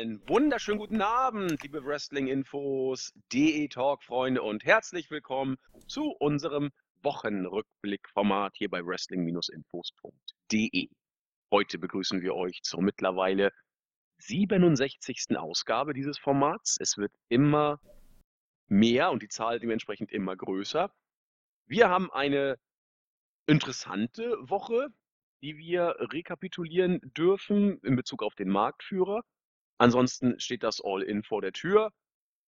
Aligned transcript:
einen 0.00 0.26
wunderschönen 0.26 0.78
guten 0.78 1.02
Abend, 1.02 1.62
liebe 1.62 1.84
Wrestling-Infos, 1.84 3.12
DE-Talk-Freunde 3.34 4.40
und 4.40 4.64
herzlich 4.64 5.10
willkommen 5.10 5.58
zu 5.88 6.16
unserem 6.18 6.70
Wochenrückblick-Format 7.02 8.56
hier 8.56 8.70
bei 8.70 8.82
wrestling-infos.de. 8.82 10.88
Heute 11.50 11.78
begrüßen 11.78 12.22
wir 12.22 12.34
euch 12.34 12.62
zur 12.62 12.80
mittlerweile 12.80 13.52
67. 14.22 15.36
Ausgabe 15.36 15.92
dieses 15.92 16.18
Formats. 16.18 16.78
Es 16.80 16.96
wird 16.96 17.12
immer 17.28 17.78
mehr 18.68 19.10
und 19.10 19.22
die 19.22 19.28
Zahl 19.28 19.60
dementsprechend 19.60 20.12
immer 20.12 20.34
größer. 20.34 20.90
Wir 21.66 21.90
haben 21.90 22.10
eine 22.10 22.56
interessante 23.46 24.34
Woche, 24.40 24.88
die 25.42 25.58
wir 25.58 25.96
rekapitulieren 25.98 27.00
dürfen 27.14 27.80
in 27.80 27.96
Bezug 27.96 28.22
auf 28.22 28.34
den 28.34 28.48
Marktführer. 28.48 29.22
Ansonsten 29.80 30.38
steht 30.38 30.62
das 30.62 30.82
All-In 30.84 31.22
vor 31.22 31.40
der 31.40 31.52
Tür. 31.52 31.90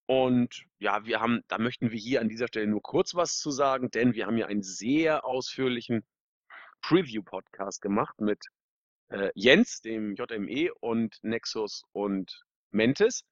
Und 0.04 0.66
ja, 0.78 1.06
wir 1.06 1.20
haben, 1.20 1.40
da 1.48 1.56
möchten 1.56 1.90
wir 1.90 1.98
hier 1.98 2.20
an 2.20 2.28
dieser 2.28 2.46
Stelle 2.46 2.66
nur 2.66 2.82
kurz 2.82 3.14
was 3.14 3.38
zu 3.38 3.50
sagen, 3.50 3.90
denn 3.90 4.12
wir 4.12 4.26
haben 4.26 4.36
ja 4.36 4.48
einen 4.48 4.62
sehr 4.62 5.24
ausführlichen 5.24 6.04
Preview-Podcast 6.82 7.80
gemacht 7.80 8.20
mit 8.20 8.44
äh, 9.08 9.30
Jens, 9.34 9.80
dem 9.80 10.14
JME 10.14 10.74
und 10.80 11.16
Nexus 11.22 11.84
und 11.92 12.44
Mentes. 12.70 13.24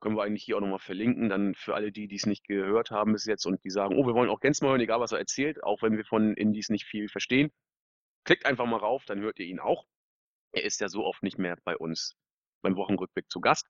Können 0.00 0.16
wir 0.16 0.22
eigentlich 0.22 0.44
hier 0.44 0.58
auch 0.58 0.60
nochmal 0.60 0.78
verlinken, 0.78 1.30
dann 1.30 1.54
für 1.54 1.74
alle 1.74 1.92
die, 1.92 2.08
die 2.08 2.16
es 2.16 2.26
nicht 2.26 2.46
gehört 2.46 2.90
haben 2.90 3.14
bis 3.14 3.24
jetzt 3.24 3.46
und 3.46 3.64
die 3.64 3.70
sagen, 3.70 3.96
oh, 3.96 4.06
wir 4.06 4.12
wollen 4.12 4.28
auch 4.28 4.42
Jens 4.42 4.60
mal 4.60 4.72
hören, 4.72 4.80
egal 4.82 5.00
was 5.00 5.12
er 5.12 5.18
erzählt, 5.20 5.64
auch 5.64 5.80
wenn 5.80 5.96
wir 5.96 6.04
von 6.04 6.34
Indies 6.34 6.68
nicht 6.68 6.84
viel 6.84 7.08
verstehen. 7.08 7.50
Klickt 8.24 8.44
einfach 8.44 8.66
mal 8.66 8.76
rauf, 8.76 9.06
dann 9.06 9.20
hört 9.20 9.38
ihr 9.38 9.46
ihn 9.46 9.58
auch. 9.58 9.86
Er 10.52 10.64
ist 10.64 10.82
ja 10.82 10.90
so 10.90 11.02
oft 11.02 11.22
nicht 11.22 11.38
mehr 11.38 11.56
bei 11.64 11.78
uns 11.78 12.14
beim 12.62 12.76
Wochenrückblick 12.76 13.30
zu 13.30 13.40
Gast. 13.40 13.66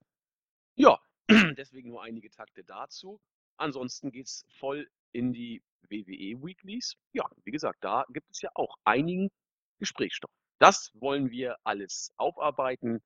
Ja, 0.77 0.99
deswegen 1.57 1.91
nur 1.91 2.03
einige 2.03 2.31
Takte 2.31 2.65
dazu. 2.65 3.21
Ansonsten 3.57 4.11
geht 4.11 4.27
es 4.27 4.45
voll 4.59 4.89
in 5.13 5.33
die 5.33 5.63
WWE 5.89 6.43
Weeklies. 6.45 6.97
Ja, 7.13 7.25
wie 7.45 7.51
gesagt, 7.51 7.83
da 7.83 8.05
gibt 8.11 8.31
es 8.31 8.43
ja 8.43 8.51
auch 8.55 8.77
einigen 8.85 9.31
Gesprächsstoff. 9.79 10.31
Das 10.59 10.91
wollen 10.95 11.31
wir 11.31 11.57
alles 11.65 12.13
aufarbeiten. 12.17 13.03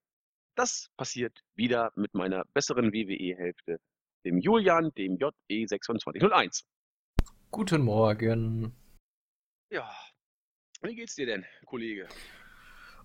Das 0.56 0.90
passiert 0.96 1.40
wieder 1.54 1.92
mit 1.94 2.14
meiner 2.14 2.44
besseren 2.52 2.92
WWE-Hälfte, 2.92 3.80
dem 4.24 4.38
Julian, 4.38 4.92
dem 4.94 5.18
JE2601. 5.18 6.64
Guten 7.50 7.82
Morgen. 7.82 8.74
Ja, 9.70 9.90
wie 10.82 10.94
geht's 10.94 11.14
dir 11.14 11.26
denn, 11.26 11.44
Kollege? 11.66 12.08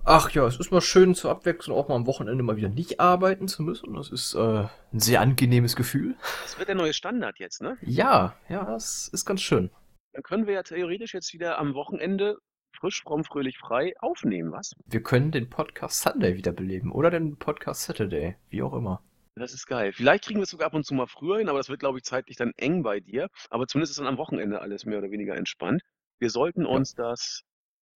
Ach 0.08 0.30
ja, 0.30 0.46
es 0.46 0.60
ist 0.60 0.70
mal 0.70 0.82
schön 0.82 1.16
zur 1.16 1.32
Abwechslung 1.32 1.76
auch 1.76 1.88
mal 1.88 1.96
am 1.96 2.06
Wochenende 2.06 2.44
mal 2.44 2.58
wieder 2.58 2.70
nicht 2.70 3.00
arbeiten 3.00 3.48
zu 3.48 3.64
müssen. 3.64 3.96
Das 3.96 4.12
ist 4.12 4.36
äh, 4.36 4.68
ein 4.94 5.00
sehr 5.00 5.20
angenehmes 5.20 5.76
Gefühl. 5.76 6.16
Das 6.44 6.60
wird 6.60 6.68
der 6.68 6.76
neue 6.76 6.94
Standard 6.94 7.40
jetzt, 7.40 7.60
ne? 7.60 7.76
Ja, 7.82 8.36
ja, 8.48 8.66
das 8.66 9.08
ist 9.08 9.26
ganz 9.26 9.42
schön. 9.42 9.72
Dann 10.14 10.22
können 10.22 10.46
wir 10.46 10.54
ja 10.54 10.62
theoretisch 10.62 11.16
jetzt 11.16 11.34
wieder 11.34 11.58
am 11.58 11.74
Wochenende 11.74 12.38
frisch, 12.80 13.02
fromm, 13.02 13.24
fröhlich, 13.24 13.58
frei 13.58 13.94
aufnehmen, 13.98 14.52
was? 14.52 14.74
Wir 14.86 15.02
können 15.02 15.32
den 15.32 15.50
Podcast 15.50 16.02
Sunday 16.02 16.38
wiederbeleben 16.38 16.92
oder 16.92 17.10
den 17.10 17.38
Podcast 17.38 17.82
Saturday, 17.82 18.36
wie 18.50 18.62
auch 18.62 18.74
immer. 18.74 19.02
Das 19.34 19.54
ist 19.54 19.66
geil. 19.66 19.92
Vielleicht 19.92 20.26
kriegen 20.26 20.40
wir 20.40 20.44
es 20.44 20.52
sogar 20.52 20.68
ab 20.68 20.76
und 20.76 20.86
zu 20.86 20.94
mal 20.94 21.08
früher 21.08 21.40
hin, 21.40 21.50
aber 21.50 21.58
das 21.58 21.70
wird, 21.70 21.80
glaube 21.80 21.98
ich, 21.98 22.04
zeitlich 22.04 22.38
dann 22.38 22.52
eng 22.58 22.84
bei 22.84 23.00
dir. 23.00 23.28
Aber 23.50 23.66
zumindest 23.66 23.94
ist 23.94 24.00
dann 24.00 24.08
am 24.08 24.20
Wochenende 24.20 24.62
alles 24.62 24.86
mehr 24.86 25.00
oder 25.00 25.10
weniger 25.10 25.36
entspannt. 25.36 25.82
Wir 26.20 26.30
sollten 26.30 26.68
uns 26.68 26.94
ja. 26.96 27.06
das 27.10 27.42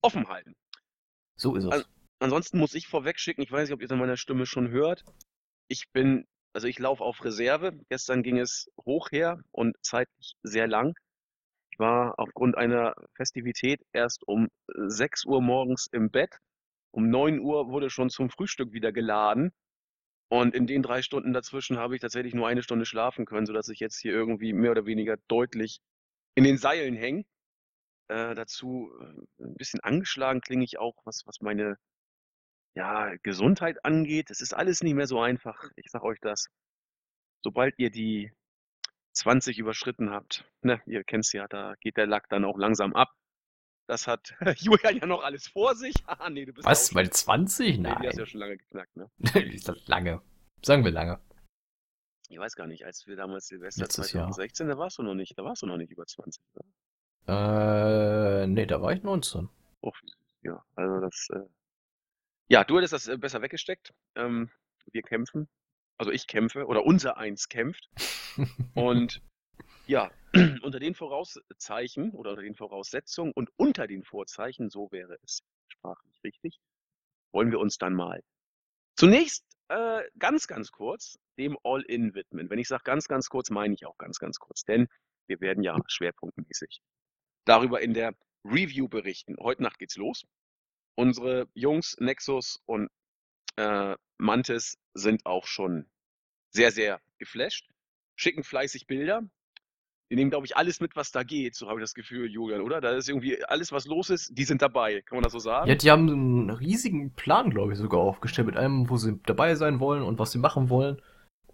offen 0.02 0.28
halten. 0.28 0.54
So 1.34 1.56
ist 1.56 1.64
es. 1.64 1.72
An 1.72 1.84
ansonsten 2.18 2.58
muss 2.58 2.74
ich 2.74 2.86
vorweg 2.86 3.18
schicken, 3.18 3.42
ich 3.42 3.52
weiß 3.52 3.68
nicht, 3.68 3.74
ob 3.74 3.80
ihr 3.80 3.86
es 3.86 3.92
an 3.92 3.98
meiner 3.98 4.16
Stimme 4.16 4.46
schon 4.46 4.70
hört. 4.70 5.04
Ich 5.68 5.90
bin, 5.92 6.26
also 6.52 6.68
ich 6.68 6.78
laufe 6.78 7.02
auf 7.02 7.24
Reserve. 7.24 7.78
Gestern 7.88 8.22
ging 8.22 8.38
es 8.38 8.68
hoch 8.84 9.10
her 9.10 9.40
und 9.52 9.76
zeitlich 9.82 10.34
sehr 10.42 10.66
lang. 10.66 10.94
Ich 11.70 11.78
war 11.78 12.18
aufgrund 12.18 12.56
einer 12.56 12.94
Festivität 13.14 13.82
erst 13.92 14.26
um 14.26 14.48
6 14.68 15.26
Uhr 15.26 15.42
morgens 15.42 15.88
im 15.92 16.10
Bett. 16.10 16.38
Um 16.90 17.10
9 17.10 17.40
Uhr 17.40 17.68
wurde 17.68 17.90
schon 17.90 18.08
zum 18.08 18.30
Frühstück 18.30 18.72
wieder 18.72 18.92
geladen. 18.92 19.52
Und 20.28 20.54
in 20.54 20.66
den 20.66 20.82
drei 20.82 21.02
Stunden 21.02 21.32
dazwischen 21.32 21.78
habe 21.78 21.94
ich 21.94 22.00
tatsächlich 22.00 22.34
nur 22.34 22.48
eine 22.48 22.62
Stunde 22.62 22.84
schlafen 22.84 23.26
können, 23.26 23.46
sodass 23.46 23.68
ich 23.68 23.78
jetzt 23.78 23.98
hier 24.00 24.12
irgendwie 24.12 24.52
mehr 24.52 24.72
oder 24.72 24.86
weniger 24.86 25.16
deutlich 25.28 25.80
in 26.34 26.44
den 26.44 26.58
Seilen 26.58 26.94
hänge. 26.94 27.24
Äh, 28.08 28.34
dazu 28.34 28.90
äh, 29.00 29.44
ein 29.44 29.54
bisschen 29.54 29.80
angeschlagen 29.80 30.40
klinge 30.40 30.64
ich 30.64 30.78
auch, 30.78 30.94
was, 31.04 31.22
was 31.26 31.40
meine 31.40 31.76
ja, 32.76 33.14
Gesundheit 33.22 33.84
angeht. 33.84 34.30
Es 34.30 34.40
ist 34.40 34.52
alles 34.52 34.82
nicht 34.82 34.94
mehr 34.94 35.06
so 35.06 35.20
einfach. 35.20 35.64
Ich 35.76 35.90
sage 35.90 36.04
euch 36.04 36.20
das. 36.20 36.46
Sobald 37.42 37.74
ihr 37.78 37.90
die 37.90 38.32
20 39.14 39.58
überschritten 39.58 40.10
habt, 40.10 40.44
ne, 40.60 40.80
ihr 40.86 41.02
kennt 41.02 41.24
es 41.24 41.32
ja, 41.32 41.48
da 41.48 41.74
geht 41.80 41.96
der 41.96 42.06
Lack 42.06 42.28
dann 42.28 42.44
auch 42.44 42.58
langsam 42.58 42.94
ab. 42.94 43.08
Das 43.88 44.06
hat 44.06 44.34
Julian 44.58 44.98
ja 44.98 45.06
noch 45.06 45.22
alles 45.22 45.48
vor 45.48 45.74
sich. 45.74 45.94
Ah, 46.06 46.28
nee, 46.28 46.44
du 46.44 46.52
bist 46.52 46.66
Was, 46.66 46.92
bei 46.92 47.06
20? 47.06 47.78
Nein. 47.78 47.94
Nee, 47.94 48.00
die 48.02 48.08
hast 48.08 48.18
ja 48.18 48.26
schon 48.26 48.40
lange 48.40 48.58
geknackt, 48.58 48.96
ne? 48.96 49.10
lange. 49.86 50.22
Sagen 50.62 50.84
wir 50.84 50.90
lange. 50.90 51.20
Ich 52.28 52.38
weiß 52.38 52.56
gar 52.56 52.66
nicht, 52.66 52.84
als 52.84 53.06
wir 53.06 53.16
damals 53.16 53.46
Silvester 53.46 53.82
Letztes 53.82 54.08
2016, 54.08 54.66
Jahr. 54.66 54.76
da 54.76 54.80
warst 54.80 54.98
du 54.98 55.02
noch 55.02 55.14
nicht, 55.14 55.38
da 55.38 55.44
warst 55.44 55.62
du 55.62 55.66
noch 55.66 55.76
nicht 55.76 55.92
über 55.92 56.04
20, 56.04 56.42
oder? 56.54 58.42
Äh, 58.42 58.46
nee, 58.48 58.66
da 58.66 58.82
war 58.82 58.92
ich 58.92 59.02
19. 59.02 59.48
Oh, 59.80 59.92
ja, 60.42 60.62
also 60.74 61.00
das, 61.00 61.28
äh, 61.32 61.48
ja, 62.48 62.64
du 62.64 62.76
hättest 62.76 62.92
das 62.92 63.08
äh, 63.08 63.16
besser 63.16 63.42
weggesteckt. 63.42 63.92
Ähm, 64.14 64.50
wir 64.92 65.02
kämpfen, 65.02 65.48
also 65.98 66.10
ich 66.10 66.26
kämpfe 66.26 66.66
oder 66.66 66.84
unser 66.84 67.16
Eins 67.16 67.48
kämpft. 67.48 67.88
Und 68.74 69.22
ja, 69.86 70.10
unter 70.62 70.78
den 70.78 70.94
Vorauszeichen 70.94 72.12
oder 72.12 72.30
unter 72.30 72.42
den 72.42 72.54
Voraussetzungen 72.54 73.32
und 73.32 73.50
unter 73.56 73.86
den 73.86 74.04
Vorzeichen, 74.04 74.68
so 74.68 74.90
wäre 74.90 75.16
es 75.22 75.42
sprachlich 75.68 76.20
richtig, 76.24 76.58
wollen 77.32 77.50
wir 77.50 77.60
uns 77.60 77.78
dann 77.78 77.94
mal 77.94 78.22
zunächst 78.96 79.44
äh, 79.68 80.02
ganz, 80.18 80.46
ganz 80.46 80.72
kurz 80.72 81.18
dem 81.38 81.56
All-In 81.62 82.14
widmen. 82.14 82.50
Wenn 82.50 82.58
ich 82.58 82.68
sage 82.68 82.82
ganz, 82.84 83.08
ganz 83.08 83.28
kurz, 83.28 83.50
meine 83.50 83.74
ich 83.74 83.86
auch 83.86 83.96
ganz, 83.98 84.18
ganz 84.18 84.38
kurz, 84.38 84.64
denn 84.64 84.88
wir 85.28 85.40
werden 85.40 85.62
ja 85.62 85.78
schwerpunktmäßig 85.86 86.80
darüber 87.44 87.80
in 87.80 87.94
der 87.94 88.14
Review 88.44 88.88
berichten. 88.88 89.36
Heute 89.40 89.62
Nacht 89.62 89.78
geht's 89.78 89.96
los. 89.96 90.24
Unsere 90.96 91.48
Jungs 91.54 91.96
Nexus 92.00 92.62
und 92.66 92.90
äh, 93.56 93.96
Mantis 94.18 94.78
sind 94.94 95.26
auch 95.26 95.46
schon 95.46 95.86
sehr, 96.50 96.72
sehr 96.72 97.00
geflasht, 97.18 97.68
schicken 98.16 98.44
fleißig 98.44 98.86
Bilder. 98.86 99.22
Die 100.10 100.14
nehmen, 100.14 100.30
glaube 100.30 100.46
ich, 100.46 100.56
alles 100.56 100.80
mit, 100.80 100.94
was 100.94 101.10
da 101.10 101.24
geht, 101.24 101.56
so 101.56 101.68
habe 101.68 101.80
ich 101.80 101.82
das 101.82 101.94
Gefühl, 101.94 102.30
Julian, 102.30 102.60
oder? 102.60 102.80
Da 102.80 102.92
ist 102.92 103.08
irgendwie 103.08 103.44
alles, 103.44 103.72
was 103.72 103.86
los 103.86 104.08
ist, 104.08 104.30
die 104.38 104.44
sind 104.44 104.62
dabei. 104.62 105.02
Kann 105.02 105.16
man 105.16 105.24
das 105.24 105.32
so 105.32 105.40
sagen? 105.40 105.68
Ja, 105.68 105.74
die 105.74 105.90
haben 105.90 106.08
einen 106.08 106.50
riesigen 106.50 107.12
Plan, 107.14 107.50
glaube 107.50 107.72
ich, 107.72 107.78
sogar 107.78 108.00
aufgestellt 108.00 108.46
mit 108.46 108.56
allem, 108.56 108.88
wo 108.88 108.96
sie 108.96 109.18
dabei 109.26 109.56
sein 109.56 109.80
wollen 109.80 110.04
und 110.04 110.20
was 110.20 110.30
sie 110.30 110.38
machen 110.38 110.70
wollen. 110.70 111.02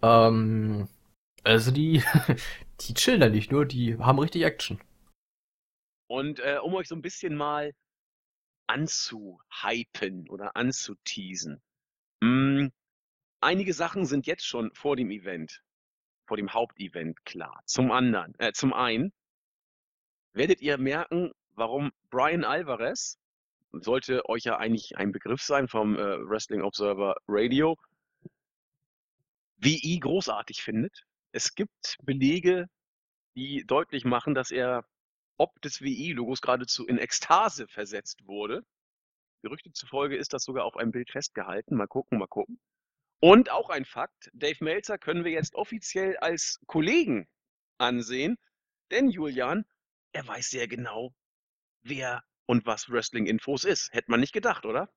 Ähm, 0.03 0.87
also 1.45 1.71
die, 1.71 2.03
die 2.81 2.95
chillen 2.95 3.21
da 3.21 3.31
nicht 3.31 3.51
nur, 3.51 3.65
die 3.65 3.97
haben 3.97 4.19
richtig 4.19 4.43
Action. 4.43 4.79
Und 6.11 6.41
äh, 6.41 6.59
um 6.63 6.75
euch 6.75 6.89
so 6.89 6.95
ein 6.95 7.03
bisschen 7.03 7.35
mal 7.35 7.73
anzuhypen 8.67 10.29
oder 10.29 10.57
anzuteasen. 10.57 11.63
Mh, 12.21 12.29
hm, 12.61 12.73
einige 13.41 13.75
Sachen 13.75 14.07
sind 14.07 14.27
jetzt 14.27 14.47
schon 14.47 14.73
vor 14.75 14.97
dem 14.97 15.11
Event, 15.11 15.63
vor 16.27 16.37
dem 16.37 16.53
Hauptevent 16.53 17.25
klar. 17.25 17.63
Zum 17.67 17.91
anderen, 17.91 18.35
äh, 18.39 18.53
zum 18.53 18.73
einen 18.73 19.13
werdet 20.33 20.61
ihr 20.61 20.79
merken, 20.79 21.33
warum 21.55 21.93
Brian 22.11 22.45
Alvarez 22.45 23.19
sollte 23.73 24.29
euch 24.29 24.45
ja 24.45 24.59
eigentlich 24.59 24.97
ein 24.97 25.13
Begriff 25.13 25.43
sein 25.43 25.69
vom 25.69 25.97
äh, 25.97 26.19
Wrestling 26.29 26.63
Observer 26.63 27.17
Radio, 27.27 27.77
WI 29.57 29.99
großartig 30.01 30.63
findet. 30.63 31.05
Es 31.33 31.55
gibt 31.55 31.97
Belege, 32.03 32.67
die 33.35 33.65
deutlich 33.67 34.05
machen, 34.05 34.35
dass 34.35 34.51
er 34.51 34.85
ob 35.43 35.61
des 35.61 35.83
WI-Logos 35.83 36.41
geradezu 36.41 36.87
in 36.87 36.99
Ekstase 36.99 37.67
versetzt 37.67 38.25
wurde. 38.27 38.65
Gerüchte 39.43 39.73
zufolge 39.73 40.17
ist 40.17 40.33
das 40.33 40.45
sogar 40.45 40.65
auf 40.65 40.77
einem 40.77 40.93
Bild 40.93 41.11
festgehalten. 41.11 41.75
Mal 41.75 41.89
gucken, 41.89 42.21
mal 42.21 42.29
gucken. 42.29 42.61
Und 43.19 43.51
auch 43.51 43.69
ein 43.69 43.85
Fakt, 43.85 44.31
Dave 44.35 44.63
Meltzer 44.63 44.99
können 44.99 45.25
wir 45.25 45.33
jetzt 45.33 45.57
offiziell 45.57 46.17
als 46.19 46.61
Kollegen 46.67 47.27
ansehen, 47.79 48.37
denn 48.93 49.09
Julian, 49.09 49.65
er 50.13 50.29
weiß 50.29 50.51
sehr 50.51 50.69
genau, 50.69 51.13
wer 51.83 52.23
und 52.47 52.65
was 52.65 52.89
Wrestling-Infos 52.89 53.65
ist. 53.65 53.93
Hätte 53.93 54.13
man 54.13 54.21
nicht 54.21 54.33
gedacht, 54.33 54.65
oder? 54.65 54.91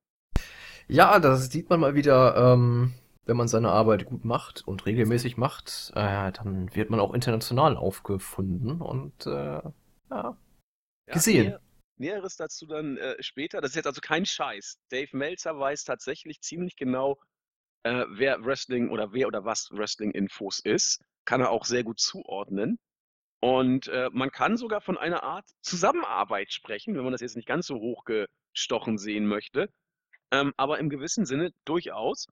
Ja, 0.88 1.18
das 1.20 1.50
sieht 1.50 1.72
man 1.72 1.80
mal 1.80 1.96
wieder, 1.96 2.36
ähm, 2.36 2.94
wenn 3.26 3.38
man 3.38 3.48
seine 3.48 3.70
Arbeit 3.72 4.06
gut 4.06 4.26
macht 4.26 4.62
und 4.68 4.86
regelmäßig 4.86 5.38
macht, 5.38 5.92
äh, 5.96 6.32
dann 6.32 6.76
wird 6.76 6.92
man 6.92 7.00
auch 7.00 7.16
international 7.16 7.78
aufgefunden 7.78 8.82
und 8.82 9.26
äh, 9.26 9.62
ja. 10.16 11.14
Gesehen. 11.14 11.52
Ja, 11.52 11.60
Näheres 11.98 12.36
dazu 12.36 12.66
dann 12.66 12.98
äh, 12.98 13.22
später. 13.22 13.62
Das 13.62 13.72
ist 13.72 13.76
jetzt 13.76 13.88
also 13.88 14.02
kein 14.02 14.26
Scheiß. 14.26 14.80
Dave 14.90 15.16
Meltzer 15.16 15.58
weiß 15.58 15.84
tatsächlich 15.84 16.42
ziemlich 16.42 16.76
genau, 16.76 17.18
äh, 17.84 18.06
wer 18.10 18.44
Wrestling 18.44 18.90
oder 18.90 19.14
wer 19.14 19.28
oder 19.28 19.46
was 19.46 19.70
Wrestling-Infos 19.72 20.60
ist, 20.60 21.02
kann 21.26 21.42
er 21.42 21.52
auch 21.52 21.66
sehr 21.66 21.84
gut 21.84 22.00
zuordnen. 22.00 22.80
Und 23.40 23.88
äh, 23.90 24.10
man 24.12 24.32
kann 24.32 24.58
sogar 24.58 24.82
von 24.82 24.98
einer 24.98 25.24
Art 25.24 25.48
Zusammenarbeit 25.62 26.52
sprechen, 26.52 26.96
wenn 26.96 27.04
man 27.04 27.12
das 27.12 27.22
jetzt 27.22 27.36
nicht 27.36 27.48
ganz 27.48 27.68
so 27.68 27.76
hochgestochen 27.76 28.98
sehen 28.98 29.28
möchte. 29.28 29.70
Ähm, 30.32 30.54
aber 30.58 30.80
im 30.80 30.90
gewissen 30.90 31.26
Sinne 31.26 31.54
durchaus 31.64 32.28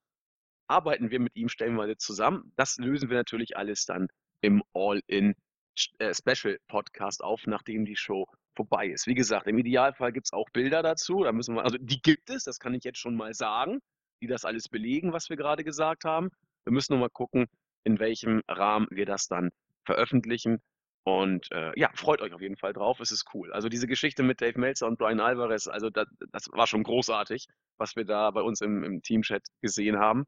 arbeiten 0.68 1.12
wir 1.12 1.20
mit 1.20 1.36
ihm 1.36 1.50
stellenweise 1.50 1.98
zusammen. 1.98 2.52
Das 2.56 2.78
lösen 2.78 3.10
wir 3.10 3.18
natürlich 3.18 3.58
alles 3.58 3.86
dann 3.86 4.08
im 4.42 4.64
All-In 4.74 5.36
Special 5.76 6.58
Podcast 6.68 7.24
auf, 7.24 7.46
nachdem 7.48 7.86
die 7.86 7.96
Show 7.96 8.28
vorbei 8.56 8.88
ist. 8.88 9.08
Wie 9.08 9.16
gesagt, 9.16 9.48
im 9.48 9.58
Idealfall 9.58 10.12
gibt 10.12 10.28
es 10.28 10.34
auch 10.34 10.50
Bilder 10.52 10.84
dazu. 10.84 11.24
Da 11.24 11.32
müssen 11.32 11.56
wir, 11.56 11.64
also 11.64 11.78
die 11.80 12.02
gibt 12.02 12.30
es, 12.30 12.44
das 12.44 12.60
kann 12.60 12.74
ich 12.74 12.84
jetzt 12.84 13.00
schon 13.00 13.16
mal 13.16 13.34
sagen, 13.34 13.80
die 14.22 14.28
das 14.28 14.46
alles 14.46 14.70
belegen, 14.70 15.14
was 15.14 15.30
wir 15.30 15.38
gerade 15.38 15.64
gesagt 15.64 16.06
haben. 16.06 16.30
Wir 16.66 16.74
müssen 16.74 16.94
nur 16.94 17.02
mal 17.02 17.10
gucken, 17.10 17.48
in 17.84 18.00
welchem 18.00 18.42
Rahmen 18.48 18.88
wir 18.90 19.06
das 19.06 19.28
dann 19.28 19.50
veröffentlichen. 19.86 20.62
Und 21.06 21.52
äh, 21.52 21.78
ja, 21.78 21.92
freut 21.96 22.22
euch 22.22 22.34
auf 22.34 22.42
jeden 22.42 22.56
Fall 22.56 22.72
drauf. 22.72 23.02
Es 23.02 23.12
ist 23.12 23.26
cool. 23.34 23.52
Also 23.52 23.68
diese 23.68 23.88
Geschichte 23.88 24.24
mit 24.24 24.40
Dave 24.40 24.58
Meltzer 24.58 24.88
und 24.88 24.98
Brian 24.98 25.20
Alvarez, 25.20 25.68
also 25.68 25.90
das, 25.90 26.08
das 26.32 26.48
war 26.54 26.68
schon 26.68 26.84
großartig, 26.84 27.48
was 27.78 27.98
wir 27.98 28.06
da 28.06 28.32
bei 28.32 28.42
uns 28.42 28.62
im, 28.62 28.84
im 28.84 29.02
Teamchat 29.02 29.44
gesehen 29.62 29.98
haben. 29.98 30.24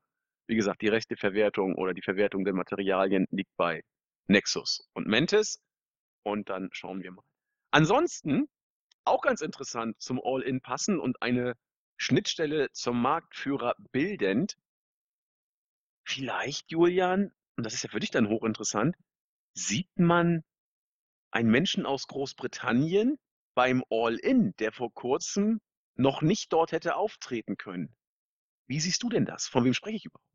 Wie 0.48 0.56
gesagt, 0.56 0.82
die 0.82 0.90
rechte 0.90 1.16
Verwertung 1.16 1.76
oder 1.76 1.94
die 1.94 2.02
Verwertung 2.02 2.44
der 2.44 2.54
Materialien 2.54 3.26
liegt 3.32 3.56
bei 3.56 3.82
Nexus 4.28 4.88
und 4.94 5.08
Mantis. 5.08 5.62
Und 6.24 6.50
dann 6.50 6.70
schauen 6.72 7.04
wir 7.04 7.12
mal. 7.12 7.24
Ansonsten, 7.72 8.48
auch 9.04 9.22
ganz 9.22 9.42
interessant 9.42 10.00
zum 10.02 10.20
All-In 10.24 10.62
passen 10.62 11.00
und 11.00 11.22
eine 11.22 11.56
Schnittstelle 11.98 12.72
zum 12.72 13.02
Marktführer 13.02 13.76
bildend. 13.92 14.58
Vielleicht, 16.04 16.72
Julian, 16.72 17.32
und 17.58 17.66
das 17.66 17.74
ist 17.74 17.84
ja 17.84 17.90
für 17.90 18.00
dich 18.00 18.12
dann 18.12 18.30
hochinteressant, 18.30 18.96
sieht 19.54 19.90
man 19.98 20.44
einen 21.32 21.50
Menschen 21.50 21.86
aus 21.86 22.08
Großbritannien 22.08 23.18
beim 23.56 23.84
All-In, 23.90 24.56
der 24.58 24.72
vor 24.72 24.94
kurzem 24.94 25.62
noch 25.96 26.22
nicht 26.22 26.52
dort 26.52 26.72
hätte 26.72 26.96
auftreten 26.96 27.58
können. 27.58 27.96
Wie 28.68 28.80
siehst 28.80 29.04
du 29.04 29.10
denn 29.10 29.26
das? 29.26 29.48
Von 29.48 29.64
wem 29.64 29.74
spreche 29.74 29.98
ich 29.98 30.06
überhaupt? 30.06 30.26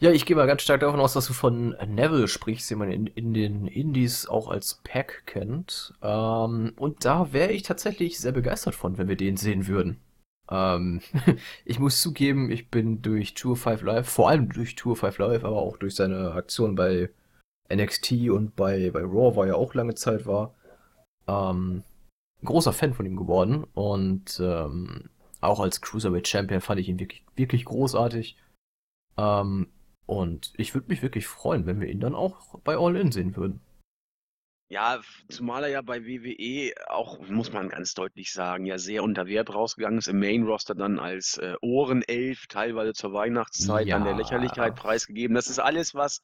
Ja, 0.00 0.12
ich 0.12 0.26
gehe 0.26 0.36
mal 0.36 0.46
ganz 0.46 0.62
stark 0.62 0.80
davon 0.80 1.00
aus, 1.00 1.14
dass 1.14 1.26
du 1.26 1.32
von 1.32 1.70
Neville 1.88 2.28
sprichst, 2.28 2.70
den 2.70 2.78
man 2.78 2.92
in, 2.92 3.08
in 3.08 3.34
den 3.34 3.66
Indies 3.66 4.28
auch 4.28 4.48
als 4.48 4.80
Pack 4.84 5.24
kennt. 5.26 5.92
Ähm, 6.02 6.72
und 6.76 7.04
da 7.04 7.32
wäre 7.32 7.50
ich 7.50 7.64
tatsächlich 7.64 8.20
sehr 8.20 8.30
begeistert 8.30 8.76
von, 8.76 8.96
wenn 8.96 9.08
wir 9.08 9.16
den 9.16 9.36
sehen 9.36 9.66
würden. 9.66 10.00
Ähm, 10.50 11.00
ich 11.64 11.80
muss 11.80 12.00
zugeben, 12.00 12.48
ich 12.50 12.70
bin 12.70 13.02
durch 13.02 13.34
Tour 13.34 13.56
5 13.56 13.82
Live, 13.82 14.08
vor 14.08 14.28
allem 14.28 14.48
durch 14.50 14.76
Tour 14.76 14.94
5 14.94 15.18
Live, 15.18 15.44
aber 15.44 15.56
auch 15.56 15.76
durch 15.76 15.96
seine 15.96 16.30
Aktion 16.32 16.76
bei 16.76 17.10
NXT 17.68 18.30
und 18.30 18.54
bei, 18.54 18.90
bei 18.92 19.00
Raw, 19.00 19.34
wo 19.34 19.42
er 19.42 19.56
auch 19.56 19.74
lange 19.74 19.96
Zeit 19.96 20.26
war, 20.26 20.54
ähm, 21.26 21.82
großer 22.44 22.72
Fan 22.72 22.94
von 22.94 23.04
ihm 23.04 23.16
geworden. 23.16 23.64
Und 23.74 24.38
ähm, 24.40 25.10
auch 25.40 25.58
als 25.58 25.80
Cruiserweight 25.80 26.28
Champion 26.28 26.60
fand 26.60 26.78
ich 26.78 26.88
ihn 26.88 27.00
wirklich, 27.00 27.24
wirklich 27.34 27.64
großartig. 27.64 28.36
Ähm, 29.16 29.66
und 30.08 30.54
ich 30.56 30.74
würde 30.74 30.88
mich 30.88 31.02
wirklich 31.02 31.26
freuen, 31.26 31.66
wenn 31.66 31.80
wir 31.80 31.88
ihn 31.88 32.00
dann 32.00 32.14
auch 32.14 32.58
bei 32.60 32.78
All 32.78 32.96
In 32.96 33.12
sehen 33.12 33.36
würden. 33.36 33.60
Ja, 34.70 35.00
zumal 35.28 35.64
er 35.64 35.68
ja 35.68 35.82
bei 35.82 36.04
WWE 36.04 36.72
auch, 36.88 37.20
muss 37.28 37.52
man 37.52 37.68
ganz 37.68 37.92
deutlich 37.92 38.32
sagen, 38.32 38.64
ja 38.64 38.78
sehr 38.78 39.02
unter 39.02 39.26
Wert 39.26 39.52
rausgegangen 39.52 39.98
ist, 39.98 40.08
im 40.08 40.18
Main-Roster 40.18 40.74
dann 40.74 40.98
als 40.98 41.36
äh, 41.36 41.54
Ohrenelf, 41.60 42.46
teilweise 42.48 42.94
zur 42.94 43.12
Weihnachtszeit, 43.12 43.86
ja. 43.86 43.96
an 43.96 44.04
der 44.04 44.16
Lächerlichkeit 44.16 44.76
preisgegeben. 44.76 45.34
Das 45.34 45.48
ist 45.48 45.58
alles, 45.58 45.94
was, 45.94 46.22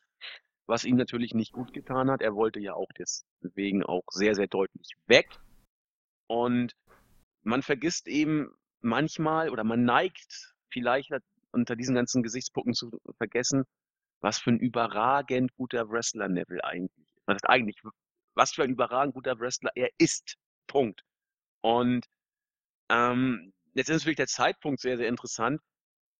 was 0.66 0.84
ihm 0.84 0.96
natürlich 0.96 1.34
nicht 1.34 1.52
gut 1.52 1.74
getan 1.74 2.10
hat. 2.10 2.22
Er 2.22 2.34
wollte 2.34 2.60
ja 2.60 2.72
auch 2.72 2.88
deswegen 2.98 3.82
auch 3.82 4.04
sehr, 4.10 4.34
sehr 4.34 4.46
deutlich 4.46 4.94
weg. 5.06 5.28
Und 6.26 6.72
man 7.42 7.62
vergisst 7.62 8.08
eben 8.08 8.50
manchmal 8.80 9.50
oder 9.50 9.62
man 9.62 9.84
neigt 9.84 10.54
vielleicht 10.70 11.10
unter 11.54 11.76
diesen 11.76 11.94
ganzen 11.94 12.22
Gesichtspunkten 12.22 12.74
zu 12.74 12.90
vergessen, 13.16 13.64
was 14.20 14.38
für 14.38 14.50
ein 14.50 14.58
überragend 14.58 15.54
guter 15.54 15.88
Wrestler 15.90 16.28
Neville 16.28 16.64
eigentlich 16.64 16.96
ist. 16.98 17.22
Was 17.26 17.44
eigentlich, 17.44 17.80
was 18.34 18.52
für 18.52 18.64
ein 18.64 18.70
überragend 18.70 19.14
guter 19.14 19.38
Wrestler 19.38 19.70
er 19.74 19.88
ist. 19.98 20.36
Punkt. 20.66 21.02
Und 21.62 22.06
ähm, 22.90 23.52
jetzt 23.74 23.88
ist 23.88 24.00
natürlich 24.00 24.16
der 24.16 24.26
Zeitpunkt 24.26 24.80
sehr, 24.80 24.96
sehr 24.96 25.08
interessant. 25.08 25.60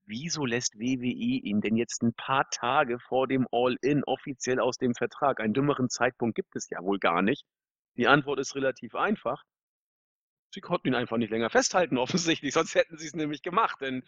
Wieso 0.07 0.45
lässt 0.45 0.79
WWE 0.79 1.41
ihn 1.41 1.61
denn 1.63 1.77
jetzt 1.77 2.03
ein 2.03 2.13
paar 2.13 2.49
Tage 2.51 2.99
vor 2.99 3.27
dem 3.27 3.47
All-In 3.51 4.05
offiziell 4.05 4.61
aus 4.61 4.77
dem 4.77 4.95
Vertrag? 4.95 5.41
Einen 5.41 5.55
dümmeren 5.55 5.89
Zeitpunkt 5.89 6.35
gibt 6.37 6.55
es 6.57 6.69
ja 6.69 6.83
wohl 6.83 6.99
gar 6.99 7.23
nicht. 7.23 7.45
Die 7.97 8.07
Antwort 8.07 8.39
ist 8.39 8.55
relativ 8.55 8.95
einfach. 8.95 9.43
Sie 10.53 10.61
konnten 10.61 10.89
ihn 10.89 10.95
einfach 10.95 11.17
nicht 11.17 11.31
länger 11.31 11.51
festhalten, 11.51 11.99
offensichtlich, 11.99 12.53
sonst 12.53 12.75
hätten 12.75 12.99
sie 12.99 13.07
es 13.07 13.15
nämlich 13.15 13.43
gemacht. 13.43 13.81
Denn 13.81 14.05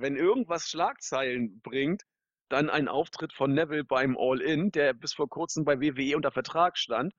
wenn 0.00 0.16
irgendwas 0.16 0.68
Schlagzeilen 0.68 1.60
bringt, 1.60 2.02
dann 2.48 2.68
ein 2.68 2.88
Auftritt 2.88 3.32
von 3.32 3.52
Neville 3.52 3.84
beim 3.84 4.16
All-In, 4.18 4.72
der 4.72 4.92
bis 4.92 5.12
vor 5.12 5.28
kurzem 5.28 5.64
bei 5.64 5.80
WWE 5.80 6.16
unter 6.16 6.32
Vertrag 6.32 6.76
stand, 6.76 7.12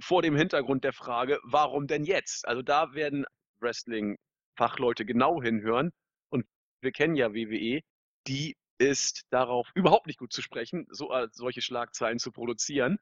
vor 0.00 0.22
dem 0.22 0.36
Hintergrund 0.36 0.84
der 0.84 0.92
Frage, 0.92 1.38
warum 1.44 1.86
denn 1.86 2.04
jetzt? 2.04 2.46
Also 2.48 2.62
da 2.62 2.94
werden 2.94 3.24
Wrestling-Fachleute 3.60 5.04
genau 5.04 5.40
hinhören 5.40 5.92
und 6.30 6.46
wir 6.80 6.92
kennen 6.92 7.14
ja 7.14 7.32
WWE, 7.32 7.80
die 8.26 8.56
ist 8.78 9.22
darauf 9.30 9.70
überhaupt 9.74 10.06
nicht 10.06 10.18
gut 10.18 10.32
zu 10.32 10.42
sprechen, 10.42 10.86
so, 10.90 11.12
äh, 11.12 11.28
solche 11.32 11.62
Schlagzeilen 11.62 12.18
zu 12.18 12.32
produzieren. 12.32 12.98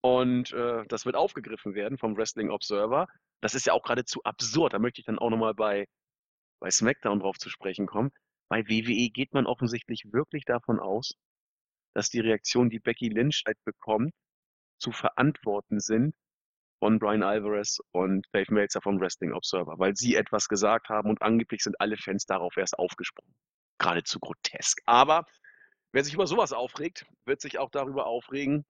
Und 0.00 0.52
äh, 0.52 0.84
das 0.86 1.06
wird 1.06 1.16
aufgegriffen 1.16 1.74
werden 1.74 1.98
vom 1.98 2.16
Wrestling 2.16 2.50
Observer. 2.50 3.08
Das 3.40 3.56
ist 3.56 3.66
ja 3.66 3.72
auch 3.72 3.82
geradezu 3.82 4.22
absurd. 4.22 4.72
Da 4.72 4.78
möchte 4.78 5.00
ich 5.00 5.06
dann 5.06 5.18
auch 5.18 5.30
nochmal 5.30 5.54
bei 5.54 5.88
bei 6.60 6.70
SmackDown 6.70 7.20
drauf 7.20 7.38
zu 7.38 7.50
sprechen 7.50 7.86
kommen. 7.86 8.10
Bei 8.48 8.66
WWE 8.66 9.10
geht 9.10 9.32
man 9.34 9.46
offensichtlich 9.46 10.04
wirklich 10.12 10.44
davon 10.44 10.80
aus, 10.80 11.14
dass 11.94 12.10
die 12.10 12.20
Reaktionen, 12.20 12.70
die 12.70 12.80
Becky 12.80 13.08
Lynch 13.08 13.42
halt 13.46 13.58
bekommt, 13.64 14.12
zu 14.78 14.92
verantworten 14.92 15.80
sind 15.80 16.14
von 16.78 16.98
Brian 16.98 17.22
Alvarez 17.22 17.78
und 17.90 18.26
Dave 18.32 18.52
Meltzer 18.54 18.80
vom 18.80 19.00
Wrestling 19.00 19.32
Observer, 19.32 19.78
weil 19.78 19.96
sie 19.96 20.14
etwas 20.14 20.48
gesagt 20.48 20.88
haben 20.88 21.10
und 21.10 21.22
angeblich 21.22 21.62
sind 21.62 21.80
alle 21.80 21.96
Fans 21.96 22.24
darauf 22.24 22.56
erst 22.56 22.78
aufgesprungen. 22.78 23.34
Geradezu 23.78 24.20
grotesk. 24.20 24.80
Aber 24.86 25.26
wer 25.92 26.04
sich 26.04 26.14
über 26.14 26.26
sowas 26.26 26.52
aufregt, 26.52 27.04
wird 27.24 27.40
sich 27.40 27.58
auch 27.58 27.70
darüber 27.70 28.06
aufregen, 28.06 28.64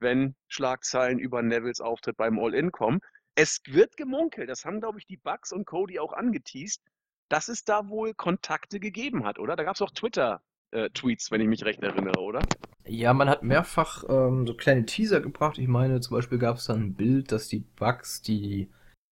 wenn 0.00 0.36
Schlagzeilen 0.48 1.18
über 1.18 1.42
Nevils 1.42 1.80
Auftritt 1.80 2.16
beim 2.16 2.38
All-In 2.38 2.70
kommen. 2.70 3.00
Es 3.34 3.60
wird 3.66 3.96
gemunkelt, 3.96 4.48
das 4.48 4.64
haben, 4.64 4.80
glaube 4.80 4.98
ich, 4.98 5.06
die 5.06 5.16
Bugs 5.16 5.52
und 5.52 5.64
Cody 5.64 5.98
auch 5.98 6.12
angeteased, 6.12 6.82
dass 7.28 7.48
es 7.48 7.64
da 7.64 7.88
wohl 7.88 8.14
Kontakte 8.14 8.80
gegeben 8.80 9.24
hat, 9.24 9.38
oder? 9.38 9.56
Da 9.56 9.64
gab 9.64 9.74
es 9.76 9.82
auch 9.82 9.90
Twitter-Tweets, 9.90 11.28
äh, 11.28 11.30
wenn 11.30 11.40
ich 11.40 11.48
mich 11.48 11.64
recht 11.64 11.82
erinnere, 11.82 12.20
oder? 12.20 12.40
Ja, 12.86 13.14
man 13.14 13.28
hat 13.28 13.42
mehrfach 13.42 14.04
ähm, 14.08 14.46
so 14.46 14.54
kleine 14.54 14.84
Teaser 14.84 15.20
gebracht. 15.20 15.58
Ich 15.58 15.68
meine, 15.68 16.00
zum 16.00 16.16
Beispiel 16.16 16.38
gab 16.38 16.56
es 16.56 16.66
dann 16.66 16.80
ein 16.80 16.94
Bild, 16.94 17.32
dass 17.32 17.48
die 17.48 17.60
Bugs 17.60 18.22
die 18.22 18.68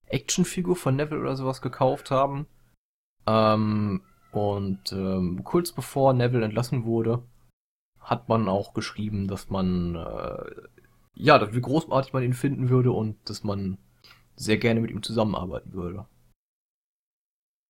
Actionfigur 0.07 0.77
von 0.77 0.97
Neville 0.97 1.21
oder 1.21 1.37
sowas 1.37 1.63
gekauft 1.63 2.11
haben. 2.11 2.47
Ähm, 3.27 4.03
und 4.31 4.93
ähm, 4.93 5.43
kurz 5.45 5.73
bevor 5.73 6.13
Neville 6.13 6.45
entlassen 6.45 6.85
wurde, 6.85 7.23
hat 8.01 8.29
man 8.29 8.49
auch 8.49 8.75
geschrieben, 8.75 9.29
dass 9.29 9.49
man 9.49 9.95
äh, 9.95 10.45
ja, 11.15 11.55
wie 11.55 11.61
großartig 11.61 12.13
man 12.13 12.23
ihn 12.23 12.33
finden 12.33 12.69
würde 12.69 12.93
und 12.93 13.17
dass 13.29 13.45
man 13.45 13.79
sehr 14.37 14.57
gerne 14.57 14.81
mit 14.81 14.91
ihm 14.91 15.03
zusammenarbeiten 15.03 15.73
würde. 15.73 16.07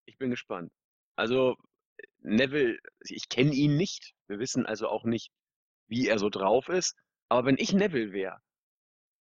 Ich 0.06 0.18
bin 0.18 0.30
gespannt. 0.30 0.73
Also, 1.16 1.56
Neville, 2.21 2.78
ich 3.00 3.28
kenne 3.28 3.52
ihn 3.52 3.76
nicht. 3.76 4.14
Wir 4.26 4.38
wissen 4.38 4.66
also 4.66 4.88
auch 4.88 5.04
nicht, 5.04 5.30
wie 5.88 6.09
er 6.09 6.18
so 6.18 6.28
drauf 6.28 6.68
ist. 6.68 6.97
Aber 7.28 7.47
wenn 7.47 7.59
ich 7.59 7.73
Neville 7.73 8.12
wäre, 8.12 8.38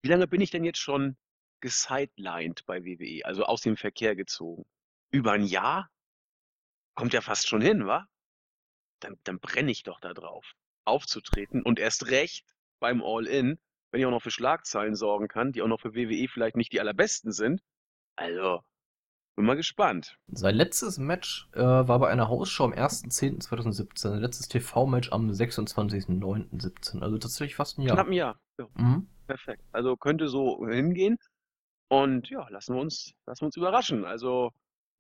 wie 0.02 0.10
lange 0.10 0.28
bin 0.28 0.42
ich 0.42 0.52
denn 0.52 0.64
jetzt 0.64 0.80
schon 0.80 1.18
gesidelined 1.62 2.66
bei 2.66 2.84
WWE, 2.84 3.26
also 3.26 3.44
aus 3.46 3.62
dem 3.62 3.78
Verkehr 3.78 4.16
gezogen? 4.16 4.66
Über 5.12 5.32
ein 5.32 5.44
Jahr? 5.44 5.90
Kommt 6.94 7.14
ja 7.14 7.22
fast 7.22 7.48
schon 7.48 7.62
hin, 7.62 7.88
wa? 7.88 8.08
Dann, 9.00 9.20
dann 9.24 9.40
brenne 9.40 9.72
ich 9.72 9.84
doch 9.84 10.00
da 10.00 10.14
drauf, 10.14 10.54
aufzutreten 10.86 11.64
und 11.64 11.80
erst 11.80 12.08
recht 12.08 12.46
beim 12.80 13.02
All-In, 13.04 13.60
wenn 13.92 14.00
ich 14.00 14.06
auch 14.06 14.12
noch 14.12 14.22
für 14.22 14.32
Schlagzeilen 14.32 14.96
sorgen 14.96 15.28
kann, 15.28 15.52
die 15.52 15.62
auch 15.62 15.68
noch 15.68 15.82
für 15.82 15.96
WWE 15.96 16.28
vielleicht 16.28 16.56
nicht 16.56 16.72
die 16.72 16.80
allerbesten 16.80 17.32
sind. 17.32 17.62
Also, 18.16 18.62
bin 19.36 19.46
mal 19.46 19.56
gespannt. 19.56 20.18
Sein 20.28 20.56
letztes 20.56 20.98
Match 20.98 21.48
äh, 21.54 21.60
war 21.60 22.00
bei 22.00 22.10
einer 22.10 22.30
Hausschau 22.30 22.66
am 22.66 22.74
1.10.2017. 22.74 23.98
Sein 23.98 24.20
letztes 24.20 24.48
TV-Match 24.48 25.12
am 25.12 25.30
26.09.17. 25.30 27.02
Also 27.02 27.18
tatsächlich 27.18 27.56
fast 27.56 27.78
ein 27.78 27.84
Jahr. 27.84 27.96
Knapp 27.96 28.08
ein 28.08 28.14
Jahr. 28.14 28.40
Ja. 28.58 28.68
Mhm. 28.76 29.08
Perfekt. 29.28 29.64
Also 29.72 29.98
könnte 29.98 30.28
so 30.28 30.66
hingehen. 30.68 31.18
Und 31.90 32.30
ja, 32.30 32.48
lassen 32.50 32.76
wir 32.76 32.82
uns, 32.82 33.14
lassen 33.26 33.42
wir 33.42 33.46
uns 33.48 33.58
überraschen. 33.58 34.06
Also, 34.06 34.52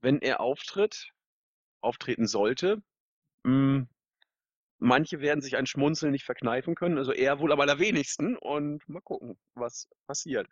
wenn 0.01 0.19
er 0.19 0.39
auftritt, 0.39 1.11
auftreten 1.81 2.27
sollte, 2.27 2.81
mh, 3.43 3.77
hm, 3.77 3.89
Manche 4.79 5.21
werden 5.21 5.41
sich 5.41 5.55
ein 5.55 5.65
Schmunzeln 5.65 6.11
nicht 6.11 6.25
verkneifen 6.25 6.75
können, 6.75 6.97
also 6.97 7.13
er 7.13 7.39
wohl 7.39 7.51
am 7.53 7.61
allerwenigsten 7.61 8.37
und 8.37 8.87
mal 8.89 9.01
gucken, 9.01 9.37
was 9.53 9.87
passiert. 10.05 10.47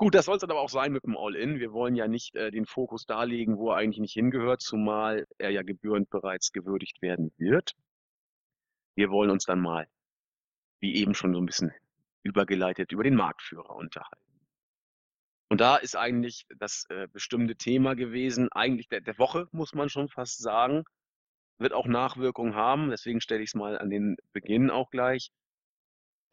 Gut, 0.00 0.14
das 0.16 0.24
soll's 0.24 0.40
dann 0.40 0.50
aber 0.50 0.60
auch 0.60 0.68
sein 0.70 0.92
mit 0.92 1.04
dem 1.04 1.16
All-In. 1.16 1.60
Wir 1.60 1.72
wollen 1.72 1.94
ja 1.94 2.08
nicht, 2.08 2.34
äh, 2.34 2.50
den 2.50 2.66
Fokus 2.66 3.06
da 3.06 3.22
legen, 3.22 3.58
wo 3.58 3.70
er 3.70 3.76
eigentlich 3.76 4.00
nicht 4.00 4.12
hingehört, 4.14 4.60
zumal 4.60 5.24
er 5.38 5.50
ja 5.50 5.62
gebührend 5.62 6.10
bereits 6.10 6.50
gewürdigt 6.50 7.00
werden 7.00 7.32
wird. 7.38 7.74
Wir 8.98 9.10
wollen 9.10 9.30
uns 9.30 9.44
dann 9.44 9.60
mal, 9.60 9.88
wie 10.80 10.96
eben 10.96 11.14
schon 11.14 11.34
so 11.34 11.40
'n 11.40 11.46
bisschen 11.46 11.72
übergeleitet, 12.24 12.92
über 12.92 13.04
den 13.04 13.16
Marktführer 13.16 13.76
unterhalten. 13.76 14.16
Und 15.50 15.60
da 15.60 15.76
ist 15.76 15.96
eigentlich 15.96 16.46
das, 16.58 16.86
äh, 16.88 17.06
bestimmte 17.12 17.56
Thema 17.56 17.94
gewesen, 17.94 18.48
eigentlich 18.52 18.88
der 18.88 19.00
der 19.00 19.18
Woche, 19.18 19.46
muss 19.52 19.74
man 19.74 19.88
schon 19.88 20.08
fast 20.08 20.40
sagen. 20.40 20.84
Wird 21.58 21.72
auch 21.72 21.86
Nachwirkungen 21.86 22.54
haben, 22.56 22.90
deswegen 22.90 23.20
stelle 23.20 23.42
ich's 23.42 23.54
mal 23.54 23.78
an 23.78 23.90
den 23.90 24.16
Beginn 24.32 24.70
auch 24.70 24.90
gleich. 24.90 25.28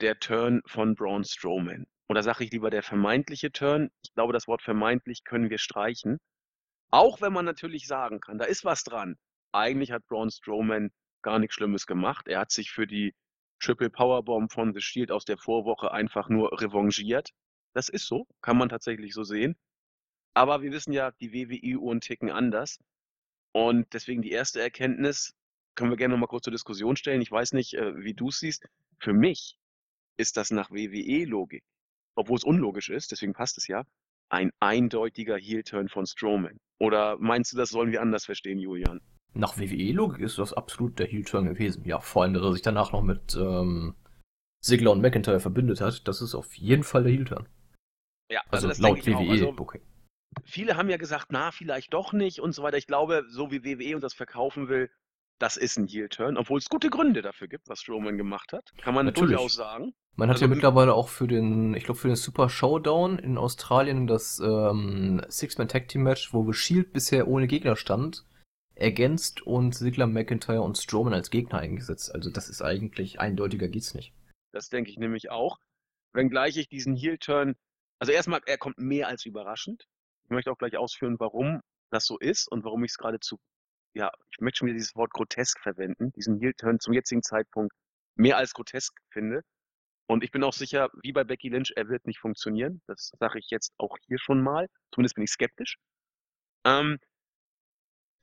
Der 0.01 0.17
Turn 0.19 0.63
von 0.65 0.95
Braun 0.95 1.23
Strowman. 1.23 1.85
Oder 2.11 2.23
sage 2.23 2.43
ich 2.43 2.51
lieber 2.51 2.69
der 2.69 2.83
vermeintliche 2.83 3.53
Turn? 3.53 3.89
Ich 4.03 4.13
glaube, 4.13 4.33
das 4.33 4.45
Wort 4.45 4.61
vermeintlich 4.61 5.23
können 5.23 5.49
wir 5.49 5.59
streichen. 5.59 6.19
Auch 6.89 7.21
wenn 7.21 7.31
man 7.31 7.45
natürlich 7.45 7.87
sagen 7.87 8.19
kann, 8.19 8.37
da 8.37 8.43
ist 8.43 8.65
was 8.65 8.83
dran. 8.83 9.15
Eigentlich 9.53 9.93
hat 9.93 10.05
Braun 10.07 10.29
Strowman 10.29 10.91
gar 11.21 11.39
nix 11.39 11.55
Schlimmes 11.55 11.85
gemacht. 11.87 12.27
Er 12.27 12.39
hat 12.39 12.51
sich 12.51 12.69
für 12.69 12.85
die 12.85 13.15
Triple 13.61 13.89
Powerbomb 13.89 14.51
von 14.51 14.73
The 14.73 14.81
Shield 14.81 15.09
aus 15.09 15.23
der 15.23 15.37
Vorwoche 15.37 15.93
einfach 15.93 16.27
nur 16.27 16.51
revanchiert. 16.59 17.29
Das 17.71 17.87
ist 17.87 18.07
so, 18.07 18.27
kann 18.41 18.57
man 18.57 18.67
tatsächlich 18.67 19.13
so 19.13 19.23
sehen. 19.23 19.55
Aber 20.33 20.61
wir 20.61 20.73
wissen 20.73 20.91
ja, 20.91 21.11
die 21.21 21.31
WWE-Uhren 21.31 22.01
ticken 22.01 22.29
anders. 22.29 22.77
Und 23.53 23.93
deswegen 23.93 24.21
die 24.21 24.31
erste 24.31 24.61
Erkenntnis 24.61 25.33
können 25.75 25.91
wir 25.91 25.97
gerne 25.97 26.15
noch 26.15 26.19
mal 26.19 26.27
kurz 26.27 26.43
zur 26.43 26.51
Diskussion 26.51 26.97
stellen. 26.97 27.21
Ich 27.21 27.31
weiß 27.31 27.53
nicht, 27.53 27.73
äh, 27.75 28.03
wie 28.03 28.13
du's 28.13 28.39
siehst. 28.39 28.67
Für 28.99 29.13
mich 29.13 29.57
ist 30.17 30.35
das 30.35 30.51
nach 30.51 30.71
WWE-Logik, 30.71 31.63
obwohl's 32.15 32.43
unlogisch 32.43 32.89
ist, 32.89 33.11
deswegen 33.11 33.33
passt 33.33 33.57
es 33.57 33.67
ja, 33.67 33.85
ein 34.29 34.51
eindeutiger 34.59 35.37
Heel-Turn 35.37 35.89
von 35.89 36.05
Strowman. 36.05 36.57
Oder 36.79 37.17
meinst 37.19 37.53
du, 37.53 37.57
das 37.57 37.69
sollen 37.69 37.91
wir 37.91 38.01
anders 38.01 38.25
verstehen, 38.25 38.59
Julian? 38.59 39.01
Nach 39.33 39.57
WWE-Logik 39.57 40.19
ist 40.21 40.37
das 40.39 40.53
absolut 40.53 40.99
der 40.99 41.07
Heel-Turn 41.07 41.45
gewesen. 41.45 41.85
Ja, 41.85 41.99
vor 41.99 42.23
allem, 42.23 42.33
dass 42.33 42.43
er 42.43 42.53
sich 42.53 42.61
danach 42.61 42.91
noch 42.91 43.01
mit 43.01 43.35
ähm, 43.35 43.95
Ziggler 44.61 44.91
und 44.91 45.01
McIntyre 45.01 45.39
verbündet 45.39 45.79
hat, 45.81 46.07
das 46.07 46.21
ist 46.21 46.35
auf 46.35 46.53
jeden 46.55 46.83
Fall 46.83 47.03
der 47.03 47.11
Heel-Turn. 47.13 47.47
Ja, 48.29 48.41
Also, 48.49 48.67
also 48.67 48.67
das 48.69 48.79
laut 48.79 48.99
auch. 49.09 49.29
Also 49.29 49.47
WWE-Booking. 49.47 49.81
viele 50.43 50.75
haben 50.77 50.89
ja 50.89 50.97
gesagt: 50.97 51.27
„Na, 51.31 51.51
vielleicht 51.51 51.93
doch 51.93 52.13
nicht“ 52.13 52.39
und 52.39 52.53
so 52.53 52.63
weiter. 52.63 52.77
Ich 52.77 52.87
glaube, 52.87 53.25
so 53.29 53.51
wie 53.51 53.63
WWE 53.63 53.95
uns 53.95 54.01
das 54.01 54.13
verkaufen 54.13 54.69
will, 54.69 54.89
das 55.41 55.57
ist 55.57 55.77
'n 55.77 55.87
Heel-Turn, 55.87 56.37
obwohl's 56.37 56.69
gute 56.69 56.89
Gründe 56.89 57.21
dafür 57.21 57.47
gibt, 57.47 57.67
was 57.67 57.81
Strowman 57.81 58.17
gemacht 58.17 58.53
hat. 58.53 58.71
Kann 58.81 58.93
man 58.93 59.05
Natürlich. 59.05 59.31
durchaus 59.31 59.55
sagen. 59.55 59.93
Man 60.15 60.29
hat 60.29 60.35
Also 60.35 60.45
ja 60.45 60.49
mittlerweile 60.49 60.93
auch 60.93 61.09
für 61.09 61.27
den 61.27 61.73
ich 61.73 61.83
glaube, 61.83 61.99
für 61.99 62.07
den 62.07 62.15
Super 62.15 62.49
Showdown 62.49 63.17
in 63.19 63.37
Australien 63.37 64.07
das, 64.07 64.39
ähm, 64.39 65.21
Six-Man-Tag-Team-Match, 65.27 66.33
wo 66.33 66.45
The 66.45 66.57
Shield 66.57 66.93
bisher 66.93 67.27
ohne 67.27 67.47
Gegner 67.47 67.75
stand, 67.75 68.25
ergänzt 68.75 69.41
und 69.41 69.73
Ziggler, 69.73 70.07
McIntyre 70.07 70.61
und 70.61 70.77
Strowman 70.77 71.13
als 71.13 71.29
Gegner 71.29 71.59
eingesetzt. 71.59 72.13
Also, 72.13 72.29
das 72.29 72.49
ist 72.49 72.61
eigentlich 72.61 73.19
eindeutiger 73.19 73.67
geht's 73.67 73.93
nicht. 73.93 74.13
Das 74.51 74.69
denke 74.69 74.91
ich 74.91 74.97
nämlich 74.97 75.31
auch. 75.31 75.59
Wenngleich 76.13 76.57
ich 76.57 76.67
diesen 76.67 76.95
Heel-Turn 76.95 77.55
also 78.01 78.13
erst 78.13 78.29
mal, 78.29 78.41
er 78.47 78.57
kommt 78.57 78.79
mehr 78.79 79.07
als 79.07 79.27
überraschend. 79.27 79.85
Ich 80.23 80.31
möchte 80.31 80.51
auch 80.51 80.57
gleich 80.57 80.75
ausführen, 80.75 81.19
warum 81.19 81.61
das 81.91 82.07
so 82.07 82.17
ist 82.17 82.51
und 82.51 82.63
warum 82.63 82.83
ich's 82.83 82.97
geradezu 82.97 83.37
ja, 83.93 84.11
ich 84.31 84.39
möchte 84.39 84.59
schon 84.59 84.67
wieder 84.67 84.77
dieses 84.77 84.95
Wort 84.95 85.11
grotesk 85.11 85.59
verwenden, 85.61 86.11
diesen 86.13 86.39
Heel-Turn 86.39 86.79
zum 86.79 86.93
jetzigen 86.93 87.23
Zeitpunkt 87.23 87.73
mehr 88.15 88.37
als 88.37 88.53
grotesk 88.53 88.97
finde. 89.09 89.41
Und 90.07 90.23
ich 90.23 90.31
bin 90.31 90.43
auch 90.43 90.53
sicher, 90.53 90.89
wie 91.03 91.13
bei 91.13 91.23
Becky 91.23 91.49
Lynch, 91.49 91.73
er 91.75 91.87
wird 91.89 92.05
nicht 92.05 92.19
funktionieren. 92.19 92.81
Das 92.87 93.11
sage 93.19 93.39
ich 93.39 93.49
jetzt 93.49 93.73
auch 93.77 93.97
hier 94.07 94.19
schon 94.19 94.41
mal. 94.41 94.67
Zumindest 94.93 95.15
bin 95.15 95.23
ich 95.23 95.31
skeptisch. 95.31 95.77
Ähm 96.65 96.99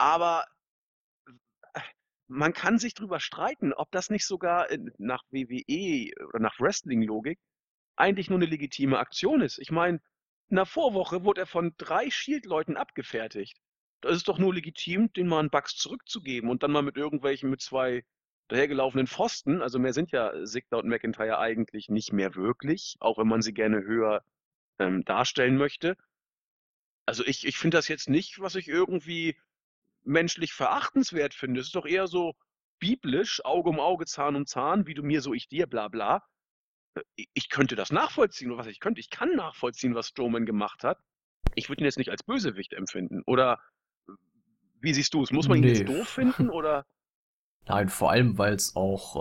aber 0.01 0.47
man 2.29 2.53
kann 2.53 2.79
sich 2.79 2.95
drüber 2.95 3.21
streiten, 3.21 3.73
ob 3.73 3.91
das 3.91 4.11
nicht 4.11 4.27
sogar 4.27 4.71
in 4.71 4.93
nach 4.99 5.23
WWE 5.31 6.13
oder 6.29 6.41
nach 6.41 6.61
Wrestling-Logik 6.61 7.39
eigentlich 7.97 8.31
nur 8.31 8.39
'ne 8.39 8.47
legitime 8.47 8.99
Aktion 8.99 9.41
ist. 9.41 9.59
Ich 9.59 9.71
meine, 9.71 10.01
in 10.51 10.57
der 10.57 10.67
Vorwoche 10.67 11.25
wurde 11.25 11.43
er 11.43 11.47
von 11.47 11.75
3 11.79 12.11
Shield-Leuten 12.11 12.77
abgefertigt. 12.77 13.59
Da 14.05 14.11
ist 14.11 14.17
es 14.19 14.23
doch 14.25 14.39
nur 14.39 14.55
legitim, 14.55 15.13
den 15.13 15.27
mal 15.27 15.41
'n 15.41 15.51
Bucks 15.51 15.77
zurückzugeben 15.77 16.51
und 16.51 16.63
dann 16.63 16.71
mal 16.73 16.83
mit 16.83 16.97
irgendwelchen 16.97 17.51
mit 17.51 17.61
2 17.61 18.05
dahergelaufenen 18.49 19.07
Pfosten 19.07 19.61
also 19.61 19.79
mehr 19.79 19.93
sind 19.93 20.11
ja 20.13 20.33
Ziggler 20.45 20.79
und 20.79 20.89
McIntyre 20.89 21.39
eigentlich 21.39 21.89
nicht 21.89 22.13
mehr 22.13 22.35
wirklich, 22.35 22.97
auch 23.01 23.19
wenn 23.19 23.29
man 23.29 23.43
sie 23.43 23.53
gerne 23.53 23.83
höher, 23.83 24.23
ähm, 24.79 25.05
darstellen 25.05 25.57
möchte. 25.59 25.97
Also 27.07 27.25
ich 27.25 27.47
ich 27.47 27.57
finde 27.57 27.79
das 27.79 27.89
jetzt 27.89 28.09
nicht, 28.11 28.39
was 28.39 28.55
ich 28.55 28.69
irgendwie 28.69 29.37
menschlich 30.05 30.53
verachtenswert 30.55 31.35
finde. 31.35 31.61
Es 31.61 31.69
ist 31.69 31.77
doch 31.77 31.87
eher 31.87 32.07
so 32.09 32.35
biblisch, 32.81 33.45
Auge 33.45 33.71
um 33.71 33.81
Auge, 33.81 34.07
Zahn 34.07 34.37
um 34.37 34.47
Zahn, 34.47 34.87
wie 34.87 34.95
du 34.95 35.03
mir, 35.03 35.23
so 35.23 35.35
ich 35.35 35.49
dir, 35.49 35.67
bla 35.67 35.89
bla. 35.89 36.25
Äh, 37.17 37.25
ich 37.35 37.51
könnte 37.51 37.77
das 37.77 37.93
nachvollziehen 37.93 38.51
oder 38.51 38.61
was 38.61 38.69
ich 38.69 38.81
könnte, 38.81 39.01
ich 39.01 39.11
kann 39.11 39.37
nachvollziehen, 39.37 39.95
was 39.95 40.09
Strowman 40.09 40.47
gemacht 40.47 40.85
hat. 40.85 41.01
Ich 41.57 41.69
würde 41.69 41.83
ihn 41.83 41.87
jetzt 41.87 41.99
nicht 41.99 42.11
als 42.11 42.23
Bösewicht 42.25 42.75
empfinden. 42.75 43.23
Oder 43.27 43.61
wie 44.81 44.95
siehst 44.95 45.15
du's? 45.15 45.33
Muss 45.33 45.49
man 45.49 45.59
ihn 45.59 45.65
jetzt 45.65 45.81
Ne. 45.81 45.85
doof 45.87 46.09
finden 46.09 46.51
oder? 46.51 46.85
Nein, 47.67 47.89
vor 47.89 48.11
allem, 48.11 48.39
weil's 48.39 48.77
auch, 48.77 49.17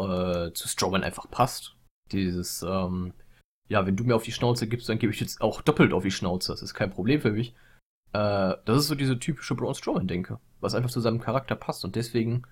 äh, 0.47 0.53
zu 0.53 0.67
Strowman 0.67 1.03
einfach 1.03 1.29
passt. 1.29 1.75
Dieses, 2.11 2.63
ähm: 2.63 3.13
„Ja, 3.67 3.85
wenn 3.85 3.97
du 3.97 4.03
mir 4.05 4.15
auf 4.15 4.23
die 4.23 4.31
Schnauze 4.31 4.67
gibst, 4.67 4.87
dann 4.89 4.99
gebe 4.99 5.11
ich 5.13 5.19
jetzt 5.19 5.41
auch 5.41 5.61
doppelt 5.61 5.93
auf 5.93 6.03
die 6.03 6.11
Schnauze. 6.11 6.51
Das 6.53 6.61
ist 6.61 6.73
kein 6.73 6.91
Problem 6.91 7.21
für 7.21 7.31
mich.“ 7.31 7.53
Äh, 8.13 8.55
das 8.65 8.77
ist 8.79 8.87
so 8.87 8.95
diese 8.95 9.19
typische 9.19 9.55
Braun 9.55 9.75
Strowman-Denke, 9.75 10.39
was 10.61 10.75
einfach 10.75 10.89
zu 10.91 11.01
seinem 11.01 11.19
Charakter 11.21 11.55
passt 11.55 11.85
und 11.85 11.95
deswegen, 11.97 12.43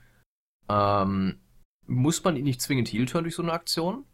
ähm, 0.70 1.40
muss 1.88 2.24
man 2.24 2.36
ihn 2.38 2.44
nicht 2.46 2.62
zwingend 2.62 2.90
Heel-Turnen 2.90 3.26
durch 3.26 3.36
so 3.36 3.44
'ne 3.44 3.54
Aktion, 3.54 4.06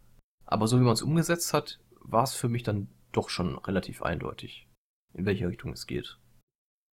aber 0.45 0.67
so 0.67 0.79
wie 0.79 0.83
man's 0.83 1.01
umgesetzt 1.01 1.53
hat, 1.53 1.79
war's 2.01 2.35
für 2.35 2.49
mich 2.49 2.63
dann 2.63 2.89
doch 3.13 3.29
schon 3.29 3.57
relativ 3.57 4.03
eindeutig, 4.03 4.67
in 5.13 5.25
welche 5.25 5.47
Richtung 5.47 5.71
es 5.73 5.87
geht. 5.87 6.17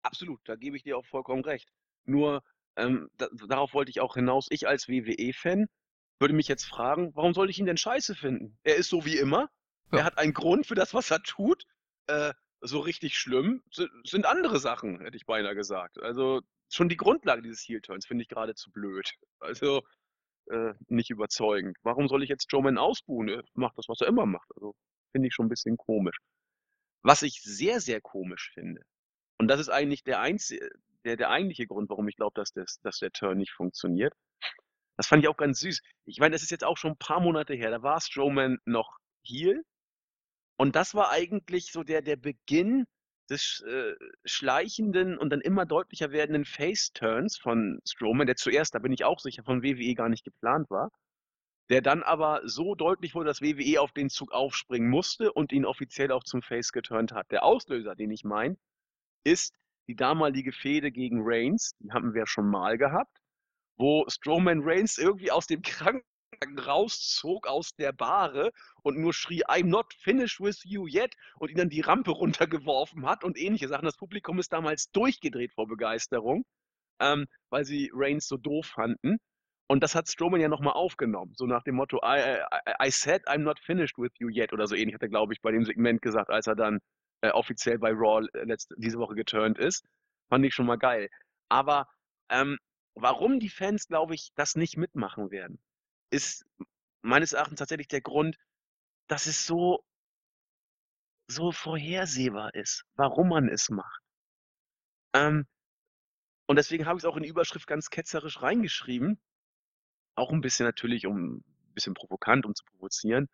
Absolut, 0.02 0.40
da 0.44 0.56
gebe 0.56 0.76
ich 0.76 0.82
dir 0.82 0.96
auch 0.98 1.06
vollkommen 1.06 1.44
recht. 1.44 1.70
Nur, 2.06 2.42
ähm, 2.76 3.08
da 3.16 3.28
darauf 3.48 3.74
wollte 3.74 3.90
ich 3.90 4.00
auch 4.00 4.14
hinaus. 4.14 4.46
Ich 4.50 4.66
als 4.68 4.88
WWE-Fan 4.88 5.66
würde 6.20 6.34
mich 6.34 6.48
jetzt 6.48 6.64
fragen: 6.64 7.12
„Warum 7.14 7.34
soll 7.34 7.50
ich 7.50 7.58
ihn 7.58 7.66
denn 7.66 7.76
scheiße 7.76 8.14
finden? 8.14 8.58
Er 8.64 8.76
ist 8.76 8.88
so 8.90 9.04
wie 9.04 9.16
immer. 9.18 9.48
Er 9.94 10.04
Ja. 10.04 10.06
hat 10.06 10.18
einen 10.18 10.32
Grund 10.34 10.66
für 10.66 10.74
das, 10.74 10.94
was 10.94 11.10
er 11.10 11.22
tut. 11.22 11.64
Äh, 12.08 12.32
so 12.60 12.80
richtig 12.80 13.18
schlimm 13.18 13.62
si 13.72 13.88
sind 14.04 14.26
andere 14.26 14.58
Sachen“, 14.60 15.00
hätte 15.00 15.16
ich 15.16 15.26
beinahe 15.26 15.54
gesagt. 15.54 16.00
Also, 16.02 16.40
schon 16.70 16.88
die 16.88 16.96
Grundlage 16.96 17.42
dieses 17.42 17.62
Heel-Turns 17.68 18.06
finde 18.06 18.22
ich 18.22 18.28
geradezu 18.28 18.70
blöd. 18.72 19.12
Also, 19.40 19.82
äh, 20.50 20.74
nicht 20.88 21.10
überzeugend. 21.10 21.78
Warum 21.82 22.08
soll 22.08 22.22
ich 22.24 22.30
jetzt 22.30 22.44
Strowman 22.44 22.78
ausbuhen? 22.78 23.28
Er 23.30 23.44
macht 23.54 23.78
das, 23.78 23.88
was 23.88 24.00
er 24.02 24.08
immer 24.08 24.26
macht. 24.26 24.48
Also, 24.56 24.74
finde 25.12 25.28
ich 25.28 25.34
schon 25.34 25.46
'n 25.46 25.50
bisschen 25.50 25.76
komisch. 25.78 26.18
Was 27.02 27.22
ich 27.22 27.42
sehr, 27.42 27.80
sehr 27.80 28.00
komisch 28.02 28.52
finde, 28.54 28.82
und 29.38 29.48
das 29.48 29.60
ist 29.60 29.70
eigentlich 29.70 30.04
der 30.04 30.20
einzi 30.20 30.60
der 31.04 31.16
der 31.16 31.30
eigentliche 31.30 31.66
Grund, 31.66 31.90
warum 31.90 32.08
ich 32.08 32.16
glaube, 32.16 32.34
dass 32.34 32.52
das 32.52 32.80
dass 32.82 32.98
der 32.98 33.12
Turn 33.12 33.38
nicht 33.38 33.52
funktioniert. 33.52 34.14
Das 34.96 35.06
fand 35.08 35.22
ich 35.22 35.28
auch 35.28 35.36
ganz 35.36 35.60
süß. 35.60 35.82
Ich 36.06 36.18
meine, 36.20 36.32
das 36.34 36.42
ist 36.42 36.50
jetzt 36.50 36.64
auch 36.64 36.76
schon 36.78 36.92
'n 36.92 36.98
paar 36.98 37.20
Monate 37.20 37.54
her. 37.54 37.70
Da 37.70 37.82
war 37.82 38.00
Strowman 38.00 38.58
noch 38.66 38.98
Heel. 39.24 39.62
Und 40.58 40.76
das 40.76 40.94
war 40.94 41.10
eigentlich 41.10 41.72
so 41.72 41.82
der 41.84 42.02
der 42.02 42.16
Beginn 42.16 42.86
des 43.30 43.62
äh, 43.66 43.94
schleichenden 44.24 45.18
und 45.18 45.30
dann 45.30 45.40
immer 45.40 45.66
deutlicher 45.66 46.12
werdenden 46.12 46.44
Face-Turns 46.44 47.38
von 47.38 47.80
Strowman, 47.86 48.26
der 48.26 48.36
zuerst, 48.36 48.74
da 48.74 48.78
bin 48.80 48.92
ich 48.92 49.04
auch 49.04 49.20
sicher, 49.20 49.44
von 49.44 49.62
WWE 49.62 49.94
gar 49.94 50.08
nicht 50.08 50.24
geplant 50.24 50.70
war. 50.70 50.90
Der 51.70 51.82
dann 51.82 52.02
aber 52.02 52.42
so 52.44 52.74
deutlich 52.74 53.14
wurde, 53.14 53.28
dass 53.28 53.42
WWE 53.42 53.80
auf 53.80 53.92
den 53.92 54.10
Zug 54.10 54.32
aufspringen 54.32 54.90
musste 54.90 55.32
und 55.32 55.52
ihn 55.52 55.64
offiziell 55.64 56.12
auch 56.12 56.24
zum 56.24 56.42
Face 56.42 56.72
geturnt 56.72 57.12
hat. 57.12 57.30
Der 57.30 57.44
Auslöser, 57.44 57.94
den 57.96 58.10
ich 58.10 58.24
meine, 58.24 58.56
ist 59.24 59.54
die 59.88 59.96
damalige 59.96 60.52
Fehde 60.52 60.90
gegen 60.92 61.20
Reigns, 61.22 61.72
die 61.80 61.92
hatten 61.92 62.14
wir 62.14 62.26
schon 62.26 62.48
mal 62.50 62.78
gehabt, 62.78 63.18
wo 63.76 64.04
Strowman 64.08 64.60
Reigns 64.62 64.98
irgendwie 64.98 65.30
aus 65.30 65.46
dem 65.46 65.62
Krankenwagen 65.62 66.04
rauszog 66.58 67.46
aus 67.46 67.74
der 67.76 67.92
Bahre 67.92 68.50
und 68.82 68.98
nur 68.98 69.12
schrie: 69.14 69.44
„I'm 69.46 69.66
not 69.68 69.94
finished 69.94 70.40
with 70.40 70.62
you 70.64 70.86
yet“ 70.88 71.14
und 71.38 71.50
ihn 71.50 71.56
dann 71.58 71.68
die 71.70 71.80
Rampe 71.82 72.10
runtergeworfen 72.12 73.06
hat 73.06 73.24
und 73.24 73.38
ähnliche 73.38 73.68
Sachen. 73.68 73.84
Das 73.86 73.96
Publikum 73.96 74.38
ist 74.38 74.52
damals 74.52 74.90
durchgedreht 74.92 75.52
vor 75.54 75.68
Begeisterung, 75.68 76.44
ähm, 77.00 77.26
weil 77.50 77.64
sie 77.64 77.90
Reigns 77.94 78.26
so 78.28 78.36
doof 78.36 78.66
fanden. 78.66 79.18
Und 79.68 79.82
das 79.82 79.94
hat 79.94 80.08
Strowman 80.08 80.40
ja 80.40 80.48
noch 80.48 80.60
mal 80.60 80.72
aufgenommen, 80.72 81.32
so 81.36 81.46
nach 81.46 81.62
dem 81.64 81.76
Motto: 81.76 81.98
„I 82.04 82.38
I 82.82 82.88
I 82.88 82.90
said 82.90 83.26
I'm 83.28 83.38
not 83.38 83.58
finished 83.60 83.98
with 83.98 84.12
you 84.18 84.28
yet“ 84.30 84.52
oder 84.52 84.66
so 84.66 84.74
ähnlich 84.76 84.94
hat 84.94 85.02
er, 85.02 85.08
glaube 85.08 85.32
ich, 85.34 85.40
bei 85.42 85.52
dem 85.52 85.64
Segment 85.64 86.02
gesagt, 86.02 86.30
als 86.30 86.46
er 86.46 86.56
dann, 86.56 86.80
äh, 87.22 87.30
offiziell 87.30 87.78
bei 87.78 87.92
Raw 87.92 88.26
letzte 88.34 88.74
diese 88.78 88.98
Woche 88.98 89.14
geturnt 89.16 89.58
ist. 89.58 89.84
Fand 90.30 90.44
ich 90.46 90.54
schon 90.54 90.66
mal 90.66 90.78
geil. 90.78 91.08
Aber, 91.50 91.88
ähm, 92.30 92.58
warum 92.94 93.40
die 93.40 93.50
Fans, 93.50 93.88
glaube 93.88 94.14
ich, 94.14 94.30
das 94.36 94.56
nicht 94.56 94.76
mitmachen 94.78 95.30
werden, 95.30 95.60
ist 96.10 96.44
meines 97.02 97.32
Erachtens 97.32 97.58
tatsächlich 97.60 97.88
der 97.88 98.02
Grund, 98.02 98.36
dass 99.08 99.26
es 99.26 99.46
so 99.46 99.82
so 101.30 101.52
vorhersehbar 101.52 102.52
ist, 102.54 102.84
warum 102.96 103.28
man 103.28 103.48
es 103.48 103.68
macht. 103.70 104.00
Ähm 105.14 105.44
und 106.48 106.56
deswegen 106.56 106.86
habe 106.86 106.98
ich's 106.98 107.04
auch 107.04 107.16
in 107.16 107.22
die 107.22 107.28
Überschrift 107.28 107.66
ganz 107.66 107.90
ketzerisch 107.90 108.42
reingeschrieben. 108.42 109.18
Auch 110.16 110.32
'n 110.32 110.40
bisschen 110.42 110.66
natürlich, 110.66 111.06
um 111.06 111.44
bisschen 111.74 111.94
provokant, 111.94 112.46
um 112.46 112.54
zu 112.54 112.64
provozieren. 112.66 113.28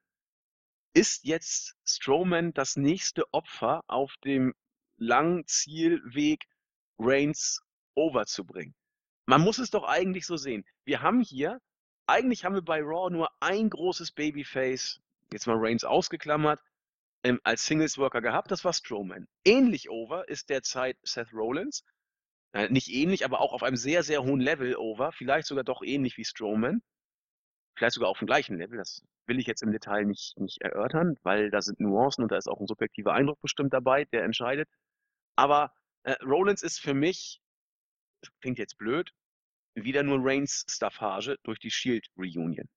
Ist 0.95 1.25
jetzt 1.25 1.76
Strowman 1.85 2.52
das 2.54 2.76
nächste 2.76 3.33
Opfer 3.33 3.83
auf 3.87 4.14
dem 4.25 4.54
langen 4.97 5.47
Zielweg, 5.47 6.47
Reigns 6.99 7.61
over 7.95 8.26
zu 8.26 8.45
bringen? 8.45 8.75
Man 9.26 9.42
muss 9.42 9.59
es 9.59 9.71
doch 9.71 9.85
eigentlich 9.85 10.26
so 10.26 10.37
sehen. 10.37 10.64
Wir 10.85 11.02
haben 11.02 11.21
hier 11.21 11.61
eigentlich 12.09 12.45
haben 12.45 12.54
wir 12.54 12.62
bei 12.62 12.80
Raw 12.80 13.11
nur 13.11 13.30
ein 13.40 13.68
großes 13.68 14.12
Babyface, 14.12 15.00
jetzt 15.30 15.47
mal 15.47 15.59
Reigns 15.59 15.85
ausgeklammert, 15.85 16.61
ähm, 17.23 17.38
als 17.45 17.66
Singles 17.66 17.99
Worker 17.99 18.23
gehabt, 18.23 18.50
das 18.50 18.64
war 18.64 18.73
Strowman. 18.73 19.28
Ähnlich 19.45 19.90
over 19.90 20.26
ist 20.28 20.49
derzeit 20.49 20.97
Seth 21.02 21.33
Rollins. 21.35 21.85
Äh, 22.52 22.71
nicht 22.71 22.88
ähnlich, 22.88 23.26
aber 23.26 23.40
auch 23.42 23.52
auf 23.52 23.62
einem 23.62 23.76
sehr, 23.76 24.02
sehr 24.02 24.23
hohen 24.23 24.40
Level 24.40 24.75
over, 24.76 25.12
vielleicht 25.12 25.47
sogar 25.47 25.64
doch 25.64 25.83
ähnlich 25.83 26.16
wie 26.16 26.25
Strowman. 26.25 26.83
Vielleicht 27.78 27.94
sogar 27.94 28.11
auf'm 28.11 28.26
gleichen 28.26 28.58
Level, 28.58 28.76
das 28.78 29.02
will 29.26 29.38
ich 29.38 29.47
jetzt 29.47 29.62
im 29.62 29.70
Detail 29.73 30.04
nicht 30.04 30.37
nicht 30.38 30.61
erörtern, 30.62 31.16
weil 31.23 31.50
da 31.50 31.62
sind 31.62 31.78
Nuancen 31.80 32.25
und 32.25 32.32
da 32.32 32.37
ist 32.37 32.49
auch 32.49 32.61
'n 32.61 32.66
subjektiver 32.66 33.12
Eindruck 33.14 33.40
bestimmt 33.40 33.73
dabei, 33.73 34.04
der 34.06 34.25
entscheidet. 34.25 34.68
Aber, 35.37 35.73
äh, 36.04 36.14
Rollins 36.25 36.62
ist 36.62 36.80
für 36.80 36.94
mich 36.94 37.40
klingt 38.42 38.58
jetzt 38.58 38.78
blöd, 38.78 39.12
wieder 39.75 40.02
nur 40.02 40.18
Reigns 40.23 40.64
Staffage 40.68 41.37
durch 41.44 41.58
die 41.61 41.70
Shield 41.70 42.06
Reunion. 42.18 42.68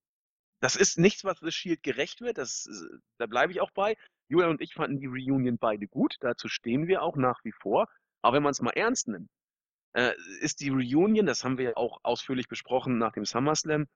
Das 0.61 0.75
ist 0.75 0.99
nichts, 0.99 1.23
was 1.25 1.39
The 1.41 1.51
Shield 1.51 1.83
gerecht 1.83 2.21
wird, 2.21 2.37
das 2.37 2.67
äh, 2.67 2.97
da 3.19 3.27
bleibe 3.27 3.53
ich 3.53 3.61
auch 3.61 3.71
bei. 3.71 3.97
Julian 4.29 4.51
und 4.51 4.61
ich 4.61 4.73
fanden 4.75 4.99
die 4.99 5.07
Reunion 5.07 5.57
beide 5.59 5.87
gut, 5.87 6.17
dazu 6.21 6.47
stehen 6.49 6.87
wir 6.87 7.03
auch 7.03 7.17
nach 7.17 7.43
wie 7.43 7.53
vor. 7.53 7.87
Aber 8.23 8.37
wenn 8.37 8.43
man's 8.43 8.61
mal 8.61 8.71
ernst 8.71 9.07
nimmt, 9.09 9.29
äh, 9.93 10.13
ist 10.41 10.61
die 10.61 10.69
Reunion, 10.69 11.25
das 11.27 11.43
haben 11.45 11.57
wir 11.57 11.65
ja 11.71 11.77
auch 11.77 11.99
ausführlich 12.03 12.47
besprochen 12.49 12.97
nach 12.99 13.13
dem 13.13 13.25
SummerSlam, 13.25 13.87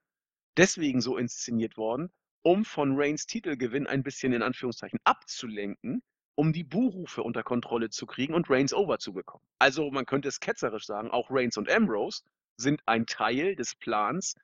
deswegen 0.56 1.00
so 1.00 1.16
inszeniert 1.16 1.76
worden, 1.76 2.10
um 2.42 2.64
von 2.64 2.94
Reigns 2.96 3.26
Titelgewinn 3.26 3.86
ein 3.86 4.02
bisschen 4.02 4.32
in 4.32 4.42
Anführungszeichen 4.42 4.98
abzulenken, 5.04 6.02
um 6.34 6.52
die 6.52 6.64
Buhrufe 6.64 7.22
unter 7.22 7.42
Kontrolle 7.42 7.90
zu 7.90 8.06
kriegen 8.06 8.34
und 8.34 8.48
Reigns 8.50 8.72
over 8.74 8.98
zu 8.98 9.12
bekommen. 9.12 9.44
Also, 9.58 9.90
man 9.90 10.06
könnte 10.06 10.28
es 10.28 10.38
ketzerisch 10.40 10.86
sagen, 10.86 11.10
auch 11.10 11.30
Reigns 11.30 11.56
und 11.56 11.70
Ambrose 11.70 12.22
sind 12.56 12.82
ein 12.86 13.06
Teil 13.06 13.56
des 13.56 13.74
Plans, 13.74 14.34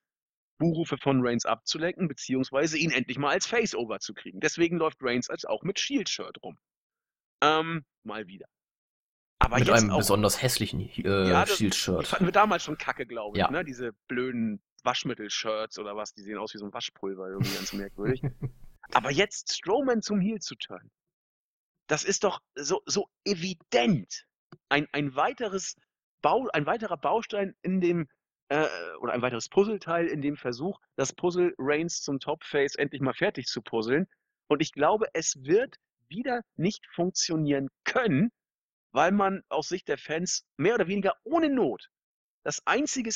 Buhrufe 0.58 0.96
von 0.96 1.20
Reigns 1.26 1.44
abzulenken, 1.44 2.08
beziehungsweise 2.08 2.78
ihn 2.78 2.90
endlich 2.90 3.18
mal 3.18 3.30
als 3.30 3.46
Face 3.46 3.74
over 3.74 4.00
zu 4.00 4.14
kriegen. 4.14 4.40
Deswegen 4.40 4.78
läuft 4.78 4.98
Reigns 5.00 5.28
als 5.28 5.44
auch 5.44 5.62
mit 5.62 5.78
Shield-Shirt 5.78 6.42
rum. 6.42 6.58
Ähm, 7.42 7.84
mal 8.04 8.26
wieder. 8.26 8.46
Aber 9.40 9.58
Mit 9.58 9.66
jetzt 9.66 9.76
einem 9.82 9.90
auch 9.90 9.98
besonders 9.98 10.40
hässlichen, 10.40 10.80
äh, 10.80 11.02
ja, 11.28 11.40
das 11.40 11.50
die 11.50 11.64
Shield-Shirt. 11.64 12.06
fanden 12.06 12.26
wir 12.26 12.32
damals 12.32 12.62
schon 12.62 12.78
kacke, 12.78 13.06
glaube 13.06 13.36
ich, 13.36 13.40
Ja. 13.40 13.50
ne? 13.50 13.64
Diese 13.64 13.92
blöden 14.06 14.62
Waschmittel-Shirts 14.84 15.78
oder 15.78 15.96
was, 15.96 16.14
die 16.14 16.22
sehen 16.22 16.38
aus 16.38 16.54
wie 16.54 16.58
so 16.58 16.66
'n 16.66 16.72
Waschpulver, 16.72 17.28
irgendwie 17.28 17.54
ganz 17.54 17.72
merkwürdig. 17.72 18.22
Aber 18.92 19.10
jetzt 19.10 19.54
Strowman 19.54 20.02
zum 20.02 20.20
Heel 20.20 20.40
zu 20.40 20.54
turnen, 20.56 20.90
das 21.86 22.04
ist 22.04 22.24
doch 22.24 22.40
so 22.54 22.82
so 22.86 23.08
evident. 23.24 24.26
Ein 24.68 24.86
ein 24.92 25.14
weiteres 25.14 25.76
Bau 26.20 26.48
ein 26.52 26.66
weiterer 26.66 26.96
Baustein 26.96 27.54
in 27.62 27.80
dem 27.80 28.08
äh, 28.48 28.68
oder 29.00 29.12
ein 29.12 29.22
weiteres 29.22 29.48
Puzzleteil 29.48 30.06
in 30.06 30.20
dem 30.20 30.36
Versuch, 30.36 30.78
das 30.96 31.12
Puzzle 31.12 31.54
Reigns 31.58 32.02
zum 32.02 32.20
Top-Face 32.20 32.74
endlich 32.76 33.00
mal 33.00 33.14
fertig 33.14 33.46
zu 33.46 33.62
puzzeln. 33.62 34.06
Und 34.48 34.60
ich 34.60 34.72
glaube, 34.72 35.06
es 35.14 35.36
wird 35.42 35.76
wieder 36.08 36.42
nicht 36.56 36.86
funktionieren 36.94 37.68
können, 37.84 38.30
weil 38.92 39.12
man 39.12 39.42
aus 39.48 39.68
Sicht 39.68 39.88
der 39.88 39.96
Fans 39.96 40.44
mehr 40.58 40.74
oder 40.74 40.86
weniger 40.86 41.16
ohne 41.24 41.48
Not 41.48 41.88
das 42.44 42.60
einzige 42.66 43.12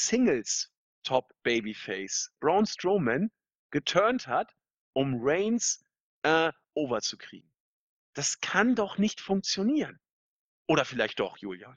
Singles-Top-Babyface, 1.06 2.32
Braun 2.40 2.66
Strowman, 2.66 3.30
geturnt 3.70 4.26
hat, 4.26 4.52
um 4.92 5.18
Reigns, 5.20 5.84
äh, 6.22 6.52
over. 6.74 7.00
Das 8.14 8.40
kann 8.40 8.74
doch 8.74 8.98
nicht 8.98 9.20
funktionieren. 9.20 9.98
Oder 10.68 10.84
vielleicht 10.84 11.20
doch, 11.20 11.36
Julian? 11.38 11.76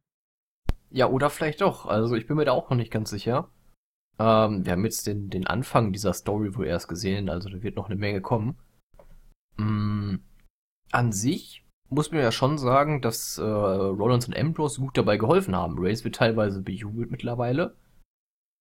Ja, 0.89 1.07
oder 1.07 1.29
vielleicht 1.29 1.61
doch. 1.61 1.85
Also, 1.85 2.15
ich 2.15 2.27
bin 2.27 2.37
mir 2.37 2.45
da 2.45 2.53
auch 2.53 2.69
noch 2.69 2.77
nicht 2.77 2.91
ganz 2.91 3.09
sicher. 3.09 3.51
Ähm, 4.17 4.65
wir 4.65 4.73
haben 4.73 4.83
jetzt 4.83 5.07
den 5.07 5.29
den 5.29 5.47
Anfang 5.47 5.93
dieser 5.93 6.13
Story 6.13 6.55
wohl 6.55 6.67
erst 6.67 6.87
gesehen, 6.87 7.29
also 7.29 7.49
da 7.49 7.61
wird 7.61 7.75
noch 7.75 7.87
'ne 7.89 7.95
Menge 7.95 8.21
kommen. 8.21 8.57
Hm, 9.57 10.23
an 10.91 11.11
sich 11.11 11.65
muss 11.89 12.11
man 12.11 12.21
ja 12.21 12.31
schon 12.31 12.57
sagen, 12.57 13.01
dass, 13.01 13.37
äh, 13.37 13.41
Rollins 13.43 14.27
und 14.27 14.37
Ambrose 14.37 14.81
gut 14.81 14.97
dabei 14.97 15.17
geholfen 15.17 15.55
haben. 15.55 15.75
Reigns 15.79 16.03
wird 16.03 16.15
teilweise 16.15 16.61
bejubelt 16.61 17.11
mittlerweile. 17.11 17.75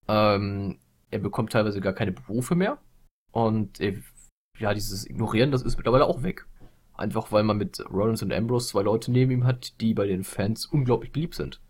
Ähm, 0.08 0.78
er 1.10 1.18
bekommt 1.18 1.52
teilweise 1.52 1.80
gar 1.80 1.92
keine 1.92 2.12
Berufe 2.12 2.54
mehr. 2.54 2.78
Und, 3.32 3.80
äh, 3.80 4.00
ja, 4.58 4.74
dieses 4.74 5.06
Ignorieren, 5.08 5.50
das 5.50 5.62
ist 5.62 5.76
mittlerweile 5.76 6.06
auch 6.06 6.22
weg. 6.22 6.46
Einfach 6.94 7.30
weil 7.30 7.44
man 7.44 7.58
mit 7.58 7.80
Rollins 7.90 8.22
und 8.22 8.32
Ambrose 8.32 8.68
2 8.68 8.82
Leute 8.82 9.12
neben 9.12 9.30
ihm 9.30 9.44
hat, 9.44 9.80
die 9.80 9.94
bei 9.94 10.06
den 10.06 10.24
Fans 10.24 10.66
unglaublich 10.66 11.12
beliebt 11.12 11.34
sind. 11.36 11.60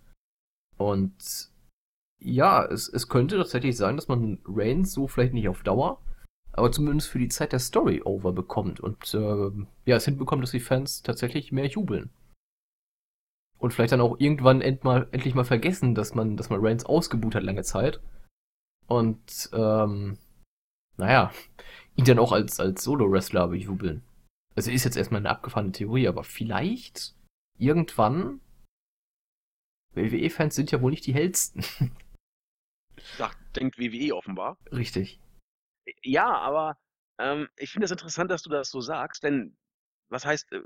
Und 0.79 1.51
ja, 2.21 2.65
es 2.65 2.89
es 2.89 3.09
könnte 3.09 3.37
tatsächlich 3.37 3.77
sein, 3.77 3.97
dass 3.97 4.09
man 4.09 4.39
Reigns 4.47 4.93
so 4.93 5.07
vielleicht 5.07 5.35
nicht 5.35 5.49
auf 5.49 5.63
Dauer, 5.63 6.01
aber 6.53 6.73
zumindest 6.73 7.09
für 7.09 7.19
die 7.19 7.29
Zeit 7.29 7.53
der 7.53 7.59
Story 7.59 8.03
over 8.05 8.33
bekommt 8.33 8.81
und, 8.81 9.15
ähm, 9.15 9.67
ja, 9.85 9.97
es 9.97 10.05
hinbekommt, 10.05 10.43
dass 10.43 10.51
die 10.53 10.61
Fans 10.61 11.03
tatsächlich 11.03 11.53
mehr 11.53 11.67
jubeln. 11.67 12.11
Und 13.59 13.73
vielleicht 13.73 13.93
dann 13.93 14.01
auch 14.01 14.19
irgendwann 14.19 14.61
end 14.61 14.85
mal 14.85 15.09
endlich 15.13 15.35
mal 15.35 15.45
vergessen, 15.45 15.95
dass 15.95 16.15
man 16.15 16.37
dass 16.37 16.49
man 16.49 16.65
Reigns 16.65 16.87
ausgebuht 16.87 17.35
hat 17.35 17.43
lange 17.43 17.65
Zeit. 17.65 18.01
Und, 18.89 19.51
ähm, 19.53 20.19
na 20.97 21.13
ja, 21.13 21.33
ihn 21.97 22.05
dann 22.05 22.19
auch 22.19 22.33
als 22.33 22.59
als 22.59 22.83
Solo-Wrestler 22.83 23.49
bejubeln. 23.49 24.03
Also, 24.57 24.71
ist 24.71 24.85
jetzt 24.85 24.97
erst 24.97 25.13
mal 25.13 25.21
'ne 25.21 25.31
abgefahrene 25.31 25.73
Theorie, 25.73 26.09
aber 26.09 26.25
vielleicht 26.25 27.15
irgendwann 27.59 28.41
WWE-Fans 29.95 30.55
sind 30.55 30.71
ja 30.71 30.81
wohl 30.83 30.91
nicht 30.91 31.07
die 31.07 31.15
hellsten. 31.15 31.63
Da 33.19 33.31
denkt 33.55 33.79
WWE 33.79 34.15
offenbar. 34.17 34.59
Richtig. 34.73 35.21
Ja, 36.03 36.27
aber, 36.39 36.77
ähm, 37.19 37.49
ich 37.57 37.71
finde 37.71 37.87
es 37.87 37.91
interessant, 37.91 38.31
dass 38.31 38.43
du 38.43 38.51
das 38.51 38.71
so 38.71 38.81
sagst, 38.81 39.23
denn 39.23 39.57
was 40.09 40.25
heißt, 40.25 40.53
äh 40.53 40.61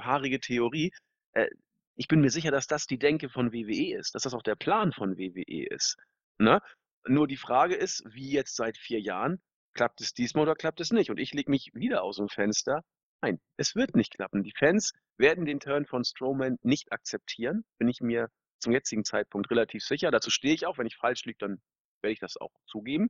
haarige 0.00 0.40
Theorie? 0.40 0.92
Äh, 1.32 1.48
ich 1.96 2.08
bin 2.08 2.20
mir 2.20 2.30
sicher, 2.30 2.50
dass 2.50 2.66
das 2.66 2.86
die 2.86 2.98
Denke 2.98 3.28
von 3.28 3.52
WWE 3.52 3.96
ist, 3.98 4.14
dass 4.14 4.22
das 4.22 4.34
auch 4.34 4.42
der 4.42 4.56
Plan 4.56 4.92
von 4.92 5.16
WWE 5.16 5.66
ist, 5.70 5.96
ne? 6.38 6.60
Nur 7.06 7.26
die 7.28 7.36
Frage 7.36 7.74
ist, 7.74 8.02
wie 8.06 8.30
jetzt 8.30 8.56
seit 8.56 8.76
4 8.78 9.00
Jahren, 9.00 9.40
klappt 9.74 10.00
es 10.00 10.12
diesmal 10.12 10.42
oder 10.42 10.54
klappt 10.54 10.80
es 10.80 10.90
nicht? 10.90 11.10
Und 11.10 11.18
ich 11.18 11.32
lege 11.34 11.50
mich 11.50 11.70
wieder 11.74 12.02
aus'm 12.02 12.32
Fenster. 12.32 12.82
Nein, 13.22 13.40
es 13.56 13.74
wird 13.74 13.94
nicht 13.96 14.12
klappen. 14.14 14.42
Die 14.42 14.52
Fans 14.56 14.92
werden 15.16 15.44
den 15.44 15.60
Turn 15.60 15.86
von 15.86 16.04
Strowman 16.04 16.58
nicht 16.62 16.92
akzeptieren, 16.92 17.64
bin 17.78 17.88
ich 17.88 18.00
mir 18.00 18.28
zum 18.58 18.72
jetzigen 18.72 19.04
Zeitpunkt 19.04 19.50
relativ 19.50 19.84
sicher. 19.84 20.10
Dazu 20.10 20.30
stehe 20.30 20.54
ich 20.54 20.66
auch. 20.66 20.78
Wenn 20.78 20.86
ich 20.86 20.96
falsch 20.96 21.24
liege, 21.24 21.38
dann 21.38 21.60
werde 22.02 22.12
ich 22.12 22.20
das 22.20 22.36
auch 22.36 22.52
zugeben. 22.66 23.08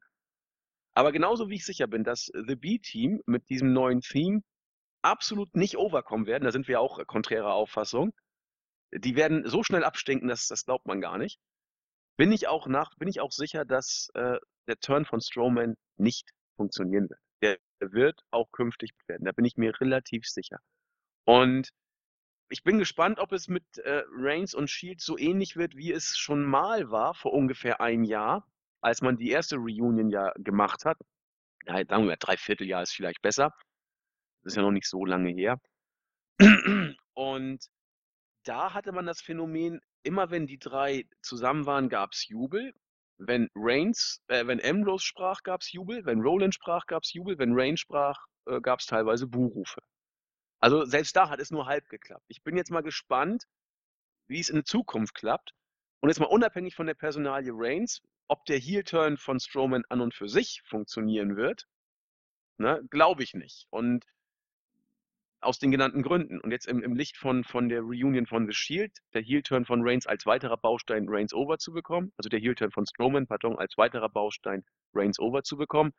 Aber 0.94 1.12
genauso 1.12 1.48
wie 1.48 1.56
ich 1.56 1.64
sicher 1.64 1.86
bin, 1.86 2.04
dass 2.04 2.30
The 2.32 2.56
B-Team 2.56 3.20
mit 3.26 3.48
diesem 3.48 3.72
neuen 3.72 4.00
Theme 4.00 4.40
absolut 5.02 5.54
nicht 5.54 5.76
overkommen 5.76 6.26
werden, 6.26 6.44
da 6.44 6.52
sind 6.52 6.68
wir 6.68 6.80
auch 6.80 7.04
konträrer 7.06 7.52
Auffassung. 7.52 8.12
Die 8.92 9.14
werden 9.14 9.48
so 9.48 9.62
schnell 9.62 9.84
abstinken, 9.84 10.28
das 10.28 10.48
das 10.48 10.64
glaubt 10.64 10.86
man 10.86 11.00
gar 11.00 11.18
nicht. 11.18 11.38
Bin 12.18 12.32
ich 12.32 12.48
auch 12.48 12.66
nach 12.66 12.94
bin 12.96 13.08
ich 13.08 13.20
auch 13.20 13.32
sicher, 13.32 13.64
dass, 13.64 14.08
äh, 14.14 14.38
der 14.66 14.78
Turn 14.80 15.04
von 15.04 15.20
Strowman 15.20 15.76
nicht 15.98 16.30
funktionieren 16.56 17.08
wird. 17.10 17.20
Der 17.42 17.92
wird 17.92 18.22
auch 18.30 18.50
künftig 18.52 18.92
werden, 19.06 19.24
da 19.26 19.32
bin 19.32 19.44
ich 19.44 19.56
mir 19.58 19.78
relativ 19.80 20.26
sicher. 20.26 20.58
Und 21.26 21.70
ich 22.50 22.62
bin 22.64 22.78
gespannt, 22.78 23.18
ob 23.20 23.32
es 23.32 23.48
mit, 23.48 23.64
äh, 23.78 24.04
Reigns 24.12 24.54
und 24.54 24.70
Shield 24.70 25.00
so 25.00 25.18
ähnlich 25.18 25.56
wird, 25.56 25.76
wie 25.76 25.92
es 25.92 26.16
schon 26.18 26.44
mal 26.44 26.90
war 26.90 27.14
vor 27.14 27.32
ungefähr 27.34 27.80
1 27.80 28.04
Jahr, 28.08 28.46
als 28.82 29.02
man 29.02 29.18
die 29.18 29.30
erste 29.30 29.56
Reunion 29.56 30.10
ja 30.10 30.32
gemacht 30.38 30.84
hat. 30.86 30.98
Ja, 31.66 31.74
sagen 31.76 32.04
wir 32.04 32.08
mal, 32.12 32.16
3/4 32.18 32.64
Jahr 32.64 32.82
ist 32.82 32.92
vielleicht 32.94 33.22
besser. 33.22 33.52
Das 34.44 34.52
ist 34.54 34.56
ja 34.56 34.62
noch 34.62 34.72
nicht 34.72 34.88
so 34.88 35.04
lange 35.06 35.30
her. 35.30 35.60
Und 37.14 37.66
da 38.44 38.74
hatte 38.74 38.92
man 38.92 39.06
das 39.06 39.20
Phänomen, 39.20 39.80
immer 40.06 40.30
wenn 40.30 40.46
die 40.46 40.58
3 40.58 41.06
zusammen 41.22 41.66
waren, 41.66 41.88
gab's 41.88 42.28
Jubel. 42.28 42.72
Wenn 43.18 43.48
Reigns 43.54 44.22
äh, 44.28 44.46
wenn 44.46 44.62
Ambrose 44.62 45.04
sprach, 45.04 45.42
gab's 45.42 45.72
Jubel. 45.72 46.04
Wenn 46.04 46.20
Rollins 46.20 46.54
sprach, 46.54 46.86
gab's 46.86 47.12
Jubel. 47.12 47.38
Wenn 47.38 47.52
Reigns 47.54 47.80
sprach, 47.80 48.26
äh, 48.46 48.60
gab's 48.60 48.86
teilweise 48.86 49.26
Buhrufe. 49.26 49.80
Also, 50.60 50.84
selbst 50.84 51.16
da 51.16 51.28
hat 51.28 51.40
es 51.40 51.50
nur 51.50 51.66
halb 51.66 51.88
geklappt. 51.88 52.24
Ich 52.28 52.42
bin 52.42 52.56
jetzt 52.56 52.70
mal 52.70 52.82
gespannt, 52.82 53.44
wie 54.28 54.40
es 54.40 54.48
in 54.48 54.64
Zukunft 54.64 55.14
klappt. 55.14 55.52
Und 56.00 56.08
jetzt 56.10 56.20
mal 56.20 56.26
unabhängig 56.26 56.74
von 56.74 56.86
der 56.86 56.94
Personalie 56.94 57.52
Reigns, 57.54 58.02
ob 58.28 58.44
der 58.46 58.58
Heel-Turn 58.58 59.16
von 59.16 59.40
Strowman 59.40 59.84
an 59.88 60.00
und 60.00 60.14
für 60.14 60.28
sich 60.28 60.62
funktionieren 60.64 61.36
wird, 61.36 61.66
ne, 62.58 62.82
glaube 62.90 63.22
ich 63.22 63.34
nicht. 63.34 63.66
Und 63.70 64.04
aus 65.40 65.58
den 65.58 65.70
genannten 65.70 66.02
Gründen. 66.02 66.40
Und 66.40 66.50
jetzt 66.50 66.66
im, 66.66 66.82
im 66.82 66.94
Licht 66.96 67.16
von, 67.16 67.44
von 67.44 67.68
der 67.68 67.80
Reunion 67.80 68.26
von 68.26 68.46
The 68.46 68.54
Shield, 68.54 68.98
der 69.14 69.22
Heel-Turn 69.22 69.64
von 69.64 69.82
Reigns 69.82 70.06
als 70.06 70.26
weiterer 70.26 70.56
Baustein 70.56 71.06
Reigns 71.08 71.34
over 71.34 71.58
zu 71.58 71.72
bekommen, 71.72 72.12
also 72.16 72.28
der 72.28 72.40
Heel-Turn 72.40 72.70
von 72.70 72.86
Strowman, 72.86 73.26
pardon, 73.26 73.58
als 73.58 73.76
weiterer 73.76 74.08
Baustein 74.08 74.64
Reigns 74.94 75.18
over 75.18 75.42
zu 75.42 75.56
bekommen. 75.56 75.92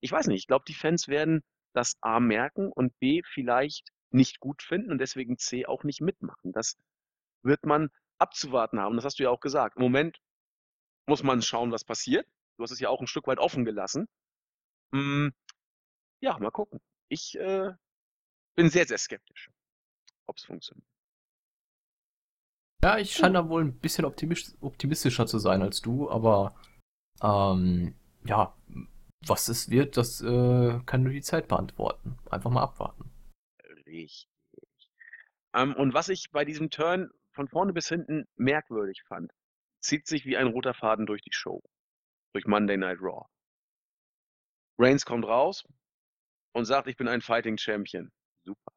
Ich 0.00 0.12
weiß 0.12 0.26
nicht, 0.26 0.38
ich 0.38 0.46
glaube, 0.46 0.64
die 0.68 0.74
Fans 0.74 1.08
werden 1.08 1.42
das 1.74 1.96
A 2.00 2.20
merken 2.20 2.70
und 2.70 2.98
B 3.00 3.22
vielleicht 3.24 3.88
nicht 4.10 4.38
gut 4.38 4.62
finden 4.62 4.92
und 4.92 4.98
deswegen 4.98 5.38
C 5.38 5.66
auch 5.66 5.82
nicht 5.82 6.00
mitmachen. 6.00 6.52
Das 6.52 6.76
wird 7.42 7.64
man 7.66 7.90
abzuwarten 8.18 8.78
haben. 8.80 8.96
Das 8.96 9.04
hast 9.04 9.18
du 9.18 9.24
ja 9.24 9.30
auch 9.30 9.40
gesagt. 9.40 9.76
Im 9.76 9.82
Moment 9.82 10.18
muss 11.06 11.22
man 11.22 11.42
schauen, 11.42 11.72
was 11.72 11.84
passiert. 11.84 12.26
Du 12.56 12.62
hast 12.62 12.70
es 12.70 12.80
ja 12.80 12.88
auch 12.88 13.00
ein 13.00 13.06
Stück 13.06 13.26
weit 13.26 13.38
offen 13.38 13.64
gelassen. 13.64 14.06
Hm, 14.94 15.32
ja, 16.20 16.38
mal 16.38 16.50
gucken. 16.50 16.80
Ich 17.08 17.36
äh, 17.38 17.72
bin 18.54 18.70
sehr, 18.70 18.86
sehr 18.86 18.98
skeptisch, 18.98 19.50
ob 20.26 20.36
es 20.36 20.44
funktioniert. 20.44 20.88
Ja, 22.82 22.98
ich 22.98 23.12
scheine 23.12 23.34
da 23.34 23.48
wohl 23.48 23.64
ein 23.64 23.78
bisschen 23.78 24.04
optimistischer 24.04 25.26
zu 25.26 25.38
sein 25.38 25.62
als 25.62 25.80
du, 25.80 26.10
aber 26.10 26.54
ähm, 27.22 27.94
ja, 28.26 28.54
was 29.26 29.48
es 29.48 29.70
wird, 29.70 29.96
das 29.96 30.20
äh, 30.20 30.80
kann 30.84 31.02
nur 31.02 31.12
die 31.12 31.22
Zeit 31.22 31.48
beantworten. 31.48 32.18
Einfach 32.30 32.50
mal 32.50 32.62
abwarten. 32.62 33.10
Richtig. 33.86 34.28
Ähm, 35.54 35.74
und 35.74 35.94
was 35.94 36.10
ich 36.10 36.30
bei 36.30 36.44
diesem 36.44 36.70
Turn 36.70 37.10
von 37.32 37.48
vorne 37.48 37.72
bis 37.72 37.88
hinten 37.88 38.26
merkwürdig 38.36 39.02
fand, 39.08 39.32
zieht 39.80 40.06
sich 40.06 40.26
wie 40.26 40.36
ein 40.36 40.48
roter 40.48 40.74
Faden 40.74 41.06
durch 41.06 41.22
die 41.22 41.32
Show. 41.32 41.62
Durch 42.34 42.46
Monday 42.46 42.76
Night 42.76 42.98
Raw. 43.00 43.26
Reigns 44.78 45.06
kommt 45.06 45.24
raus 45.24 45.64
und 46.52 46.64
sagt, 46.64 46.88
ich 46.88 46.96
bin 46.96 47.08
ein 47.08 47.20
Fighting 47.20 47.56
Champion. 47.56 48.10
Super. 48.44 48.72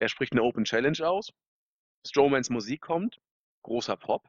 Er 0.00 0.08
spricht 0.08 0.32
eine 0.32 0.42
Open 0.42 0.64
Challenge 0.64 0.98
aus. 1.06 1.30
Strowmans 2.06 2.50
Musik 2.50 2.80
kommt. 2.80 3.20
Großer 3.62 3.96
Pop. 3.96 4.28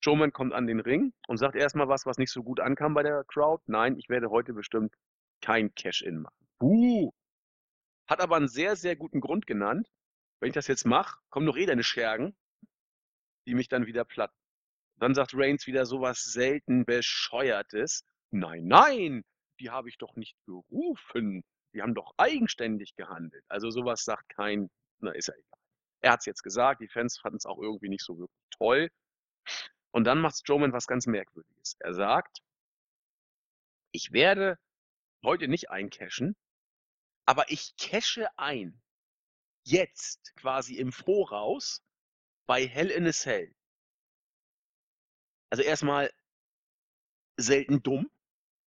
Strowman 0.00 0.32
kommt 0.32 0.52
an 0.52 0.66
den 0.66 0.80
Ring 0.80 1.12
und 1.28 1.38
sagt 1.38 1.56
erstmal 1.56 1.88
was, 1.88 2.06
was 2.06 2.18
nicht 2.18 2.30
so 2.30 2.42
gut 2.42 2.60
ankam 2.60 2.94
bei 2.94 3.02
der 3.02 3.24
Crowd. 3.24 3.62
Nein, 3.66 3.96
ich 3.98 4.08
werde 4.08 4.30
heute 4.30 4.52
bestimmt 4.52 4.94
kein 5.40 5.74
Cash-In 5.74 6.20
machen. 6.20 6.48
Buh! 6.58 7.12
Hat 8.06 8.20
aber 8.20 8.36
einen 8.36 8.48
sehr, 8.48 8.76
sehr 8.76 8.96
guten 8.96 9.20
Grund 9.20 9.46
genannt. 9.46 9.88
Wenn 10.40 10.48
ich 10.50 10.54
das 10.54 10.66
jetzt 10.66 10.84
mache, 10.84 11.18
kommen 11.30 11.46
noch 11.46 11.56
eh 11.56 11.64
deine 11.64 11.84
Schergen, 11.84 12.36
die 13.46 13.54
mich 13.54 13.68
dann 13.68 13.86
wieder 13.86 14.04
platt. 14.04 14.32
Dann 14.96 15.14
sagt 15.14 15.32
Reigns 15.34 15.66
wieder 15.66 15.86
sowas 15.86 16.22
selten 16.22 16.84
Bescheuertes. 16.84 18.04
Nein, 18.30 18.64
nein, 18.66 19.24
die 19.58 19.70
habe 19.70 19.88
ich 19.88 19.96
doch 19.96 20.16
nicht 20.16 20.36
gerufen. 20.44 21.44
Die 21.74 21.82
haben 21.82 21.94
doch 21.94 22.14
eigenständig 22.16 22.94
gehandelt. 22.94 23.44
Also 23.48 23.70
sowas 23.70 24.04
sagt 24.04 24.28
kein, 24.30 24.70
na 25.00 25.10
ist 25.10 25.28
ja 25.28 25.34
egal. 25.34 25.60
Er 26.00 26.12
hat 26.12 26.20
es 26.20 26.26
jetzt 26.26 26.42
gesagt, 26.42 26.80
die 26.80 26.88
Fans 26.88 27.18
fanden 27.18 27.38
es 27.38 27.46
auch 27.46 27.58
irgendwie 27.58 27.88
nicht 27.88 28.04
so 28.04 28.18
wirklich 28.18 28.46
toll. 28.50 28.90
Und 29.90 30.04
dann 30.04 30.20
macht 30.20 30.36
Strowman 30.36 30.72
was 30.72 30.86
ganz 30.86 31.06
Merkwürdiges. 31.06 31.76
Er 31.80 31.94
sagt, 31.94 32.38
ich 33.92 34.12
werde 34.12 34.58
heute 35.24 35.48
nicht 35.48 35.70
eincashen, 35.70 36.36
aber 37.26 37.50
ich 37.50 37.76
cashe 37.76 38.26
ein. 38.38 38.80
Jetzt 39.64 40.34
quasi 40.36 40.76
im 40.76 40.92
Voraus 40.92 41.82
bei 42.46 42.66
Hell 42.66 42.90
in 42.90 43.06
a 43.06 43.12
Cell. 43.12 43.54
Also 45.50 45.62
erstmal 45.62 46.12
selten 47.36 47.82
dumm, 47.82 48.10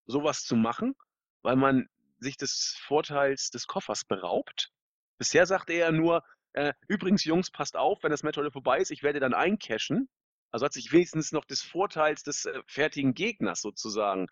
sowas 0.07 0.43
zu 0.43 0.55
machen, 0.55 0.95
weil 1.43 1.55
man 1.55 1.87
sich 2.19 2.37
des 2.37 2.75
Vorteils 2.79 3.49
des 3.49 3.67
Koffers 3.67 4.05
beraubt. 4.05 4.71
Bisher 5.17 5.45
sagte 5.45 5.73
er 5.73 5.91
nur, 5.91 6.23
äh, 6.53 6.73
übrigens 6.87 7.23
Jungs, 7.23 7.51
passt 7.51 7.75
auf, 7.75 8.03
wenn 8.03 8.11
das 8.11 8.23
Match 8.23 8.37
heute 8.37 8.51
vorbei 8.51 8.79
ist, 8.79 8.91
ich 8.91 9.03
werde 9.03 9.19
dann 9.19 9.33
eincashen. 9.33 10.09
Also 10.51 10.65
hat 10.65 10.73
sich 10.73 10.91
wenigstens 10.91 11.31
noch 11.31 11.45
des 11.45 11.61
Vorteils 11.61 12.23
des 12.23 12.45
äh, 12.45 12.61
fertigen 12.65 13.13
Gegners 13.13 13.61
sozusagen 13.61 14.27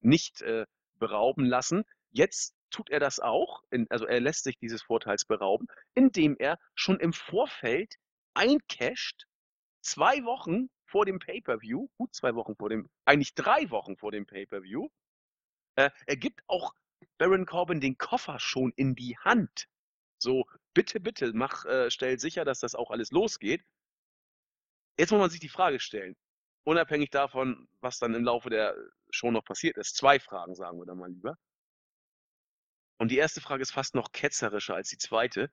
nicht 0.00 0.42
äh, 0.42 0.66
berauben 0.98 1.44
lassen. 1.44 1.84
Jetzt 2.10 2.54
tut 2.70 2.90
er 2.90 3.00
das 3.00 3.20
auch, 3.20 3.62
in, 3.70 3.86
also 3.90 4.06
er 4.06 4.20
lässt 4.20 4.44
sich 4.44 4.58
dieses 4.58 4.82
Vorteils 4.82 5.24
berauben, 5.24 5.66
indem 5.94 6.36
er 6.38 6.58
schon 6.74 7.00
im 7.00 7.12
Vorfeld 7.12 7.96
eincasht, 8.34 9.26
zwei 9.80 10.24
Wochen 10.24 10.68
vor 10.86 11.06
dem 11.06 11.18
Pay-per-View, 11.18 11.88
gut 11.96 12.14
zwei 12.14 12.34
Wochen 12.34 12.56
vor 12.56 12.68
dem, 12.68 12.88
eigentlich 13.04 13.34
drei 13.34 13.70
Wochen 13.70 13.96
vor 13.96 14.12
dem 14.12 14.26
Pay-per-View. 14.26 14.88
Äh, 15.76 15.90
er 16.06 16.16
gibt 16.16 16.42
auch 16.46 16.74
Baron 17.18 17.46
Corbin 17.46 17.80
den 17.80 17.98
Koffer 17.98 18.38
schon 18.38 18.72
in 18.76 18.94
die 18.94 19.16
Hand. 19.18 19.68
So, 20.18 20.44
bitte, 20.74 21.00
bitte, 21.00 21.32
mach, 21.34 21.64
äh, 21.64 21.90
stell 21.90 22.18
sicher, 22.18 22.44
dass 22.44 22.60
das 22.60 22.74
auch 22.74 22.90
alles 22.90 23.10
losgeht. 23.10 23.64
Jetzt 24.98 25.10
muss 25.12 25.20
man 25.20 25.30
sich 25.30 25.40
die 25.40 25.48
Frage 25.48 25.80
stellen, 25.80 26.16
unabhängig 26.64 27.10
davon, 27.10 27.68
was 27.80 27.98
dann 27.98 28.14
im 28.14 28.24
Laufe 28.24 28.50
der 28.50 28.76
Show 29.10 29.30
noch 29.30 29.44
passiert 29.44 29.78
ist. 29.78 29.96
Zwei 29.96 30.20
Fragen, 30.20 30.54
sagen 30.54 30.78
wir 30.78 30.86
dann 30.86 30.98
mal 30.98 31.10
lieber. 31.10 31.38
Und 32.98 33.10
die 33.10 33.16
erste 33.16 33.40
Frage 33.40 33.62
ist 33.62 33.70
fast 33.70 33.94
noch 33.94 34.12
ketzerischer 34.12 34.74
als 34.74 34.90
die 34.90 34.98
zweite. 34.98 35.50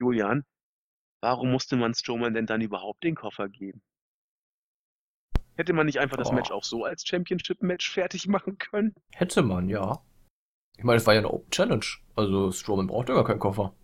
Julian, 0.00 0.46
warum 1.20 1.50
musste 1.50 1.76
man 1.76 1.92
Strowman 1.94 2.32
denn 2.32 2.46
dann 2.46 2.62
überhaupt 2.62 3.04
den 3.04 3.14
Koffer 3.14 3.50
geben? 3.50 3.82
Hätte 5.56 5.72
man 5.72 5.86
nicht 5.86 5.98
einfach 6.00 6.16
oh. 6.16 6.22
das 6.22 6.32
Match 6.32 6.50
auch 6.50 6.64
so 6.64 6.84
als 6.84 7.06
Championship-Match 7.06 7.90
fertig 7.90 8.26
machen 8.28 8.56
können? 8.58 8.94
Hätte 9.12 9.42
man, 9.42 9.68
ja. 9.68 10.02
Ich 10.78 10.84
meine, 10.84 10.98
es 10.98 11.06
war 11.06 11.14
ja 11.14 11.20
eine 11.20 11.32
Open 11.32 11.50
Challenge. 11.50 11.86
Also 12.14 12.52
Strowman 12.52 12.86
braucht 12.86 13.08
ja 13.08 13.14
gar 13.14 13.24
keinen 13.24 13.38
Koffer. 13.38 13.74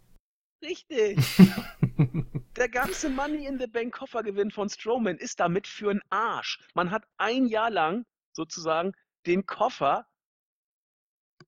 Richtig. 0.62 1.18
Der 2.56 2.68
ganze 2.68 3.10
Money 3.10 3.46
in 3.46 3.58
the 3.58 3.66
Bank 3.66 3.94
Koffergewinn 3.94 4.50
von 4.50 4.68
Strowman 4.68 5.16
ist 5.16 5.40
damit 5.40 5.66
für 5.66 5.90
einen 5.90 6.02
Arsch. 6.10 6.60
Man 6.74 6.90
hat 6.90 7.04
ein 7.18 7.46
Jahr 7.46 7.70
lang 7.70 8.04
sozusagen 8.32 8.92
den 9.26 9.46
Koffer, 9.46 10.06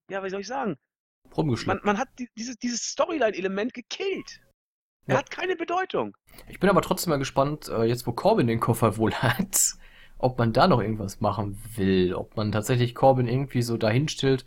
ja, 0.09 0.23
wie 0.23 0.29
soll 0.29 0.41
ich 0.41 0.47
sagen? 0.47 0.77
Man, 1.65 1.79
man 1.83 1.97
hat 1.97 2.09
die, 2.19 2.29
dieses, 2.37 2.57
dieses 2.57 2.81
Storyline-Element 2.83 3.73
gekillt. 3.73 4.41
Er 5.05 5.15
ja. 5.15 5.19
hat 5.19 5.31
keine 5.31 5.55
Bedeutung. 5.55 6.15
Ich 6.47 6.59
bin 6.59 6.69
aber 6.69 6.81
trotzdem 6.81 7.11
mal 7.11 7.17
gespannt, 7.17 7.67
äh, 7.67 7.83
jetzt 7.83 8.07
wo 8.07 8.13
Corbin 8.13 8.47
den 8.47 8.59
Koffer 8.59 8.97
wohl 8.97 9.13
hat, 9.15 9.75
ob 10.17 10.37
man 10.37 10.53
da 10.53 10.67
noch 10.67 10.81
irgendwas 10.81 11.21
machen 11.21 11.61
will. 11.75 12.13
Ob 12.13 12.35
man 12.37 12.51
tatsächlich 12.51 12.95
Corbin 12.95 13.27
irgendwie 13.27 13.61
so 13.61 13.77
dahin 13.77 14.07
stellt, 14.07 14.45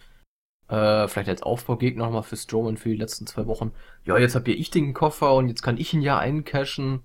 äh, 0.69 1.09
vielleicht 1.09 1.29
als 1.29 1.43
Aufbaugegner 1.43 2.05
nochmal 2.05 2.23
für 2.23 2.37
Strowman 2.37 2.77
für 2.77 2.91
die 2.91 2.97
letzten 2.97 3.27
zwei 3.27 3.47
Wochen. 3.47 3.73
Ja, 4.05 4.19
jetzt 4.19 4.35
hab 4.35 4.47
ja 4.47 4.55
ich 4.55 4.71
den 4.71 4.95
Koffer 4.95 5.35
und 5.35 5.49
jetzt 5.49 5.63
kann 5.63 5.79
ich 5.79 5.93
ihn 5.95 6.03
ja 6.03 6.19
eincashen. 6.19 7.03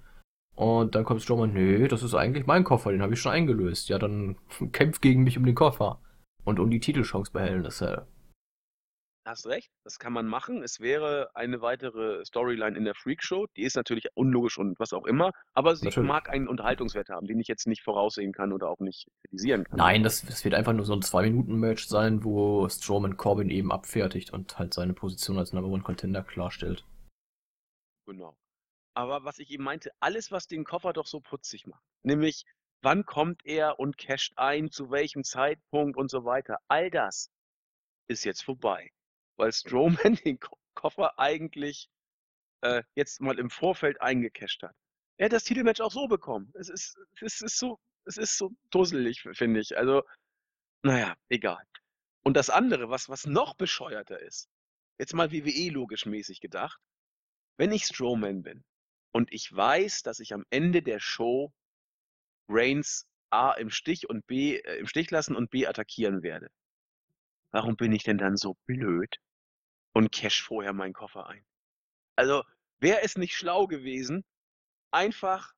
Und 0.55 0.95
dann 0.95 1.03
kommt 1.03 1.21
Strowman, 1.21 1.53
nö, 1.53 1.87
das 1.87 2.03
ist 2.03 2.13
eigentlich 2.13 2.45
mein 2.45 2.63
Koffer, 2.63 2.91
den 2.91 3.01
habe 3.01 3.13
ich 3.13 3.19
schon 3.19 3.31
eingelöst. 3.31 3.89
Ja, 3.89 3.97
dann 3.97 4.35
kämpf 4.71 5.01
gegen 5.01 5.23
mich 5.23 5.37
um 5.37 5.45
den 5.45 5.55
Koffer. 5.55 5.99
Und 6.43 6.59
um 6.59 6.69
die 6.69 6.79
Titelchance 6.79 7.31
bei 7.31 7.41
Hell 7.41 7.59
in 7.59 7.65
a 7.65 7.69
Cell. 7.69 8.05
Hast 9.25 9.45
recht, 9.45 9.71
das 9.85 9.99
kann 9.99 10.11
man 10.11 10.27
machen. 10.27 10.63
Es 10.63 10.81
wäre 10.81 11.29
eine 11.33 11.61
weitere 11.61 12.25
Storyline 12.25 12.77
in 12.77 12.83
der 12.83 12.93
Freakshow. 12.93 13.47
Die 13.55 13.63
ist 13.63 13.77
natürlich 13.77 14.09
unlogisch 14.15 14.57
und 14.57 14.77
was 14.79 14.91
auch 14.91 15.05
immer, 15.05 15.31
aber 15.53 15.77
sie 15.77 15.85
natürlich. 15.85 16.09
mag 16.09 16.29
einen 16.29 16.49
Unterhaltungswert 16.49 17.07
haben, 17.07 17.25
den 17.25 17.39
ich 17.39 17.47
jetzt 17.47 17.65
nicht 17.65 17.83
voraussehen 17.83 18.33
kann 18.33 18.51
oder 18.51 18.69
auch 18.69 18.79
nicht 18.79 19.07
kritisieren 19.21 19.63
kann. 19.63 19.77
Nein, 19.77 20.03
das, 20.03 20.25
das 20.25 20.43
wird 20.43 20.53
einfach 20.53 20.73
nur 20.73 20.83
so 20.83 20.93
ein 20.93 21.01
Zwei-Minuten-Match 21.01 21.87
sein, 21.87 22.25
wo 22.25 22.67
Strowman 22.67 23.15
Corbin 23.15 23.49
eben 23.49 23.71
abfertigt 23.71 24.33
und 24.33 24.59
halt 24.59 24.73
seine 24.73 24.93
Position 24.93 25.37
als 25.37 25.53
Number 25.53 25.69
One 25.69 25.83
Contender 25.83 26.23
klarstellt. 26.23 26.85
Genau. 28.05 28.35
Aber 28.93 29.23
was 29.23 29.39
ich 29.39 29.51
eben 29.51 29.63
meinte, 29.63 29.91
alles, 30.01 30.33
was 30.33 30.47
den 30.47 30.65
Koffer 30.65 30.91
doch 30.91 31.07
so 31.07 31.21
putzig 31.21 31.65
macht, 31.65 31.83
nämlich 32.03 32.43
wann 32.81 33.05
kommt 33.05 33.45
er 33.45 33.79
und 33.79 33.97
casht 33.97 34.33
ein, 34.35 34.69
zu 34.69 34.91
welchem 34.91 35.23
Zeitpunkt 35.23 35.95
und 35.95 36.11
so 36.11 36.25
weiter, 36.25 36.57
all 36.67 36.91
das 36.91 37.29
ist 38.09 38.25
jetzt 38.25 38.43
vorbei 38.43 38.91
weil 39.37 39.51
Strowman 39.51 40.15
den 40.25 40.39
Ko 40.39 40.57
Koffer 40.75 41.19
eigentlich 41.19 41.87
äh, 42.61 42.83
jetzt 42.95 43.21
mal 43.21 43.37
im 43.37 43.49
Vorfeld 43.49 44.01
eingecasht 44.01 44.63
hat. 44.63 44.75
Er 45.17 45.25
hat 45.25 45.33
das 45.33 45.43
Titelmatch 45.43 45.81
auch 45.81 45.91
so 45.91 46.07
bekommen. 46.07 46.51
Es 46.55 46.67
ist, 46.67 46.97
es 47.21 47.41
ist 47.41 47.59
so, 47.59 47.79
es 48.05 48.17
ist 48.17 48.37
so 48.37 48.51
dusselig, 48.71 49.21
finde 49.33 49.59
ich. 49.59 49.77
Also, 49.77 50.01
naja, 50.81 51.15
egal. 51.29 51.63
Und 52.23 52.35
das 52.35 52.49
andere, 52.49 52.89
was, 52.89 53.09
was 53.09 53.25
noch 53.25 53.55
bescheuerter 53.55 54.19
ist, 54.19 54.49
jetzt 54.97 55.13
mal 55.13 55.31
WWE 55.31 55.69
logisch 55.69 56.05
mäßig 56.05 56.41
gedacht, 56.41 56.79
wenn 57.57 57.71
ich 57.71 57.85
Strowman 57.85 58.41
bin 58.41 58.63
und 59.11 59.31
ich 59.31 59.53
weiß, 59.53 60.01
dass 60.01 60.19
ich 60.19 60.33
am 60.33 60.45
Ende 60.49 60.81
der 60.81 60.99
Show 60.99 61.53
Reigns 62.49 63.07
A 63.29 63.51
im 63.53 63.69
Stich 63.69 64.09
und 64.09 64.25
B 64.27 64.57
äh, 64.57 64.77
im 64.77 64.87
Stich 64.87 65.11
lassen 65.11 65.35
und 65.35 65.49
B 65.49 65.67
attackieren 65.67 66.23
werde. 66.23 66.49
Warum 67.51 67.75
bin 67.75 67.91
ich 67.91 68.03
denn 68.03 68.17
dann 68.17 68.37
so 68.37 68.55
blöd 68.65 69.19
und 69.93 70.11
cash 70.11 70.43
vorher 70.43 70.73
meinen 70.73 70.93
Koffer 70.93 71.27
ein? 71.27 71.45
Also, 72.15 72.43
wäre 72.79 73.01
es 73.01 73.17
nicht 73.17 73.35
schlau 73.35 73.67
gewesen, 73.67 74.23
einfach, 74.91 75.53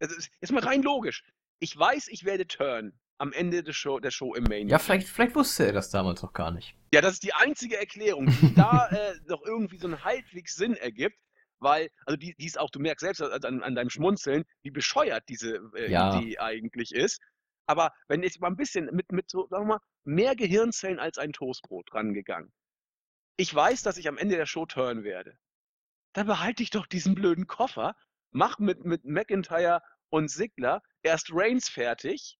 also 0.00 0.14
jetzt 0.40 0.52
mal 0.52 0.62
rein 0.62 0.82
logisch. 0.82 1.24
Ich 1.60 1.76
weiß, 1.76 2.08
ich 2.08 2.24
werde 2.24 2.46
turn 2.46 2.98
am 3.18 3.32
Ende 3.32 3.62
der 3.62 3.72
Show, 3.72 4.00
der 4.00 4.10
Show 4.10 4.34
im 4.34 4.44
Main. 4.44 4.68
Ja, 4.68 4.78
vielleicht, 4.78 5.08
vielleicht 5.08 5.34
wusste 5.34 5.66
er 5.66 5.72
das 5.72 5.90
damals 5.90 6.22
noch 6.22 6.32
gar 6.32 6.50
nicht. 6.50 6.74
Ja, 6.92 7.00
das 7.00 7.14
ist 7.14 7.22
die 7.22 7.32
einzige 7.32 7.78
Erklärung, 7.78 8.26
die 8.26 8.54
da 8.54 8.88
äh, 8.90 9.14
noch 9.26 9.42
irgendwie 9.42 9.78
so 9.78 9.86
einen 9.86 10.04
halbwegs 10.04 10.56
Sinn 10.56 10.74
ergibt. 10.74 11.18
Weil, 11.60 11.88
also 12.04 12.16
die, 12.16 12.34
die 12.34 12.44
ist 12.44 12.58
auch, 12.58 12.68
du 12.70 12.80
merkst 12.80 13.00
selbst 13.00 13.22
an, 13.22 13.62
an 13.62 13.74
deinem 13.74 13.88
Schmunzeln, 13.88 14.44
wie 14.62 14.70
bescheuert 14.70 15.24
diese 15.28 15.62
äh, 15.76 15.90
Ja. 15.90 16.18
Idee 16.18 16.38
eigentlich 16.38 16.92
ist. 16.92 17.22
Aber 17.66 17.92
wenn 18.08 18.22
ich 18.22 18.38
mal 18.40 18.48
ein 18.48 18.56
bisschen 18.56 18.90
mit, 18.92 19.10
mit 19.12 19.30
so, 19.30 19.46
sagen 19.48 19.64
wir 19.64 19.76
mal, 19.76 19.80
mehr 20.04 20.36
Gehirnzellen 20.36 20.98
als 20.98 21.16
ein 21.16 21.32
Toastbrot 21.32 21.94
rangegangen. 21.94 22.52
Ich 23.36 23.52
weiß, 23.52 23.82
dass 23.82 23.96
ich 23.96 24.08
am 24.08 24.18
Ende 24.18 24.36
der 24.36 24.46
Show 24.46 24.66
turn 24.66 25.02
werde. 25.02 25.36
Dann 26.12 26.26
behalte 26.26 26.62
ich 26.62 26.70
doch 26.70 26.86
diesen 26.86 27.14
blöden 27.14 27.46
Koffer, 27.46 27.96
mach 28.30 28.58
mit, 28.58 28.84
mit 28.84 29.04
McIntyre 29.04 29.82
und 30.10 30.28
Sigler 30.28 30.82
erst 31.02 31.30
Reigns 31.32 31.68
fertig, 31.68 32.38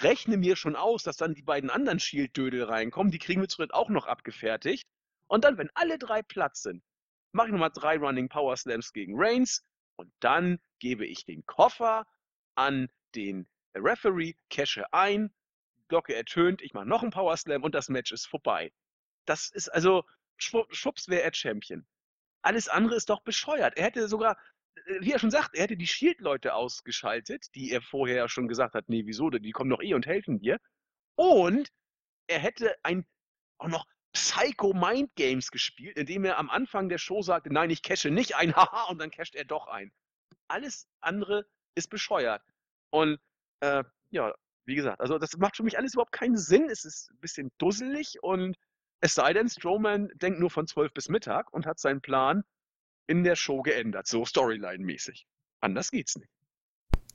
rechne 0.00 0.36
mir 0.36 0.56
schon 0.56 0.76
aus, 0.76 1.02
dass 1.02 1.16
dann 1.16 1.34
die 1.34 1.42
beiden 1.42 1.70
anderen 1.70 2.00
Shield-Dödel 2.00 2.64
reinkommen, 2.64 3.10
die 3.10 3.18
kriegen 3.18 3.40
wir 3.40 3.48
zu 3.48 3.58
dritt 3.58 3.72
auch 3.72 3.88
noch 3.88 4.06
abgefertigt. 4.06 4.86
Und 5.26 5.44
dann, 5.44 5.56
wenn 5.56 5.70
alle 5.74 5.98
drei 5.98 6.22
Platz 6.22 6.62
sind, 6.62 6.82
mache 7.32 7.48
ich 7.48 7.52
nochmal 7.52 7.70
drei 7.72 7.96
Running 7.96 8.28
Power 8.28 8.56
Slams 8.56 8.92
gegen 8.92 9.14
Reigns 9.16 9.64
und 9.96 10.12
dann 10.20 10.60
gebe 10.78 11.06
ich 11.06 11.24
den 11.24 11.46
Koffer 11.46 12.06
an 12.54 12.88
den 13.14 13.48
Referee, 13.74 14.34
cashe 14.50 14.92
ein, 14.92 15.32
Glocke 15.88 16.14
ertönt, 16.14 16.62
ich 16.62 16.74
mache 16.74 16.86
noch 16.86 17.02
einen 17.02 17.10
Power 17.10 17.36
Slam 17.36 17.62
und 17.62 17.74
das 17.74 17.88
Match 17.88 18.12
ist 18.12 18.26
vorbei. 18.26 18.72
Das 19.26 19.50
ist 19.50 19.68
also, 19.68 20.04
schwupps 20.38 21.08
wäre 21.08 21.22
er 21.22 21.34
Champion. 21.34 21.86
Alles 22.42 22.68
andere 22.68 22.96
ist 22.96 23.08
doch 23.10 23.22
bescheuert. 23.22 23.76
Er 23.76 23.84
hätte 23.84 24.08
sogar, 24.08 24.36
äh, 24.86 25.00
wie 25.00 25.12
er 25.12 25.18
schon 25.18 25.30
sagt, 25.30 25.54
er 25.54 25.64
hätte 25.64 25.76
die 25.76 25.86
Shield-Leute 25.86 26.54
ausgeschaltet, 26.54 27.46
die 27.54 27.70
er 27.70 27.80
vorher 27.82 28.28
schon 28.28 28.48
gesagt 28.48 28.74
hat, 28.74 28.88
nee, 28.88 29.06
wieso, 29.06 29.30
die 29.30 29.52
kommen 29.52 29.70
doch 29.70 29.82
eh 29.82 29.94
und 29.94 30.06
helfen 30.06 30.38
dir. 30.38 30.58
Und 31.16 31.70
er 32.26 32.38
hätte 32.38 32.74
ein 32.82 33.06
auch 33.58 33.68
noch 33.68 33.86
Psycho 34.12 34.72
Mind 34.72 35.14
Games 35.16 35.50
gespielt, 35.50 35.96
indem 35.96 36.24
er 36.24 36.38
am 36.38 36.50
Anfang 36.50 36.88
der 36.88 36.98
Show 36.98 37.22
sagte, 37.22 37.52
nein, 37.52 37.70
ich 37.70 37.82
cashe 37.82 38.10
nicht 38.10 38.36
ein, 38.36 38.54
haha, 38.56 38.84
und 38.84 38.98
dann 38.98 39.10
casht 39.10 39.34
er 39.34 39.44
doch 39.44 39.66
ein. 39.66 39.92
Alles 40.48 40.88
andere 41.00 41.46
ist 41.74 41.88
bescheuert. 41.88 42.42
Und 42.90 43.18
äh, 43.60 43.82
ja, 44.10 44.34
wie 44.66 44.74
gesagt, 44.76 45.00
also 45.00 45.18
das 45.18 45.36
macht 45.36 45.56
für 45.56 45.62
mich 45.62 45.78
alles 45.78 45.94
überhaupt 45.94 46.12
keinen 46.12 46.36
Sinn. 46.36 46.68
Es 46.70 46.84
ist 46.84 47.10
ein 47.10 47.20
bisschen 47.20 47.52
dusselig 47.58 48.22
und 48.22 48.56
es 49.04 49.14
sei 49.14 49.34
denn, 49.34 49.50
Strowman 49.50 50.08
denkt 50.14 50.40
nur 50.40 50.48
von 50.48 50.66
12 50.66 50.94
bis 50.94 51.10
Mittag 51.10 51.52
und 51.52 51.66
hat 51.66 51.78
seinen 51.78 52.00
Plan 52.00 52.42
in 53.06 53.22
der 53.22 53.36
Show 53.36 53.60
geändert, 53.60 54.06
so 54.06 54.24
Storyline-mäßig. 54.24 55.26
Anders 55.60 55.90
geht's 55.90 56.16
nicht. 56.16 56.30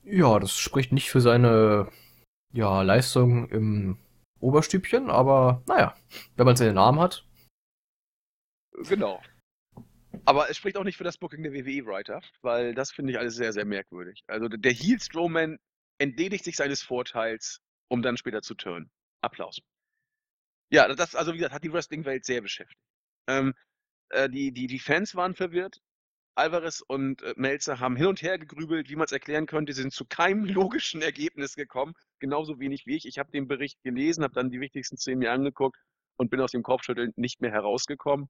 Ja, 0.04 0.38
das 0.38 0.56
spricht 0.56 0.92
nicht 0.92 1.10
für 1.10 1.20
seine 1.20 1.90
ja, 2.52 2.82
Leistung 2.82 3.48
im 3.48 3.98
Oberstübchen, 4.38 5.10
aber 5.10 5.64
naja, 5.66 5.96
wenn 6.36 6.46
man 6.46 6.54
seinen 6.54 6.76
Namen 6.76 7.00
hat. 7.00 7.26
Genau. 8.88 9.20
Aber 10.24 10.48
es 10.48 10.56
spricht 10.56 10.76
auch 10.76 10.84
nicht 10.84 10.96
für 10.96 11.04
das 11.04 11.18
Booking 11.18 11.42
der 11.42 11.52
WWE-Writer, 11.52 12.20
weil 12.42 12.72
das 12.72 12.92
finde 12.92 13.12
ich 13.12 13.18
alles 13.18 13.34
sehr, 13.34 13.52
sehr 13.52 13.64
merkwürdig. 13.64 14.22
Also 14.28 14.46
der- 14.46 14.58
der 14.58 14.72
Heel 14.72 15.00
Strowman 15.00 15.58
entledigt 15.98 16.44
sich 16.44 16.56
seines 16.56 16.82
Vorteils, 16.82 17.60
um 17.88 18.00
dann 18.00 18.16
später 18.16 18.42
zu 18.42 18.54
turnen. 18.54 18.90
Applaus. 19.22 19.60
Ja, 20.70 20.92
das, 20.94 21.14
also 21.14 21.32
wie 21.32 21.38
gesagt, 21.38 21.54
hat 21.54 21.64
die 21.64 21.72
Wrestling-Welt 21.72 22.24
sehr 22.24 22.42
beschäftigt. 22.42 22.80
Ähm, 23.28 23.54
äh, 24.10 24.28
die, 24.28 24.52
die, 24.52 24.66
die 24.66 24.78
Fans 24.78 25.14
waren 25.14 25.34
verwirrt. 25.34 25.80
Alvarez 26.36 26.80
und 26.86 27.22
äh, 27.22 27.34
Melzer 27.36 27.80
haben 27.80 27.96
hin 27.96 28.06
und 28.06 28.22
her 28.22 28.38
gegrübelt, 28.38 28.88
wie 28.88 28.96
man 28.96 29.04
es 29.04 29.12
erklären 29.12 29.46
könnte. 29.46 29.72
Sie 29.72 29.82
sind 29.82 29.92
zu 29.92 30.04
keinem 30.06 30.44
logischen 30.46 31.02
Ergebnis 31.02 31.56
gekommen. 31.56 31.94
Genauso 32.20 32.60
wenig 32.60 32.86
wie 32.86 32.96
ich. 32.96 33.06
Ich 33.06 33.18
habe 33.18 33.30
den 33.32 33.48
Bericht 33.48 33.82
gelesen, 33.82 34.22
habe 34.22 34.34
dann 34.34 34.50
die 34.50 34.60
wichtigsten 34.60 34.96
Szenen 34.96 35.18
mir 35.18 35.32
angeguckt 35.32 35.76
und 36.16 36.30
bin 36.30 36.40
aus 36.40 36.52
dem 36.52 36.62
Kopfschütteln 36.62 37.12
nicht 37.16 37.40
mehr 37.40 37.50
herausgekommen. 37.50 38.28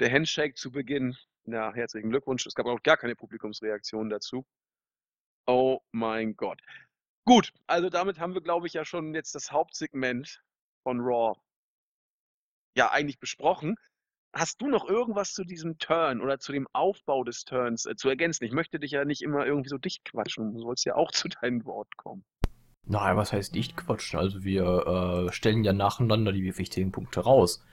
Der 0.00 0.10
Handshake 0.10 0.54
zu 0.54 0.72
Beginn, 0.72 1.16
ja, 1.44 1.72
herzlichen 1.72 2.10
Glückwunsch. 2.10 2.46
Es 2.46 2.54
gab 2.54 2.66
auch 2.66 2.82
gar 2.82 2.96
keine 2.96 3.14
Publikumsreaktion 3.14 4.10
dazu. 4.10 4.44
Oh 5.46 5.80
mein 5.92 6.36
Gott. 6.36 6.60
Gut, 7.24 7.52
also 7.66 7.90
damit 7.90 8.18
haben 8.18 8.34
wir, 8.34 8.40
glaube 8.40 8.66
ich, 8.66 8.72
ja 8.72 8.84
schon 8.84 9.14
jetzt 9.14 9.34
das 9.34 9.52
Hauptsegment 9.52 10.42
von 10.82 11.00
Raw 11.00 11.36
ja 12.76 12.90
eigentlich 12.90 13.18
besprochen. 13.18 13.76
Hast 14.32 14.60
du 14.60 14.68
noch 14.68 14.88
irgendwas 14.88 15.32
zu 15.32 15.44
diesem 15.44 15.78
Turn 15.78 16.20
oder 16.20 16.38
zu 16.38 16.52
dem 16.52 16.68
Aufbau 16.72 17.24
des 17.24 17.44
Turns 17.44 17.86
äh, 17.86 17.96
zu 17.96 18.08
ergänzen? 18.08 18.44
Ich 18.44 18.52
möchte 18.52 18.78
dich 18.78 18.92
ja 18.92 19.04
nicht 19.04 19.22
immer 19.22 19.44
irgendwie 19.44 19.68
so 19.68 19.78
dicht 19.78 20.04
quatschen. 20.04 20.52
Du 20.52 20.60
sollst 20.60 20.84
ja 20.84 20.94
auch 20.94 21.10
zu 21.12 21.28
deinem 21.28 21.64
Wort 21.64 21.96
kommen. 21.96 22.24
Nein, 22.86 23.16
was 23.16 23.32
heißt 23.32 23.54
nicht 23.54 23.76
quatschen? 23.76 24.18
Also 24.18 24.44
wir 24.44 25.26
äh, 25.28 25.32
stellen 25.32 25.64
ja 25.64 25.72
nacheinander 25.72 26.32
die 26.32 26.56
wichtigen 26.56 26.92
Punkte 26.92 27.20
raus. 27.20 27.64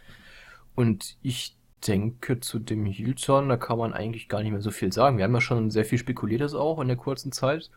Und 0.76 1.18
ich 1.22 1.56
denke, 1.86 2.40
zu 2.40 2.60
dem 2.60 2.86
Heel-Turn, 2.86 3.50
da 3.50 3.58
kann 3.58 3.78
man 3.78 3.94
eigentlich 3.94 4.30
gar 4.30 4.42
nicht 4.42 4.52
mehr 4.52 4.62
so 4.62 4.72
viel 4.72 4.92
sagen. 4.92 5.18
Wir 5.18 5.26
haben 5.26 5.34
ja 5.34 5.42
schon 5.42 5.72
sehr 5.72 5.86
viel 5.86 5.98
spekuliertes 5.98 6.54
auch 6.56 6.80
in 6.80 6.88
der 6.88 6.98
kurzen 6.98 7.32
Zeit. 7.32 7.70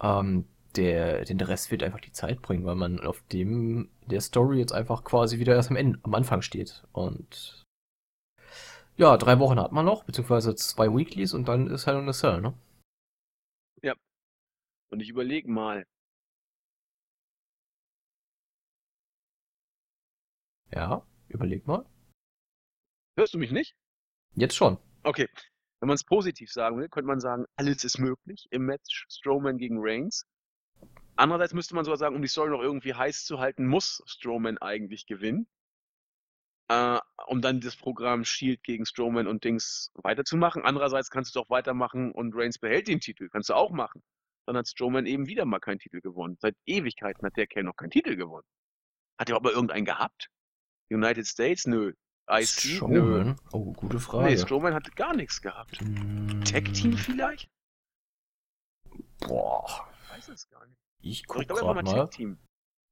Ähm, 0.00 0.46
der, 0.76 1.24
den 1.24 1.40
Rest 1.40 1.70
wird 1.70 1.82
einfach 1.82 2.00
die 2.00 2.12
Zeit 2.12 2.42
bringen, 2.42 2.64
weil 2.64 2.74
man 2.76 3.00
auf 3.00 3.22
dem 3.32 3.90
der 4.06 4.20
Story 4.20 4.58
jetzt 4.58 4.72
einfach 4.72 5.04
quasi 5.04 5.38
wieder 5.38 5.54
erst 5.54 5.70
am 5.70 5.76
Ende, 5.76 5.98
am 6.02 6.14
Anfang 6.14 6.42
steht. 6.42 6.84
Und 6.92 7.64
ja, 8.96 9.16
drei 9.16 9.38
Wochen 9.38 9.60
hat 9.60 9.72
man 9.72 9.84
noch, 9.84 10.04
beziehungsweise 10.04 10.54
zwei 10.56 10.88
Weeklies 10.88 11.32
und 11.34 11.46
dann 11.48 11.68
ist 11.68 11.86
Hell 11.86 11.98
in 11.98 12.08
a 12.08 12.12
Cell, 12.12 12.40
ne? 12.40 12.54
Und 14.90 15.00
ich 15.00 15.10
überlege 15.10 15.50
mal, 15.50 15.84
Ja, 20.70 21.02
überleg 21.28 21.66
mal. 21.66 21.84
hörst 23.16 23.34
du 23.34 23.38
mich 23.38 23.50
nicht? 23.50 23.74
Jetzt 24.34 24.54
schon. 24.54 24.78
Okay. 25.02 25.28
Wenn 25.80 25.86
man 25.88 25.94
es 25.94 26.04
positiv 26.04 26.50
sagen 26.52 26.78
will, 26.78 26.88
könnte 26.88 27.06
man 27.06 27.20
sagen, 27.20 27.46
alles 27.56 27.84
ist 27.84 27.98
möglich 27.98 28.48
im 28.50 28.66
Match 28.66 29.06
Strowman 29.08 29.58
gegen 29.58 29.76
Reigns. 29.78 30.26
Andererseits 31.18 31.52
müsste 31.52 31.74
man 31.74 31.84
sogar 31.84 31.98
sagen, 31.98 32.14
um 32.14 32.22
die 32.22 32.28
Story 32.28 32.50
noch 32.50 32.62
irgendwie 32.62 32.94
heiß 32.94 33.24
zu 33.24 33.40
halten, 33.40 33.66
muss 33.66 34.04
Strowman 34.06 34.56
eigentlich 34.58 35.04
gewinnen. 35.06 35.48
Äh, 36.68 37.00
um 37.26 37.42
dann 37.42 37.60
das 37.60 37.74
Programm 37.74 38.24
Shield 38.24 38.62
gegen 38.62 38.86
Strowman 38.86 39.26
und 39.26 39.42
Dings 39.42 39.90
weiterzumachen. 39.94 40.62
Andererseits 40.62 41.10
kannst 41.10 41.34
du 41.34 41.40
es 41.40 41.44
auch 41.44 41.50
weitermachen 41.50 42.12
und 42.12 42.36
Reigns 42.36 42.60
behält 42.60 42.86
den 42.86 43.00
Titel. 43.00 43.28
Kannst 43.30 43.48
du 43.48 43.54
auch 43.54 43.72
machen. 43.72 44.00
Dann 44.46 44.56
hat 44.56 44.68
Strowman 44.68 45.06
eben 45.06 45.26
wieder 45.26 45.44
mal 45.44 45.58
keinen 45.58 45.80
Titel 45.80 46.00
gewonnen. 46.00 46.36
Seit 46.40 46.54
Ewigkeiten 46.66 47.26
hat 47.26 47.36
der 47.36 47.48
Kerl 47.48 47.64
noch 47.64 47.74
keinen 47.74 47.90
Titel 47.90 48.14
gewonnen. 48.14 48.46
Hat 49.18 49.28
er 49.28 49.34
aber 49.34 49.50
irgendeinen 49.50 49.86
gehabt? 49.86 50.30
United 50.88 51.26
States? 51.26 51.66
Nö. 51.66 51.94
IC? 52.30 52.80
Nö. 52.82 53.34
Oh, 53.50 53.72
gute 53.72 53.98
Frage. 53.98 54.28
Nee, 54.28 54.38
Strowman 54.38 54.72
hatte 54.74 54.92
gar 54.92 55.16
nichts 55.16 55.42
gehabt. 55.42 55.80
Hm, 55.80 56.44
Tag 56.44 56.72
Team 56.74 56.96
vielleicht? 56.96 57.50
Boah, 59.18 59.90
Ich 60.04 60.10
weiß 60.10 60.28
es 60.28 60.48
gar 60.48 60.64
nicht. 60.64 60.78
Ich 61.00 61.24
Aber 61.28 61.34
guck 61.34 61.42
ich 61.42 61.48
glaube, 61.48 61.60
er 61.62 61.66
war 61.66 61.82
grad 61.82 62.18
mal. 62.18 62.36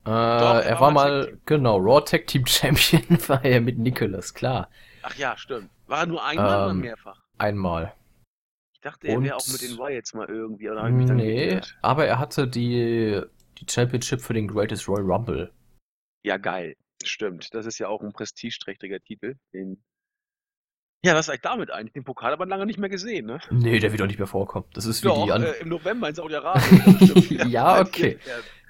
Äh, 0.06 0.10
er 0.10 0.62
er 0.64 0.80
war 0.80 0.90
mal 0.92 1.38
genau, 1.46 1.78
Raw 1.78 2.00
Tag 2.04 2.26
Team 2.26 2.46
Champion 2.46 3.02
war 3.28 3.44
er 3.44 3.60
mit 3.60 3.78
Nicholas, 3.78 4.32
klar. 4.34 4.70
Ach 5.02 5.14
ja, 5.16 5.36
stimmt. 5.36 5.70
War 5.86 6.00
er 6.00 6.06
nur 6.06 6.24
einmal 6.24 6.62
oder 6.62 6.70
Ähm, 6.70 6.80
mehrfach? 6.80 7.22
Einmal. 7.38 7.94
Ich 8.74 8.80
dachte, 8.80 9.08
er 9.08 9.20
wäre 9.22 9.36
auch 9.36 9.48
mit 9.48 9.62
den 9.62 9.76
Wyatts 9.78 10.14
mal 10.14 10.28
irgendwie. 10.28 10.70
Oder 10.70 10.82
hab 10.82 10.88
ich 10.90 10.94
mich 10.94 11.06
dann 11.06 11.16
Nee, 11.16 11.46
geirrt? 11.46 11.76
aber 11.82 12.06
er 12.06 12.18
hatte 12.18 12.46
die, 12.46 13.20
die 13.58 13.66
Championship 13.68 14.20
für 14.20 14.34
den 14.34 14.46
Greatest 14.46 14.88
Royal 14.88 15.04
Rumble. 15.10 15.52
Ja, 16.24 16.36
geil. 16.36 16.76
Stimmt. 17.04 17.52
Das 17.54 17.66
ist 17.66 17.78
ja 17.78 17.88
auch 17.88 18.00
ein 18.02 18.12
prestigeträchtiger 18.12 19.00
Titel. 19.00 19.34
Den 19.52 19.82
ja, 21.04 21.14
was 21.14 21.26
ist 21.26 21.30
eigentlich 21.30 21.42
damit 21.42 21.70
eigentlich? 21.70 21.92
Den 21.92 22.04
Pokal 22.04 22.36
man 22.36 22.48
lange 22.48 22.66
nicht 22.66 22.78
mehr 22.78 22.88
gesehen, 22.88 23.26
ne? 23.26 23.38
Nee, 23.50 23.78
der 23.78 23.92
wird 23.92 24.02
auch 24.02 24.06
nicht 24.06 24.18
mehr 24.18 24.26
vorkommen. 24.26 24.66
Das 24.74 24.86
ist 24.86 25.02
wie 25.04 25.08
Doch, 25.08 25.24
die 25.24 25.32
an 25.32 25.42
äh, 25.42 25.52
im 25.60 25.68
November 25.68 26.08
in 26.08 26.14
Saudi-Arabien. 26.14 27.48
Ja, 27.50 27.80
okay. 27.82 28.18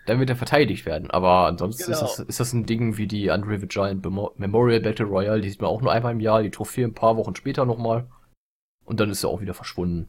Dann 0.07 0.21
wird 0.21 0.31
er 0.31 0.37
verteidigt 0.37 0.87
werden. 0.87 1.11
Aber 1.11 1.47
ansonsten 1.47 1.91
ist, 1.91 1.99
Genau. 1.99 2.01
das, 2.03 2.19
ist 2.21 2.39
das 2.41 2.53
ein 2.53 2.67
Ding 2.67 2.97
wie 2.97 3.07
die 3.09 3.31
Andre 3.31 3.59
the 3.59 3.67
Giant 3.67 4.05
Memo- 4.05 4.33
Memorial 4.37 4.81
Battle 4.81 5.07
Royale. 5.07 5.41
Die 5.41 5.51
sieht 5.51 5.61
man 5.61 5.71
auch 5.71 5.81
nur 5.83 5.91
einmal 5.93 6.13
im 6.13 6.21
Jahr. 6.21 6.43
Die 6.43 6.51
Trophäe 6.51 6.85
ein 6.85 6.95
paar 6.95 7.17
Wochen 7.17 7.35
später 7.35 7.65
nochmal. 7.65 8.07
Und 8.85 9.01
dann 9.01 9.11
ist 9.11 9.25
er 9.25 9.31
auch 9.31 9.41
wieder 9.41 9.55
verschwunden. 9.55 10.09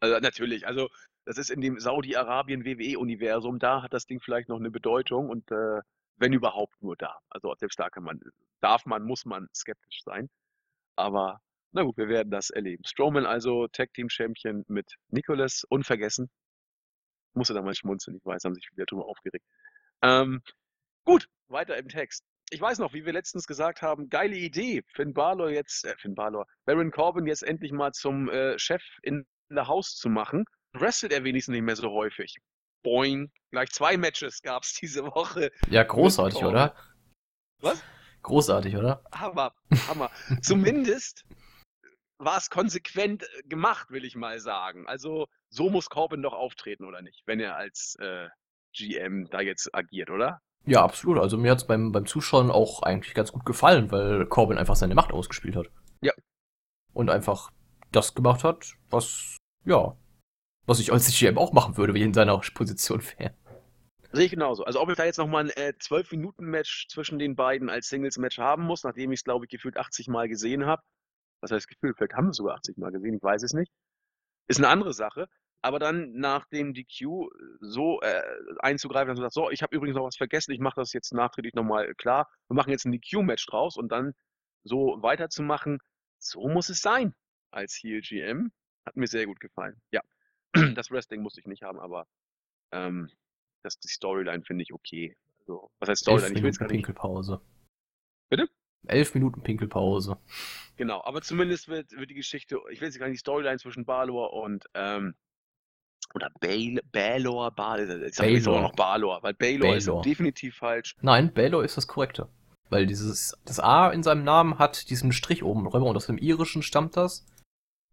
Also 0.00 0.18
natürlich, 0.20 0.66
also 0.66 0.90
das 1.24 1.38
ist 1.38 1.48
in 1.48 1.62
dem 1.62 1.80
Saudi-Arabien-WWE-Universum, 1.80 3.58
da 3.58 3.82
hat 3.82 3.94
das 3.94 4.04
Ding 4.06 4.20
vielleicht 4.20 4.50
noch 4.50 4.58
eine 4.58 4.70
Bedeutung 4.70 5.30
und 5.30 5.50
äh, 5.50 5.80
wenn 6.16 6.32
überhaupt 6.32 6.80
nur 6.82 6.96
da. 6.96 7.18
Also 7.28 7.54
selbst 7.58 7.78
da 7.78 7.90
kann 7.90 8.04
man, 8.04 8.20
darf 8.60 8.86
man, 8.86 9.02
muss 9.02 9.24
man 9.24 9.48
skeptisch 9.54 10.02
sein. 10.04 10.28
Aber 10.96 11.40
na 11.72 11.82
gut, 11.82 11.96
wir 11.96 12.08
werden 12.08 12.30
das 12.30 12.50
erleben. 12.50 12.84
Strowman 12.84 13.26
also 13.26 13.66
Tag 13.68 13.92
Team 13.94 14.08
Champion 14.08 14.64
mit 14.68 14.94
Nicholas, 15.08 15.64
unvergessen. 15.68 16.30
Musste 17.34 17.54
da 17.54 17.62
mal 17.62 17.74
schmunzeln, 17.74 18.16
ich 18.16 18.24
weiß, 18.24 18.44
haben 18.44 18.54
sich 18.54 18.68
viele 18.68 18.86
drüber 18.86 19.06
aufgeregt. 19.06 19.44
Ähm, 20.02 20.40
gut, 21.04 21.28
weiter 21.48 21.76
im 21.76 21.88
Text. 21.88 22.24
Ich 22.50 22.60
weiß 22.60 22.78
noch, 22.78 22.92
wie 22.92 23.04
wir 23.04 23.12
letztens 23.12 23.46
gesagt 23.48 23.82
haben, 23.82 24.08
geile 24.08 24.36
Idee, 24.36 24.82
Finn 24.94 25.14
Balor 25.14 25.50
jetzt, 25.50 25.84
äh, 25.84 25.96
Finn 25.98 26.14
Balor, 26.14 26.46
Baron 26.64 26.92
Corbin 26.92 27.26
jetzt 27.26 27.42
endlich 27.42 27.72
mal 27.72 27.90
zum 27.90 28.28
äh, 28.28 28.56
Chef 28.58 28.84
in 29.02 29.26
der 29.48 29.66
Haus 29.66 29.96
zu 29.96 30.08
machen. 30.08 30.44
Wrestelt 30.74 31.12
er 31.12 31.24
wenigstens 31.24 31.54
nicht 31.54 31.62
mehr 31.62 31.74
so 31.74 31.90
häufig. 31.90 32.36
Boing. 32.84 33.32
Gleich 33.50 33.70
zwei 33.70 33.96
Matches 33.96 34.42
gab 34.42 34.62
es 34.62 34.74
diese 34.80 35.04
Woche. 35.04 35.50
Ja, 35.68 35.82
großartig, 35.82 36.44
oder? 36.44 36.76
Was? 37.60 37.82
Großartig, 38.22 38.76
oder? 38.76 39.02
Hammer, 39.12 39.52
Hammer. 39.88 40.10
Zumindest 40.40 41.24
war 42.18 42.38
es 42.38 42.48
konsequent 42.48 43.24
äh, 43.24 43.42
gemacht, 43.48 43.90
will 43.90 44.04
ich 44.04 44.14
mal 44.14 44.38
sagen. 44.38 44.86
Also 44.86 45.26
so 45.50 45.68
muss 45.68 45.90
Corbin 45.90 46.22
doch 46.22 46.32
auftreten, 46.32 46.84
oder 46.84 47.02
nicht? 47.02 47.22
Wenn 47.26 47.40
er 47.40 47.56
als 47.56 47.96
äh, 47.98 48.28
GM 48.72 49.28
da 49.30 49.40
jetzt 49.40 49.74
agiert, 49.74 50.10
oder? 50.10 50.40
Ja, 50.66 50.82
absolut. 50.82 51.18
Also 51.18 51.36
mir 51.36 51.50
hat's 51.50 51.66
beim, 51.66 51.92
beim 51.92 52.06
Zuschauen 52.06 52.50
auch 52.50 52.82
eigentlich 52.82 53.14
ganz 53.14 53.32
gut 53.32 53.44
gefallen, 53.44 53.90
weil 53.90 54.26
Corbin 54.26 54.58
einfach 54.58 54.76
seine 54.76 54.94
Macht 54.94 55.12
ausgespielt 55.12 55.56
hat. 55.56 55.66
Ja. 56.00 56.12
Und 56.92 57.10
einfach 57.10 57.50
das 57.92 58.14
gemacht 58.14 58.44
hat, 58.44 58.74
was, 58.90 59.36
ja, 59.64 59.96
was 60.66 60.80
ich 60.80 60.92
als 60.92 61.06
GM 61.16 61.38
auch 61.38 61.52
machen 61.52 61.76
würde, 61.76 61.94
wenn 61.94 62.00
ich 62.00 62.06
in 62.06 62.14
seiner 62.14 62.38
Position 62.38 63.02
wäre. 63.18 63.34
Sehe 64.12 64.26
ich 64.26 64.30
genauso. 64.30 64.64
Also 64.64 64.80
ob 64.80 64.90
ich 64.90 64.96
da 64.96 65.04
jetzt 65.04 65.18
nochmal 65.18 65.44
ein 65.44 65.50
äh, 65.50 65.72
12-Minuten-Match 65.76 66.86
zwischen 66.88 67.18
den 67.18 67.34
beiden 67.34 67.68
als 67.68 67.88
Singles-Match 67.88 68.38
haben 68.38 68.62
muss, 68.62 68.84
nachdem 68.84 69.10
ich 69.10 69.20
es, 69.20 69.24
glaube 69.24 69.44
ich, 69.44 69.50
gefühlt 69.50 69.76
80 69.76 70.06
Mal 70.06 70.28
gesehen 70.28 70.66
habe. 70.66 70.82
Was 71.40 71.50
heißt 71.50 71.68
gefühlt? 71.68 71.96
Vielleicht 71.96 72.14
haben 72.14 72.26
wir 72.26 72.32
sogar 72.32 72.54
80 72.54 72.78
Mal 72.78 72.92
gesehen, 72.92 73.16
ich 73.16 73.22
weiß 73.22 73.42
es 73.42 73.54
nicht. 73.54 73.72
Ist 74.46 74.58
eine 74.58 74.68
andere 74.68 74.94
Sache. 74.94 75.28
Aber 75.62 75.78
dann 75.78 76.12
nach 76.12 76.46
dem 76.46 76.74
DQ 76.74 77.28
so 77.60 78.00
äh, 78.02 78.22
einzugreifen 78.60 79.10
und 79.10 79.16
zu 79.16 79.22
sagen, 79.22 79.32
so, 79.32 79.50
ich 79.50 79.62
habe 79.62 79.74
übrigens 79.74 79.96
noch 79.96 80.04
was 80.04 80.16
vergessen, 80.16 80.52
ich 80.52 80.60
mache 80.60 80.76
das 80.76 80.92
jetzt 80.92 81.12
nachträglich 81.12 81.54
nochmal 81.54 81.94
klar. 81.94 82.28
Wir 82.48 82.54
machen 82.54 82.70
jetzt 82.70 82.84
ein 82.84 82.92
DQ-Match 82.92 83.46
draus 83.46 83.76
und 83.76 83.90
dann 83.90 84.12
so 84.62 84.98
weiterzumachen, 85.00 85.78
so 86.18 86.48
muss 86.48 86.68
es 86.68 86.80
sein 86.80 87.14
als 87.50 87.80
Heel 87.82 88.00
GM. 88.00 88.52
Hat 88.86 88.96
mir 88.96 89.06
sehr 89.06 89.26
gut 89.26 89.40
gefallen. 89.40 89.80
Ja, 89.90 90.02
das 90.74 90.90
Wrestling 90.90 91.22
musste 91.22 91.40
ich 91.40 91.46
nicht 91.46 91.62
haben, 91.62 91.78
aber 91.78 92.06
ähm, 92.72 93.10
das, 93.62 93.78
die 93.78 93.88
Storyline 93.88 94.44
finde 94.44 94.62
ich 94.62 94.72
okay. 94.72 95.16
Also, 95.40 95.70
was 95.78 95.88
heißt 95.88 96.08
Elf 96.08 96.20
Storyline? 96.20 96.36
Ich 96.36 96.42
will 96.42 96.50
jetzt 96.50 96.60
Minuten 96.60 96.68
gar 96.68 96.76
nicht. 96.76 96.86
Pinkelpause. 96.86 97.40
Bitte? 98.30 98.48
Elf 98.86 99.14
Minuten 99.14 99.42
Pinkelpause. 99.42 100.18
Genau, 100.76 101.02
aber 101.04 101.22
zumindest 101.22 101.68
wird, 101.68 101.92
wird 101.92 102.10
die 102.10 102.14
Geschichte, 102.14 102.58
ich 102.70 102.80
will 102.80 102.88
jetzt 102.88 102.98
gar 102.98 103.06
nicht 103.06 103.16
die 103.16 103.20
Storyline 103.20 103.58
zwischen 103.58 103.84
Balor 103.84 104.32
und 104.32 104.66
ähm, 104.74 105.14
oder 106.14 106.30
Bale, 106.40 106.80
Balor, 106.92 107.50
Balor, 107.50 108.02
ich 108.02 108.14
sage 108.14 108.30
jetzt 108.30 108.44
Baylor. 108.44 108.62
noch 108.62 108.74
Balor, 108.74 109.22
weil 109.22 109.34
Baylor 109.34 109.74
ist 109.76 109.86
Baylor. 109.86 110.02
definitiv 110.02 110.56
falsch. 110.56 110.96
Nein, 111.00 111.32
Baylor 111.32 111.64
ist 111.64 111.76
das 111.76 111.86
Korrekte. 111.86 112.28
Weil 112.70 112.86
dieses, 112.86 113.36
das 113.44 113.60
A 113.60 113.90
in 113.90 114.02
seinem 114.02 114.24
Namen 114.24 114.58
hat 114.58 114.90
diesen 114.90 115.12
Strich 115.12 115.42
oben 115.42 115.64
drüber 115.64 115.86
und 115.86 115.96
aus 115.96 116.06
dem 116.06 116.18
Irischen 116.18 116.62
stammt 116.62 116.96
das. 116.96 117.26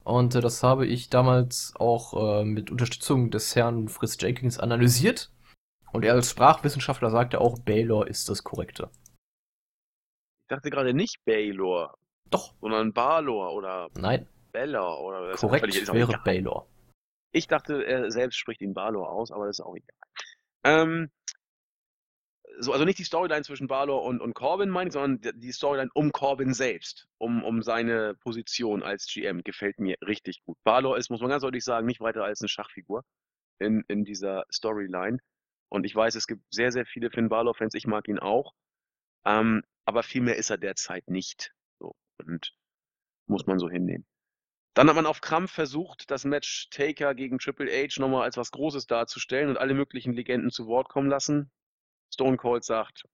Und 0.03 0.35
äh, 0.35 0.41
das 0.41 0.63
habe 0.63 0.85
ich 0.87 1.09
damals 1.09 1.73
auch 1.77 2.41
äh, 2.41 2.45
mit 2.45 2.71
Unterstützung 2.71 3.29
des 3.31 3.55
Herrn 3.55 3.87
Fritz 3.87 4.17
Jenkins 4.19 4.59
analysiert. 4.59 5.31
Und 5.91 6.05
er 6.05 6.13
als 6.13 6.29
Sprachwissenschaftler 6.31 7.09
sagte 7.09 7.41
auch, 7.41 7.59
Baylor 7.59 8.07
ist 8.07 8.29
das 8.29 8.43
Korrekte. 8.43 8.89
Ich 10.43 10.47
dachte 10.55 10.69
gerade 10.69 10.93
nicht 10.93 11.17
Baylor, 11.25 11.95
Doch, 12.29 12.53
sondern 12.61 12.93
Balor 12.93 13.53
oder 13.53 13.89
nein, 13.95 14.27
Bella 14.51 14.95
oder 14.97 15.33
korrekt 15.35 15.73
völlig- 15.73 15.93
wäre 15.93 16.11
egal. 16.11 16.21
Baylor. 16.23 16.67
Ich 17.33 17.47
dachte, 17.47 17.83
er 17.85 18.11
selbst 18.11 18.37
spricht 18.37 18.61
ihn 18.61 18.73
Balor 18.73 19.09
aus, 19.09 19.31
aber 19.31 19.45
das 19.47 19.59
ist 19.59 19.65
auch 19.65 19.75
egal. 19.75 19.95
Ähm, 20.63 21.09
so, 22.61 22.73
also 22.73 22.85
nicht 22.85 22.99
die 22.99 23.03
Storyline 23.03 23.43
zwischen 23.43 23.67
Balor 23.67 24.03
und, 24.03 24.21
und 24.21 24.33
Corbin, 24.33 24.69
meine 24.69 24.89
ich, 24.89 24.93
sondern 24.93 25.39
die- 25.39 25.51
Storyline 25.51 25.89
um 25.93 26.11
Corbin 26.11 26.53
selbst, 26.53 27.07
um, 27.17 27.43
um 27.43 27.61
seine 27.61 28.15
Position 28.15 28.83
als 28.83 29.05
GM, 29.07 29.43
gefällt 29.43 29.79
mir 29.79 29.97
richtig 30.05 30.43
gut. 30.43 30.57
Balor 30.63 30.97
ist, 30.97 31.09
muss 31.09 31.21
man 31.21 31.29
ganz 31.29 31.41
deutlich 31.43 31.63
sagen, 31.63 31.87
nicht 31.87 32.01
weiter 32.01 32.23
als 32.23 32.41
eine 32.41 32.49
Schachfigur 32.49 33.03
in, 33.59 33.83
in 33.87 34.05
dieser 34.05 34.45
Storyline. 34.51 35.17
Und 35.69 35.85
ich 35.85 35.95
weiß, 35.95 36.15
es 36.15 36.27
gibt 36.27 36.43
sehr, 36.53 36.71
sehr 36.71 36.85
viele 36.85 37.11
Finn 37.11 37.29
Balor-Fans, 37.29 37.73
ich 37.73 37.87
mag 37.87 38.07
ihn 38.07 38.19
auch. 38.19 38.53
Ähm, 39.25 39.63
aber 39.85 40.03
viel 40.03 40.21
mehr 40.21 40.35
ist 40.37 40.49
er 40.49 40.57
derzeit 40.57 41.07
nicht. 41.09 41.53
So, 41.79 41.95
und 42.19 42.53
muss 43.27 43.45
man 43.47 43.59
so 43.59 43.69
hinnehmen. 43.69 44.05
Dann 44.73 44.87
hat 44.87 44.95
man 44.95 45.05
auf 45.05 45.21
Krampf 45.21 45.51
versucht, 45.51 46.11
das 46.11 46.23
Match 46.23 46.69
Taker 46.69 47.13
gegen 47.13 47.39
Triple 47.39 47.69
H 47.69 47.99
nochmal 47.99 48.23
als 48.23 48.37
was 48.37 48.51
Großes 48.51 48.87
darzustellen 48.87 49.49
und 49.49 49.57
alle 49.57 49.73
möglichen 49.73 50.13
Legenden 50.13 50.49
zu 50.49 50.67
Wort 50.67 50.89
kommen 50.89 51.09
lassen. 51.09 51.51
Stone 52.13 52.37
Cold 52.37 52.63
sagt, 52.63 53.05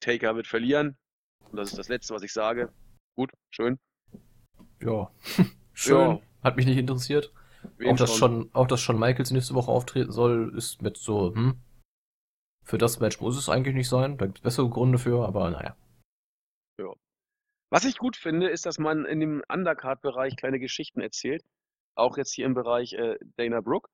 Taker 0.00 0.36
wird 0.36 0.46
verlieren. 0.46 0.96
Und 1.50 1.56
das 1.56 1.70
ist 1.70 1.78
das 1.78 1.88
Letzte, 1.88 2.14
was 2.14 2.22
ich 2.22 2.32
sage. 2.32 2.72
Gut, 3.16 3.32
schön. 3.50 3.78
Ja, 4.80 5.10
schön. 5.72 5.98
Ja. 5.98 6.20
Hat 6.42 6.56
mich 6.56 6.66
nicht 6.66 6.78
interessiert. 6.78 7.32
Wen 7.76 7.90
Auch 7.90 7.96
dass, 7.96 8.16
schon, 8.16 8.48
auch 8.54 8.66
dass 8.66 8.80
Shawn 8.80 8.98
Michaels 8.98 9.30
nächste 9.30 9.54
Woche 9.54 9.70
auftreten 9.70 10.12
soll, 10.12 10.54
ist 10.56 10.80
mit 10.80 10.96
so, 10.96 11.34
hm. 11.34 11.60
Für 12.64 12.78
das 12.78 13.00
Match 13.00 13.20
muss 13.20 13.36
es 13.36 13.48
eigentlich 13.48 13.74
nicht 13.74 13.88
sein. 13.88 14.16
Da 14.16 14.26
gibt 14.26 14.38
es 14.38 14.42
bessere 14.42 14.68
Gründe 14.68 14.98
für, 14.98 15.26
aber 15.26 15.50
naja. 15.50 15.76
Was 17.70 17.84
ich 17.84 17.98
gut 17.98 18.16
finde, 18.16 18.48
ist, 18.48 18.66
dass 18.66 18.78
man 18.78 19.04
in 19.04 19.20
dem 19.20 19.42
Undercard-Bereich 19.48 20.34
kleine 20.36 20.58
Geschichten 20.58 21.00
erzählt. 21.00 21.44
Auch 21.94 22.16
jetzt 22.18 22.32
hier 22.32 22.46
im 22.46 22.54
Bereich 22.54 22.94
äh, 22.94 23.16
Dana 23.36 23.60
Brooke, 23.60 23.88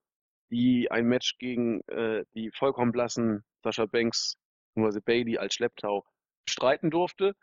die 0.50 0.90
ein 0.90 1.06
Match 1.06 1.38
gegen 1.38 1.80
äh, 1.88 2.24
die 2.34 2.50
vollkommen 2.52 2.92
blassen 2.92 3.44
Sascha 3.62 3.86
Banks 3.86 4.36
bzw. 4.74 5.00
Bailey 5.00 5.38
als 5.38 5.54
Schlepptau 5.54 6.04
streiten 6.48 6.90
durfte. 6.90 7.34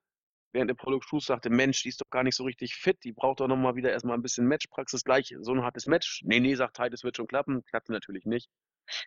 Während 0.54 0.70
Apollo 0.70 1.00
Crews 1.00 1.26
sagte, 1.26 1.50
Mensch, 1.50 1.82
die 1.82 1.90
ist 1.90 2.00
doch 2.00 2.10
gar 2.12 2.24
nicht 2.24 2.36
so 2.36 2.44
richtig 2.44 2.76
fit, 2.76 3.04
die 3.04 3.12
braucht 3.12 3.40
doch 3.40 3.48
nochmal 3.48 3.76
wieder 3.76 3.92
erstmal 3.92 4.16
ein 4.16 4.22
bisschen 4.22 4.48
Matchpraxis. 4.48 5.04
Gleich 5.04 5.34
so 5.42 5.52
ein 5.52 5.64
hartes 5.64 5.88
Match. 5.88 6.22
Nee, 6.24 6.40
nee, 6.40 6.54
sagt 6.54 6.78
Titus, 6.78 7.04
wird 7.04 7.18
schon 7.18 7.28
klappen. 7.28 7.64
Klappte 7.66 7.92
natürlich 7.92 8.26
nicht. 8.26 8.50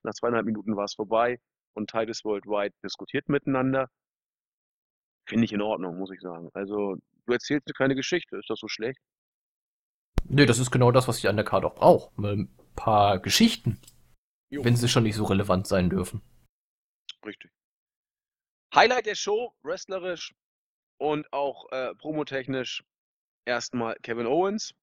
Nach 0.02 0.12
zweieinhalb 0.12 0.44
Minuten 0.44 0.76
war 0.76 0.85
es 0.85 0.94
vorbei 0.94 1.38
und 1.74 1.90
Titus 1.90 2.24
Worldwide 2.24 2.74
diskutiert 2.82 3.28
miteinander. 3.28 3.88
Finde 5.28 5.44
ich 5.44 5.52
in 5.52 5.62
Ordnung, 5.62 5.98
muss 5.98 6.11
ich 6.11 6.20
sagen. 6.20 6.50
Also, 6.52 6.96
du 7.26 7.32
erzählst 7.32 7.66
eine 7.68 7.74
kleine 7.74 7.94
Geschichte. 7.94 8.37
Ist 8.37 8.50
das 8.50 8.59
so 8.59 8.68
schlecht? 8.68 9.00
Nee, 10.29 10.47
das 10.47 10.59
ist 10.59 10.71
genau 10.71 10.91
das, 10.91 11.09
was 11.09 11.19
ich 11.19 11.29
an 11.29 11.37
der 11.37 11.45
Karte 11.45 11.67
auch 11.67 11.75
brauche. 11.75 12.21
Mal 12.21 12.33
Ein 12.33 12.57
paar 12.75 13.21
Geschichten, 13.21 13.81
Jo. 14.51 14.65
wenn 14.65 14.77
sie 14.77 14.89
schon 14.89 15.05
nicht 15.05 15.17
so 15.17 15.25
relevant 15.25 15.67
sein 15.67 15.91
dürfen. 15.91 16.23
Richtig. 17.25 17.51
Highlight 18.75 19.07
der 19.07 19.15
Show, 19.15 19.55
wrestlerisch 19.62 20.35
und 20.99 21.33
auch 21.33 21.71
äh, 21.71 21.95
promotechnisch, 21.95 22.85
erstmal 23.45 23.97
Kevin 24.03 24.27
Owens. 24.27 24.75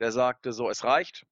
Der 0.00 0.10
sagte 0.12 0.52
so, 0.52 0.68
es 0.68 0.84
reicht. 0.84 1.24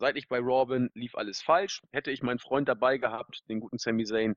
Seit 0.00 0.16
ich 0.16 0.28
bei 0.28 0.38
Raw 0.38 0.66
bin, 0.66 0.90
lief 0.94 1.16
alles 1.16 1.42
falsch. 1.42 1.82
Hätte 1.90 2.12
ich 2.12 2.22
meinen 2.22 2.38
Freund 2.38 2.68
dabei 2.68 2.98
gehabt, 2.98 3.42
den 3.48 3.58
guten 3.58 3.78
Sami 3.78 4.04
Zayn, 4.04 4.36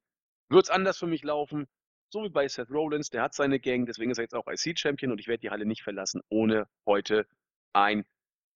würde 0.49 0.63
es 0.63 0.69
anders 0.71 0.97
für 0.97 1.05
mich 1.05 1.23
laufen. 1.23 1.67
So 2.11 2.23
wie 2.23 2.29
bei 2.29 2.47
Seth 2.47 2.71
Rollins, 2.71 3.09
der 3.09 3.21
hat 3.21 3.35
seine 3.35 3.59
Gang, 3.59 3.85
deswegen 3.85 4.11
ist 4.11 4.17
er 4.17 4.23
jetzt 4.23 4.35
auch 4.35 4.47
IC-Champion 4.47 5.11
und 5.11 5.19
ich 5.19 5.27
werde 5.27 5.39
die 5.41 5.49
Halle 5.51 5.65
nicht 5.65 5.83
verlassen, 5.83 6.21
ohne 6.29 6.67
heute 6.85 7.27
ein 7.73 8.05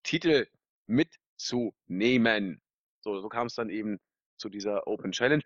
Titel 0.06 0.46
mitzunehmen. 0.86 2.62
So, 3.00 3.20
so 3.20 3.28
kam 3.28 3.48
es 3.48 3.54
dann 3.54 3.70
eben 3.70 3.98
zu 4.38 4.48
dieser 4.48 4.86
Open 4.86 5.12
Challenge. 5.12 5.42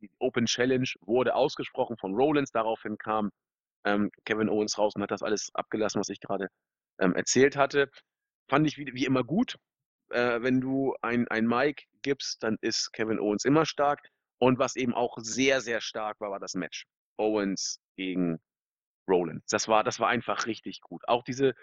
Die 0.00 0.10
Open 0.18 0.46
Challenge 0.46 0.88
wurde 1.00 1.34
ausgesprochen 1.34 1.96
von 1.96 2.14
Rollins. 2.14 2.50
Daraufhin 2.50 2.98
kam 2.98 3.30
ähm, 3.84 4.10
Kevin 4.24 4.48
Owens 4.48 4.78
raus 4.78 4.94
und 4.96 5.02
hat 5.02 5.12
das 5.12 5.22
alles 5.22 5.50
abgelassen, 5.54 6.00
was 6.00 6.08
ich 6.08 6.20
gerade 6.20 6.48
ähm, 6.98 7.14
erzählt 7.14 7.56
hatte. 7.56 7.88
Fand 8.48 8.66
ich 8.66 8.78
wie, 8.78 8.92
wie 8.94 9.06
immer 9.06 9.22
gut. 9.22 9.56
Äh, 10.10 10.42
wenn 10.42 10.60
du 10.60 10.94
ein, 11.02 11.28
ein 11.28 11.46
Mic 11.46 11.84
gibst, 12.02 12.42
dann 12.42 12.58
ist 12.60 12.92
Kevin 12.92 13.20
Owens 13.20 13.44
immer 13.44 13.64
stark. 13.64 14.00
Und 14.38 14.58
was 14.58 14.74
eben 14.74 14.94
auch 14.94 15.18
sehr, 15.18 15.60
sehr 15.60 15.80
stark 15.80 16.20
war, 16.20 16.30
war 16.30 16.40
das 16.40 16.54
Match. 16.54 16.86
Owens 17.16 17.78
gegen 17.96 18.40
Rollins. 19.08 19.44
Das 19.50 19.68
war, 19.68 19.84
das 19.84 20.00
war 20.00 20.08
einfach 20.08 20.46
richtig 20.46 20.80
gut. 20.80 21.06
Auch 21.06 21.22
diese, 21.22 21.54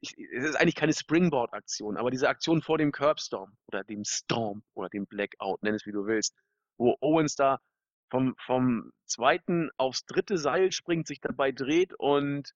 ich, 0.00 0.16
es 0.18 0.44
ist 0.44 0.56
eigentlich 0.56 0.74
keine 0.74 0.92
Springboard-Aktion, 0.92 1.96
aber 1.96 2.10
diese 2.10 2.28
Aktion 2.28 2.62
vor 2.62 2.78
dem 2.78 2.92
Curbstorm 2.92 3.56
oder 3.66 3.84
dem 3.84 4.04
Storm 4.04 4.62
oder 4.74 4.88
dem 4.88 5.06
Blackout, 5.06 5.62
nenn 5.62 5.74
es 5.74 5.86
wie 5.86 5.92
du 5.92 6.06
willst, 6.06 6.34
wo 6.78 6.96
Owens 7.00 7.36
da 7.36 7.60
vom, 8.10 8.34
vom 8.38 8.92
zweiten 9.06 9.70
aufs 9.76 10.04
dritte 10.06 10.38
Seil 10.38 10.72
springt, 10.72 11.06
sich 11.06 11.20
dabei 11.20 11.52
dreht 11.52 11.94
und 11.94 12.54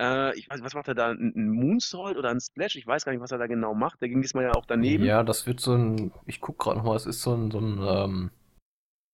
äh, 0.00 0.36
ich 0.36 0.48
weiß, 0.48 0.62
was 0.62 0.74
macht 0.74 0.88
er 0.88 0.94
da? 0.94 1.10
Ein, 1.10 1.50
Moonsault 1.50 2.16
oder 2.16 2.30
ein 2.30 2.40
Splash? 2.40 2.76
Ich 2.76 2.86
weiß 2.86 3.04
gar 3.04 3.12
nicht, 3.12 3.20
was 3.20 3.30
er 3.30 3.38
da 3.38 3.46
genau 3.46 3.74
macht. 3.74 4.00
Der 4.00 4.08
ging 4.08 4.20
diesmal 4.20 4.44
ja 4.44 4.52
auch 4.52 4.66
daneben. 4.66 5.04
Ja, 5.04 5.22
das 5.22 5.46
wird 5.46 5.60
so 5.60 5.74
ein, 5.74 6.12
ich 6.26 6.40
guck 6.40 6.58
gerade 6.58 6.78
nochmal, 6.78 6.96
es 6.96 7.06
ist 7.06 7.22
so 7.22 7.34
ein, 7.34 7.50
so 7.50 7.58
ein, 7.58 7.78
ähm, 7.80 8.30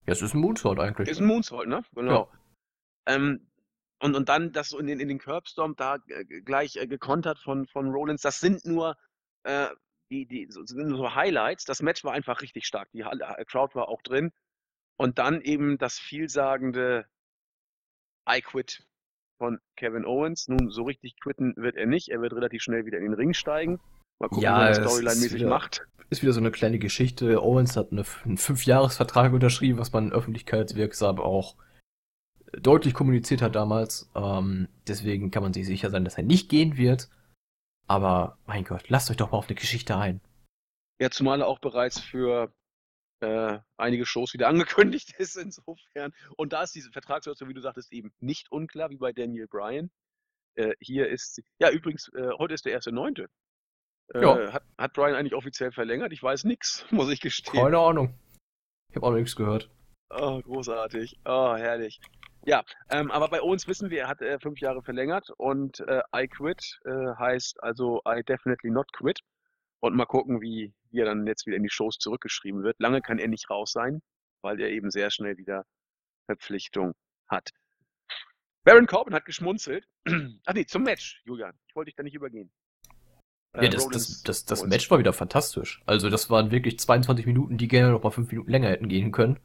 ja, 0.06 0.12
es 0.12 0.22
ist 0.22 0.34
ein 0.34 0.40
Moonsault 0.40 0.78
eigentlich. 0.78 1.08
Ist 1.08 1.20
ein 1.20 1.26
Moonsault, 1.26 1.68
ne? 1.68 1.82
Genau. 1.94 2.30
Ähm, 3.06 3.46
und, 4.00 4.14
und 4.14 4.28
dann 4.28 4.52
das 4.52 4.72
in 4.72 4.86
den, 4.86 5.00
in 5.00 5.08
den 5.08 5.18
Curbstorm 5.18 5.74
da 5.76 5.96
äh, 6.08 6.24
gleich 6.42 6.76
äh, 6.76 6.86
gekontert 6.86 7.38
von, 7.38 7.66
von 7.66 7.90
Rollins. 7.90 8.22
Das 8.22 8.40
sind 8.40 8.64
nur 8.64 8.96
äh, 9.42 9.68
die, 10.10 10.26
die 10.26 10.46
so, 10.50 10.64
sind 10.64 10.90
so 10.90 11.14
Highlights. 11.14 11.64
Das 11.64 11.82
Match 11.82 12.04
war 12.04 12.12
einfach 12.12 12.40
richtig 12.40 12.66
stark. 12.66 12.88
Die 12.92 13.00
äh, 13.00 13.44
Crowd 13.44 13.74
war 13.74 13.88
auch 13.88 14.02
drin. 14.02 14.32
Und 14.96 15.18
dann 15.18 15.40
eben 15.42 15.78
das 15.78 15.98
vielsagende 15.98 17.06
I 18.28 18.40
quit 18.40 18.84
von 19.38 19.58
Kevin 19.76 20.04
Owens. 20.04 20.48
Nun, 20.48 20.70
so 20.70 20.82
richtig 20.82 21.18
quitten 21.20 21.54
wird 21.56 21.76
er 21.76 21.86
nicht. 21.86 22.08
Er 22.08 22.20
wird 22.20 22.32
relativ 22.32 22.62
schnell 22.62 22.84
wieder 22.86 22.98
in 22.98 23.04
den 23.04 23.14
Ring 23.14 23.32
steigen. 23.32 23.80
Mal 24.18 24.28
gucken, 24.28 24.42
Ja, 24.42 24.60
wie 24.60 24.66
er 24.66 24.74
Storyline-mäßig 24.74 25.46
macht. 25.46 25.86
Ist 26.10 26.22
wieder 26.22 26.32
so 26.32 26.40
eine 26.40 26.50
kleine 26.50 26.78
Geschichte. 26.78 27.42
Owens 27.42 27.76
hat 27.76 27.92
eine, 27.92 28.04
einen 28.24 28.38
Fünfjahresvertrag 28.38 29.32
unterschrieben, 29.32 29.78
was 29.78 29.92
man 29.92 30.12
öffentlichkeitswirksam 30.12 31.20
auch 31.20 31.56
deutlich 32.52 32.94
kommuniziert 32.94 33.42
hat 33.42 33.54
damals. 33.54 34.10
Ähm, 34.14 34.68
deswegen 34.86 35.30
kann 35.30 35.42
man 35.42 35.52
sich 35.52 35.66
sicher 35.66 35.90
sein, 35.90 36.04
dass 36.04 36.16
er 36.16 36.24
nicht 36.24 36.48
gehen 36.48 36.76
wird. 36.76 37.08
Aber 37.86 38.38
mein 38.46 38.64
Gott, 38.64 38.88
lasst 38.88 39.10
euch 39.10 39.16
doch 39.16 39.30
mal 39.32 39.38
auf 39.38 39.48
eine 39.48 39.54
Geschichte 39.54 39.96
ein. 39.96 40.20
Ja, 41.00 41.10
zumal 41.10 41.40
er 41.40 41.46
auch 41.46 41.58
bereits 41.58 42.00
für 42.00 42.52
äh, 43.20 43.58
einige 43.76 44.04
Shows 44.06 44.34
wieder 44.34 44.48
angekündigt 44.48 45.14
ist, 45.18 45.36
insofern. 45.36 46.12
Und 46.36 46.52
da 46.52 46.62
ist 46.62 46.74
diese 46.74 46.90
Vertragssituation, 46.90 47.48
wie 47.48 47.54
du 47.54 47.60
sagtest, 47.60 47.92
eben 47.92 48.12
nicht 48.20 48.50
unklar, 48.52 48.90
wie 48.90 48.96
bei 48.98 49.12
Daniel 49.12 49.46
Bryan. 49.46 49.90
Äh, 50.54 50.74
hier 50.80 51.08
ist 51.08 51.34
sie. 51.34 51.44
Ja, 51.58 51.70
übrigens, 51.70 52.08
äh, 52.14 52.30
heute 52.38 52.54
ist 52.54 52.64
der 52.64 52.72
erste 52.72 52.92
Neunte. 52.92 53.28
Äh, 54.14 54.22
Ja. 54.22 54.52
hat, 54.52 54.62
hat 54.76 54.92
Bryan 54.92 55.14
eigentlich 55.14 55.34
offiziell 55.34 55.72
verlängert? 55.72 56.12
Ich 56.12 56.22
weiß 56.22 56.44
nichts, 56.44 56.84
muss 56.90 57.10
ich 57.10 57.20
gestehen. 57.20 57.62
Keine 57.62 57.78
Ahnung. 57.78 58.14
Ich 58.90 58.96
habe 58.96 59.06
auch 59.06 59.12
nichts 59.12 59.36
gehört. 59.36 59.70
Oh, 60.10 60.40
großartig. 60.40 61.18
Oh, 61.26 61.54
herrlich. 61.54 62.00
Ja, 62.44 62.64
ähm, 62.90 63.10
aber 63.10 63.28
bei 63.28 63.42
uns 63.42 63.66
wissen 63.68 63.90
wir, 63.90 64.02
er 64.02 64.08
hat 64.08 64.22
äh, 64.22 64.38
fünf 64.40 64.60
Jahre 64.60 64.82
verlängert 64.82 65.28
und 65.36 65.80
äh, 65.80 66.02
I 66.14 66.28
quit 66.28 66.80
äh, 66.84 67.14
heißt 67.18 67.62
also 67.62 68.00
I 68.08 68.22
definitely 68.22 68.70
not 68.70 68.92
quit. 68.92 69.20
Und 69.80 69.94
mal 69.94 70.06
gucken, 70.06 70.40
wie, 70.40 70.74
wie 70.90 71.00
er 71.00 71.04
dann 71.04 71.26
jetzt 71.26 71.46
wieder 71.46 71.56
in 71.56 71.62
die 71.62 71.70
Shows 71.70 71.98
zurückgeschrieben 71.98 72.64
wird. 72.64 72.76
Lange 72.80 73.00
kann 73.00 73.18
er 73.18 73.28
nicht 73.28 73.48
raus 73.48 73.72
sein, 73.72 74.00
weil 74.42 74.60
er 74.60 74.70
eben 74.70 74.90
sehr 74.90 75.10
schnell 75.10 75.36
wieder 75.36 75.64
Verpflichtung 76.26 76.94
hat. 77.28 77.50
Baron 78.64 78.86
Corbin 78.86 79.14
hat 79.14 79.24
geschmunzelt. 79.24 79.86
Ach 80.46 80.54
nee, 80.54 80.66
zum 80.66 80.82
Match, 80.82 81.22
Julian. 81.24 81.54
Ich 81.68 81.76
wollte 81.76 81.86
dich 81.86 81.96
da 81.96 82.02
nicht 82.02 82.14
übergehen. 82.14 82.50
Äh, 83.52 83.64
Ja, 83.64 83.70
das, 83.70 83.88
das, 83.88 84.22
das, 84.22 84.44
das. 84.44 84.66
Match 84.66 84.90
war 84.90 84.98
wieder 84.98 85.12
fantastisch. 85.12 85.80
Also 85.86 86.10
das 86.10 86.28
waren 86.28 86.50
wirklich 86.50 86.78
22 86.78 87.24
Minuten, 87.24 87.56
die 87.56 87.68
gerne 87.68 87.92
noch 87.92 88.02
mal 88.02 88.10
5 88.10 88.30
Minuten 88.30 88.50
länger 88.50 88.68
hätten 88.68 88.88
gehen 88.88 89.12
können. 89.12 89.38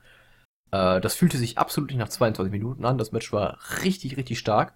Äh, 0.73 1.01
das 1.01 1.13
fühlte 1.13 1.37
sich 1.37 1.59
absolut 1.59 1.91
nicht 1.91 1.99
nach 1.99 2.09
22 2.09 2.51
Minuten 2.51 2.83
an. 2.83 2.97
Das 2.97 3.11
Match 3.11 3.31
war 3.31 3.59
richtig, 3.83 4.17
richtig 4.17 4.39
stark. 4.39 4.75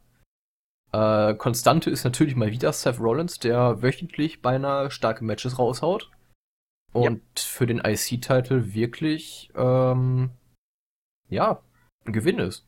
Äh, 0.94 1.34
Konstante 1.34 1.90
ist 1.90 2.04
natürlich 2.04 2.36
mal 2.36 2.52
wieder 2.52 2.72
Seth 2.72 3.00
Rollins, 3.00 3.40
der 3.40 3.82
wöchentlich 3.82 4.44
beinahe 4.44 4.92
starke 4.92 5.26
Matches 5.26 5.58
raushaut. 5.58 6.12
Und 6.94 7.22
für 7.40 7.66
den 7.66 7.80
IC-Titel 7.80 8.74
wirklich, 8.74 9.52
ähm, 9.56 10.32
ja, 11.30 11.62
ein 12.06 12.14
Gewinn 12.14 12.40
ist. 12.40 12.66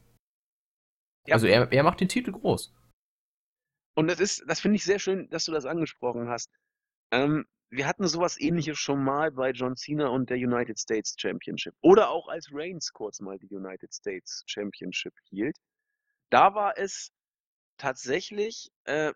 Ja. 1.27 1.35
Also 1.35 1.47
er, 1.47 1.71
er 1.71 1.83
macht 1.83 2.01
den 2.01 2.09
Titel 2.09 2.31
groß. 2.31 2.73
Und 3.95 4.07
das 4.07 4.19
ist, 4.19 4.43
das 4.47 4.59
finde 4.59 4.75
ich 4.75 4.83
sehr 4.83 4.99
schön, 4.99 5.29
dass 5.29 5.45
du 5.45 5.51
das 5.51 5.65
angesprochen 5.65 6.29
hast. 6.29 6.51
Ähm, 7.11 7.45
wir 7.69 7.87
hatten 7.87 8.07
sowas 8.07 8.39
ähnliches 8.39 8.79
schon 8.79 9.03
mal 9.03 9.31
bei 9.31 9.51
John 9.51 9.75
Cena 9.75 10.07
und 10.07 10.29
der 10.29 10.37
United 10.37 10.79
States 10.79 11.15
Championship. 11.17 11.75
Oder 11.81 12.09
auch 12.09 12.27
als 12.27 12.49
Reigns 12.51 12.91
kurz 12.93 13.19
mal 13.19 13.37
die 13.37 13.53
United 13.53 13.93
States 13.93 14.43
Championship 14.47 15.13
hielt. 15.29 15.57
Da 16.29 16.55
war 16.55 16.77
es 16.77 17.11
tatsächlich, 17.77 18.71
äh, 18.85 19.13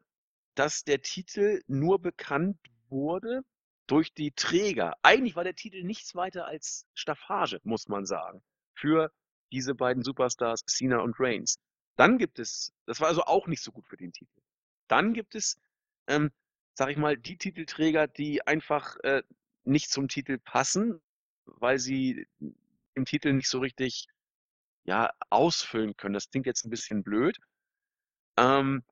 dass 0.55 0.83
der 0.83 1.01
Titel 1.01 1.61
nur 1.67 1.99
bekannt 1.99 2.57
wurde 2.89 3.41
durch 3.87 4.13
die 4.13 4.31
Träger. 4.31 4.95
Eigentlich 5.01 5.35
war 5.35 5.43
der 5.43 5.55
Titel 5.55 5.83
nichts 5.83 6.15
weiter 6.15 6.45
als 6.45 6.85
Staffage, 6.93 7.59
muss 7.63 7.87
man 7.87 8.05
sagen, 8.05 8.43
für 8.75 9.11
diese 9.51 9.75
beiden 9.75 10.03
Superstars 10.03 10.63
Cena 10.65 10.99
und 10.99 11.19
Reigns. 11.19 11.59
Dann 11.95 12.17
gibt 12.17 12.39
es, 12.39 12.71
das 12.85 12.99
war 12.99 13.07
also 13.07 13.23
auch 13.23 13.47
nicht 13.47 13.61
so 13.61 13.71
gut 13.71 13.87
für 13.87 13.97
den 13.97 14.11
Titel. 14.11 14.41
Dann 14.87 15.13
gibt 15.13 15.35
es, 15.35 15.59
ähm, 16.07 16.31
sag 16.73 16.89
ich 16.89 16.97
mal, 16.97 17.17
die 17.17 17.37
Titelträger, 17.37 18.07
die 18.07 18.45
einfach 18.45 18.97
äh, 19.03 19.23
nicht 19.63 19.89
zum 19.89 20.07
Titel 20.07 20.37
passen, 20.39 21.01
weil 21.45 21.79
sie 21.79 22.27
den 22.95 23.05
Titel 23.05 23.33
nicht 23.33 23.49
so 23.49 23.59
richtig 23.59 24.07
ja, 24.85 25.11
ausfüllen 25.29 25.95
können. 25.95 26.13
Das 26.13 26.29
klingt 26.29 26.45
jetzt 26.45 26.65
ein 26.65 26.69
bisschen 26.69 27.03
blöd. 27.03 27.37
Ähm, 28.37 28.83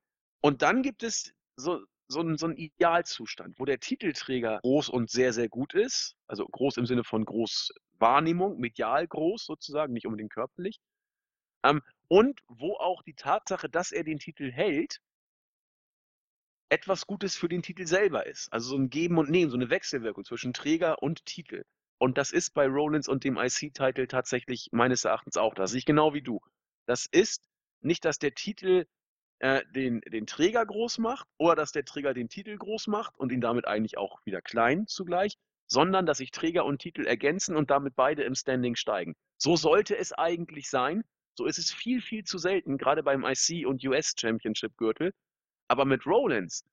und 0.42 0.62
dann 0.62 0.84
gibt 0.84 1.04
es 1.04 1.34
so, 1.56 1.84
so, 2.08 2.20
einen, 2.20 2.38
so 2.38 2.48
einen 2.48 2.58
Idealzustand, 2.58 3.60
wo 3.60 3.66
der 3.66 3.80
Titelträger 3.80 4.60
groß 4.62 4.90
und 4.90 5.10
sehr, 5.10 5.34
sehr 5.34 5.50
gut 5.50 5.74
ist. 5.74 6.16
Also 6.28 6.46
groß 6.46 6.78
im 6.78 6.86
Sinne 6.86 7.04
von 7.04 7.26
Großwahrnehmung, 7.26 8.60
medial 8.60 9.08
groß 9.08 9.46
sozusagen, 9.46 9.94
nicht 9.94 10.06
unbedingt 10.06 10.32
körperlich. 10.32 10.80
Ähm, 11.64 11.82
und 12.08 12.42
wo 12.48 12.76
auch 12.76 13.04
die 13.04 13.14
Tatsache, 13.14 13.70
dass 13.70 13.92
er 13.92 14.04
den 14.04 14.20
Titel 14.20 14.52
hält, 14.52 15.00
etwas 16.72 17.06
Gutes 17.06 17.36
für 17.36 17.50
den 17.50 17.62
Titel 17.62 17.86
selber 17.86 18.26
ist. 18.26 18.52
Also 18.52 18.70
so 18.70 18.78
ein 18.78 18.90
Geben 18.90 19.18
und 19.18 19.30
Nehmen, 19.30 19.52
so 19.52 19.58
eine 19.58 19.70
Wechselwirkung 19.70 20.24
zwischen 20.24 20.54
Träger 20.54 21.04
und 21.04 21.26
Titel. 21.26 21.66
Und 21.98 22.18
das 22.18 22.32
ist 22.32 22.54
bei 22.54 22.66
Rollins 22.66 23.10
und 23.10 23.26
dem 23.26 23.38
IC-Titel 23.38 24.08
tatsächlich 24.08 24.70
meines 24.72 25.04
Erachtens 25.04 25.38
auch. 25.38 25.54
Das 25.54 25.74
ich 25.74 25.86
genau 25.86 26.14
wie 26.14 26.22
du. 26.22 26.40
Das 26.86 27.08
ist 27.12 27.48
nicht, 27.82 28.06
dass 28.06 28.20
der 28.20 28.34
Titel 28.34 28.86
äh, 29.40 29.64
den, 29.76 30.00
den 30.02 30.26
Träger 30.26 30.66
groß 30.66 31.00
macht 31.00 31.28
oder 31.38 31.56
dass 31.56 31.74
der 31.74 31.84
Träger 31.84 32.14
den 32.14 32.30
Titel 32.30 32.58
groß 32.58 32.88
macht 32.88 33.20
und 33.20 33.32
ihn 33.32 33.42
damit 33.42 33.68
eigentlich 33.68 33.98
auch 33.98 34.20
wieder 34.26 34.42
klein 34.42 34.88
zugleich, 34.88 35.38
sondern 35.68 36.06
dass 36.06 36.20
sich 36.20 36.32
Träger 36.32 36.64
und 36.64 36.80
Titel 36.80 37.06
ergänzen 37.06 37.58
und 37.58 37.70
damit 37.70 37.96
beide 37.96 38.24
im 38.24 38.34
Standing 38.34 38.76
steigen. 38.76 39.14
So 39.38 39.58
sollte 39.58 39.98
es 39.98 40.14
eigentlich 40.14 40.70
sein. 40.70 41.04
So 41.36 41.46
ist 41.46 41.58
es 41.58 41.74
viel, 41.74 42.02
viel 42.02 42.24
zu 42.24 42.38
selten, 42.38 42.78
gerade 42.78 43.04
beim 43.04 43.26
IC 43.26 43.66
und 43.66 43.86
US 43.86 44.14
Championship 44.18 44.78
Gürtel. 44.78 45.14
Aber 45.72 45.86
mit 45.86 46.06
Rollins 46.06 46.66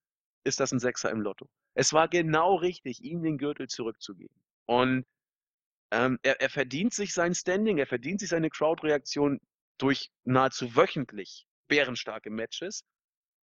ist 0.44 0.59
das 0.59 0.72
ein 0.72 0.80
Sechser 0.80 1.12
im 1.12 1.20
Lotto. 1.20 1.49
Es 1.74 1.92
war 1.92 2.09
genau 2.09 2.57
richtig, 2.57 3.05
ihm 3.05 3.22
den 3.22 3.38
Gürtel 3.38 3.68
zurückzugeben. 3.68 4.34
Und 4.66 5.07
ähm, 5.92 6.18
er, 6.24 6.40
er 6.40 6.51
verdient 6.51 6.92
sich 6.92 7.14
sein 7.14 7.32
Standing, 7.32 7.78
er 7.78 7.86
verdient 7.86 8.18
sich 8.18 8.30
seine 8.30 8.51
Crowd-Reaktion 8.51 9.38
durch 9.78 10.11
nahezu 10.24 10.74
wöchentlich 10.74 11.46
bärenstarke 11.68 12.28
Matches. 12.28 12.82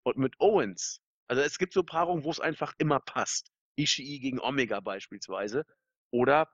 Und 0.03 0.17
mit 0.17 0.37
Owens, 0.39 0.99
also 1.29 1.41
es 1.41 1.57
gibt 1.57 1.71
so 1.71 1.81
Paarungen, 1.81 2.25
wo 2.25 2.29
es 2.31 2.41
einfach 2.41 2.73
immer 2.77 2.99
passt. 2.99 3.49
Ishii 3.77 4.19
gegen 4.19 4.41
Omega 4.41 4.81
beispielsweise. 4.81 5.63
Oder 6.11 6.51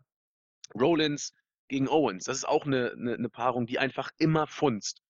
Rollins 0.76 1.34
gegen 1.68 1.89
Owens. 1.89 2.26
Das 2.26 2.38
ist 2.38 2.46
auch 2.46 2.68
eine, 2.68 2.91
eine, 2.91 3.16
eine 3.16 3.30
Paarung, 3.30 3.66
die 3.66 3.80
einfach 3.80 4.12
immer 4.20 4.46
funzt. 4.46 5.02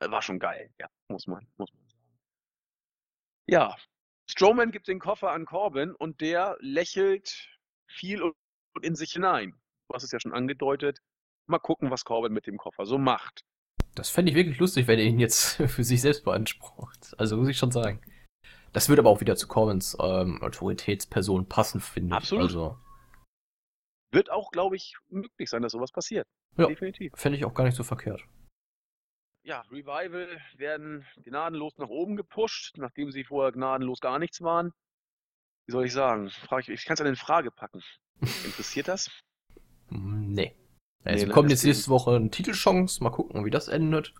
Äh, 0.00 0.10
War 0.10 0.20
schon 0.20 0.40
geil, 0.40 0.74
ja, 0.80 0.88
muss 1.06 1.28
man, 1.28 1.46
muss 1.58 1.72
man. 1.72 1.89
Ja, 3.50 3.76
Strowman 4.30 4.70
gibt 4.70 4.86
den 4.86 5.00
Koffer 5.00 5.32
an 5.32 5.44
Corbin 5.44 5.92
und 5.92 6.20
der 6.20 6.56
lächelt 6.60 7.48
viel 7.88 8.22
und 8.22 8.36
in 8.82 8.94
sich 8.94 9.12
hinein. 9.12 9.60
Du 9.88 9.94
hast 9.94 10.04
es 10.04 10.12
ja 10.12 10.20
schon 10.20 10.32
angedeutet. 10.32 11.00
Mal 11.48 11.58
gucken, 11.58 11.90
was 11.90 12.04
Corbin 12.04 12.32
mit 12.32 12.46
dem 12.46 12.58
Koffer 12.58 12.86
so 12.86 12.96
macht. 12.96 13.40
Das 13.96 14.08
fände 14.08 14.30
ich 14.30 14.36
wirklich 14.36 14.60
lustig, 14.60 14.86
wenn 14.86 15.00
er 15.00 15.04
ihn 15.04 15.18
jetzt 15.18 15.54
für 15.66 15.82
sich 15.82 16.00
selbst 16.00 16.24
beansprucht. 16.24 17.12
Also 17.18 17.36
muss 17.36 17.48
ich 17.48 17.58
schon 17.58 17.72
sagen. 17.72 18.00
Das 18.72 18.88
würde 18.88 19.02
aber 19.02 19.10
auch 19.10 19.20
wieder 19.20 19.34
zu 19.34 19.48
Corbins 19.48 19.96
ähm, 20.00 20.40
Autoritätsperson 20.42 21.48
passen, 21.48 21.80
finde 21.80 22.10
ich. 22.10 22.14
Absolut. 22.14 22.44
Also, 22.44 22.78
Wird 24.12 24.30
auch, 24.30 24.52
glaube 24.52 24.76
ich, 24.76 24.94
möglich 25.08 25.50
sein, 25.50 25.62
dass 25.62 25.72
sowas 25.72 25.90
passiert. 25.90 26.28
Ja. 26.56 26.68
Definitiv. 26.68 27.12
fände 27.16 27.36
ich 27.36 27.44
auch 27.44 27.54
gar 27.54 27.64
nicht 27.64 27.76
so 27.76 27.82
verkehrt. 27.82 28.22
Ja, 29.42 29.62
Revival 29.70 30.40
werden 30.56 31.06
gnadenlos 31.24 31.78
nach 31.78 31.88
oben 31.88 32.16
gepusht, 32.16 32.76
nachdem 32.76 33.10
sie 33.10 33.24
vorher 33.24 33.52
gnadenlos 33.52 34.00
gar 34.00 34.18
nichts 34.18 34.42
waren. 34.42 34.72
Wie 35.66 35.72
soll 35.72 35.86
ich 35.86 35.92
sagen? 35.92 36.30
Frag 36.30 36.60
ich 36.60 36.68
ich 36.68 36.84
kann 36.84 36.94
es 36.94 37.00
an 37.00 37.06
den 37.06 37.16
Frage 37.16 37.50
packen. 37.50 37.82
Interessiert 38.44 38.88
das? 38.88 39.10
Hm, 39.88 40.32
Nee. 40.32 40.54
Ja, 41.04 41.12
Nee, 41.12 41.20
ne, 41.22 41.26
bekommen 41.28 41.48
jetzt 41.48 41.64
nächste 41.64 41.90
Woche 41.90 42.14
eine 42.16 42.30
Titelchance. 42.30 43.02
Mal 43.02 43.10
gucken, 43.10 43.44
wie 43.44 43.50
das 43.50 43.68
endet. 43.68 44.14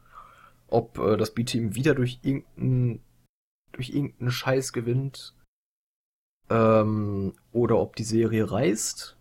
Ob 0.68 0.98
äh, 0.98 1.16
das 1.16 1.34
B-Team 1.34 1.74
wieder 1.74 1.94
durch 1.94 2.20
irgendeinen 2.22 3.02
durch 3.72 3.90
irgendeinen 3.90 4.30
Scheiß 4.30 4.72
gewinnt. 4.72 5.34
Ähm, 6.48 7.34
oder 7.52 7.78
ob 7.78 7.96
die 7.96 8.04
Serie 8.04 8.50
reißt. 8.50 9.16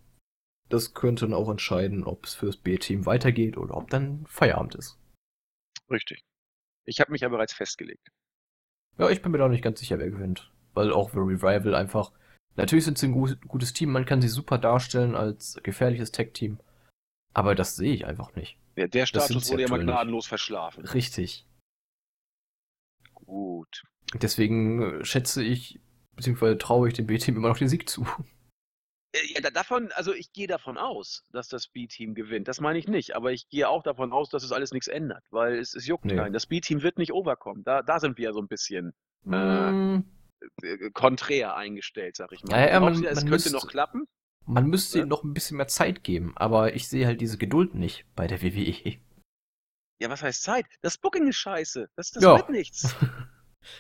Das 0.69 0.93
könnte 0.93 1.25
dann 1.25 1.33
auch 1.33 1.49
entscheiden, 1.49 2.03
ob 2.03 2.25
es 2.25 2.35
fürs 2.35 2.57
B-Team 2.57 3.05
weitergeht 3.05 3.57
oder 3.57 3.75
ob 3.75 3.89
dann 3.89 4.25
Feierabend 4.27 4.75
ist. 4.75 4.98
Richtig. 5.89 6.23
Ich 6.85 6.99
habe 6.99 7.11
mich 7.11 7.21
ja 7.21 7.29
bereits 7.29 7.53
festgelegt. 7.53 8.09
Ja, 8.97 9.09
ich 9.09 9.21
bin 9.21 9.31
mir 9.31 9.37
da 9.37 9.47
nicht 9.47 9.63
ganz 9.63 9.79
sicher, 9.79 9.99
wer 9.99 10.09
gewinnt. 10.09 10.51
Weil 10.73 10.91
auch 10.91 11.09
The 11.11 11.17
Revival 11.19 11.73
einfach. 11.75 12.11
Natürlich 12.55 12.85
sind 12.85 12.97
sie 12.97 13.07
ein 13.07 13.13
gu- 13.13 13.35
gutes 13.47 13.73
Team, 13.73 13.91
man 13.91 14.05
kann 14.05 14.21
sie 14.21 14.27
super 14.27 14.57
darstellen 14.57 15.15
als 15.15 15.59
gefährliches 15.63 16.11
Tech-Team. 16.11 16.59
Aber 17.33 17.55
das 17.55 17.75
sehe 17.75 17.93
ich 17.93 18.05
einfach 18.05 18.35
nicht. 18.35 18.57
Der, 18.75 18.87
der 18.87 19.05
Status 19.05 19.49
wurde 19.51 19.63
ja 19.63 19.69
mal 19.69 19.79
gnadenlos 19.79 20.27
verschlafen. 20.27 20.85
Richtig. 20.85 21.45
Gut. 23.13 23.83
Deswegen 24.15 24.81
äh, 25.01 25.05
schätze 25.05 25.43
ich, 25.43 25.79
beziehungsweise 26.15 26.57
traue 26.57 26.87
ich 26.87 26.93
dem 26.95 27.07
B-Team 27.07 27.37
immer 27.37 27.49
noch 27.49 27.57
den 27.57 27.69
Sieg 27.69 27.87
zu. 27.89 28.05
Äh, 29.13 29.19
Ja, 29.33 29.41
da- 29.41 29.49
davon, 29.49 29.91
also 29.93 30.13
ich 30.13 30.31
gehe 30.33 30.47
davon 30.47 30.77
aus, 30.77 31.25
dass 31.31 31.47
das 31.47 31.67
B-Team 31.67 32.13
gewinnt. 32.15 32.47
Das 32.47 32.59
meine 32.61 32.77
ich 32.79 32.87
nicht, 32.87 33.15
aber 33.15 33.31
ich 33.31 33.49
gehe 33.49 33.67
auch 33.69 33.83
davon 33.83 34.11
aus, 34.13 34.29
dass 34.29 34.43
es 34.43 34.51
alles 34.51 34.71
nichts 34.71 34.87
ändert, 34.87 35.23
weil 35.31 35.57
es, 35.57 35.73
es 35.73 35.87
juckt 35.87 36.05
Nee. 36.05 36.15
keinen. 36.15 36.33
Das 36.33 36.45
B-Team 36.45 36.81
wird 36.83 36.97
nicht 36.97 37.11
overkommen. 37.13 37.63
Da, 37.63 37.81
da 37.81 37.99
sind 37.99 38.17
wir 38.17 38.25
ja 38.25 38.33
so 38.33 38.41
ein 38.41 38.47
bisschen. 38.47 38.93
Äh, 39.25 39.71
Mm, 39.71 40.05
äh, 40.63 40.89
konträr 40.91 41.55
eingestellt, 41.55 42.15
sag 42.15 42.31
ich 42.31 42.43
mal. 42.43 42.51
Ja, 42.59 42.69
ja, 42.69 42.79
man- 42.79 42.93
ja, 43.01 43.09
es 43.09 43.15
man 43.17 43.23
könnte 43.29 43.31
müsste- 43.31 43.51
noch 43.53 43.67
klappen. 43.67 44.05
Man 44.45 44.67
müsste 44.67 44.99
Ja. 44.99 45.03
ihm 45.05 45.09
noch 45.09 45.23
ein 45.23 45.33
bisschen 45.33 45.57
mehr 45.57 45.67
Zeit 45.67 46.03
geben, 46.03 46.33
aber 46.35 46.73
ich 46.73 46.87
sehe 46.87 47.05
halt 47.05 47.19
diese 47.21 47.37
Geduld 47.37 47.75
nicht 47.75 48.05
bei 48.15 48.25
der. 48.27 48.41
WWE. 48.41 48.97
Ja, 50.01 50.09
was 50.09 50.23
heißt 50.23 50.41
Zeit? 50.43 50.65
Das 50.81 50.97
Booking 50.97 51.27
ist 51.27 51.35
scheiße. 51.35 51.89
Das, 51.95 52.11
das 52.11 52.23
Ja. 52.23 52.37
wird 52.37 52.49
nichts. 52.49 52.83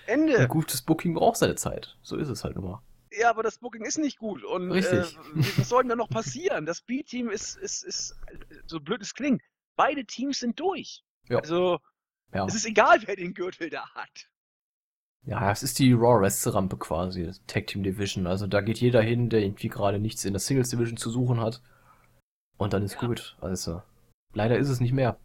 Ein 0.07 0.27
Ende. 0.27 0.47
gutes 0.49 0.81
Booking 0.81 1.13
braucht 1.13 1.37
seine 1.37 1.55
Zeit. 1.55 1.97
So 2.01 2.17
ist 2.17 2.27
es 2.27 2.43
halt 2.43 2.57
immer. 2.57 2.83
Ja, 3.11 3.29
aber 3.31 3.43
das 3.43 3.57
Booking 3.57 3.85
ist 3.85 3.97
nicht 3.97 4.17
gut. 4.19 4.43
Und 4.43 4.71
Richtig. 4.71 5.15
Äh, 5.15 5.57
was 5.57 5.69
soll 5.69 5.83
denn 5.83 5.89
da 5.89 5.95
noch 5.95 6.09
passieren? 6.09 6.65
Das 6.65 6.81
B-Team 6.81 7.29
ist, 7.29 7.55
ist, 7.57 7.83
ist, 7.83 8.15
so 8.67 8.79
blöd 8.79 9.01
es 9.01 9.13
klingt, 9.13 9.41
beide 9.75 10.05
Teams 10.05 10.39
sind 10.39 10.59
durch. 10.59 11.03
Ja. 11.27 11.39
Also, 11.39 11.79
Ja. 12.33 12.45
es 12.45 12.55
ist 12.55 12.65
egal, 12.65 12.99
wer 13.05 13.15
den 13.15 13.33
Gürtel 13.33 13.69
da 13.69 13.89
hat. 13.95 14.29
Ja, 15.25 15.51
es 15.51 15.63
ist 15.63 15.79
die 15.79 15.91
Raw 15.93 16.23
Resterampe 16.23 16.77
quasi, 16.77 17.25
das 17.25 17.43
Tag 17.45 17.67
Team 17.67 17.83
Division. 17.83 18.25
Also 18.27 18.47
da 18.47 18.61
geht 18.61 18.79
jeder 18.79 19.01
hin, 19.01 19.29
der 19.29 19.41
irgendwie 19.41 19.67
gerade 19.69 19.99
nichts 19.99 20.23
in 20.25 20.33
der 20.33 20.39
Singles 20.39 20.69
Division 20.69 20.97
zu 20.97 21.09
suchen 21.09 21.39
hat. 21.41 21.61
Und 22.57 22.73
dann 22.73 22.83
ist 22.83 22.95
Ja. 22.95 23.07
gut. 23.07 23.37
Also, 23.41 23.81
leider 24.33 24.57
ist 24.57 24.69
es 24.69 24.79
nicht 24.79 24.93
mehr. 24.93 25.19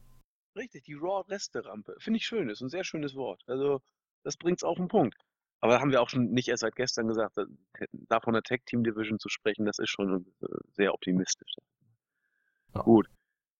Richtig, 0.57 0.85
die 0.85 0.95
Raw-Resterampe. 0.95 1.97
Finde 1.99 2.16
ich 2.18 2.26
schön, 2.26 2.49
ist 2.49 2.61
ein 2.61 2.68
sehr 2.70 2.85
schönes 2.85 3.14
Wort. 3.14 3.43
Also, 3.47 3.82
das 4.24 4.37
bringt's 4.37 4.64
auf 4.64 4.76
den 4.76 4.89
Punkt. 4.89 5.16
Aber 5.65 5.81
haben 5.81 5.93
wir 5.93 6.03
auch 6.03 6.11
schon 6.11 6.27
nicht 6.27 6.49
erst 6.49 6.61
seit 6.61 6.77
gestern 6.77 7.09
gesagt, 7.09 7.39
da 7.39 7.47
da 7.93 8.21
von 8.21 8.35
der 8.35 8.43
Tag 8.43 8.67
Team 8.67 8.85
Division 8.85 9.19
zu 9.19 9.31
sprechen, 9.31 9.65
das 9.65 9.79
ist 9.79 9.89
schon 9.89 10.27
äh, 10.43 10.47
sehr 10.73 10.93
optimistisch. 10.93 11.55
Ja. 12.75 12.83
Gut. 12.83 13.09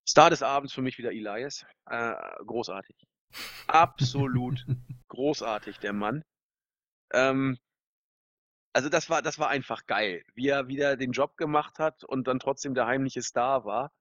Star 0.07 0.29
des 0.29 0.43
Abends 0.43 0.71
für 0.71 0.83
mich 0.83 0.99
wieder 0.99 1.11
Elias. 1.11 1.65
Äh, 1.89 2.13
großartig. 2.45 2.95
Absolut 3.65 4.63
großartig, 5.07 5.79
der 5.79 5.93
Mann. 5.93 6.23
Ähm, 7.11 7.57
also 8.71 8.87
das 8.87 9.09
war, 9.09 9.23
das 9.23 9.39
war 9.39 9.49
einfach 9.49 9.87
geil, 9.87 10.23
wie 10.35 10.49
er 10.49 10.67
wieder 10.67 10.97
den 10.97 11.11
Job 11.11 11.35
gemacht 11.37 11.79
hat 11.79 12.03
und 12.03 12.27
dann 12.27 12.37
trotzdem 12.37 12.75
der 12.75 12.85
heimliche 12.85 13.23
Star 13.23 13.65
war. 13.65 13.91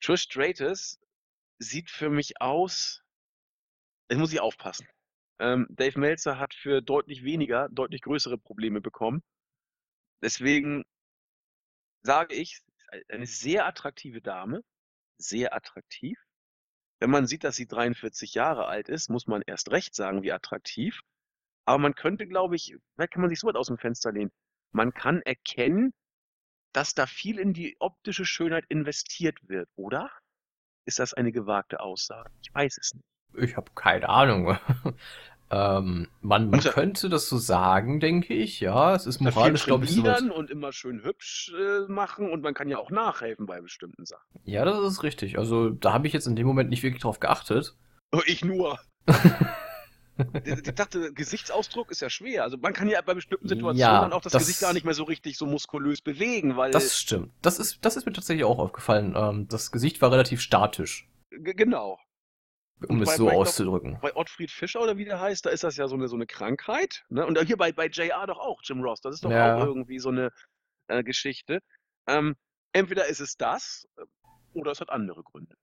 Trish 0.00 0.22
Stratus 0.22 1.00
sieht 1.58 1.90
für 1.90 2.10
mich 2.10 2.40
aus, 2.40 3.02
jetzt 4.08 4.20
muss 4.20 4.32
ich 4.32 4.38
aufpassen. 4.38 4.86
Ähm, 5.40 5.66
Dave 5.70 5.98
Meltzer 5.98 6.38
hat 6.38 6.54
für 6.54 6.80
deutlich 6.80 7.24
weniger, 7.24 7.68
deutlich 7.70 8.02
größere 8.02 8.38
Probleme 8.38 8.80
bekommen. 8.80 9.22
Deswegen 10.22 10.84
sage 12.02 12.34
ich, 12.34 12.60
eine 13.08 13.26
sehr 13.26 13.66
attraktive 13.66 14.20
Dame, 14.20 14.62
sehr 15.18 15.54
attraktiv. 15.54 16.18
Wenn 17.00 17.10
man 17.10 17.26
sieht, 17.26 17.44
dass 17.44 17.56
sie 17.56 17.66
43 17.66 18.34
Jahre 18.34 18.66
alt 18.66 18.88
ist, 18.88 19.10
muss 19.10 19.26
man 19.26 19.42
erst 19.42 19.70
recht 19.70 19.94
sagen, 19.94 20.22
wie 20.22 20.32
attraktiv. 20.32 21.00
Aber 21.66 21.78
man 21.78 21.94
könnte, 21.94 22.26
glaube 22.26 22.56
ich, 22.56 22.76
vielleicht 22.94 23.12
kann 23.12 23.22
man 23.22 23.30
sich 23.30 23.40
so 23.40 23.48
weit 23.48 23.56
aus 23.56 23.66
dem 23.68 23.78
Fenster 23.78 24.12
lehnen. 24.12 24.32
Man 24.72 24.92
kann 24.92 25.22
erkennen, 25.22 25.92
dass 26.72 26.94
da 26.94 27.06
viel 27.06 27.38
in 27.38 27.52
die 27.52 27.76
optische 27.80 28.24
Schönheit 28.24 28.64
investiert 28.68 29.38
wird, 29.48 29.68
oder? 29.76 30.10
Ist 30.86 30.98
das 30.98 31.14
eine 31.14 31.32
gewagte 31.32 31.80
Aussage? 31.80 32.30
Ich 32.42 32.52
weiß 32.52 32.78
es 32.78 32.94
nicht. 32.94 33.13
Ich 33.38 33.56
habe 33.56 33.70
keine 33.74 34.08
Ahnung. 34.08 34.56
ähm, 35.50 36.08
man, 36.20 36.50
man 36.50 36.60
könnte 36.60 37.08
das 37.08 37.28
so 37.28 37.36
sagen, 37.38 38.00
denke 38.00 38.34
ich. 38.34 38.60
Ja, 38.60 38.94
es 38.94 39.06
ist 39.06 39.20
moralisch, 39.20 39.64
glaube 39.66 39.84
ich, 39.84 39.90
so 39.92 40.02
weit. 40.04 40.16
trainieren 40.18 40.30
und 40.36 40.50
immer 40.50 40.72
schön 40.72 41.02
hübsch 41.04 41.52
äh, 41.58 41.90
machen 41.90 42.30
und 42.30 42.42
man 42.42 42.54
kann 42.54 42.68
ja 42.68 42.78
auch 42.78 42.90
nachhelfen 42.90 43.46
bei 43.46 43.60
bestimmten 43.60 44.04
Sachen. 44.06 44.24
Ja, 44.44 44.64
das 44.64 44.78
ist 44.80 45.02
richtig. 45.02 45.38
Also 45.38 45.70
da 45.70 45.92
habe 45.92 46.06
ich 46.06 46.12
jetzt 46.12 46.26
in 46.26 46.36
dem 46.36 46.46
Moment 46.46 46.70
nicht 46.70 46.82
wirklich 46.82 47.02
drauf 47.02 47.20
geachtet. 47.20 47.74
Oh, 48.12 48.20
Ich 48.26 48.44
nur. 48.44 48.78
Ich 49.06 49.14
ich 50.46 50.74
dachte, 50.74 51.12
Gesichtsausdruck 51.12 51.90
ist 51.90 52.00
ja 52.00 52.08
schwer. 52.08 52.44
Also 52.44 52.56
man 52.56 52.72
kann 52.72 52.88
ja 52.88 53.00
bei 53.02 53.14
bestimmten 53.14 53.48
Situationen 53.48 53.78
Ja, 53.78 54.00
dann 54.00 54.12
auch 54.12 54.22
das, 54.22 54.32
das- 54.32 54.42
Gesicht 54.46 54.60
gar 54.60 54.72
nicht 54.72 54.84
mehr 54.84 54.94
so 54.94 55.04
richtig 55.04 55.36
so 55.36 55.46
muskulös 55.46 56.00
bewegen, 56.00 56.56
weil 56.56 56.70
Das 56.70 56.98
stimmt. 56.98 57.32
Das 57.42 57.58
ist, 57.58 57.84
das 57.84 57.96
ist 57.96 58.06
mir 58.06 58.12
tatsächlich 58.12 58.44
auch 58.44 58.58
aufgefallen. 58.58 59.14
Ähm, 59.16 59.48
das 59.48 59.72
Gesicht 59.72 60.00
war 60.02 60.12
relativ 60.12 60.40
statisch, 60.40 61.08
G- 61.30 61.52
genau. 61.54 61.98
Um 62.88 63.02
es 63.02 63.16
so 63.16 63.26
bei- 63.26 63.32
auszudrücken. 63.34 63.98
Bei 64.02 64.14
Ottfried 64.16 64.50
Fischer 64.50 64.80
oder 64.82 64.96
wie 64.96 65.04
der 65.04 65.20
heißt, 65.20 65.46
da 65.46 65.50
ist 65.50 65.64
das 65.64 65.76
ja 65.76 65.88
so 65.88 65.94
eine, 65.94 66.08
so 66.08 66.16
eine 66.16 66.26
Krankheit. 66.26 67.04
Ne? 67.08 67.26
Und 67.26 67.38
hier 67.46 67.56
bei, 67.56 67.72
bei 67.72 67.86
JR 67.86 68.26
doch 68.26 68.38
auch, 68.38 68.60
Jim 68.64 68.82
Ross. 68.82 69.00
Das 69.00 69.14
ist 69.14 69.24
doch 69.24 69.30
Ja. 69.30 69.56
auch 69.56 69.66
irgendwie 69.66 69.98
so 69.98 70.10
eine 70.10 70.30
äh, 70.88 71.02
Geschichte. 71.02 71.60
Ähm, 72.06 72.34
entweder 72.72 73.06
ist 73.06 73.20
es 73.20 73.36
das 73.36 73.86
äh, 73.96 74.02
oder 74.52 74.72
es 74.72 74.80
hat 74.80 74.90
andere 74.90 75.22
Gründe. 75.22 75.54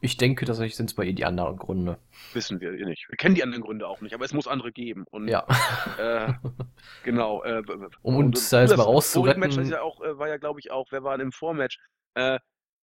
Ich 0.00 0.16
denke, 0.16 0.44
tatsächlich 0.44 0.76
sind 0.76 0.90
es 0.90 0.94
bei 0.94 1.02
ihr 1.04 1.12
die 1.12 1.24
anderen 1.24 1.56
Gründe. 1.56 1.98
Wissen 2.34 2.60
wir 2.60 2.70
nicht. 2.70 3.08
Wir 3.08 3.16
kennen 3.16 3.34
die 3.34 3.42
anderen 3.42 3.64
Gründe 3.64 3.88
auch 3.88 4.00
nicht, 4.00 4.14
aber 4.14 4.24
es 4.24 4.32
muss 4.32 4.46
andere 4.46 4.70
geben. 4.70 5.04
Und 5.10 5.26
Ja. 5.26 5.44
äh, 5.98 6.32
genau. 7.02 7.42
Äh, 7.42 7.64
Um 8.02 8.14
uns 8.16 8.48
da 8.48 8.60
jetzt 8.60 8.70
das 8.70 8.78
mal 8.78 8.84
rauszuretten. 8.84 9.42
Vormatch 9.42 9.58
ist 9.60 9.70
ja 9.72 9.82
auch, 9.82 10.00
äh, 10.02 10.16
war 10.18 10.28
ja, 10.28 10.36
glaube 10.36 10.60
ich, 10.60 10.70
auch, 10.70 10.86
wer 10.92 11.02
waren 11.02 11.20
im 11.20 11.32
Vormatch? 11.32 11.80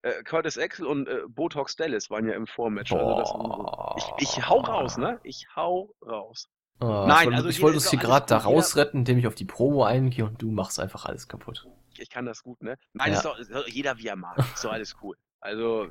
Äh, 0.03 0.21
Curtis 0.23 0.57
Axel 0.57 0.85
und 0.85 1.07
äh, 1.07 1.21
Botox 1.27 1.75
Dallas 1.75 2.09
waren 2.09 2.27
ja 2.27 2.35
im 2.35 2.45
Vormatch. 2.45 2.91
Also 2.93 3.93
das, 3.95 4.03
ich, 4.19 4.29
ich 4.37 4.47
hau 4.49 4.59
raus, 4.59 4.97
ne? 4.97 5.19
Ich 5.23 5.47
hau 5.55 5.93
raus. 6.05 6.47
Ah, 6.79 7.05
Nein, 7.07 7.19
ich 7.19 7.25
wollte, 7.25 7.35
also 7.37 7.49
ich 7.49 7.61
wollte 7.61 7.75
uns 7.77 7.83
doch 7.85 7.91
hier 7.91 7.99
alles 7.99 8.09
gerade 8.09 8.25
da 8.27 8.37
rausretten, 8.37 8.99
indem 8.99 9.17
ich 9.17 9.27
auf 9.27 9.35
die 9.35 9.45
Promo 9.45 9.83
eingehe 9.85 10.25
und 10.25 10.41
du 10.41 10.51
machst 10.51 10.79
einfach 10.79 11.05
alles 11.05 11.27
kaputt. 11.27 11.67
Ich 11.97 12.09
kann 12.09 12.25
das 12.25 12.43
gut, 12.43 12.61
ne? 12.61 12.77
Nein, 12.93 13.11
Ja. 13.11 13.17
ist 13.17 13.25
doch, 13.25 13.37
ist 13.37 13.51
doch 13.51 13.67
jeder 13.67 13.97
wie 13.97 14.07
er 14.07 14.15
mag. 14.15 14.37
Ist 14.53 14.65
doch 14.65 14.71
alles 14.73 14.95
cool. 15.01 15.15
Also, 15.39 15.87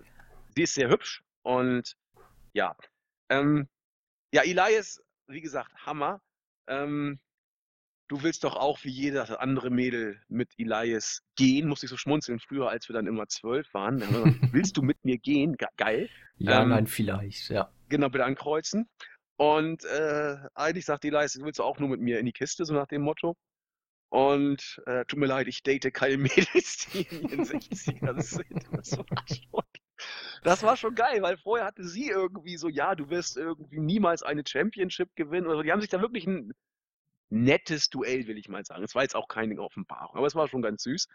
sie 0.55 0.63
ist 0.63 0.75
sehr 0.75 0.89
hübsch 0.91 1.23
und 1.43 1.97
ja. 2.53 2.77
Ähm, 3.31 3.69
ja, 4.35 4.43
Elias, 4.43 5.03
wie 5.27 5.41
gesagt, 5.41 5.71
Hammer. 5.87 6.21
Ähm, 6.67 7.19
du 8.13 8.23
willst 8.23 8.45
doch 8.45 8.57
auch 8.57 8.85
wie 8.85 8.91
jedes 8.91 9.31
andere 9.31 9.71
Mädel 9.71 10.21
mit 10.29 10.51
Elias 10.59 11.23
gehen, 11.35 11.67
musste 11.67 11.87
ich 11.87 11.91
so 11.91 11.97
schmunzeln 11.97 12.41
früher, 12.41 12.69
als 12.69 12.87
wir 12.89 12.93
dann 12.93 13.07
immer 13.07 13.27
zwölf 13.27 13.73
waren. 13.73 14.01
Dann 14.01 14.11
willst 14.53 14.77
du 14.77 14.83
mit 14.83 15.03
mir 15.03 15.17
gehen? 15.17 15.57
Ge 15.57 15.67
geil. 15.79 16.11
Ja, 16.37 16.63
Ähm, 16.63 16.69
nein, 16.69 16.87
vielleicht, 16.87 17.49
ja. 17.49 17.73
Genau, 17.89 18.11
bitte 18.11 18.27
ankreuzen. 18.27 18.87
Und 19.37 19.85
äh, 19.87 20.37
eigentlich 20.55 20.85
sagt 20.85 21.07
Elias, 21.07 21.33
du 21.33 21.45
willst 21.45 21.61
auch 21.61 21.79
nur 21.79 21.89
mit 21.89 22.01
mir 22.01 22.19
in 22.19 22.27
die 22.27 22.33
Kiste, 22.33 22.67
so 22.67 22.75
nach 22.75 22.87
dem 22.87 23.01
Motto. 23.01 23.35
Und 24.11 24.83
äh, 24.85 25.07
tut 25.07 25.19
mir 25.19 25.25
leid, 25.25 25.49
ich 25.49 25.63
date 25.63 25.93
keine 25.95 26.17
Mädels, 26.19 26.89
die 26.93 27.07
in 27.11 27.29
ihren 27.31 27.45
60ern 27.45 28.21
sind. 28.21 28.47
Das 28.73 28.99
war, 28.99 29.25
schon, 29.27 29.65
das 30.43 30.63
war 30.65 30.77
schon 30.77 30.95
geil, 30.95 31.23
weil 31.23 31.39
vorher 31.39 31.65
hatte 31.65 31.85
sie 31.85 32.09
irgendwie 32.09 32.59
so, 32.59 32.69
ja, 32.69 32.95
du 32.95 33.09
wirst 33.09 33.39
irgendwie 33.39 33.79
niemals 33.79 34.23
eine 34.23 34.43
Championship 34.47 35.09
gewinnen. 35.17 35.47
Also 35.47 35.63
die 35.63 35.73
haben 35.73 35.81
sich 35.81 35.91
da 35.91 36.03
wirklich 36.03 36.27
ein 36.27 36.53
nettes 37.33 37.89
Duell, 37.91 38.27
will 38.27 38.39
ich 38.39 38.49
mal 38.49 38.65
sagen. 38.65 38.85
Es 38.85 38.95
war 38.95 39.03
jetzt 39.03 39.17
auch 39.17 39.27
keine 39.27 39.59
Offenbarung, 39.61 40.17
aber 40.17 40.27
es 40.27 40.35
war 40.35 40.49
schon 40.49 40.63
ganz 40.63 40.83
süß. 40.83 41.09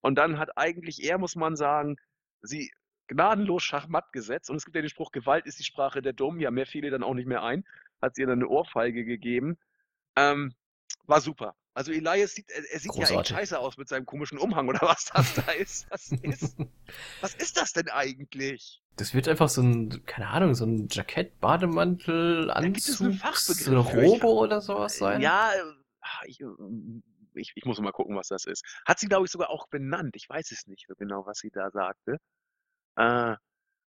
Und 0.00 0.16
dann 0.16 0.38
hat 0.38 0.58
eigentlich 0.58 1.04
er, 1.04 1.18
muss 1.18 1.36
man 1.36 1.56
sagen, 1.56 1.96
sie 2.42 2.72
gnadenlos 3.06 3.62
Schachmatt 3.62 4.12
gesetzt. 4.12 4.50
Und 4.50 4.56
es 4.56 4.64
gibt 4.64 4.74
ja 4.74 4.82
den 4.82 4.90
Spruch, 4.90 5.12
Gewalt 5.12 5.46
ist 5.46 5.58
die 5.58 5.64
Sprache 5.64 6.02
der 6.02 6.12
Dummen. 6.12 6.40
Ja, 6.40 6.50
mehr 6.50 6.66
fiel 6.66 6.84
ihr 6.84 6.90
dann 6.90 7.04
auch 7.04 7.14
nicht 7.14 7.28
mehr 7.28 7.42
ein. 7.42 7.64
Hat 8.00 8.16
sie 8.16 8.22
ihr 8.22 8.26
dann 8.26 8.40
eine 8.40 8.48
Ohrfeige 8.48 9.04
gegeben. 9.04 9.56
Ähm, 10.16 10.54
war 11.04 11.20
super. 11.20 11.54
Also 11.74 11.92
Elias 11.92 12.34
sieht, 12.34 12.50
er, 12.50 12.64
er 12.70 12.80
sieht 12.80 12.94
ja 12.94 13.02
echt 13.02 13.10
Großartig. 13.10 13.36
scheiße 13.36 13.58
aus 13.58 13.78
mit 13.78 13.88
seinem 13.88 14.04
komischen 14.04 14.38
Umhang 14.38 14.68
oder 14.68 14.82
was 14.82 15.06
das 15.06 15.34
da 15.34 15.52
ist. 15.52 15.88
Was 15.90 16.10
ist, 16.10 16.56
was 17.20 17.34
ist 17.34 17.56
das 17.56 17.72
denn 17.72 17.88
eigentlich? 17.88 18.81
Das 18.96 19.14
wird 19.14 19.28
einfach 19.28 19.48
so 19.48 19.62
ein, 19.62 20.04
keine 20.06 20.28
Ahnung, 20.28 20.54
so 20.54 20.66
ein 20.66 20.88
Jackett, 20.90 21.40
Bademantel, 21.40 22.50
Anzug, 22.50 23.14
so 23.14 23.70
eine 23.70 23.80
Robe 23.80 24.26
oder 24.26 24.60
sowas 24.60 24.98
sein. 24.98 25.20
Ja, 25.20 25.50
äh, 25.52 26.28
ich, 26.28 26.40
äh, 26.40 26.46
ich, 27.34 27.52
ich 27.54 27.64
muss 27.64 27.80
mal 27.80 27.92
gucken, 27.92 28.16
was 28.16 28.28
das 28.28 28.44
ist. 28.44 28.64
Hat 28.86 28.98
sie, 28.98 29.08
glaube 29.08 29.24
ich, 29.24 29.30
sogar 29.30 29.50
auch 29.50 29.68
benannt. 29.68 30.14
Ich 30.16 30.28
weiß 30.28 30.52
es 30.52 30.66
nicht 30.66 30.86
so 30.86 30.94
genau, 30.94 31.24
was 31.26 31.38
sie 31.38 31.50
da 31.50 31.70
sagte. 31.70 32.18
Äh, 32.96 33.36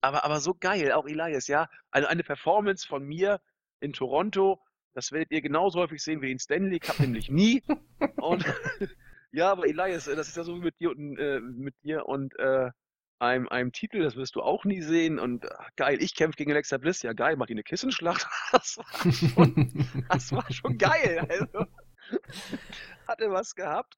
aber, 0.01 0.23
aber 0.23 0.39
so 0.39 0.53
geil, 0.53 0.91
auch 0.91 1.07
Elias, 1.07 1.47
ja. 1.47 1.67
Eine, 1.91 2.09
eine 2.09 2.23
Performance 2.23 2.87
von 2.87 3.03
mir 3.03 3.41
in 3.79 3.93
Toronto, 3.93 4.61
das 4.93 5.11
werdet 5.11 5.31
ihr 5.31 5.41
genauso 5.41 5.79
häufig 5.79 6.03
sehen 6.03 6.21
wie 6.21 6.27
den 6.27 6.39
Stanley 6.39 6.79
Cup, 6.79 6.99
nämlich 6.99 7.29
nie. 7.29 7.63
Und 8.17 8.45
ja, 9.31 9.51
aber 9.51 9.67
Elias, 9.67 10.07
äh, 10.07 10.15
das 10.15 10.27
ist 10.27 10.37
ja 10.37 10.43
so 10.43 10.55
wie 10.55 10.63
mit 10.63 10.79
dir 10.79 10.91
und, 10.91 11.17
äh, 11.17 11.39
mit 11.39 11.75
dir 11.83 12.05
und 12.07 12.37
äh, 12.39 12.71
einem, 13.19 13.47
einem 13.49 13.71
Titel, 13.71 14.01
das 14.01 14.15
wirst 14.15 14.35
du 14.35 14.41
auch 14.41 14.65
nie 14.65 14.81
sehen. 14.81 15.19
Und 15.19 15.45
äh, 15.45 15.49
geil, 15.75 16.01
ich 16.01 16.15
kämpfe 16.15 16.37
gegen 16.37 16.51
Alexa 16.51 16.77
Bliss, 16.77 17.01
ja 17.01 17.13
geil, 17.13 17.35
mach 17.35 17.47
die 17.47 17.53
eine 17.53 17.63
Kissenschlacht. 17.63 18.27
Das 18.51 18.77
war 18.77 19.11
schon 19.11 19.95
das 20.09 20.31
war 20.31 20.51
schon 20.51 20.77
geil. 20.77 21.27
Also, 21.29 21.65
hatte 23.07 23.29
was 23.31 23.55
gehabt. 23.55 23.95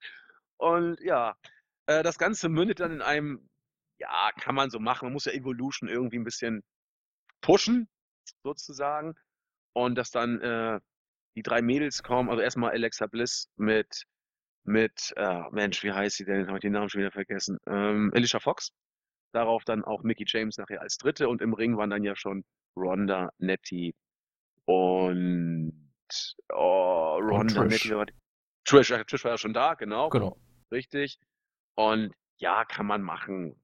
Und 0.57 0.99
ja, 1.01 1.35
äh, 1.87 2.03
das 2.03 2.17
Ganze 2.17 2.49
mündet 2.49 2.79
dann 2.79 2.91
in 2.91 3.01
einem, 3.01 3.49
ja, 3.99 4.31
kann 4.39 4.55
man 4.55 4.69
so 4.69 4.79
machen. 4.79 5.05
Man 5.05 5.13
muss 5.13 5.25
ja 5.25 5.31
Evolution 5.31 5.89
irgendwie 5.89 6.19
ein 6.19 6.23
bisschen 6.23 6.63
pushen, 7.41 7.87
sozusagen. 8.43 9.15
Und 9.73 9.95
dass 9.95 10.11
dann 10.11 10.41
äh, 10.41 10.79
die 11.35 11.43
drei 11.43 11.61
Mädels 11.61 12.03
kommen, 12.03 12.29
also 12.29 12.41
erstmal 12.41 12.71
Alexa 12.71 13.07
Bliss 13.07 13.49
mit, 13.55 14.03
mit, 14.63 15.13
äh, 15.15 15.49
Mensch, 15.51 15.83
wie 15.83 15.91
heißt 15.91 16.17
sie 16.17 16.25
denn? 16.25 16.47
Habe 16.47 16.57
ich 16.57 16.61
den 16.61 16.73
Namen 16.73 16.89
schon 16.89 17.01
wieder 17.01 17.11
vergessen. 17.11 17.57
Ähm, 17.67 18.11
Alicia 18.13 18.39
Fox. 18.39 18.71
Darauf 19.31 19.63
dann 19.63 19.83
auch 19.83 20.03
Mickey 20.03 20.25
James 20.27 20.57
nachher 20.57 20.81
als 20.81 20.97
Dritte 20.97 21.29
und 21.29 21.41
im 21.41 21.53
Ring 21.53 21.77
waren 21.77 21.89
dann 21.89 22.03
ja 22.03 22.15
schon 22.15 22.43
Ronda, 22.75 23.31
Nettie 23.37 23.95
und 24.65 25.73
oh, 26.53 27.17
Ronda, 27.21 27.53
Trish. 27.53 27.85
Nettie, 27.85 27.95
war 27.95 28.05
Trish, 28.65 28.91
äh, 28.91 29.03
Trish 29.05 29.23
war 29.23 29.31
ja 29.31 29.37
schon 29.37 29.53
da, 29.53 29.73
genau. 29.75 30.09
Genau. 30.09 30.37
Richtig. 30.71 31.17
Und 31.75 32.13
ja, 32.37 32.65
kann 32.65 32.85
man 32.85 33.01
machen. 33.01 33.55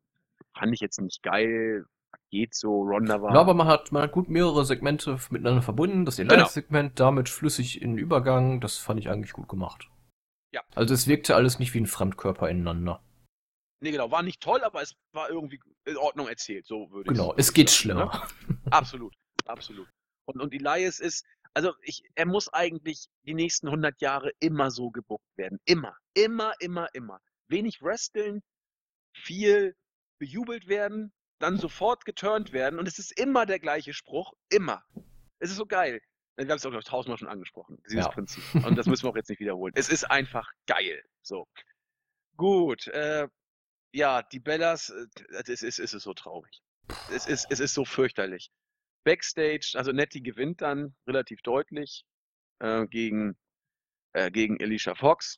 Fand 0.57 0.73
ich 0.73 0.79
jetzt 0.79 0.99
nicht 1.01 1.23
geil. 1.23 1.85
Geht 2.29 2.55
so. 2.55 2.81
Ronda 2.81 3.21
war. 3.21 3.33
Ja, 3.33 3.39
aber 3.39 3.53
man 3.53 3.67
hat, 3.67 3.91
man 3.91 4.03
hat 4.03 4.11
gut 4.11 4.29
mehrere 4.29 4.65
Segmente 4.65 5.17
miteinander 5.29 5.61
verbunden. 5.61 6.05
Das 6.05 6.17
Genau. 6.17 6.33
Alliance-Segment 6.33 6.99
damit 6.99 7.29
flüssig 7.29 7.81
in 7.81 7.91
den 7.91 7.97
Übergang, 7.97 8.59
das 8.59 8.77
fand 8.77 8.99
ich 8.99 9.09
eigentlich 9.09 9.33
gut 9.33 9.47
gemacht. 9.47 9.89
Ja. 10.51 10.61
Also 10.75 10.93
es 10.93 11.07
wirkte 11.07 11.35
alles 11.35 11.59
nicht 11.59 11.73
wie 11.73 11.79
ein 11.79 11.85
Fremdkörper 11.85 12.49
ineinander. 12.49 13.01
Nee, 13.79 13.91
genau. 13.91 14.09
War 14.11 14.23
nicht 14.23 14.41
toll, 14.41 14.63
aber 14.63 14.81
es 14.81 14.95
war 15.11 15.29
irgendwie 15.29 15.59
in 15.85 15.97
Ordnung 15.97 16.27
erzählt. 16.27 16.65
So 16.65 16.89
würde 16.91 17.09
Genau, 17.11 17.33
ich 17.33 17.39
es 17.39 17.53
geht 17.53 17.69
sagen, 17.69 17.99
ne? 17.99 18.09
schlimmer. 18.09 18.27
Absolut, 18.71 19.13
absolut. 19.45 19.87
Und, 20.25 20.41
und 20.41 20.53
Elias 20.53 20.99
ist, 20.99 21.25
also 21.53 21.73
ich, 21.81 22.01
er 22.15 22.25
muss 22.25 22.51
eigentlich 22.53 23.07
die 23.23 23.33
nächsten 23.33 23.67
100 23.67 24.01
Jahre 24.01 24.31
immer 24.39 24.71
so 24.71 24.89
gebuckt 24.91 25.29
werden. 25.37 25.59
Immer, 25.65 25.95
immer, 26.15 26.53
immer, 26.59 26.87
immer. 26.93 27.19
Wenig 27.47 27.81
wresteln, 27.81 28.41
viel 29.15 29.75
bejubelt 30.19 30.67
werden, 30.67 31.13
dann 31.39 31.57
sofort 31.57 32.03
geturnt 32.05 32.51
werden 32.51 32.79
und 32.79 32.87
es 32.87 32.97
ist 32.99 33.17
immer 33.19 33.45
der 33.45 33.59
gleiche 33.59 33.93
Spruch, 33.93 34.33
immer. 34.49 34.83
Es 35.39 35.51
ist 35.51 35.57
so 35.57 35.65
geil. 35.67 36.01
Wir 36.35 36.45
haben 36.47 36.57
es 36.57 36.65
auch, 36.65 36.69
glaube 36.69 36.81
ich, 36.83 36.89
tausendmal 36.89 37.17
schon 37.17 37.27
angesprochen, 37.27 37.77
dieses 37.87 38.05
Ja. 38.05 38.09
Prinzip. 38.09 38.43
Und 38.65 38.75
das 38.75 38.85
müssen 38.87 39.03
wir 39.05 39.09
auch 39.11 39.15
jetzt 39.15 39.29
nicht 39.29 39.39
wiederholen. 39.39 39.73
Es 39.75 39.89
ist 39.89 40.03
einfach 40.03 40.49
geil. 40.67 41.03
So. 41.23 41.47
Gut, 42.35 42.87
äh, 42.87 43.27
ja, 43.97 44.21
die 44.21 44.39
Bellas, 44.39 44.89
äh, 44.89 45.07
es 45.47 45.63
ist, 45.63 45.79
es 45.79 45.93
ist 45.93 46.03
so 46.03 46.13
traurig. 46.13 46.61
Es 47.11 47.27
ist, 47.27 47.47
es 47.49 47.59
ist 47.59 47.73
so 47.73 47.83
fürchterlich. 47.83 48.51
Backstage, 49.03 49.73
also 49.75 49.91
Nettie 49.91 50.21
gewinnt 50.21 50.61
dann 50.61 50.95
relativ 51.07 51.41
deutlich 51.41 52.05
äh, 52.59 52.85
gegen, 52.87 53.37
äh, 54.13 54.29
gegen 54.31 54.61
Alicia 54.61 54.95
Fox. 54.95 55.37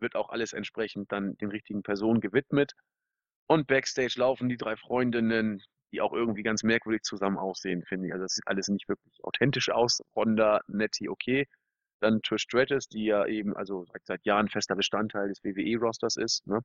Wird 0.00 0.16
auch 0.16 0.28
alles 0.28 0.52
entsprechend 0.52 1.10
dann 1.12 1.36
den 1.38 1.50
richtigen 1.50 1.82
Personen 1.82 2.20
gewidmet. 2.20 2.72
Und 3.46 3.66
Backstage 3.66 4.14
laufen 4.16 4.48
die 4.48 4.56
drei 4.56 4.76
Freundinnen, 4.76 5.62
die 5.92 6.00
auch 6.00 6.12
irgendwie 6.12 6.42
ganz 6.42 6.62
merkwürdig 6.62 7.02
zusammen 7.02 7.38
aussehen, 7.38 7.84
finde 7.84 8.08
ich. 8.08 8.12
Also 8.12 8.24
das 8.24 8.34
sieht 8.34 8.46
alles 8.46 8.68
nicht 8.68 8.88
wirklich 8.88 9.22
authentisch 9.22 9.70
aus. 9.70 10.02
Ronda, 10.14 10.60
Nettie, 10.66 11.08
okay. 11.08 11.46
Dann 12.00 12.20
Trish 12.22 12.42
Stratus, 12.42 12.88
die 12.88 13.04
ja 13.04 13.26
eben 13.26 13.56
also 13.56 13.86
seit, 13.86 14.04
seit 14.04 14.26
Jahren 14.26 14.48
fester 14.48 14.76
Bestandteil 14.76 15.28
des 15.28 15.42
WWE-Rosters 15.42 16.16
ist. 16.16 16.46
Ne? 16.46 16.60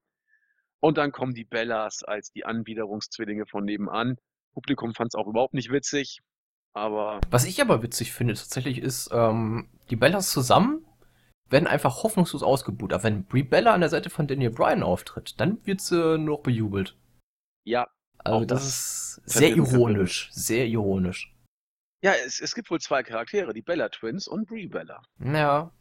Und 0.82 0.98
dann 0.98 1.12
kommen 1.12 1.34
die 1.34 1.44
Bellas 1.46 2.04
als 2.04 2.32
die 2.32 2.46
Anbiederungszwillinge 2.46 3.46
von 3.46 3.66
nebenan. 3.66 4.18
Publikum 4.54 4.94
fand 4.94 5.10
es 5.10 5.16
auch 5.16 5.28
überhaupt 5.28 5.54
nicht 5.54 5.72
witzig, 5.72 6.22
aber 6.74 7.20
Was 7.30 7.46
ich 7.46 7.62
aber 7.62 7.84
witzig 7.84 8.14
finde 8.14 8.34
tatsächlich 8.34 8.80
ist, 8.80 9.10
ähm, 9.12 9.70
die 9.90 9.96
Bellas 9.96 10.32
zusammen 10.32 10.86
werden 11.50 11.68
einfach 11.68 12.04
hoffnungslos 12.04 12.44
ausgebuht. 12.44 12.94
Aber 12.94 13.04
wenn 13.04 13.26
Brie 13.26 13.44
Bella 13.44 13.74
an 13.74 13.82
der 13.82 13.90
Seite 13.90 14.10
von 14.10 14.28
Daniel 14.28 14.52
Bryan 14.52 14.84
auftritt, 14.84 15.40
dann 15.40 15.66
wird 15.66 15.82
sie 15.82 15.96
nur 16.18 16.38
noch 16.38 16.40
bejubelt. 16.42 16.96
ja, 17.66 17.88
Also 18.20 18.40
Auch 18.40 18.46
das, 18.46 18.60
das 18.60 19.18
ist 19.26 19.40
sehr 19.40 19.56
ironisch, 19.56 20.30
sehr 20.32 20.68
ironisch. 20.68 21.36
ja, 22.04 22.14
es, 22.26 22.40
es 22.40 22.54
gibt 22.56 22.70
wohl 22.70 22.80
zwei 22.80 23.04
Charaktere, 23.04 23.54
die 23.54 23.62
Bella 23.64 23.90
Twins 23.90 24.28
und 24.28 24.48
Brie 24.48 24.68
Bella. 24.68 25.02
Ja, 25.20 25.72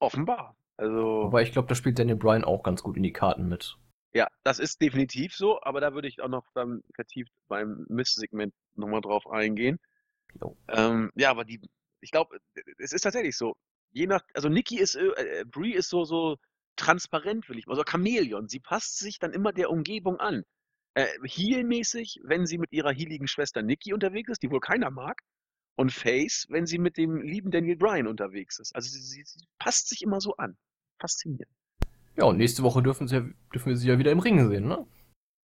Offenbar. 0.00 0.56
Also 0.76 1.24
wobei 1.24 1.42
ich 1.42 1.52
glaube, 1.52 1.68
da 1.68 1.76
spielt 1.76 1.98
Daniel 1.98 2.16
Bryan 2.16 2.44
auch 2.44 2.64
ganz 2.64 2.82
gut 2.82 2.96
in 2.96 3.04
die 3.04 3.12
Karten 3.12 3.48
mit. 3.48 3.76
Ja, 4.14 4.28
das 4.44 4.58
ist 4.58 4.80
definitiv 4.80 5.34
so, 5.34 5.60
aber 5.62 5.80
da 5.80 5.94
würde 5.94 6.08
ich 6.08 6.20
auch 6.20 6.28
noch 6.28 6.46
dann 6.54 6.82
vertieft 6.94 7.32
beim 7.48 7.86
Miss-Segment 7.88 8.54
nochmal 8.74 9.00
drauf 9.00 9.26
eingehen. 9.26 9.78
Jo. 10.40 10.56
Ähm, 10.68 11.10
ja, 11.14 11.30
aber 11.30 11.44
die, 11.44 11.60
ich 12.00 12.10
glaube, 12.10 12.38
es 12.78 12.92
ist 12.92 13.02
tatsächlich 13.02 13.36
so. 13.36 13.56
Je 13.90 14.06
nach, 14.06 14.22
also 14.34 14.48
Nikki 14.48 14.78
ist, 14.78 14.94
äh, 14.94 15.06
äh, 15.40 15.44
Brie 15.44 15.74
ist 15.74 15.88
so, 15.88 16.04
so 16.04 16.36
transparent, 16.76 17.48
will 17.48 17.58
ich 17.58 17.66
mal, 17.66 17.76
so 17.76 17.84
Chamäleon. 17.84 18.48
Sie 18.48 18.60
passt 18.60 18.98
sich 18.98 19.18
dann 19.18 19.32
immer 19.32 19.52
der 19.52 19.70
Umgebung 19.70 20.18
an. 20.18 20.44
Äh, 20.94 21.06
Heel-mäßig, 21.24 22.20
wenn 22.24 22.46
sie 22.46 22.58
mit 22.58 22.72
ihrer 22.72 22.92
heeligen 22.92 23.28
Schwester 23.28 23.62
Nikki 23.62 23.92
unterwegs 23.92 24.30
ist, 24.30 24.42
die 24.42 24.50
wohl 24.50 24.60
keiner 24.60 24.90
mag. 24.90 25.20
Und 25.74 25.90
Face, 25.90 26.46
wenn 26.50 26.66
sie 26.66 26.78
mit 26.78 26.98
dem 26.98 27.22
lieben 27.22 27.50
Daniel 27.50 27.76
Bryan 27.76 28.06
unterwegs 28.06 28.58
ist. 28.58 28.74
Also 28.74 28.90
sie, 28.90 29.24
sie 29.24 29.46
passt 29.58 29.88
sich 29.88 30.02
immer 30.02 30.20
so 30.20 30.36
an. 30.36 30.56
Faszinierend. 30.98 31.50
Ja, 32.16 32.24
und 32.24 32.36
nächste 32.36 32.62
Woche 32.62 32.82
dürfen, 32.82 33.08
sie, 33.08 33.16
ja- 33.16 33.26
dürfen 33.54 33.68
wir 33.70 33.76
sie 33.76 33.88
ja 33.88 33.98
wieder 33.98 34.10
im 34.12 34.18
Ring 34.20 34.48
sehen, 34.48 34.68
ne? 34.68 34.86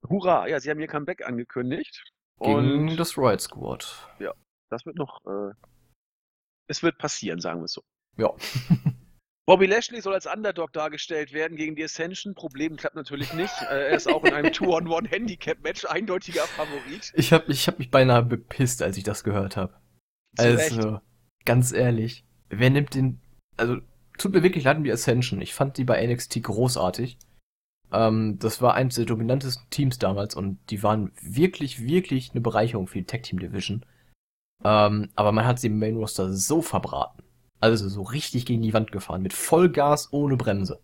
Hurra! 0.09 0.47
Ja, 0.47 0.61
sie 0.61 0.71
haben 0.71 0.81
ihr 0.81 0.87
Comeback 0.87 1.27
angekündigt. 1.27 2.05
Gegen 2.41 2.89
und 2.89 2.97
das 2.97 3.17
Riot 3.19 3.41
Squad. 3.41 4.09
das 4.71 4.87
wird 4.87 4.97
noch, 4.97 5.21
äh, 5.27 5.55
es 6.69 6.83
wird 6.83 6.99
passieren, 6.99 7.41
sagen 7.41 7.61
wir 7.61 7.65
es 7.65 7.73
so. 7.73 7.83
Ja. 8.17 8.33
Bobby 9.47 9.65
Lashley 9.65 10.03
soll 10.03 10.13
als 10.13 10.27
Underdog 10.27 10.75
dargestellt 10.75 11.33
werden 11.33 11.57
gegen 11.57 11.75
die 11.75 11.83
Ascension. 11.83 12.35
Problem 12.35 12.77
klappt 12.77 12.97
natürlich 12.97 13.33
nicht. 13.33 13.55
Äh, 13.63 13.89
er 13.89 13.97
ist 13.97 14.07
auch 14.07 14.23
in 14.25 14.35
einem 14.35 14.53
Two-on-One-Handicap-Match 14.53 15.87
eindeutiger 15.87 16.43
Favorit. 16.43 17.13
Ich 17.17 17.33
habe 17.33 17.51
ich 17.51 17.67
hab 17.67 17.79
mich 17.79 17.91
beinahe 17.91 18.23
bepisst, 18.23 18.83
als 18.83 18.99
ich 18.99 19.05
das 19.05 19.25
gehört 19.25 19.57
habe. 19.57 19.73
Zu 20.37 20.55
Recht. 20.55 20.77
Also, 20.77 21.01
ganz 21.47 21.73
ehrlich, 21.73 22.27
wer 22.51 22.69
nimmt 22.69 22.95
den. 22.95 23.23
Also, 23.57 23.79
tut 24.19 24.33
mir 24.33 24.43
wirklich 24.43 24.65
leid 24.65 24.77
um 24.77 24.85
die 24.85 24.93
Ascension. 24.93 25.41
Ich 25.41 25.55
fand 25.55 25.77
die 25.79 25.85
bei 25.85 26.05
NXT 26.07 26.43
großartig. 26.43 27.19
Ähm, 27.91 28.39
das 28.39 28.61
war 28.61 28.75
eines 28.75 28.97
der 28.97 29.07
dominantesten 29.07 29.65
Teams 29.71 29.99
damals 29.99 30.35
und 30.35 30.59
die 30.71 30.83
waren 30.83 31.13
wirklich, 31.23 31.83
wirklich 31.87 32.33
eine 32.33 32.41
Bereicherung 32.43 32.87
für 32.87 32.99
die 32.99 33.07
Tag 33.07 33.23
Team 33.23 33.39
Division. 33.39 33.85
Ähm, 34.65 35.09
aber 35.15 35.33
man 35.33 35.47
hat 35.47 35.59
sie 35.61 35.69
im 35.69 35.79
Main 35.79 35.97
Roster 35.97 36.33
so 36.33 36.61
verbraten. 36.61 37.23
Also 37.61 37.89
so 37.89 38.03
richtig 38.03 38.45
gegen 38.47 38.63
die 38.63 38.75
Wand 38.75 38.93
gefahren, 38.93 39.23
mit 39.23 39.33
Vollgas 39.33 40.13
ohne 40.13 40.37
Bremse. 40.37 40.81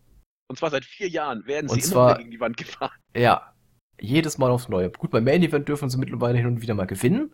Und 0.49 0.59
zwar 0.59 0.71
seit 0.71 0.85
vier 0.85 1.09
Jahren 1.09 1.47
werden 1.47 1.69
Und 1.71 1.83
sie 1.83 1.87
immer 1.93 1.93
zwar- 2.09 2.19
gegen 2.19 2.31
die 2.31 2.41
Wand 2.41 2.57
gefahren. 2.57 2.91
Ja, 3.17 3.53
jedes 4.01 4.39
Mal 4.39 4.51
aufs 4.51 4.69
Neue. 4.69 4.91
Gut, 4.91 5.11
beim 5.11 5.25
Main 5.25 5.43
Event 5.43 5.69
dürfen 5.69 5.89
sie 5.89 5.99
mittlerweile 5.99 6.39
hin 6.39 6.47
und 6.47 6.63
wieder 6.63 6.75
mal 6.75 6.87
gewinnen. 6.87 7.33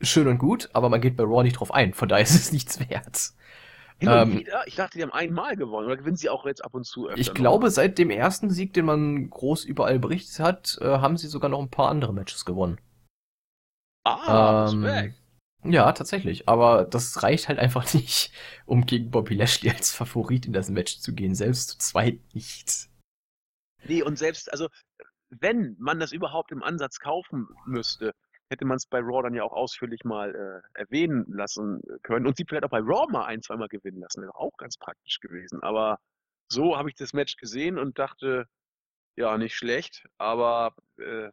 Schön 0.00 0.26
und 0.26 0.38
gut, 0.38 0.68
aber 0.72 0.88
man 0.88 1.00
geht 1.00 1.16
bei 1.16 1.22
Raw 1.24 1.42
nicht 1.44 1.60
drauf 1.60 1.72
ein. 1.72 1.94
Von 1.94 2.08
daher 2.08 2.22
ist 2.24 2.34
es 2.34 2.50
nichts 2.52 2.80
wert. 2.80 3.32
Hin 4.02 4.10
Ähm, 4.10 4.38
wieder? 4.38 4.66
Ich 4.66 4.74
dachte, 4.74 4.98
die 4.98 5.02
haben 5.02 5.12
einmal 5.12 5.56
gewonnen. 5.56 5.86
Oder 5.86 5.96
gewinnen 5.96 6.16
sie 6.16 6.28
auch 6.28 6.44
jetzt 6.46 6.64
ab 6.64 6.74
und 6.74 6.84
zu 6.84 7.08
öfter 7.08 7.20
Ich 7.20 7.28
noch? 7.28 7.34
glaube, 7.34 7.70
seit 7.70 7.98
dem 7.98 8.10
ersten 8.10 8.50
Sieg, 8.50 8.72
den 8.74 8.84
man 8.84 9.30
groß 9.30 9.64
überall 9.64 9.98
berichtet 9.98 10.40
hat, 10.40 10.78
äh, 10.80 10.86
haben 10.86 11.16
sie 11.16 11.28
sogar 11.28 11.48
noch 11.50 11.60
ein 11.60 11.70
paar 11.70 11.88
andere 11.88 12.12
Matches 12.12 12.44
gewonnen. 12.44 12.80
Ah, 14.04 14.68
Ähm, 14.68 14.84
Respekt. 14.84 15.18
Ja, 15.64 15.92
tatsächlich. 15.92 16.48
Aber 16.48 16.84
das 16.84 17.22
reicht 17.22 17.48
halt 17.48 17.60
einfach 17.60 17.84
nicht, 17.94 18.32
um 18.66 18.84
gegen 18.86 19.10
Bobby 19.10 19.34
Lashley 19.34 19.70
als 19.70 19.92
Favorit 19.92 20.46
in 20.46 20.52
das 20.52 20.68
Match 20.70 20.98
zu 20.98 21.14
gehen. 21.14 21.34
Selbst 21.34 21.68
zu 21.70 21.78
zweit 21.78 22.18
nicht. 22.34 22.88
Nee, 23.84 24.02
und 24.02 24.18
selbst, 24.18 24.50
also, 24.52 24.68
wenn 25.30 25.76
man 25.78 25.98
das 26.00 26.12
überhaupt 26.12 26.52
im 26.52 26.62
Ansatz 26.62 26.98
kaufen 26.98 27.48
müsste, 27.66 28.12
hätte 28.52 28.64
man 28.64 28.76
es 28.76 28.86
bei 28.86 29.00
Raw 29.00 29.22
dann 29.22 29.34
ja 29.34 29.42
auch 29.42 29.52
ausführlich 29.52 30.04
mal 30.04 30.34
äh, 30.34 30.78
erwähnen 30.78 31.24
lassen 31.28 31.80
können 32.02 32.26
und 32.26 32.36
sie 32.36 32.44
vielleicht 32.46 32.64
auch 32.64 32.70
bei 32.70 32.80
Raw 32.80 33.10
mal 33.10 33.24
ein, 33.24 33.42
zweimal 33.42 33.68
gewinnen 33.68 34.00
lassen. 34.00 34.22
Wäre 34.22 34.36
auch 34.36 34.56
ganz 34.56 34.76
praktisch 34.76 35.18
gewesen. 35.18 35.62
Aber 35.62 35.98
so 36.48 36.76
habe 36.76 36.88
ich 36.88 36.94
das 36.94 37.12
Match 37.12 37.36
gesehen 37.36 37.78
und 37.78 37.98
dachte, 37.98 38.46
ja, 39.16 39.36
nicht 39.38 39.54
schlecht, 39.54 40.06
aber 40.18 40.74
äh, 40.98 41.30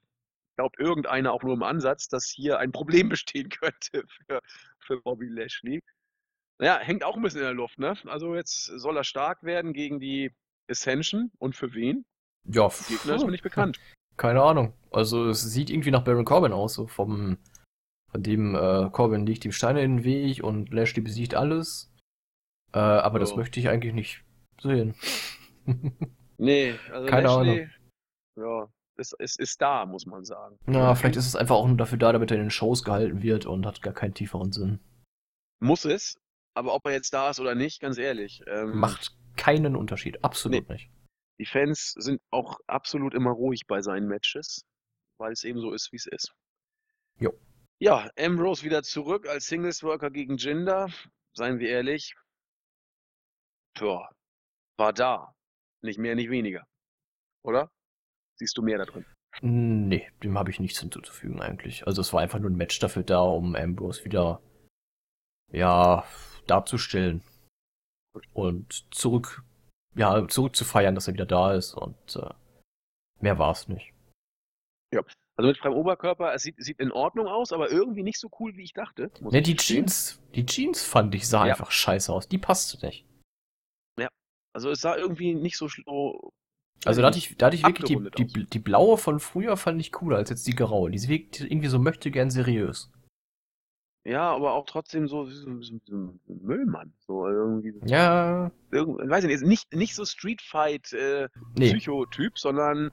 glaubt 0.55 0.79
irgendeiner 0.79 1.33
auch 1.33 1.43
nur 1.43 1.53
im 1.53 1.63
Ansatz, 1.63 2.07
dass 2.07 2.27
hier 2.27 2.57
ein 2.59 2.71
Problem 2.71 3.09
bestehen 3.09 3.49
könnte 3.49 4.05
für, 4.07 4.41
für 4.79 5.01
Bobby 5.01 5.27
Lashley. 5.27 5.81
Naja, 6.57 6.79
hängt 6.79 7.03
auch 7.03 7.15
ein 7.15 7.21
bisschen 7.21 7.39
in 7.39 7.45
der 7.45 7.53
Luft, 7.53 7.79
ne? 7.79 7.97
Also 8.05 8.35
jetzt 8.35 8.65
soll 8.65 8.97
er 8.97 9.05
stark 9.05 9.43
werden 9.43 9.71
gegen 9.73 9.99
die 9.99 10.33
Ascension 10.69 11.31
und 11.37 11.55
für 11.55 11.73
wen? 11.73 12.05
Ja, 12.45 12.67
Der 12.67 12.97
Gegner 12.97 13.15
ist 13.15 13.25
mir 13.25 13.31
nicht 13.31 13.43
bekannt. 13.43 13.79
Keine 14.19 14.43
Ahnung. 14.43 14.73
Also 14.91 15.29
es 15.29 15.41
sieht 15.41 15.69
irgendwie 15.69 15.91
nach 15.91 16.03
Baron 16.03 16.25
Corbin 16.25 16.51
aus, 16.51 16.73
so 16.73 16.87
vom 16.87 17.37
von 18.11 18.23
dem 18.23 18.53
äh, 18.53 18.89
Corbin 18.91 19.25
legt 19.25 19.45
ihm 19.45 19.51
Steine 19.51 19.81
in 19.81 19.97
den 19.97 20.03
Weg 20.03 20.43
und 20.43 20.73
Lashley 20.73 21.01
besiegt 21.01 21.35
alles. 21.35 21.93
Äh, 22.73 22.79
aber 22.79 23.19
das 23.19 23.29
So. 23.29 23.37
möchte 23.37 23.59
ich 23.59 23.69
eigentlich 23.69 23.93
nicht 23.93 24.23
sehen. 24.61 24.93
Nee, 26.41 26.75
also 26.93 27.05
Keine 27.09 27.27
Lashley, 27.27 27.69
ja, 28.37 28.69
ist, 28.95 29.13
ist, 29.19 29.39
ist 29.41 29.61
da, 29.61 29.85
muss 29.85 30.05
man 30.05 30.23
sagen. 30.23 30.57
Na, 30.67 30.95
vielleicht 30.95 31.17
ist 31.17 31.27
es 31.27 31.35
einfach 31.35 31.55
auch 31.55 31.67
nur 31.67 31.75
dafür 31.75 31.97
da, 31.97 32.13
damit 32.13 32.31
er 32.31 32.37
in 32.37 32.43
den 32.43 32.49
Shows 32.49 32.85
gehalten 32.85 33.21
wird 33.21 33.45
und 33.45 33.65
hat 33.65 33.81
gar 33.81 33.93
keinen 33.93 34.13
tieferen 34.13 34.53
Sinn. 34.53 34.79
Muss 35.59 35.83
es, 35.83 36.15
aber 36.55 36.73
ob 36.73 36.85
er 36.85 36.93
jetzt 36.93 37.13
da 37.13 37.29
ist 37.29 37.41
oder 37.41 37.55
nicht, 37.55 37.81
ganz 37.81 37.97
ehrlich. 37.97 38.41
Ähm, 38.47 38.79
Macht 38.79 39.17
keinen 39.35 39.75
Unterschied. 39.75 40.23
Absolut 40.23 40.69
nicht. 40.69 40.89
Die 41.39 41.45
Fans 41.45 41.93
sind 41.97 42.21
auch 42.31 42.59
absolut 42.67 43.13
immer 43.13 43.31
ruhig 43.31 43.65
bei 43.65 43.81
seinen 43.81 44.07
Matches, 44.07 44.65
weil 45.17 45.31
es 45.31 45.43
eben 45.43 45.59
so 45.61 45.73
ist, 45.73 45.91
wie 45.91 45.97
es 45.97 46.05
ist. 46.05 46.33
Jo. 47.17 47.33
Ja, 47.79 48.09
Ambrose 48.17 48.63
wieder 48.63 48.83
zurück 48.83 49.27
als 49.27 49.47
Singles-Worker 49.47 50.11
gegen 50.11 50.35
Jinder. 50.35 50.89
Seien 51.33 51.59
wir 51.59 51.69
ehrlich. 51.69 52.13
Tja, 53.75 54.09
war 54.77 54.91
da. 54.93 55.33
Nicht 55.81 55.97
mehr, 55.97 56.15
nicht 56.15 56.29
weniger. 56.29 56.67
Oder? 57.43 57.71
Siehst 58.35 58.57
du 58.57 58.61
mehr 58.61 58.79
da 58.79 58.85
drin? 58.85 59.05
Nee, 59.41 60.09
dem 60.23 60.37
habe 60.37 60.49
ich 60.49 60.59
nichts 60.59 60.79
hinzuzufügen 60.79 61.41
eigentlich. 61.41 61.87
Also 61.87 62.01
es 62.01 62.11
war 62.11 62.21
einfach 62.21 62.39
nur 62.39 62.49
ein 62.49 62.57
Match 62.57 62.79
dafür 62.79 63.03
da, 63.03 63.21
um 63.21 63.55
Ambrose 63.55 64.03
wieder, 64.03 64.41
ja, 65.51 66.03
darzustellen. 66.47 67.23
Und 68.33 68.93
zurück 68.93 69.43
ja, 69.99 70.27
zurückzufeiern, 70.27 70.95
dass 70.95 71.07
er 71.07 71.13
wieder 71.13 71.25
da 71.25 71.53
ist 71.53 71.73
und 71.73 72.15
äh, 72.15 72.29
mehr 73.19 73.37
war 73.37 73.51
es 73.51 73.67
nicht. 73.67 73.93
Also 74.91 75.47
mit 75.47 75.57
freiem 75.57 75.73
Oberkörper, 75.73 76.33
es 76.33 76.41
sieht, 76.43 76.55
sieht 76.57 76.79
in 76.79 76.91
Ordnung 76.91 77.27
aus, 77.27 77.53
aber 77.53 77.71
irgendwie 77.71 78.03
nicht 78.03 78.19
so 78.19 78.29
cool, 78.39 78.55
wie 78.57 78.63
ich 78.63 78.73
dachte. 78.73 79.11
Ne, 79.21 79.41
die 79.41 79.55
gestehen. 79.55 79.85
Jeans, 79.85 80.21
die 80.35 80.45
Jeans 80.45 80.83
fand 80.83 81.13
ich, 81.15 81.27
sah 81.29 81.45
Ja. 81.45 81.53
einfach 81.53 81.71
scheiße 81.71 82.11
aus. 82.11 82.27
Die 82.27 82.37
passte 82.37 82.85
nicht. 82.85 83.05
Also 84.51 84.71
es 84.71 84.81
sah 84.81 84.97
irgendwie 84.97 85.35
nicht 85.35 85.57
so 85.57 85.69
schlo. 85.69 86.33
Also 86.83 87.01
da 87.01 87.07
hatte 87.07 87.19
ich, 87.19 87.37
da 87.37 87.45
hatte 87.45 87.55
ich 87.55 87.63
wirklich 87.63 87.85
die, 88.15 88.25
die, 88.25 88.45
die 88.45 88.59
blaue 88.59 88.97
von 88.97 89.19
früher 89.19 89.55
fand 89.57 89.79
ich 89.79 89.91
cooler 89.91 90.17
als 90.17 90.31
jetzt 90.31 90.47
die 90.47 90.55
graue. 90.55 90.89
Die 90.89 91.07
wirkt 91.07 91.41
irgendwie 91.41 91.67
so 91.67 91.77
möchte 91.77 92.09
gern 92.09 92.31
seriös. 92.31 92.91
Ja, 94.09 94.31
aber 94.31 94.53
auch 94.53 94.65
trotzdem 94.65 95.07
so, 95.07 95.25
so, 95.25 95.61
so, 95.61 95.79
so 95.85 95.95
ein 95.95 96.19
Müllmann. 96.25 96.91
So 97.05 97.27
irgendwie. 97.27 97.75
Ja, 97.85 98.51
Irgend, 98.71 99.07
weiß 99.07 99.23
ich 99.25 99.29
nicht, 99.29 99.43
nicht, 99.43 99.73
nicht 99.73 99.93
so 99.93 100.03
Street 100.03 100.41
Fight 100.41 100.91
äh, 100.93 101.29
nee. 101.55 101.69
Psychotyp, 101.69 102.39
sondern 102.39 102.91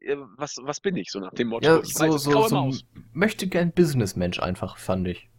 äh, 0.00 0.16
was, 0.36 0.58
was 0.60 0.80
bin 0.80 0.96
ich, 0.96 1.10
so 1.10 1.20
nach 1.20 1.32
dem 1.32 1.48
Motto. 1.48 1.66
Ja, 1.66 1.80
ich 1.80 1.94
so, 1.94 2.04
weiß, 2.04 2.22
so, 2.22 2.48
so 2.48 2.70
möchte 3.14 3.46
gern 3.46 3.72
Businessmensch 3.72 4.40
einfach, 4.40 4.76
fand 4.76 5.08
ich. 5.08 5.30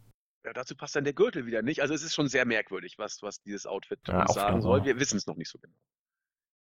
Ja, 0.44 0.52
dazu 0.52 0.74
passt 0.74 0.96
dann 0.96 1.04
der 1.04 1.12
Gürtel 1.12 1.46
wieder 1.46 1.62
nicht. 1.62 1.80
Also 1.80 1.94
es 1.94 2.02
ist 2.02 2.14
schon 2.14 2.26
sehr 2.26 2.44
merkwürdig, 2.44 2.98
was, 2.98 3.22
was 3.22 3.40
dieses 3.40 3.66
Outfit 3.66 4.00
Ja, 4.08 4.26
sagen 4.26 4.62
soll. 4.62 4.84
Wir 4.84 4.98
wissen 4.98 5.16
es 5.16 5.28
noch 5.28 5.36
nicht 5.36 5.48
so 5.48 5.58
genau. 5.60 5.76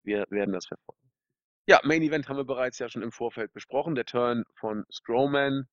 Wir 0.05 0.27
werden 0.29 0.53
das 0.53 0.67
verfolgen. 0.67 1.01
Ja, 1.67 1.81
Main 1.85 2.03
Event 2.03 2.29
haben 2.29 2.37
wir 2.37 2.45
bereits 2.45 2.79
ja 2.79 2.91
schon 2.91 3.03
im 3.03 3.13
Vorfeld 3.13 3.55
besprochen. 3.55 3.95
Der 3.95 4.05
Turn 4.05 4.45
von 4.57 4.85
Strowman, 4.91 5.69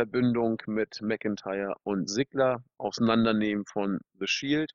Verbündung 0.00 0.62
mit 0.66 1.02
McIntyre 1.02 1.74
und 1.82 2.08
Sigler, 2.08 2.64
Auseinandernehmen 2.78 3.66
von 3.66 4.00
The 4.18 4.26
Shield 4.26 4.72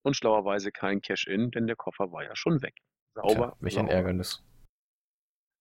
und 0.00 0.16
schlauerweise 0.16 0.72
kein 0.72 1.02
Cash-In, 1.02 1.50
denn 1.50 1.66
der 1.66 1.76
Koffer 1.76 2.10
war 2.10 2.24
ja 2.24 2.34
schon 2.34 2.62
weg. 2.62 2.74
Sauber. 3.12 3.34
Tja, 3.34 3.56
welch 3.60 3.78
ein 3.78 3.84
sauber. 3.84 3.94
Ärgernis. 3.94 4.42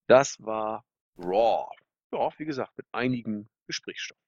Das 0.07 0.41
war 0.41 0.85
Raw. 1.17 1.69
Ja, 2.13 2.29
wie 2.37 2.45
gesagt, 2.45 2.77
mit 2.77 2.87
einigen 2.93 3.49
Gesprächsstoffen. 3.67 4.23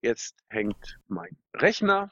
Jetzt 0.00 0.42
hängt 0.48 0.98
mein 1.08 1.36
Rechner 1.54 2.10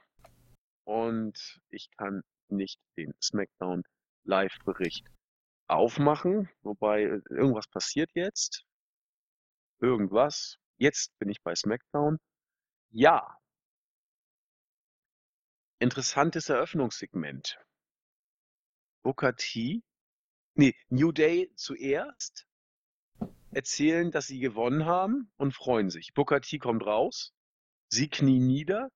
und 0.84 1.62
ich 1.70 1.90
kann 1.96 2.22
nicht 2.48 2.78
den 2.98 3.14
SmackDown 3.22 3.82
Live-Bericht 4.24 5.06
aufmachen, 5.68 6.50
wobei 6.60 7.04
äh, 7.04 7.20
irgendwas 7.30 7.66
passiert 7.66 8.10
jetzt. 8.12 8.66
Irgendwas. 9.80 10.58
Jetzt 10.78 11.18
bin 11.18 11.28
ich 11.30 11.42
bei 11.42 11.54
SmackDown. 11.54 12.18
Ja. 12.90 13.38
Interessantes 15.78 16.48
Eröffnungssegment. 16.48 17.58
Booker 19.02 19.34
T. 19.36 19.82
Nee, 20.54 20.74
New 20.88 21.12
Day 21.12 21.52
zuerst 21.54 22.46
erzählen, 23.52 24.10
dass 24.10 24.26
sie 24.26 24.38
gewonnen 24.38 24.84
haben 24.84 25.30
und 25.36 25.54
freuen 25.54 25.90
sich. 25.90 26.12
Booker 26.12 26.40
T 26.40 26.58
kommt 26.58 26.84
raus, 26.84 27.32
sie 27.88 28.08
knien 28.08 28.46
nieder. 28.46 28.90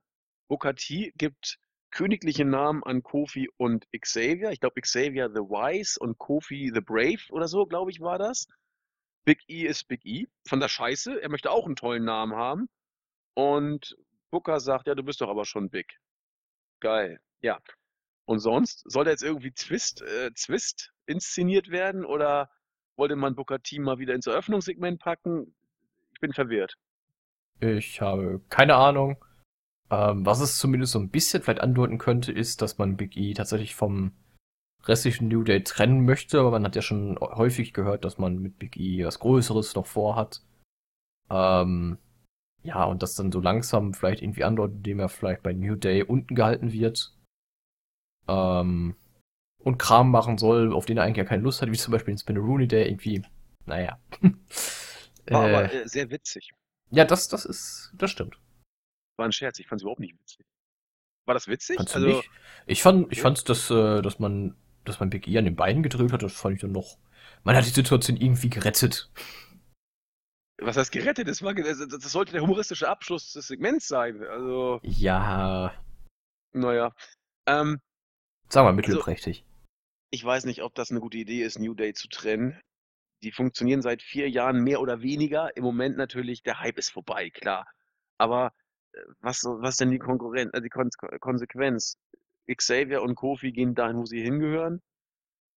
Booker 0.49 0.75
T 0.75 1.13
gibt 1.17 1.59
königliche 1.91 2.45
Namen 2.45 2.83
an 2.85 3.03
Kofi 3.03 3.49
und 3.57 3.87
Xavier. 3.99 4.51
Ich 4.51 4.61
glaube 4.61 4.81
Xavier 4.81 5.31
the 5.31 5.41
Wise 5.41 5.99
und 5.99 6.19
Kofi 6.19 6.71
the 6.75 6.81
Brave 6.81 7.21
oder 7.31 7.49
so, 7.49 7.67
glaube 7.67 7.91
ich, 7.91 8.01
war 8.01 8.19
das. 8.19 8.47
Big 9.25 9.43
E 9.49 9.67
ist 9.67 9.89
Big 9.89 10.05
E. 10.05 10.27
Von 10.47 10.61
der 10.61 10.69
Scheiße. 10.69 11.21
Er 11.23 11.29
möchte 11.29 11.51
auch 11.51 11.67
einen 11.67 11.77
tollen 11.77 12.05
Namen 12.05 12.35
haben. 12.35 12.69
Und 13.35 13.97
Booker 14.31 14.61
sagt, 14.61 14.87
ja, 14.87 14.95
du 14.95 15.03
bist 15.03 15.21
doch 15.21 15.29
aber 15.29 15.45
schon 15.45 15.71
Big. 15.71 15.99
Geil. 16.81 17.21
Ja. 17.41 17.59
Und 18.25 18.39
sonst? 18.39 18.83
Soll 18.91 19.05
da 19.05 19.11
jetzt 19.11 19.23
irgendwie 19.23 19.53
Twist, 19.53 20.03
äh, 20.03 20.31
Twist 20.33 20.93
inszeniert 21.07 21.71
werden 21.71 22.05
oder 22.05 22.51
wollte 22.97 23.17
man 23.17 23.35
Booker 23.35 23.61
T 23.61 23.79
mal 23.79 23.99
wieder 23.99 24.15
ins 24.15 24.27
Eröffnungssegment 24.27 25.01
packen? 25.01 25.55
Ich 26.13 26.21
bin 26.21 26.33
verwirrt. 26.33 26.77
Ich 27.61 28.01
habe 28.01 28.41
keine 28.49 28.77
Ahnung. 28.77 29.25
Ähm, 29.91 30.25
was 30.25 30.41
es 30.41 30.59
zumindest 30.59 30.93
so 30.93 31.01
ein 31.01 31.11
bisschen 31.11 31.43
vielleicht 31.43 31.61
andeuten 31.61 31.99
könnte, 31.99 32.31
ist, 32.31 32.63
dass 32.63 32.79
man 32.79 32.97
Big 32.97 33.17
E 33.17 33.35
tatsächlich 33.35 33.75
vom 33.75 34.13
restlichen 34.85 35.29
New 35.29 35.43
Day 35.43 35.63
trennen 35.63 36.05
möchte, 36.05 36.41
aber 36.41 36.51
man 36.53 36.65
hat 36.65 36.77
ja 36.77 36.83
schon 36.83 37.19
häufig 37.21 37.73
gehört, 37.73 38.05
dass 38.05 38.19
man 38.19 38.39
mit 38.39 38.59
Big 38.59 38.77
E 38.77 39.05
was 39.05 39.19
Größeres 39.19 39.75
noch 39.75 39.87
vorhat. 39.87 40.43
Ähm, 41.31 41.99
ja, 42.63 42.85
und 42.85 43.03
das 43.03 43.15
dann 43.15 43.33
so 43.33 43.41
langsam 43.41 43.95
vielleicht 43.95 44.23
irgendwie 44.23 44.45
andeutet, 44.45 44.79
indem 44.79 45.01
er 45.01 45.09
vielleicht 45.09 45.43
bei 45.43 45.53
New 45.53 45.77
Day 45.77 46.03
unten 46.03 46.35
gehalten 46.35 46.73
wird. 46.73 47.15
Ähm, 48.29 48.97
und 49.63 49.79
Kram 49.79 50.11
machen 50.11 50.39
soll, 50.39 50.73
auf 50.73 50.87
den 50.87 50.97
er 50.97 51.05
eigentlich 51.05 51.19
ja 51.19 51.25
keine 51.25 51.43
Lust 51.43 51.61
hat, 51.63 51.71
wie 51.71 51.77
zum 51.77 51.93
Beispiel 51.93 52.15
den 52.15 52.19
Spinneroonie, 52.19 52.67
der 52.69 52.87
irgendwie, 52.89 53.23
naja. 53.67 53.99
War 55.31 55.49
äh, 55.49 55.55
aber 55.55 55.73
äh, 55.73 55.87
sehr 55.89 56.11
witzig. 56.11 56.51
ja, 56.91 57.05
das, 57.05 57.29
das 57.29 57.45
ist, 57.45 57.93
das 57.95 58.11
stimmt. 58.11 58.39
War 59.17 59.27
ein 59.27 59.33
Scherz, 59.33 59.59
ich 59.59 59.67
fand 59.69 59.81
es 59.81 59.83
überhaupt 59.83 60.01
nicht 60.01 60.19
witzig. 60.19 60.47
War 61.27 61.35
das 61.35 61.47
witzig? 61.47 61.77
Fandst 61.77 61.95
also? 61.95 62.23
Ich 62.67 62.83
fand, 62.83 63.13
ich 63.13 63.19
Ja. 63.19 63.23
fand's, 63.25 63.45
dass, 63.45 63.71
äh, 63.71 64.01
dass 64.03 64.19
man, 64.19 64.57
dass 64.85 65.01
man 65.01 65.11
Big 65.11 65.29
E 65.29 65.39
an 65.39 65.45
den 65.45 65.57
Beinen 65.57 65.83
gedrillt 65.83 66.13
hat, 66.13 66.23
das 66.23 66.33
fand 66.33 66.55
ich 66.57 66.61
dann 66.61 66.73
noch. 66.73 66.99
Man 67.45 67.57
hat 67.57 67.65
die 67.65 67.71
Situation 67.71 68.17
irgendwie 68.17 68.51
gerettet. 68.51 69.11
was 70.61 70.77
heißt 70.77 70.93
gerettet? 70.93 71.29
Das, 71.29 71.43
war, 71.43 71.55
das, 71.55 71.79
das 71.89 72.13
sollte 72.13 72.33
der 72.33 72.43
humoristische 72.43 72.89
Abschluss 72.89 73.33
des 73.33 73.47
Segments 73.49 73.89
sein. 73.89 74.23
Also, 74.23 74.81
Ja, 74.83 75.73
naja. 76.53 76.93
Ähm, 77.47 77.81
sagen 78.49 78.67
wir 78.67 78.73
mittelprächtig. 78.73 79.45
ich 80.11 80.25
weiß 80.25 80.45
nicht, 80.45 80.63
ob 80.63 80.75
das 80.75 80.91
eine 80.91 81.01
gute 81.01 81.19
Idee 81.19 81.43
ist, 81.45 81.59
New 81.59 81.75
Day 81.75 81.95
zu 81.95 82.09
trennen. 82.09 82.61
Die 83.23 83.33
funktionieren 83.33 83.83
seit 83.83 84.03
vier 84.03 84.29
Jahren 84.31 84.63
mehr 84.63 84.81
oder 84.81 85.03
weniger. 85.03 85.57
Im 85.57 85.65
Moment 85.65 85.97
natürlich, 85.97 86.43
der 86.43 86.61
Hype 86.61 86.79
ist 86.79 86.91
vorbei, 86.91 87.31
klar. 87.31 87.67
Aber 88.19 88.53
äh, 88.93 88.99
was, 89.21 89.45
was 89.45 89.71
ist 89.75 89.81
denn 89.81 89.91
die 89.91 89.99
Konkurrenz, 89.99 90.51
äh, 90.55 90.61
die 90.61 90.69
Kon 90.69 90.91
Konsequenz? 91.21 91.97
Xavier 92.55 93.03
und 93.03 93.15
Kofi 93.15 93.53
gehen 93.53 93.75
dahin, 93.75 93.97
wo 93.97 94.07
sie 94.07 94.23
hingehören. 94.23 94.81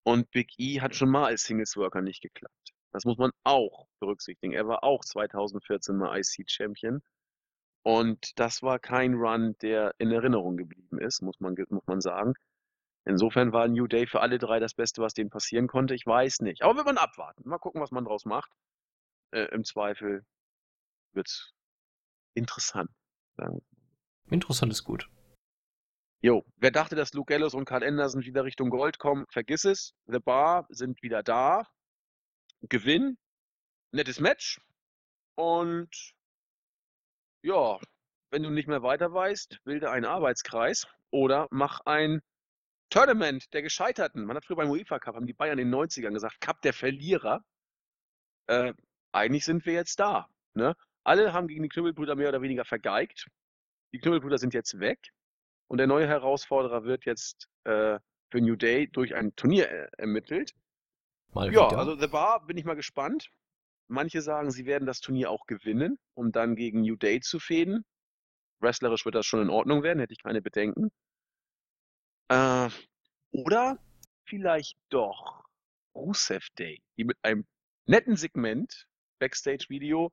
Und 0.03 0.29
Big 0.31 0.51
E 0.57 0.81
hat 0.81 0.95
schon 0.95 1.09
mal 1.09 1.25
als 1.25 1.43
Singles 1.43 1.77
Worker 1.77 2.01
nicht 2.01 2.21
geklappt. 2.21 2.73
Das 2.91 3.05
muss 3.05 3.17
man 3.17 3.31
auch 3.43 3.87
berücksichtigen. 3.99 4.53
Er 4.53 4.67
war 4.67 4.83
auch 4.83 5.03
2014 5.03 5.95
mal 5.95 6.17
IC-Champion. 6.19 7.01
Und 7.83 8.39
das 8.39 8.61
war 8.61 8.79
kein 8.79 9.15
Run, 9.15 9.55
der 9.61 9.93
in 9.97 10.11
Erinnerung 10.11 10.57
geblieben 10.57 10.99
ist, 10.99 11.21
muss 11.21 11.39
man, 11.39 11.55
muss 11.69 11.87
man 11.87 12.01
sagen. 12.01 12.33
Insofern 13.05 13.51
war 13.51 13.67
New 13.67 13.87
Day 13.87 14.07
für 14.07 14.21
alle 14.21 14.39
drei 14.39 14.59
das 14.59 14.73
Beste, 14.73 15.01
was 15.01 15.13
denen 15.13 15.29
passieren 15.29 15.67
konnte. 15.67 15.93
Ich 15.93 16.05
weiß 16.05 16.39
nicht. 16.41 16.61
Aber 16.61 16.75
wird 16.75 16.85
man 16.85 16.97
abwarten. 16.97 17.47
Mal 17.47 17.57
gucken, 17.57 17.81
was 17.81 17.91
man 17.91 18.05
draus 18.05 18.25
macht. 18.25 18.51
Äh, 19.31 19.45
Im 19.53 19.65
Zweifel 19.65 20.25
wird's 21.11 21.53
interessant. 22.33 22.89
Sagen. 23.35 23.55
wir. 23.55 24.33
Interessant 24.33 24.71
ist 24.71 24.83
gut. 24.83 25.09
Jo, 26.25 26.45
wer 26.55 26.71
dachte, 26.71 26.95
dass 26.95 27.11
Luke 27.11 27.33
Gallows 27.33 27.53
und 27.53 27.65
Carl 27.65 27.83
Anderson 27.83 28.23
wieder 28.23 28.45
Richtung 28.45 28.69
Gold 28.69 28.97
kommen, 28.97 29.25
vergiss 29.29 29.65
es. 29.65 29.93
The 30.05 30.19
Bar 30.19 30.65
sind 30.69 31.03
wieder 31.03 31.21
da. 31.21 31.67
Gewinn. 32.61 33.17
Nettes 33.91 34.21
Match. 34.21 34.61
Und 35.35 36.13
ja, 37.41 37.77
wenn 38.31 38.41
du 38.41 38.51
nicht 38.51 38.69
mehr 38.69 38.81
weiter 38.83 39.13
weißt, 39.13 39.65
bilde 39.65 39.91
einen 39.91 40.05
Arbeitskreis 40.05 40.87
oder 41.11 41.47
mach 41.51 41.81
ein 41.81 42.21
Tournament 42.89 43.53
der 43.53 43.61
Gescheiterten. 43.61 44.23
Man 44.23 44.37
hat 44.37 44.45
früher 44.45 44.55
beim 44.55 44.69
UEFA 44.69 44.99
Cup, 44.99 45.15
haben 45.15 45.27
die 45.27 45.33
Bayern 45.33 45.59
in 45.59 45.69
den 45.69 45.75
90ern 45.75 46.13
gesagt, 46.13 46.39
Cup 46.39 46.61
der 46.61 46.71
Verlierer. 46.71 47.43
Äh, 48.47 48.73
eigentlich 49.11 49.43
sind 49.43 49.65
wir 49.65 49.73
jetzt 49.73 49.99
da. 49.99 50.29
Ne? 50.53 50.73
Alle 51.03 51.33
haben 51.33 51.49
gegen 51.49 51.63
die 51.63 51.69
Knüppelbrüder 51.69 52.15
mehr 52.15 52.29
oder 52.29 52.41
weniger 52.41 52.63
vergeigt. 52.63 53.27
Die 53.91 53.99
Knüppelbrüder 53.99 54.37
sind 54.37 54.53
jetzt 54.53 54.79
weg. 54.79 55.11
Und 55.67 55.77
der 55.77 55.87
neue 55.87 56.07
Herausforderer 56.07 56.83
wird 56.83 57.05
jetzt 57.05 57.49
äh, 57.63 57.99
für 58.29 58.41
New 58.41 58.55
Day 58.55 58.87
durch 58.87 59.15
ein 59.15 59.35
Turnier 59.35 59.69
äh, 59.69 59.87
ermittelt. 59.97 60.53
Mal 61.33 61.51
Ja, 61.53 61.67
wieder. 61.67 61.79
also 61.79 61.95
The 61.99 62.07
Bar 62.07 62.45
bin 62.45 62.57
ich 62.57 62.65
mal 62.65 62.75
gespannt. 62.75 63.29
Manche 63.87 64.21
sagen, 64.21 64.51
sie 64.51 64.65
werden 64.65 64.85
das 64.85 65.01
Turnier 65.01 65.29
auch 65.29 65.45
gewinnen, 65.45 65.99
um 66.13 66.31
dann 66.31 66.55
gegen 66.55 66.81
New 66.81 66.95
Day 66.95 67.19
zu 67.21 67.39
fäden. 67.39 67.85
Wrestlerisch 68.59 69.05
wird 69.05 69.15
das 69.15 69.25
schon 69.25 69.41
in 69.41 69.49
Ordnung 69.49 69.83
werden, 69.83 69.99
hätte 69.99 70.13
ich 70.13 70.23
keine 70.23 70.41
Bedenken. 70.41 70.91
Äh, 72.29 72.69
oder 73.31 73.77
vielleicht 74.25 74.77
doch 74.89 75.43
Rusev 75.95 76.47
Day, 76.57 76.81
die 76.97 77.03
mit 77.03 77.17
einem 77.23 77.45
netten 77.85 78.15
Segment, 78.15 78.87
Backstage-Video, 79.19 80.11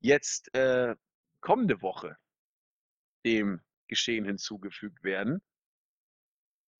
jetzt 0.00 0.54
äh, 0.54 0.96
kommende 1.40 1.80
Woche 1.80 2.16
dem 3.24 3.60
Geschehen 3.94 4.24
hinzugefügt 4.24 5.04
werden. 5.04 5.40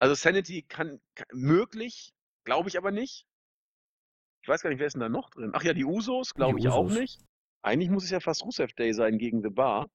Also 0.00 0.14
Sanity 0.14 0.62
kann, 0.62 1.00
kann 1.14 1.26
möglich, 1.32 2.12
glaube 2.44 2.68
ich 2.68 2.76
aber 2.76 2.90
nicht. 2.90 3.26
Ich 4.42 4.48
weiß 4.48 4.60
gar 4.62 4.70
nicht, 4.70 4.78
wer 4.78 4.86
ist 4.86 4.94
denn 4.94 5.00
da 5.00 5.08
noch 5.08 5.30
drin? 5.30 5.52
Ach 5.54 5.62
ja, 5.62 5.72
die 5.72 5.84
Usos, 5.84 6.34
glaube 6.34 6.58
ich 6.58 6.68
auch 6.68 6.84
Usos. 6.84 6.98
nicht. 7.00 7.20
Eigentlich 7.62 7.88
muss 7.90 8.04
es 8.04 8.10
ja 8.10 8.20
fast 8.20 8.44
Rusev 8.44 8.72
Day 8.74 8.92
sein 8.92 9.16
gegen 9.16 9.42
The 9.42 9.48
Bar. 9.48 9.88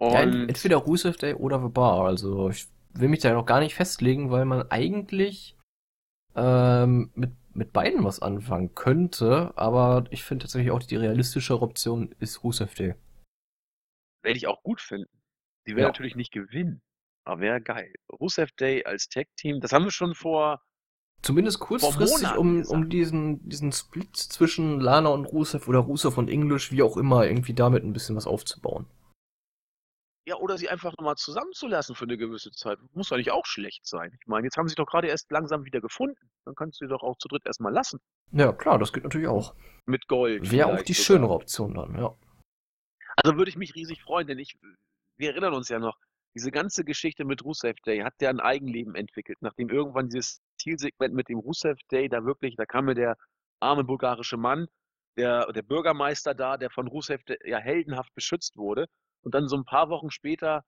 ja, 0.00 0.22
Und 0.22 0.32
ent- 0.32 0.48
entweder 0.50 0.76
Rusev 0.78 1.16
Day 1.18 1.34
oder 1.34 1.60
The 1.60 1.68
Bar. 1.68 2.06
Also 2.06 2.48
ich 2.48 2.68
will 2.94 3.08
mich 3.08 3.20
da 3.20 3.32
noch 3.32 3.44
gar 3.44 3.60
nicht 3.60 3.74
festlegen, 3.74 4.30
weil 4.30 4.44
man 4.46 4.70
eigentlich 4.70 5.56
ähm, 6.36 7.10
mit, 7.14 7.32
mit 7.52 7.72
beiden 7.72 8.04
was 8.04 8.20
anfangen 8.20 8.74
könnte, 8.74 9.52
aber 9.56 10.04
ich 10.10 10.22
finde 10.24 10.44
tatsächlich 10.44 10.70
auch 10.70 10.82
die 10.82 10.96
realistischere 10.96 11.60
Option 11.60 12.14
ist 12.20 12.42
Rusev 12.44 12.74
Day. 12.74 12.94
Werde 14.22 14.38
ich 14.38 14.46
auch 14.46 14.62
gut 14.62 14.80
finden. 14.80 15.19
Die 15.66 15.72
werden 15.72 15.80
Ja. 15.82 15.88
natürlich 15.88 16.16
nicht 16.16 16.32
gewinnen, 16.32 16.82
aber 17.24 17.40
wäre 17.40 17.60
geil. 17.60 17.92
Rusev 18.10 18.50
Day 18.52 18.84
als 18.84 19.08
Tag-Team, 19.08 19.60
das 19.60 19.72
haben 19.72 19.84
wir 19.84 19.90
schon 19.90 20.14
vor, 20.14 20.60
Zumindest 21.22 21.60
kurzfristig, 21.60 22.34
um, 22.36 22.58
gesagt. 22.58 22.74
um 22.74 22.88
diesen, 22.88 23.46
diesen 23.46 23.72
Split 23.72 24.16
zwischen 24.16 24.80
Lana 24.80 25.10
und 25.10 25.26
Rusev 25.26 25.68
oder 25.68 25.80
Rusev 25.80 26.16
und 26.16 26.30
English, 26.30 26.72
wie 26.72 26.82
auch 26.82 26.96
immer, 26.96 27.26
irgendwie 27.26 27.52
damit 27.52 27.84
ein 27.84 27.92
bisschen 27.92 28.16
was 28.16 28.26
aufzubauen. 28.26 28.86
ja, 30.26 30.36
oder 30.36 30.56
sie 30.58 30.68
einfach 30.68 30.92
nochmal 30.96 31.16
zusammenzulassen 31.16 31.94
für 31.96 32.04
eine 32.04 32.16
gewisse 32.16 32.52
Zeit. 32.52 32.78
Muss 32.94 33.10
ja 33.10 33.16
nicht 33.16 33.32
auch 33.32 33.44
schlecht 33.46 33.84
sein. 33.86 34.16
Ich 34.20 34.26
meine, 34.28 34.46
jetzt 34.46 34.56
haben 34.56 34.68
sie 34.68 34.76
doch 34.76 34.86
gerade 34.86 35.08
erst 35.08 35.30
langsam 35.32 35.64
wieder 35.64 35.80
gefunden. 35.80 36.30
Dann 36.44 36.54
kannst 36.54 36.80
du 36.80 36.86
sie 36.86 36.88
doch 36.90 37.02
auch 37.02 37.18
zu 37.18 37.26
dritt 37.28 37.44
erstmal 37.46 37.72
lassen. 37.72 37.98
Ja, 38.30 38.52
klar, 38.52 38.78
das 38.78 38.92
geht 38.92 39.02
natürlich 39.02 39.26
auch. 39.26 39.54
Mit 39.86 40.06
Gold. 40.06 40.50
Wäre 40.52 40.68
auch 40.72 40.82
die 40.82 40.92
sogar. 40.92 41.04
schönere 41.04 41.32
Option 41.32 41.74
dann, 41.74 41.98
ja. 41.98 42.14
Also 43.16 43.36
würde 43.36 43.48
ich 43.50 43.56
mich 43.56 43.74
riesig 43.74 44.02
freuen, 44.02 44.26
denn 44.28 44.38
ich, 44.38 44.56
wir 45.20 45.30
erinnern 45.30 45.54
uns 45.54 45.68
ja 45.68 45.78
noch, 45.78 45.96
diese 46.34 46.50
ganze 46.50 46.84
Geschichte 46.84 47.24
mit 47.24 47.44
Rusev 47.44 47.76
Day 47.84 48.00
hat 48.00 48.14
ja 48.20 48.30
ein 48.30 48.40
Eigenleben 48.40 48.94
entwickelt, 48.94 49.38
nachdem 49.40 49.68
irgendwann 49.68 50.08
dieses 50.08 50.40
Zielsegment 50.60 51.14
mit 51.14 51.28
dem 51.28 51.38
Rusev 51.38 51.78
Day 51.90 52.08
da 52.08 52.24
wirklich, 52.24 52.56
da 52.56 52.66
kam 52.66 52.86
mir 52.86 52.94
der 52.94 53.16
arme 53.60 53.84
bulgarische 53.84 54.36
Mann, 54.36 54.66
der, 55.16 55.52
der 55.52 55.62
Bürgermeister 55.62 56.34
da, 56.34 56.56
der 56.56 56.70
von 56.70 56.86
Rusev 56.86 57.22
Day 57.24 57.38
ja 57.44 57.58
heldenhaft 57.58 58.14
beschützt 58.14 58.56
wurde. 58.56 58.86
Und 59.22 59.34
dann 59.34 59.48
so 59.48 59.56
ein 59.56 59.64
paar 59.64 59.90
Wochen 59.90 60.10
später 60.10 60.64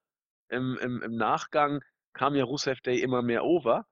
im, 0.49 0.77
im, 0.81 1.01
im 1.01 1.15
Nachgang 1.15 1.81
kam 2.13 2.35
ja 2.35 2.43
Rusev 2.43 2.81
Day 2.81 2.99
immer 2.99 3.21
mehr 3.21 3.43
over. 3.43 3.85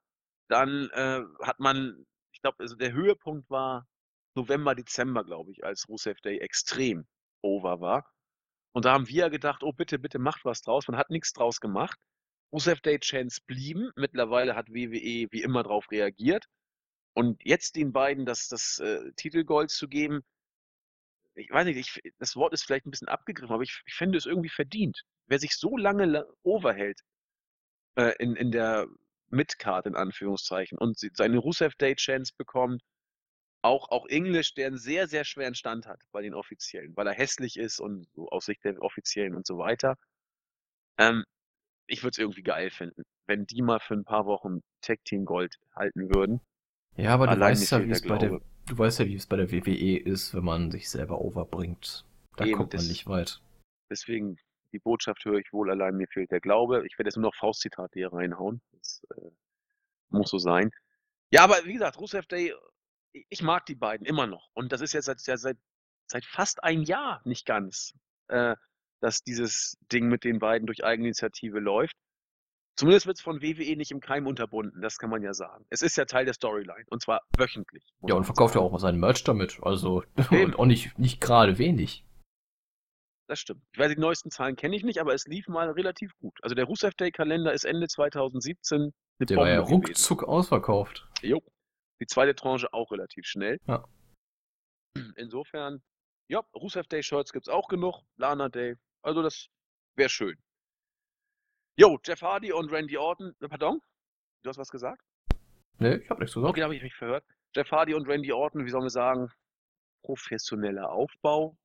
Dann 0.49 0.89
äh, 0.93 1.22
hat 1.41 1.59
man, 1.59 2.05
ich 2.34 2.41
glaube, 2.41 2.57
also 2.59 2.76
der 2.76 2.91
Höhepunkt 2.91 3.49
war 3.49 3.88
November, 4.36 4.76
Dezember, 4.76 5.24
glaube 5.24 5.51
ich, 5.51 5.64
als 5.64 5.88
Rusev 5.88 6.20
Day 6.22 6.39
extrem 6.39 7.07
over 7.41 7.80
war. 7.80 8.05
Und 8.74 8.86
da 8.86 8.93
haben 8.93 9.07
wir 9.07 9.15
ja 9.15 9.30
gedacht, 9.30 9.63
oh 9.63 9.74
bitte, 9.74 9.99
bitte 9.99 10.19
macht 10.19 10.45
was 10.45 10.61
draus. 10.61 10.88
Man 10.88 10.97
hat 10.97 11.09
nichts 11.09 11.34
draus 11.34 11.59
gemacht. 11.59 11.99
Rusev 12.53 12.82
Day 12.82 12.99
Chance 12.99 13.41
blieben. 13.45 13.91
Mittlerweile 13.95 14.55
hat 14.55 14.69
WWE 14.69 15.28
wie 15.32 15.41
immer 15.41 15.63
drauf 15.63 15.89
reagiert. 15.91 16.45
Und 17.13 17.43
jetzt 17.43 17.76
den 17.76 17.91
beiden 17.91 18.26
das, 18.26 18.47
das 18.47 18.80
äh, 18.80 19.11
Titelgold 19.15 19.69
zu 19.69 19.88
geben, 19.88 20.22
ich 21.36 21.49
weiß 21.49 21.65
nicht, 21.65 21.78
ich, 21.78 22.13
das 22.19 22.36
Wort 22.36 22.53
ist 22.53 22.63
vielleicht 22.63 22.86
ein 22.86 22.91
bisschen 22.91 23.07
abgegriffen, 23.07 23.53
aber 23.53 23.63
ich, 23.63 23.82
ich 23.86 23.93
finde 23.93 24.17
es 24.17 24.26
irgendwie 24.26 24.49
verdient. 24.49 25.01
Wer 25.28 25.39
sich 25.39 25.55
so 25.55 25.78
lange 25.78 26.05
la- 26.05 26.26
overhält 26.43 27.01
äh, 27.95 28.13
in, 28.19 28.36
in 28.36 28.51
der 28.51 28.88
Midcard 29.30 29.86
in 29.86 29.95
Anführungszeichen 29.95 30.78
und 30.78 30.99
seine 31.15 31.38
Rusev 31.38 31.76
Day 31.76 31.95
Chance 31.95 32.34
bekommt, 32.38 32.82
auch, 33.62 33.89
auch 33.89 34.05
English, 34.07 34.53
der 34.53 34.68
einen 34.68 34.78
sehr, 34.78 35.07
sehr 35.07 35.24
schweren 35.24 35.55
Stand 35.55 35.86
hat 35.88 36.01
bei 36.12 36.22
den 36.22 36.34
Offiziellen, 36.34 36.95
weil 36.95 37.07
er 37.07 37.14
hässlich 37.14 37.57
ist 37.57 37.80
und 37.80 38.07
so 38.14 38.30
aus 38.30 38.45
Sicht 38.45 38.64
der 38.64 38.82
Offiziellen 38.82 39.36
und 39.36 39.45
so 39.45 39.57
weiter. 39.57 39.97
Ähm, 40.97 41.24
ich 41.88 42.03
würde 42.03 42.12
es 42.12 42.18
irgendwie 42.18 42.43
geil 42.43 42.70
finden, 42.70 43.03
wenn 43.28 43.45
die 43.45 43.62
mal 43.62 43.80
für 43.80 43.93
ein 43.93 44.03
paar 44.05 44.26
Wochen 44.26 44.62
Tag 44.82 45.03
Team 45.05 45.26
Gold 45.26 45.57
halten 45.76 46.14
würden. 46.14 46.41
Ja, 46.95 47.14
aber 47.14 47.26
du 47.28 47.32
Allein 47.34 47.51
weißt 47.53 47.72
ja, 47.72 47.86
wie 47.86 47.91
es 47.91 48.01
bei 48.01 48.18
der, 48.18 48.41
du 48.66 48.78
weißt 48.78 48.99
ja, 48.99 49.05
wie 49.05 49.16
es 49.16 49.28
bei 49.28 49.38
der 49.38 49.51
WWE 49.51 49.97
ist, 49.97 50.34
wenn 50.34 50.43
man 50.43 50.72
sich 50.72 50.89
selber 50.89 51.20
overbringt. 51.22 52.05
Da 52.38 52.45
Eben, 52.45 52.57
kommt 52.57 52.74
man 52.74 52.80
das- 52.82 52.88
nicht 52.89 53.07
weit. 53.07 53.41
Deswegen, 53.89 54.38
die 54.72 54.80
Botschaft 54.80 55.26
höre 55.26 55.39
ich 55.39 55.51
wohl 55.51 55.70
allein, 55.70 55.97
mir 55.97 56.07
fehlt 56.07 56.32
der 56.32 56.39
Glaube. 56.39 56.86
Ich 56.88 56.97
werde 56.97 57.09
jetzt 57.09 57.18
nur 57.18 57.24
noch 57.24 57.36
Faustzitate 57.36 57.99
hier 57.99 58.14
reinhauen. 58.14 58.62
Das 58.72 59.03
äh, 59.18 59.30
muss 60.09 60.30
so 60.30 60.38
sein. 60.38 60.72
Ja, 61.30 61.43
aber 61.43 61.66
wie 61.66 61.74
gesagt, 61.74 61.99
Rusev 61.99 62.26
Day, 62.28 62.53
ich- 63.14 63.41
mag 63.41 63.66
die 63.66 63.76
beiden 63.76 64.05
immer 64.05 64.28
noch. 64.28 64.49
Und 64.53 64.72
das 64.72 64.82
ist 64.82 64.93
jetzt 64.93 65.05
seit, 65.05 65.22
ja, 65.28 65.38
seit, 65.38 65.57
seit 66.09 66.26
fast 66.26 66.64
ein 66.64 66.84
Jahr 66.84 67.22
nicht 67.26 67.45
ganz, 67.45 67.93
äh, 68.28 68.55
dass 69.01 69.24
dieses 69.24 69.78
Ding 69.91 70.07
mit 70.07 70.24
den 70.24 70.39
beiden 70.39 70.66
durch 70.68 70.84
Eigeninitiative 70.84 71.59
läuft. 71.59 71.95
Zumindest 72.78 73.05
wird 73.05 73.18
es 73.18 73.22
von 73.24 73.41
WWE 73.41 73.76
nicht 73.76 73.91
im 73.91 73.99
Keim 73.99 74.26
unterbunden, 74.28 74.82
das 74.82 74.97
kann 74.97 75.09
man 75.09 75.22
ja 75.22 75.34
sagen. 75.34 75.66
Es 75.70 75.82
ist 75.82 75.97
ja 75.97 76.05
Teil 76.05 76.26
der 76.26 76.34
Storyline 76.34 76.86
und 76.89 77.01
zwar 77.01 77.22
wöchentlich. 77.38 77.84
Ja, 78.07 78.16
und 78.16 78.24
verkauft 78.24 78.55
ja 78.55 78.62
auch 78.62 78.72
mal 78.72 78.80
seinen 78.80 78.99
Merch 78.99 79.24
damit. 79.24 79.59
Also, 79.62 80.03
und 80.32 80.57
auch 80.57 80.66
nicht, 80.66 80.97
nicht 80.97 81.20
gerade 81.20 81.57
wenig. 81.57 82.05
Das 83.28 83.39
stimmt. 83.39 83.62
Ich 83.74 83.80
weiß, 83.80 83.93
die 83.93 83.99
neuesten 83.99 84.30
Zahlen 84.32 84.55
kenne 84.55 84.76
ich 84.76 84.84
nicht, 84.84 84.99
aber 84.99 85.14
es 85.14 85.26
lief 85.28 85.47
mal 85.47 85.70
relativ 85.72 86.12
gut. 86.20 86.38
Also 86.41 86.53
der 86.55 86.66
Rusev 86.66 86.93
Day 86.95 87.12
Kalender 87.12 87.53
ist 87.53 87.64
Ende 87.66 87.88
2017 87.88 88.93
eine 89.20 89.26
Der 89.26 89.38
war 89.38 89.47
ja 89.49 89.62
Bombe 89.62 89.82
gewesen. 89.88 89.88
ruckzuck 89.91 90.24
ausverkauft. 90.24 91.07
Jo. 91.22 91.41
Die 92.02 92.08
zweite 92.08 92.36
Tranche 92.36 92.74
auch 92.74 92.91
relativ 92.91 93.26
schnell. 93.26 93.58
Ja. 93.68 93.86
Insofern, 95.16 95.82
ja, 96.28 96.39
Rusev 96.56 96.88
Day 96.88 97.04
Shirts 97.04 97.32
gibt 97.32 97.47
es 97.47 97.54
auch 97.54 97.68
genug. 97.68 98.02
Lana 98.18 98.49
Day. 98.49 98.76
Also 99.04 99.22
das 99.22 99.47
wäre 99.95 100.10
schön. 100.10 100.38
Jo, 101.78 101.97
Jeff 102.04 102.22
Hardy 102.22 102.52
und 102.52 102.72
Randy 102.72 102.97
Orton. 102.97 103.34
äh, 103.39 103.47
Pardon? 103.47 103.80
Du 104.43 104.49
hast 104.49 104.58
was 104.58 104.70
gesagt? 104.70 105.02
Ne, 105.78 105.97
ich 105.97 106.10
hab 106.10 106.20
nichts 106.20 106.34
gesagt. 106.34 106.49
Okay, 106.49 106.60
da 106.60 106.66
habe 106.66 106.76
ich 106.76 106.84
mich 106.84 106.95
verhört. 106.95 107.24
Jeff 107.56 107.72
Hardy 107.72 107.93
und 107.93 108.08
Randy 108.08 108.32
Orton, 108.34 108.66
wie 108.66 108.70
sollen 108.70 108.84
wir 108.84 108.89
sagen, 108.89 109.32
professioneller 110.04 110.89
Aufbau. 110.91 111.56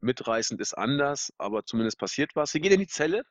Mitreißend 0.00 0.60
ist 0.60 0.74
anders, 0.74 1.32
aber 1.38 1.64
zumindest 1.64 1.98
passiert 1.98 2.34
was. 2.34 2.50
Sie 2.52 2.60
geht 2.60 2.72
in 2.72 2.80
die 2.80 2.86
Zelle. 2.86 3.24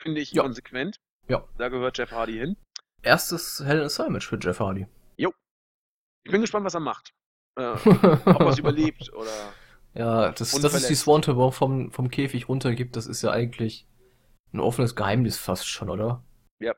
Finde 0.00 0.20
ich 0.20 0.32
Ja. 0.32 0.42
konsequent. 0.42 0.98
Ja. 1.28 1.46
Da 1.58 1.68
gehört 1.68 1.98
Jeff 1.98 2.10
Hardy 2.10 2.34
hin. 2.38 2.56
Erstes 3.02 3.60
Hell 3.64 3.78
in 3.78 3.84
a 3.84 3.88
Cell 3.88 4.10
Match 4.10 4.26
für 4.28 4.38
Jeff 4.38 4.60
Hardy. 4.60 4.86
Ich 6.24 6.32
bin 6.32 6.40
gespannt, 6.40 6.64
was 6.64 6.74
er 6.74 6.80
macht. 6.80 7.12
Äh, 7.56 7.66
ob 7.66 7.86
er 8.40 8.48
es 8.48 8.58
überlebt 8.58 9.12
oder. 9.14 9.30
Ja, 9.94 10.32
das, 10.32 10.50
dass 10.52 10.74
es 10.74 10.88
die. 10.88 10.94
Swanton 10.96 11.38
auch 11.38 11.54
vom, 11.54 11.92
vom 11.92 12.10
Käfig 12.10 12.48
runtergibt, 12.48 12.96
das 12.96 13.06
ist 13.06 13.22
ja 13.22 13.30
eigentlich 13.30 13.86
ein 14.52 14.60
offenes 14.60 14.96
Geheimnis 14.96 15.38
fast 15.38 15.68
schon, 15.68 15.88
oder? 15.90 16.24
Ja. 16.60 16.74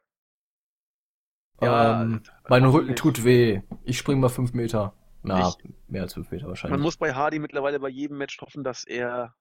Ja, 1.61 2.03
ähm, 2.03 2.23
mein 2.49 2.65
Rücken 2.65 2.75
hoffentlich. 2.75 2.97
tut 2.99 3.25
weh. 3.25 3.63
Ich 3.85 3.99
spring 3.99 4.21
mal 4.21 4.29
fünf 4.29 4.53
Meter. 4.53 4.93
Na, 5.23 5.49
Ich- 5.49 5.71
mehr 5.89 6.03
als 6.03 6.15
fünf 6.15 6.31
Meter 6.31 6.45
Man 6.45 6.51
wahrscheinlich. 6.51 6.81
muss 6.81 6.97
bei 6.99 7.15
Hardy 7.15 7.39
mittlerweile 7.39 7.81
bei 7.81 7.89
jedem 7.89 8.19
Match 8.19 8.39
hoffen, 8.41 8.63
dass 8.63 8.85
er 8.85 9.35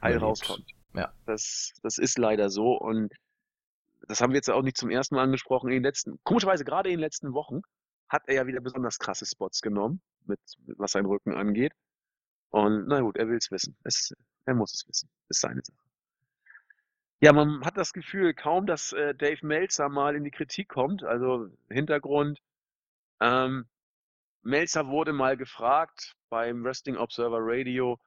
heil 0.00 0.16
Überlebt. 0.16 0.22
rauskommt. 0.22 0.70
Ja. 0.94 1.12
Das, 1.26 1.72
das 1.82 1.98
ist 1.98 2.18
leider 2.18 2.48
so 2.48 2.72
und 2.78 3.12
das 4.08 4.20
haben 4.20 4.30
wir 4.30 4.36
jetzt 4.36 4.50
auch 4.50 4.62
nicht 4.62 4.76
zum 4.76 4.88
ersten 4.90 5.16
Mal 5.16 5.22
angesprochen. 5.24 5.68
In 5.68 5.74
den 5.74 5.82
letzten, 5.82 6.18
komischerweise 6.22 6.64
gerade 6.64 6.88
in 6.90 6.94
den 6.94 7.00
letzten 7.00 7.32
Wochen 7.32 7.60
hat 8.08 8.22
er 8.26 8.34
ja 8.34 8.46
wieder 8.46 8.60
besonders 8.60 8.98
krasse 8.98 9.26
Spots 9.26 9.60
genommen, 9.62 10.00
mit, 10.24 10.40
was 10.76 10.92
seinen 10.92 11.06
Rücken 11.06 11.34
angeht. 11.34 11.72
Und 12.50 12.86
na 12.88 13.00
gut, 13.00 13.16
er 13.16 13.28
will 13.28 13.36
es 13.36 13.50
wissen. 13.50 13.76
Er 14.44 14.54
muss 14.54 14.72
es 14.74 14.86
wissen. 14.88 15.10
Ist 15.28 15.40
seine 15.40 15.62
Sache. 15.62 15.78
Ja, 17.20 17.32
man 17.32 17.64
hat 17.64 17.76
das 17.76 17.92
Gefühl 17.92 18.34
kaum, 18.34 18.66
dass 18.66 18.92
äh, 18.92 19.14
Dave 19.14 19.44
Meltzer 19.44 19.88
mal 19.88 20.14
in 20.14 20.24
die 20.24 20.30
Kritik 20.30 20.68
kommt. 20.68 21.02
Also 21.02 21.48
Hintergrund. 21.68 22.40
Ähm, 23.20 23.66
Meltzer 24.42 24.86
wurde 24.86 25.12
mal 25.12 25.36
gefragt 25.36 26.14
beim 26.28 26.62
Wrestling 26.62 26.96
Observer 26.96 27.38
Radio, 27.40 27.98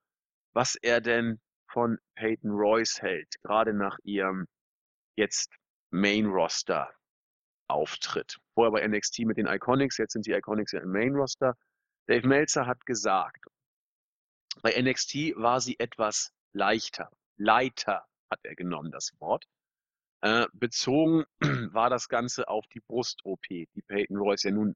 was 0.53 0.75
er 0.75 1.01
denn 1.01 1.39
von 1.67 1.97
Peyton 2.15 2.51
Royce 2.51 3.01
hält, 3.01 3.35
gerade 3.41 3.73
nach 3.73 3.97
ihrem 4.03 4.47
jetzt 5.15 5.53
Main 5.91 6.27
Roster 6.27 6.89
Auftritt. 7.69 8.37
Vorher 8.53 8.71
bei 8.71 8.85
NXT 8.87 9.19
mit 9.19 9.37
den 9.37 9.47
Iconics, 9.47 9.97
jetzt 9.97 10.13
sind 10.13 10.25
die 10.25 10.33
Iconics 10.33 10.71
ja 10.71 10.81
im 10.81 10.91
Main 10.91 11.15
Roster. 11.15 11.55
Dave 12.07 12.27
Meltzer 12.27 12.65
hat 12.65 12.85
gesagt, 12.85 13.45
bei 14.61 14.79
NXT 14.79 15.35
war 15.35 15.61
sie 15.61 15.79
etwas 15.79 16.33
leichter. 16.53 17.11
Leiter 17.37 18.05
hat 18.29 18.39
er 18.43 18.55
genommen, 18.55 18.91
das 18.91 19.13
Wort. 19.19 19.45
Äh, 20.21 20.47
bezogen 20.53 21.23
war 21.73 21.89
das 21.89 22.09
Ganze 22.09 22.47
auf 22.47 22.67
die 22.67 22.81
Brust-OP, 22.81 23.47
die 23.47 23.83
Peyton 23.87 24.17
Royce 24.17 24.43
ja 24.43 24.51
nun 24.51 24.75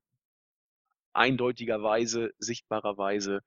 eindeutigerweise, 1.13 2.33
sichtbarerweise, 2.37 3.41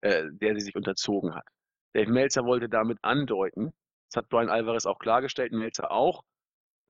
äh, 0.00 0.24
der 0.32 0.54
sie 0.54 0.62
sich 0.62 0.76
unterzogen 0.76 1.34
hat. 1.34 1.46
Dave 1.92 2.10
Meltzer 2.10 2.44
wollte 2.44 2.68
damit 2.68 2.98
andeuten, 3.02 3.72
das 4.10 4.22
hat 4.22 4.28
Brian 4.28 4.48
Alvarez 4.48 4.86
auch 4.86 4.98
klargestellt, 4.98 5.52
Meltzer 5.52 5.90
auch, 5.90 6.24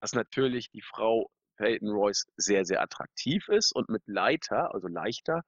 dass 0.00 0.14
natürlich 0.14 0.70
die 0.70 0.82
Frau 0.82 1.30
Peyton 1.56 1.90
Royce 1.90 2.26
sehr, 2.36 2.64
sehr 2.64 2.82
attraktiv 2.82 3.48
ist 3.48 3.74
und 3.74 3.88
mit 3.88 4.02
Leiter, 4.06 4.74
also 4.74 4.88
leichter, 4.88 5.42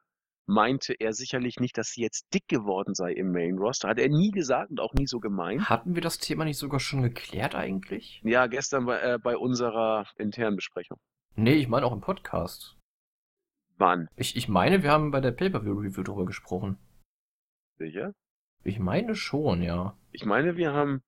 meinte 0.46 0.94
er 0.94 1.12
sicherlich 1.12 1.58
nicht, 1.58 1.76
dass 1.76 1.88
sie 1.88 2.02
jetzt 2.02 2.32
dick 2.32 2.46
geworden 2.48 2.94
sei 2.94 3.12
im 3.12 3.32
Main 3.32 3.58
Roster. 3.58 3.88
Hat 3.88 3.98
er 3.98 4.08
nie 4.08 4.30
gesagt 4.30 4.70
und 4.70 4.80
auch 4.80 4.94
nie 4.94 5.06
so 5.06 5.18
gemeint. 5.18 5.68
Hatten 5.68 5.94
wir 5.94 6.02
das 6.02 6.18
Thema 6.18 6.44
nicht 6.44 6.58
sogar 6.58 6.80
schon 6.80 7.02
geklärt 7.02 7.54
eigentlich? 7.54 8.20
Ja, 8.24 8.46
gestern 8.46 8.86
bei, 8.86 9.00
äh, 9.00 9.18
bei 9.18 9.36
unserer 9.36 10.06
internen 10.16 10.56
Besprechung. 10.56 10.98
Nee, 11.34 11.54
ich 11.54 11.68
meine 11.68 11.86
auch 11.86 11.92
im 11.92 12.00
Podcast. 12.00 12.76
Wann? 13.76 14.08
Ich, 14.16 14.36
ich 14.36 14.48
meine, 14.48 14.82
wir 14.82 14.90
haben 14.90 15.10
bei 15.10 15.20
der 15.20 15.32
Pay-Per-View-Review 15.32 16.02
drüber 16.02 16.24
gesprochen. 16.24 16.78
Sicher? 17.78 18.14
Ich 18.64 18.78
meine 18.78 19.14
schon, 19.14 19.62
ja. 19.62 19.96
Ich 20.12 20.24
meine, 20.24 20.56
wir 20.56 20.72
haben 20.72 21.02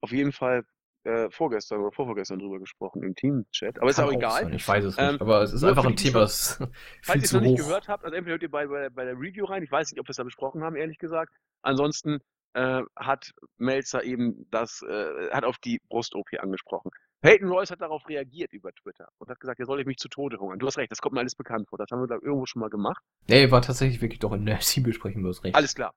auf 0.00 0.10
jeden 0.12 0.32
Fall 0.32 0.64
äh, 1.04 1.30
vorgestern 1.30 1.80
oder 1.80 1.92
vorvorgestern 1.92 2.38
drüber 2.38 2.58
gesprochen 2.58 3.02
im 3.02 3.14
Team-Chat. 3.14 3.80
Aber 3.80 3.90
ist 3.90 3.98
auch 4.00 4.12
egal. 4.12 4.42
Sein. 4.44 4.52
Ich 4.54 4.66
weiß 4.66 4.84
es 4.84 4.98
Ähm, 4.98 5.12
nicht, 5.12 5.20
aber 5.20 5.42
es 5.42 5.52
ist 5.52 5.64
einfach 5.64 5.84
ein 5.84 5.96
Thema, 5.96 6.20
das 6.20 6.58
Falls 7.02 7.18
ihr 7.22 7.24
es 7.24 7.32
noch 7.32 7.40
nicht 7.40 7.60
hoch. 7.60 7.66
gehört 7.66 7.88
habt, 7.88 8.04
also 8.04 8.14
entweder 8.16 8.34
hört 8.34 8.42
ihr 8.42 8.50
bei, 8.50 8.66
bei, 8.66 8.88
bei 8.90 9.04
der 9.04 9.14
Review 9.14 9.44
rein, 9.46 9.62
ich 9.62 9.70
weiß 9.72 9.90
nicht, 9.90 10.00
ob 10.00 10.06
wir 10.06 10.10
es 10.10 10.16
da 10.16 10.24
besprochen 10.24 10.62
haben, 10.62 10.76
ehrlich 10.76 10.98
gesagt. 10.98 11.32
Ansonsten 11.62 12.20
äh, 12.54 12.82
hat 12.96 13.32
Melzer 13.58 14.04
eben 14.04 14.46
das, 14.50 14.82
äh, 14.82 15.30
hat 15.30 15.44
auf 15.44 15.58
die 15.58 15.80
Brust-OP 15.88 16.28
angesprochen. 16.38 16.90
Peyton 17.22 17.48
Royce 17.48 17.70
hat 17.70 17.80
darauf 17.80 18.08
reagiert 18.08 18.52
über 18.52 18.72
Twitter 18.72 19.08
und 19.18 19.30
hat 19.30 19.38
gesagt, 19.38 19.60
er 19.60 19.66
soll 19.66 19.80
ich 19.80 19.86
mich 19.86 19.96
zu 19.98 20.08
Tode 20.08 20.38
hungern. 20.38 20.58
Du 20.58 20.66
hast 20.66 20.76
recht, 20.76 20.90
das 20.90 21.00
kommt 21.00 21.14
mir 21.14 21.20
alles 21.20 21.36
bekannt 21.36 21.68
vor. 21.68 21.78
Das 21.78 21.88
haben 21.92 22.00
wir 22.00 22.08
da 22.08 22.16
irgendwo 22.16 22.46
schon 22.46 22.60
mal 22.60 22.68
gemacht. 22.68 23.02
Nee, 23.28 23.48
war 23.52 23.62
tatsächlich 23.62 24.00
wirklich 24.02 24.18
doch 24.18 24.32
in 24.32 24.44
der 24.44 24.58
Teambesprechung, 24.60 25.22
du 25.22 25.28
hast 25.28 25.44
recht. 25.44 25.54
Alles 25.54 25.74
klar. 25.74 25.94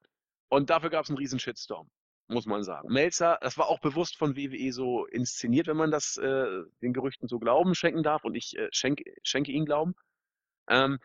Und 0.49 0.69
dafür 0.69 0.91
gab 0.91 1.03
es 1.03 1.09
einen 1.09 1.17
riesen 1.17 1.39
Shitstorm, 1.39 1.89
muss 2.27 2.45
man 2.45 2.63
sagen. 2.63 2.91
Melzer, 2.91 3.37
das 3.41 3.57
war 3.57 3.67
auch 3.67 3.79
bewusst 3.79 4.17
von 4.17 4.35
WWE 4.35 4.71
so 4.71 5.05
inszeniert, 5.05 5.67
wenn 5.67 5.77
man 5.77 5.91
das 5.91 6.17
äh, 6.17 6.63
den 6.81 6.93
Gerüchten 6.93 7.27
so 7.27 7.39
Glauben 7.39 7.75
schenken 7.75 8.03
darf 8.03 8.23
und 8.23 8.35
ich 8.35 8.57
äh, 8.57 8.69
schenke, 8.71 9.03
schenke 9.23 9.51
ihnen 9.51 9.65
Glauben. 9.65 9.95
Ähm, 10.67 10.99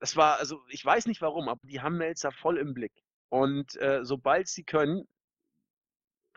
das 0.00 0.16
war, 0.16 0.38
also 0.38 0.60
ich 0.68 0.84
weiß 0.84 1.06
nicht 1.06 1.22
warum, 1.22 1.48
aber 1.48 1.60
die 1.64 1.80
haben 1.80 1.96
Melzer 1.96 2.32
voll 2.32 2.58
im 2.58 2.74
Blick. 2.74 2.92
Und 3.28 3.76
äh, 3.76 4.04
sobald 4.04 4.48
sie 4.48 4.64
können, 4.64 5.06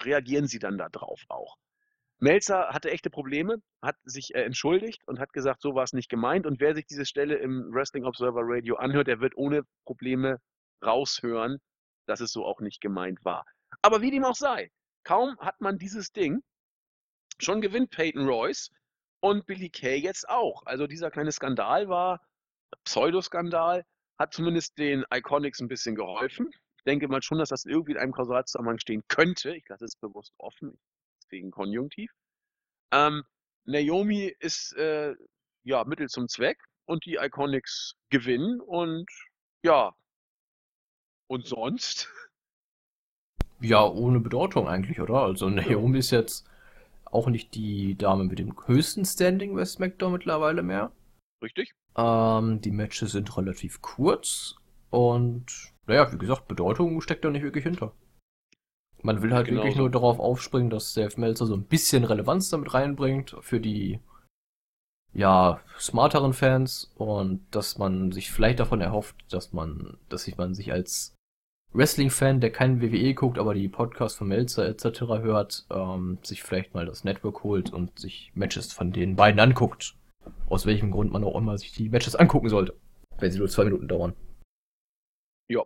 reagieren 0.02 0.48
sie 0.48 0.60
dann 0.60 0.78
da 0.78 0.90
drauf 0.90 1.24
auch. 1.30 1.58
Melzer 2.20 2.70
hatte 2.70 2.90
echte 2.90 3.10
Probleme, 3.10 3.62
hat 3.82 3.96
sich 4.04 4.34
äh, 4.34 4.44
entschuldigt 4.44 5.08
und 5.08 5.20
hat 5.20 5.34
gesagt, 5.34 5.62
so 5.62 5.76
war 5.76 5.84
es 5.84 5.94
nicht 5.94 6.10
gemeint. 6.10 6.46
Und 6.48 6.60
wer 6.60 6.74
sich 6.74 6.86
diese 6.86 7.06
Stelle 7.06 7.36
im 7.36 7.72
Wrestling 7.72 8.06
Observer 8.06 8.42
Radio 8.44 8.76
anhört, 8.78 9.08
der 9.08 9.20
wird 9.20 9.36
ohne 9.36 9.64
Probleme 9.86 10.40
raushören, 10.84 11.60
dass 12.08 12.20
es 12.20 12.32
so 12.32 12.46
auch 12.46 12.60
nicht 12.60 12.82
gemeint 12.82 13.24
war. 13.24 13.46
Aber 13.82 14.02
wie 14.02 14.12
dem 14.12 14.26
auch 14.26 14.36
sei, 14.36 14.72
kaum 15.04 15.38
hat 15.40 15.62
man 15.62 15.78
dieses 15.78 16.12
Ding, 16.12 16.44
schon 17.40 17.62
gewinnt 17.62 17.92
Peyton 17.92 18.28
Royce 18.28 18.72
und 19.20 19.46
Billy 19.46 19.70
Kay 19.70 19.98
jetzt 19.98 20.28
auch. 20.30 20.64
Also 20.66 20.88
dieser 20.88 21.12
kleine 21.12 21.32
Skandal 21.32 21.88
war 21.88 22.22
Pseudoskandal, 22.84 23.86
hat 24.18 24.34
zumindest 24.34 24.78
den 24.78 25.06
Iconics 25.14 25.60
ein 25.60 25.68
bisschen 25.68 25.96
geholfen. 25.96 26.50
Ich 26.78 26.84
denke 26.84 27.08
mal 27.08 27.22
schon, 27.22 27.40
dass 27.40 27.50
das 27.50 27.66
irgendwie 27.66 27.92
in 27.92 27.98
einem 27.98 28.14
Kausalzusammenhang 28.14 28.80
stehen 28.80 29.04
könnte. 29.08 29.56
Ich 29.56 29.68
lasse 29.68 29.86
es 29.86 29.96
bewusst 29.96 30.34
offen, 30.38 30.78
deswegen 31.22 31.52
Konjunktiv. 31.52 32.12
Ähm, 32.92 33.24
Naomi 33.66 34.34
ist 34.40 34.74
äh, 34.74 35.14
ja 35.64 35.84
Mittel 35.84 36.08
zum 36.08 36.28
Zweck 36.30 36.58
und 36.86 37.06
die 37.06 37.16
Iconics 37.16 37.96
gewinnen 38.10 38.62
und 38.62 39.10
ja. 39.64 39.94
Und 41.28 41.46
sonst? 41.46 42.10
Ja, 43.60 43.86
ohne 43.88 44.20
Bedeutung 44.20 44.68
eigentlich, 44.68 45.00
oder? 45.00 45.24
Also 45.24 45.50
Naomi 45.50 46.00
ist 46.00 46.12
jetzt 46.12 46.48
auch 47.06 47.28
nicht 47.28 47.56
die 47.56 47.96
Dame 47.96 48.26
mit 48.26 48.40
dem 48.40 48.54
höchsten 48.66 49.06
Standing 49.06 49.56
bei 49.56 49.66
SmackDown 49.66 50.14
mittlerweile 50.14 50.62
mehr. 50.64 50.92
Richtig? 51.42 51.72
Ähm, 51.96 52.62
die 52.62 52.72
Matches 52.72 53.12
sind 53.12 53.36
relativ 53.38 53.82
kurz 53.82 54.56
und 54.90 55.74
naja, 55.88 56.12
wie 56.12 56.18
gesagt, 56.18 56.48
Bedeutung 56.48 57.00
steckt 57.02 57.24
da 57.24 57.30
nicht 57.30 57.44
wirklich 57.44 57.64
hinter. 57.64 57.94
Man 59.02 59.22
will 59.22 59.34
halt 59.34 59.48
Genau 59.48 59.60
wirklich 59.60 59.76
so. 59.76 59.82
nur 59.82 59.92
darauf 59.92 60.20
aufspringen, 60.20 60.70
dass 60.70 60.94
Dave 60.94 61.20
Meltzer 61.20 61.46
so 61.46 61.56
ein 61.56 61.64
bisschen 61.64 62.04
Relevanz 62.04 62.50
damit 62.50 62.74
reinbringt 62.74 63.36
für 63.42 63.60
die 63.60 64.00
ja, 65.14 65.62
smarteren 65.80 66.34
Fans 66.34 66.92
und 66.96 67.46
dass 67.52 67.78
man 67.78 68.12
sich 68.12 68.32
vielleicht 68.32 68.60
davon 68.60 68.82
erhofft, 68.82 69.16
dass 69.30 69.54
man, 69.54 69.98
dass 70.10 70.24
sich 70.24 70.38
man 70.38 70.54
sich 70.54 70.72
als 70.72 71.16
Wrestling-Fan, 71.78 72.42
der 72.42 72.52
keinen 72.52 72.82
WWE 72.82 73.14
guckt, 73.14 73.38
aber 73.38 73.54
die 73.54 73.70
Podcasts 73.70 74.18
von 74.18 74.28
Meltzer 74.28 74.68
etc. 74.68 75.02
hört, 75.22 75.68
ähm, 75.70 76.18
sich 76.24 76.42
vielleicht 76.42 76.74
mal 76.74 76.88
das 76.88 77.04
Network 77.04 77.44
holt 77.44 77.72
und 77.72 78.00
sich 78.00 78.32
Matches 78.34 78.74
von 78.74 78.92
den 78.92 79.16
beiden 79.16 79.40
anguckt. 79.40 79.96
Aus 80.50 80.66
welchem 80.66 80.90
Grund 80.90 81.12
man 81.12 81.24
auch 81.24 81.38
immer 81.38 81.56
sich 81.58 81.72
die 81.74 81.90
Matches 81.90 82.16
angucken 82.16 82.50
sollte. 82.50 82.76
Wenn 83.20 83.32
sie 83.32 83.38
nur 83.38 83.48
zwei 83.48 83.66
Minuten 83.66 83.88
dauern. 83.88 84.16
Ja. 85.48 85.62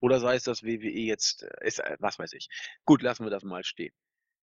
Oder 0.00 0.20
sei 0.20 0.36
es, 0.36 0.44
dass 0.44 0.62
WWE 0.62 0.88
jetzt, 0.88 1.42
äh, 1.42 1.66
ist, 1.66 1.80
äh, 1.80 1.96
was 1.98 2.20
weiß 2.20 2.32
ich. 2.34 2.48
Gut, 2.84 3.02
lassen 3.02 3.24
wir 3.24 3.30
das 3.30 3.42
mal 3.42 3.64
stehen. 3.64 3.92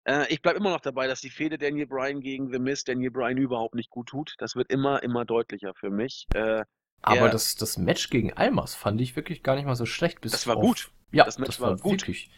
Äh, 0.03 0.27
ich 0.27 0.41
bleibe 0.41 0.59
immer 0.59 0.71
noch 0.71 0.81
dabei, 0.81 1.07
dass 1.07 1.21
die 1.21 1.29
Fehde 1.29 1.57
Daniel 1.57 1.87
Bryan 1.87 2.19
gegen 2.19 2.51
The 2.51 2.59
Miz 2.59 2.83
Daniel 2.83 3.11
Bryan 3.11 3.37
überhaupt 3.37 3.75
nicht 3.75 3.89
gut 3.89 4.09
tut. 4.09 4.35
Das 4.39 4.57
wird 4.57 4.69
immer, 4.71 5.03
immer 5.03 5.23
deutlicher 5.23 5.73
für 5.73 5.89
mich. 5.89 6.27
Äh, 6.33 6.65
Aber 7.01 7.25
Ja. 7.25 7.29
das, 7.29 7.55
das 7.55 7.77
Match 7.77 8.09
gegen 8.09 8.33
Almas 8.33 8.75
fand 8.75 8.99
ich 9.01 9.15
wirklich 9.15 9.41
gar 9.43 9.55
nicht 9.55 9.65
mal 9.65 9.75
so 9.75 9.85
schlecht. 9.85 10.21
Bis 10.21 10.31
Das 10.33 10.47
war 10.47 10.57
auf, 10.57 10.61
gut. 10.63 10.91
Ja, 11.11 11.25
Das 11.25 11.39
Match 11.39 11.47
das 11.47 11.61
war 11.61 11.75
gut. 11.77 11.91
wirklich. 11.93 12.29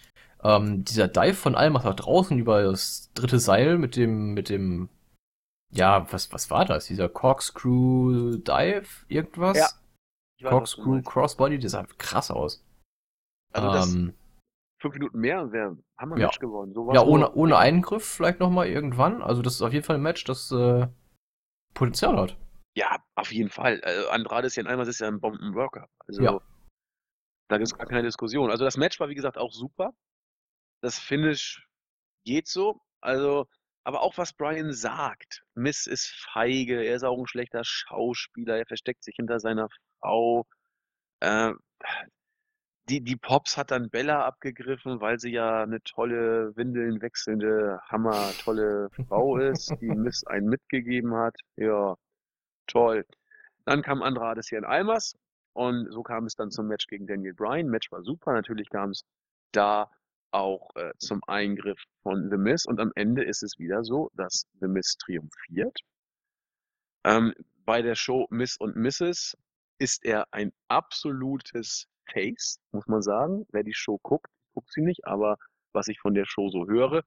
Ähm, 0.43 0.83
dieser 0.85 1.07
Dive 1.07 1.33
von 1.35 1.55
Almas 1.55 1.83
nach 1.83 1.95
draußen 1.95 2.37
über 2.37 2.63
das 2.63 3.11
dritte 3.13 3.39
Seil 3.39 3.77
mit 3.77 3.95
dem, 3.95 4.33
mit 4.33 4.49
dem, 4.49 4.89
ja, 5.71 6.11
was, 6.11 6.31
was 6.33 6.49
war 6.49 6.65
das? 6.65 6.87
Dieser 6.87 7.09
Corkscrew 7.09 8.37
Dive? 8.37 8.87
Irgendwas? 9.07 9.57
Ja, 10.39 10.49
Corkscrew. 10.49 11.01
Crossbody, 11.03 11.59
das 11.59 11.73
sah 11.73 11.85
krass 11.97 12.31
aus. 12.31 12.63
Also 13.53 13.71
das 13.71 13.93
ähm, 13.93 14.13
fünf 14.81 14.93
Minuten 14.95 15.19
mehr 15.19 15.51
wäre, 15.51 15.77
haben 15.97 16.09
wir 16.09 16.15
ein 16.15 16.21
Ja. 16.21 16.27
Match 16.27 16.39
gewonnen. 16.39 16.73
So 16.73 16.91
ja, 16.93 17.03
ohne, 17.03 17.31
ohne 17.33 17.57
Eingriff 17.57 18.05
vielleicht 18.05 18.39
nochmal 18.39 18.67
irgendwann. 18.67 19.21
Also 19.21 19.41
das 19.41 19.55
ist 19.55 19.61
auf 19.61 19.73
jeden 19.73 19.85
Fall 19.85 19.97
ein 19.97 20.01
Match, 20.01 20.23
das 20.23 20.51
äh, 20.51 20.87
Potenzial 21.75 22.17
hat. 22.17 22.37
Ja, 22.75 23.03
auf 23.15 23.31
jeden 23.31 23.49
Fall. 23.49 23.81
Äh, 23.83 24.07
Andrade 24.09 24.47
ist 24.47 24.55
ja 24.55 24.63
einmal 24.65 24.87
ist 24.87 24.99
ja 24.99 25.07
ein 25.07 25.19
Bombenworker. 25.19 25.89
Also 26.07 26.23
Ja. 26.23 26.41
da 27.49 27.57
gibt 27.57 27.67
es 27.67 27.77
gar 27.77 27.85
keine 27.85 28.03
Diskussion. 28.03 28.49
Also 28.49 28.63
das 28.63 28.77
Match 28.77 28.99
war 28.99 29.09
wie 29.09 29.15
gesagt 29.15 29.37
auch 29.37 29.51
super. 29.51 29.93
Das 30.81 30.97
Finish 30.97 31.67
geht 32.25 32.47
so. 32.47 32.81
Also, 33.01 33.47
aber 33.83 34.01
auch 34.01 34.17
was 34.17 34.33
Brian 34.33 34.73
sagt. 34.73 35.43
Miss 35.53 35.87
ist 35.87 36.07
feige, 36.31 36.83
er 36.83 36.95
ist 36.95 37.03
auch 37.03 37.17
ein 37.17 37.27
schlechter 37.27 37.63
Schauspieler, 37.63 38.57
er 38.57 38.65
versteckt 38.65 39.03
sich 39.03 39.15
hinter 39.15 39.39
seiner 39.39 39.67
Frau. 39.99 40.45
Äh, 41.19 41.53
die, 42.89 43.01
die 43.01 43.15
Pops 43.15 43.57
hat 43.57 43.71
dann 43.71 43.89
Bella 43.89 44.25
abgegriffen, 44.25 45.01
weil 45.01 45.19
sie 45.19 45.31
ja 45.31 45.63
eine 45.63 45.81
tolle, 45.83 46.55
Windeln 46.55 47.01
wechselnde, 47.01 47.79
hammer 47.89 48.31
tolle 48.39 48.89
Frau 49.07 49.37
ist, 49.37 49.73
die 49.81 49.87
Miss 49.95 50.25
einen 50.25 50.47
mitgegeben 50.47 51.15
hat. 51.15 51.35
Ja, 51.57 51.95
toll. 52.71 53.05
Dann 53.65 53.81
kam 53.81 54.01
Andrade 54.01 54.41
hier 54.47 54.57
in 54.57 54.65
Almas 54.65 55.15
und 55.53 55.91
so 55.91 56.03
kam 56.03 56.25
es 56.25 56.35
dann 56.35 56.51
zum 56.51 56.67
Match 56.67 56.87
gegen 56.87 57.07
Daniel 57.07 57.33
Bryan. 57.33 57.67
Match 57.67 57.91
war 57.91 58.03
super, 58.03 58.33
natürlich 58.33 58.69
kam 58.69 58.91
es 58.91 59.03
da 59.51 59.89
auch 60.31 60.73
äh, 60.75 60.93
zum 60.97 61.21
Eingriff 61.27 61.83
von 62.03 62.29
The 62.29 62.37
Miz 62.37 62.65
und 62.65 62.79
am 62.79 62.91
Ende 62.95 63.23
ist 63.23 63.43
es 63.43 63.59
wieder 63.59 63.83
so, 63.83 64.09
dass 64.15 64.47
The 64.61 64.67
Miz 64.67 64.97
triumphiert. 64.97 65.77
Ähm, 67.03 67.33
bei 67.65 67.81
der 67.81 67.95
Show 67.95 68.27
Miss 68.29 68.57
und 68.57 68.75
Mrs. 68.75 69.37
ist 69.77 70.05
er 70.05 70.25
ein 70.31 70.51
absolutes 70.67 71.87
Face, 72.11 72.59
muss 72.71 72.87
man 72.87 73.01
sagen. 73.01 73.45
Wer 73.51 73.63
die 73.63 73.73
Show 73.73 73.99
guckt, 74.01 74.31
guckt 74.53 74.71
sie 74.71 74.81
nicht, 74.81 75.05
aber 75.05 75.37
was 75.73 75.87
ich 75.87 75.99
von 75.99 76.13
der 76.13 76.25
Show 76.25 76.49
so 76.49 76.67
höre, 76.67 77.03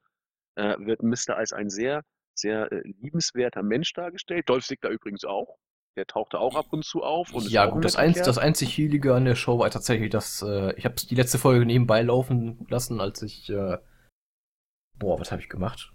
äh, 0.56 0.76
wird 0.78 1.02
Mr. 1.02 1.36
als 1.36 1.52
ein 1.52 1.70
sehr, 1.70 2.02
sehr 2.34 2.70
äh, 2.72 2.82
liebenswerter 3.00 3.62
Mensch 3.62 3.92
dargestellt. 3.92 4.48
Dolph 4.48 4.66
Ziggler 4.66 4.90
übrigens 4.90 5.24
auch. 5.24 5.56
Der 5.96 6.06
tauchte 6.06 6.40
auch 6.40 6.56
ab 6.56 6.66
und 6.72 6.84
zu 6.84 7.04
auf. 7.04 7.32
Und 7.32 7.48
ja, 7.48 7.66
gut, 7.66 7.84
das, 7.84 7.94
einz, 7.94 8.20
das 8.20 8.36
einzig 8.36 8.74
Hielige 8.74 9.14
an 9.14 9.24
der 9.24 9.36
Show 9.36 9.60
war 9.60 9.70
tatsächlich, 9.70 10.10
dass 10.10 10.42
äh, 10.42 10.74
ich 10.74 10.84
habe 10.84 10.96
die 10.96 11.14
letzte 11.14 11.38
Folge 11.38 11.64
nebenbei 11.64 12.02
laufen 12.02 12.66
lassen, 12.68 13.00
als 13.00 13.22
ich 13.22 13.48
äh, 13.48 13.78
boah, 14.98 15.20
was 15.20 15.30
habe 15.32 15.42
ich 15.42 15.48
gemacht? 15.48 15.92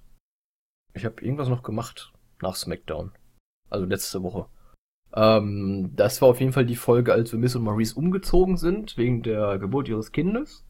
Ich 0.93 1.05
habe 1.05 1.21
irgendwas 1.21 1.49
noch 1.49 1.63
gemacht 1.63 2.11
nach 2.41 2.55
SmackDown, 2.55 3.11
also 3.69 3.85
letzte 3.85 4.23
Woche. 4.23 4.47
Ähm, 5.13 5.91
das 5.95 6.21
war 6.21 6.29
auf 6.29 6.39
jeden 6.39 6.53
Fall 6.53 6.65
die 6.65 6.75
Folge, 6.75 7.13
als 7.13 7.31
wir 7.31 7.39
Miss 7.39 7.55
und 7.55 7.63
Maurice 7.63 7.95
umgezogen 7.95 8.57
sind 8.57 8.97
wegen 8.97 9.23
der 9.23 9.57
Geburt 9.57 9.87
ihres 9.87 10.11
Kindes 10.11 10.65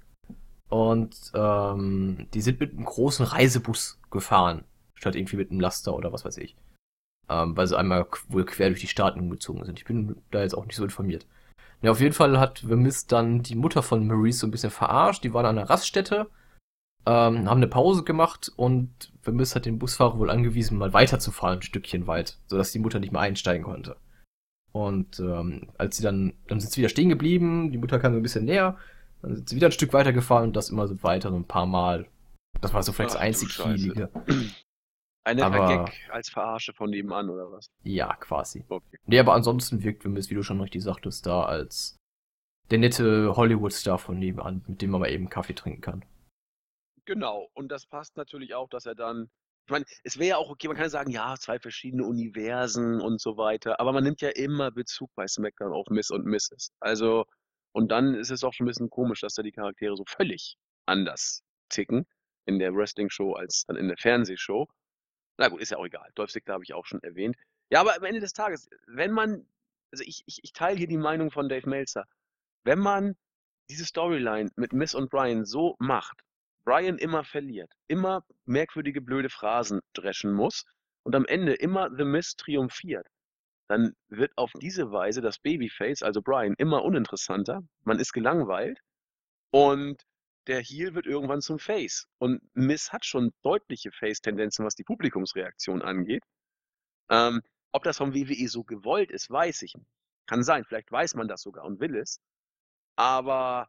und 0.70 1.32
ähm, 1.34 2.28
die 2.34 2.42
sind 2.42 2.60
mit 2.60 2.72
einem 2.72 2.86
großen 2.86 3.26
Reisebus 3.26 4.00
gefahren, 4.12 4.64
statt 5.00 5.16
irgendwie 5.16 5.38
mit 5.38 5.50
einem 5.50 5.60
Laster 5.60 5.96
oder 5.96 6.14
was 6.14 6.26
weiß 6.26 6.38
ich 6.38 6.56
ähm, 7.30 7.56
weil 7.56 7.68
sie 7.68 7.78
einmal 7.78 8.08
wohl 8.28 8.46
quer 8.46 8.70
durch 8.70 8.82
die 8.82 8.88
Staaten 8.88 9.20
umgezogen 9.20 9.64
sind. 9.64 9.80
Ich 9.80 9.86
bin 9.86 10.18
da 10.32 10.42
jetzt 10.42 10.56
auch 10.56 10.66
nicht 10.66 10.76
so 10.76 10.84
informiert. 10.84 11.26
Ja, 11.82 11.92
auf 11.92 12.02
jeden 12.02 12.14
Fall 12.14 12.40
hat 12.40 12.64
Miz 12.64 13.08
dann 13.08 13.42
die 13.44 13.56
Mutter 13.56 13.84
von 13.84 14.06
Maurice 14.06 14.40
so 14.40 14.48
ein 14.48 14.52
bisschen 14.52 14.72
verarscht. 14.72 15.24
Die 15.24 15.34
waren 15.34 15.46
an 15.46 15.58
einer 15.58 15.70
Raststätte, 15.70 16.28
ähm, 17.06 17.50
haben 17.50 17.58
eine 17.58 17.68
Pause 17.68 18.04
gemacht 18.04 18.52
und 18.58 19.14
Miz 19.26 19.56
hat 19.56 19.66
den 19.66 19.80
Busfahrer 19.80 20.18
wohl 20.18 20.32
angewiesen, 20.32 20.78
mal 20.78 20.92
weiterzufahren, 20.92 21.60
ein 21.60 21.62
Stückchen 21.62 22.08
weit, 22.08 22.38
sodass 22.48 22.72
die 22.72 22.80
Mutter 22.80 23.00
nicht 23.00 23.14
mehr 23.14 23.22
einsteigen 23.22 23.64
konnte. 23.64 23.96
Und 24.72 25.20
ähm, 25.20 25.70
als 25.78 25.98
sie 25.98 26.04
dann, 26.04 26.34
dann 26.48 26.60
sind 26.60 26.72
sie 26.72 26.80
wieder 26.80 26.90
stehen 26.90 27.10
geblieben, 27.10 27.72
die 27.72 27.78
Mutter 27.78 28.00
kam 28.00 28.14
so 28.14 28.20
ein 28.20 28.24
bisschen 28.24 28.46
näher, 28.46 28.78
dann 29.22 29.36
sind 29.36 29.50
sie 29.50 29.56
wieder 29.56 29.68
ein 29.68 29.72
Stück 29.72 29.94
weiter 29.94 30.14
gefahren 30.14 30.46
und 30.46 30.56
das 30.56 30.70
immer 30.70 30.88
so 30.88 31.02
weiter, 31.04 31.30
so 31.30 31.36
ein 31.36 31.46
paar 31.46 31.66
Mal. 31.66 32.08
Das 32.62 32.74
war 32.74 32.84
so 32.84 32.92
vielleicht 32.92 33.12
das 33.12 33.18
Ach 33.18 33.22
du 33.22 33.28
einzig 33.28 33.52
Scheiße. 33.52 34.10
Hielige. 35.28 35.46
Ein 35.46 35.52
netter 35.52 35.64
aber- 35.64 35.86
Gag 35.86 36.10
als 36.12 36.30
Verarsche 36.30 36.74
von 36.74 36.90
nebenan, 36.90 37.30
oder 37.30 37.52
was? 37.52 37.72
Ja, 37.84 38.16
quasi. 38.16 38.64
Okay. 38.68 38.98
Nee, 39.06 39.20
aber 39.20 39.34
ansonsten 39.34 39.84
wirkt 39.84 40.04
Wimmis, 40.06 40.30
wie 40.30 40.36
du 40.36 40.44
schon 40.44 40.62
richtig 40.62 40.84
sagtest, 40.84 41.26
da 41.26 41.44
als 41.44 41.98
der 42.72 42.80
nette 42.80 43.36
Hollywood-Star 43.36 43.98
von 43.98 44.20
nebenan, 44.20 44.64
mit 44.68 44.82
dem 44.82 44.92
man 44.92 45.02
mal 45.02 45.12
eben 45.12 45.30
Kaffee 45.30 45.56
trinken 45.56 45.82
kann. 45.82 46.06
Genau. 47.06 47.50
Und 47.54 47.70
das 47.70 47.88
passt 47.88 48.16
natürlich 48.18 48.54
auch, 48.54 48.70
dass 48.70 48.86
er 48.86 48.96
dann 48.96 49.30
ich 49.70 49.72
meine, 49.72 49.86
es 50.04 50.18
wäre 50.18 50.30
ja 50.30 50.38
auch 50.38 50.50
okay, 50.50 50.68
man 50.68 50.76
kann 50.76 50.86
ja 50.86 50.90
sagen, 50.90 51.12
ja, 51.12 51.36
zwei 51.38 51.60
verschiedene 51.60 52.04
Universen 52.04 53.00
und 53.00 53.22
so 53.22 53.38
weiter, 53.38 53.80
aber 53.80 53.94
man 53.94 54.04
nimmt 54.04 54.20
ja 54.20 54.30
immer 54.30 54.72
Bezug 54.72 55.12
bei 55.14 55.28
SmackDown 55.28 55.74
auf 55.74 55.86
Miss 55.92 56.10
und 56.10 56.26
Mrs. 56.26 56.72
Also, 56.80 57.26
und 57.72 57.92
dann 57.92 58.16
ist 58.16 58.32
es 58.32 58.44
auch 58.44 58.52
schon 58.52 58.66
ein 58.66 58.70
bisschen 58.70 58.90
komisch, 58.90 59.22
dass 59.22 59.36
da 59.36 59.44
die 59.44 59.52
Charaktere 59.52 59.96
so 59.96 60.06
völlig 60.08 60.58
anders 60.88 61.44
ticken 61.70 62.08
in 62.48 62.58
der 62.58 62.74
Wrestling-Show 62.74 63.34
als 63.34 63.66
dann 63.68 63.76
in 63.76 63.90
der 63.90 63.98
Fernsehshow. 63.98 64.68
Na 65.40 65.48
gut, 65.48 65.62
ist 65.62 65.72
ja 65.72 65.78
auch 65.78 65.86
egal. 65.86 66.12
Dolph 66.16 66.32
Ziggler 66.32 66.56
habe 66.56 66.66
ich 66.66 66.74
auch 66.74 66.86
schon 66.86 67.02
erwähnt. 67.02 67.38
Ja, 67.70 67.80
aber 67.80 67.96
am 67.96 68.04
Ende 68.04 68.20
des 68.20 68.34
Tages, 68.34 68.70
wenn 68.88 69.12
man, 69.12 69.48
also 69.90 70.04
ich, 70.06 70.22
ich, 70.26 70.44
ich 70.44 70.52
teile 70.52 70.78
hier 70.78 70.88
die 70.88 70.98
Meinung 70.98 71.32
von 71.32 71.48
Dave 71.48 71.68
Meltzer, 71.68 72.06
wenn 72.66 72.80
man 72.80 73.16
diese 73.70 73.86
Storyline 73.86 74.52
mit 74.58 74.74
Miss 74.74 74.94
und 74.94 75.10
Brian 75.10 75.46
so 75.46 75.78
macht, 75.80 76.26
Brian 76.66 76.98
immer 76.98 77.24
verliert, 77.24 77.72
immer 77.88 78.26
merkwürdige 78.46 79.00
blöde 79.00 79.30
Phrasen 79.30 79.80
dreschen 79.94 80.34
muss 80.34 80.66
und 81.04 81.16
am 81.16 81.26
Ende 81.26 81.54
immer 81.54 81.90
The 81.96 82.04
Miss 82.04 82.36
triumphiert, 82.36 83.08
dann 83.70 83.96
wird 84.10 84.38
auf 84.38 84.52
diese 84.60 84.92
Weise 84.92 85.22
das 85.22 85.40
Babyface, 85.40 86.04
also 86.04 86.22
Brian, 86.22 86.54
immer 86.58 86.84
uninteressanter. 86.84 87.64
Man 87.86 88.00
ist 88.00 88.12
gelangweilt 88.12 88.82
und 89.52 90.06
der 90.50 90.62
Heel 90.62 90.96
wird 90.96 91.06
irgendwann 91.06 91.42
zum 91.42 91.60
Face. 91.60 92.08
Und 92.18 92.42
Miss 92.56 92.92
hat 92.92 93.06
schon 93.06 93.32
deutliche 93.44 93.92
Face-Tendenzen, 93.92 94.66
was 94.66 94.76
die 94.76 94.84
Publikumsreaktion 94.84 95.82
angeht. 95.84 96.24
Ähm, 97.10 97.42
ob 97.72 97.84
das 97.84 97.98
vom 97.98 98.16
WWE 98.16 98.48
so 98.48 98.64
gewollt 98.64 99.12
ist, 99.12 99.30
weiß 99.30 99.62
ich 99.62 99.76
nicht. 99.76 99.88
Kann 100.28 100.44
sein, 100.44 100.66
vielleicht 100.66 100.92
weiß 100.92 101.16
man 101.16 101.28
das 101.28 101.42
sogar 101.42 101.66
und 101.66 101.80
will 101.80 101.96
es. 101.96 102.20
Aber 102.96 103.68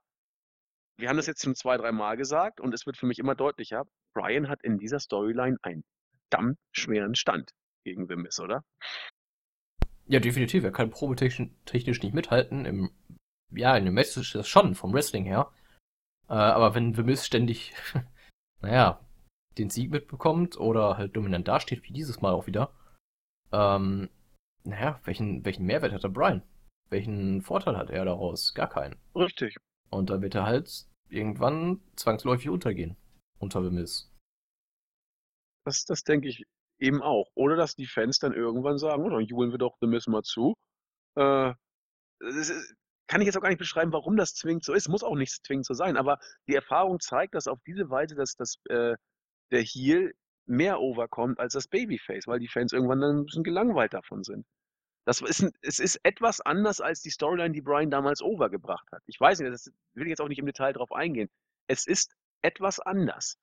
wir 0.96 1.08
haben 1.08 1.16
das 1.16 1.26
jetzt 1.26 1.42
schon 1.42 1.54
zwei, 1.54 1.76
drei 1.76 1.92
Mal 1.92 2.16
gesagt 2.16 2.60
und 2.60 2.72
es 2.74 2.86
wird 2.86 2.96
für 2.96 3.06
mich 3.06 3.18
immer 3.18 3.34
deutlicher. 3.34 3.84
Brian 4.14 4.48
hat 4.48 4.62
in 4.62 4.78
dieser 4.78 5.00
Storyline 5.00 5.58
einen 5.62 5.84
verdammt 6.28 6.58
schweren 6.72 7.14
Stand 7.14 7.52
gegen 7.84 8.08
The 8.08 8.16
Miz, 8.16 8.40
oder? 8.40 8.64
Ja, 10.06 10.18
definitiv. 10.18 10.64
Er 10.64 10.72
kann 10.72 10.90
probetechnisch 10.90 12.02
nicht 12.02 12.14
mithalten. 12.14 12.64
Im, 12.64 12.90
ja, 13.50 13.76
in 13.76 13.84
dem 13.84 13.94
Match 13.94 14.16
ist 14.16 14.34
das 14.34 14.48
schon, 14.48 14.74
vom 14.74 14.92
Wrestling 14.92 15.24
her. 15.24 15.52
Äh, 16.30 16.34
aber 16.34 16.74
wenn 16.74 16.94
The 16.94 17.02
Miz 17.02 17.26
ständig, 17.26 17.74
naja, 18.62 19.04
den 19.58 19.68
Sieg 19.68 19.90
mitbekommt 19.90 20.56
oder 20.58 20.96
halt 20.96 21.16
dominant 21.16 21.48
dasteht, 21.48 21.82
wie 21.82 21.92
dieses 21.92 22.20
Mal 22.20 22.32
auch 22.32 22.46
wieder, 22.46 22.72
ähm, 23.52 24.08
naja, 24.62 25.00
welchen, 25.04 25.44
welchen 25.44 25.66
Mehrwert 25.66 25.92
hat 25.92 26.04
der 26.04 26.08
Brian? 26.08 26.42
Welchen 26.88 27.42
Vorteil 27.42 27.76
hat 27.76 27.90
er 27.90 28.04
daraus? 28.04 28.54
Gar 28.54 28.68
keinen. 28.68 28.96
Richtig. 29.14 29.56
Und 29.90 30.10
dann 30.10 30.22
wird 30.22 30.36
er 30.36 30.46
halt 30.46 30.86
irgendwann 31.08 31.80
zwangsläufig 31.96 32.48
untergehen. 32.48 32.96
Unter 33.38 33.62
The 33.62 33.70
Miz. 33.70 34.12
Das, 35.64 35.84
das 35.84 36.04
denke 36.04 36.28
ich 36.28 36.44
eben 36.78 37.02
auch. 37.02 37.30
Oder 37.34 37.56
dass 37.56 37.74
die 37.74 37.86
Fans 37.86 38.18
dann 38.18 38.34
irgendwann 38.34 38.78
sagen, 38.78 39.02
oh, 39.04 39.08
dann 39.08 39.24
jubeln 39.24 39.50
wir 39.50 39.58
doch 39.58 39.76
The 39.80 39.86
Miz 39.86 40.06
mal 40.06 40.22
zu. 40.22 40.54
Äh, 41.16 41.54
das 42.20 42.36
ist, 42.36 42.74
kann 43.10 43.20
ich 43.20 43.26
jetzt 43.26 43.36
auch 43.36 43.42
gar 43.42 43.48
nicht 43.48 43.58
beschreiben, 43.58 43.92
warum 43.92 44.16
das 44.16 44.34
zwingend 44.34 44.64
so 44.64 44.72
ist. 44.72 44.88
Muss 44.88 45.02
auch 45.02 45.16
nicht 45.16 45.44
zwingend 45.44 45.66
so 45.66 45.74
sein. 45.74 45.96
Aber 45.96 46.20
die 46.46 46.54
Erfahrung 46.54 47.00
zeigt, 47.00 47.34
dass 47.34 47.48
auf 47.48 47.58
diese 47.66 47.90
Weise 47.90 48.14
dass, 48.14 48.36
dass, 48.36 48.54
äh, 48.68 48.94
der 49.50 49.62
Heel 49.62 50.14
mehr 50.46 50.80
overkommt 50.80 51.40
als 51.40 51.54
das 51.54 51.66
Babyface, 51.66 52.28
weil 52.28 52.38
die 52.38 52.46
Fans 52.46 52.72
irgendwann 52.72 53.00
dann 53.00 53.18
ein 53.18 53.24
bisschen 53.24 53.42
gelangweilt 53.42 53.94
davon 53.94 54.22
sind. 54.22 54.46
Das 55.06 55.20
ist, 55.22 55.44
es 55.60 55.80
ist 55.80 55.98
etwas 56.04 56.40
anders 56.40 56.80
als 56.80 57.00
die 57.02 57.10
Storyline, 57.10 57.52
die 57.52 57.62
Brian 57.62 57.90
damals 57.90 58.22
overgebracht 58.22 58.86
hat. 58.92 59.02
Ich 59.06 59.18
weiß 59.18 59.40
nicht, 59.40 59.52
das 59.52 59.72
will 59.94 60.04
ich 60.04 60.10
jetzt 60.10 60.20
auch 60.20 60.28
nicht 60.28 60.38
im 60.38 60.46
Detail 60.46 60.72
drauf 60.72 60.92
eingehen. 60.92 61.28
Es 61.66 61.88
ist 61.88 62.14
etwas 62.42 62.78
anders. 62.78 63.38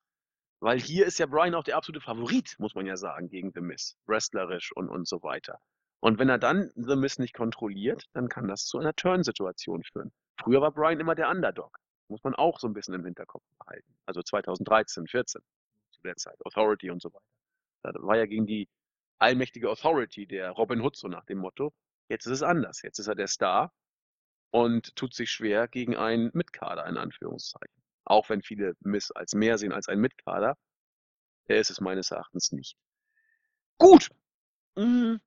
Weil 0.60 0.80
hier 0.80 1.04
ist 1.04 1.18
ja 1.18 1.26
Brian 1.26 1.54
auch 1.54 1.64
der 1.64 1.76
absolute 1.76 2.02
Favorit, 2.02 2.56
muss 2.58 2.74
man 2.74 2.86
ja 2.86 2.96
sagen, 2.96 3.28
gegen 3.28 3.52
The 3.54 3.60
Miz. 3.60 3.96
Wrestlerisch 4.06 4.72
und, 4.74 4.88
und 4.88 5.06
so 5.06 5.22
weiter. 5.22 5.58
Und 6.00 6.18
wenn 6.18 6.28
er 6.28 6.38
dann 6.38 6.70
The 6.76 6.96
Miz 6.96 7.18
nicht 7.18 7.34
kontrolliert, 7.34 8.06
dann 8.12 8.28
kann 8.28 8.46
das 8.46 8.66
zu 8.66 8.78
einer 8.78 8.94
Turn-Situation 8.94 9.82
führen. 9.82 10.12
Früher 10.40 10.60
war 10.60 10.72
Brian 10.72 11.00
immer 11.00 11.14
der 11.14 11.28
Underdog. 11.28 11.78
Muss 12.08 12.22
man 12.22 12.34
auch 12.34 12.60
so 12.60 12.68
ein 12.68 12.72
bisschen 12.72 12.94
im 12.94 13.04
Hinterkopf 13.04 13.44
behalten. 13.58 13.96
Also 14.06 14.22
2013, 14.22 15.06
14 15.06 15.42
zu 15.90 16.00
der 16.02 16.16
Zeit. 16.16 16.36
Authority 16.44 16.90
und 16.90 17.02
so 17.02 17.12
weiter. 17.12 17.24
Da 17.82 17.92
war 18.02 18.16
ja 18.16 18.26
gegen 18.26 18.46
die 18.46 18.68
allmächtige 19.18 19.70
Authority, 19.70 20.26
der 20.26 20.50
Robin 20.50 20.80
Hood, 20.80 20.96
so 20.96 21.08
nach 21.08 21.24
dem 21.24 21.38
Motto. 21.38 21.72
Jetzt 22.08 22.26
ist 22.26 22.32
es 22.32 22.42
anders. 22.42 22.82
Jetzt 22.82 22.98
ist 22.98 23.08
er 23.08 23.14
der 23.14 23.26
Star 23.26 23.72
und 24.50 24.94
tut 24.96 25.14
sich 25.14 25.30
schwer 25.30 25.68
gegen 25.68 25.96
einen 25.96 26.30
Mitkader, 26.32 26.86
in 26.86 26.96
Anführungszeichen. 26.96 27.82
Auch 28.04 28.28
wenn 28.30 28.42
viele 28.42 28.74
Miss 28.80 29.10
als 29.10 29.34
mehr 29.34 29.58
sehen 29.58 29.72
als 29.72 29.88
ein 29.88 30.00
Mitkader, 30.00 30.56
er 31.46 31.58
ist 31.58 31.70
es 31.70 31.80
meines 31.80 32.10
Erachtens 32.10 32.52
nicht. 32.52 32.76
Gut. 33.78 34.10
Mhm. 34.76 35.20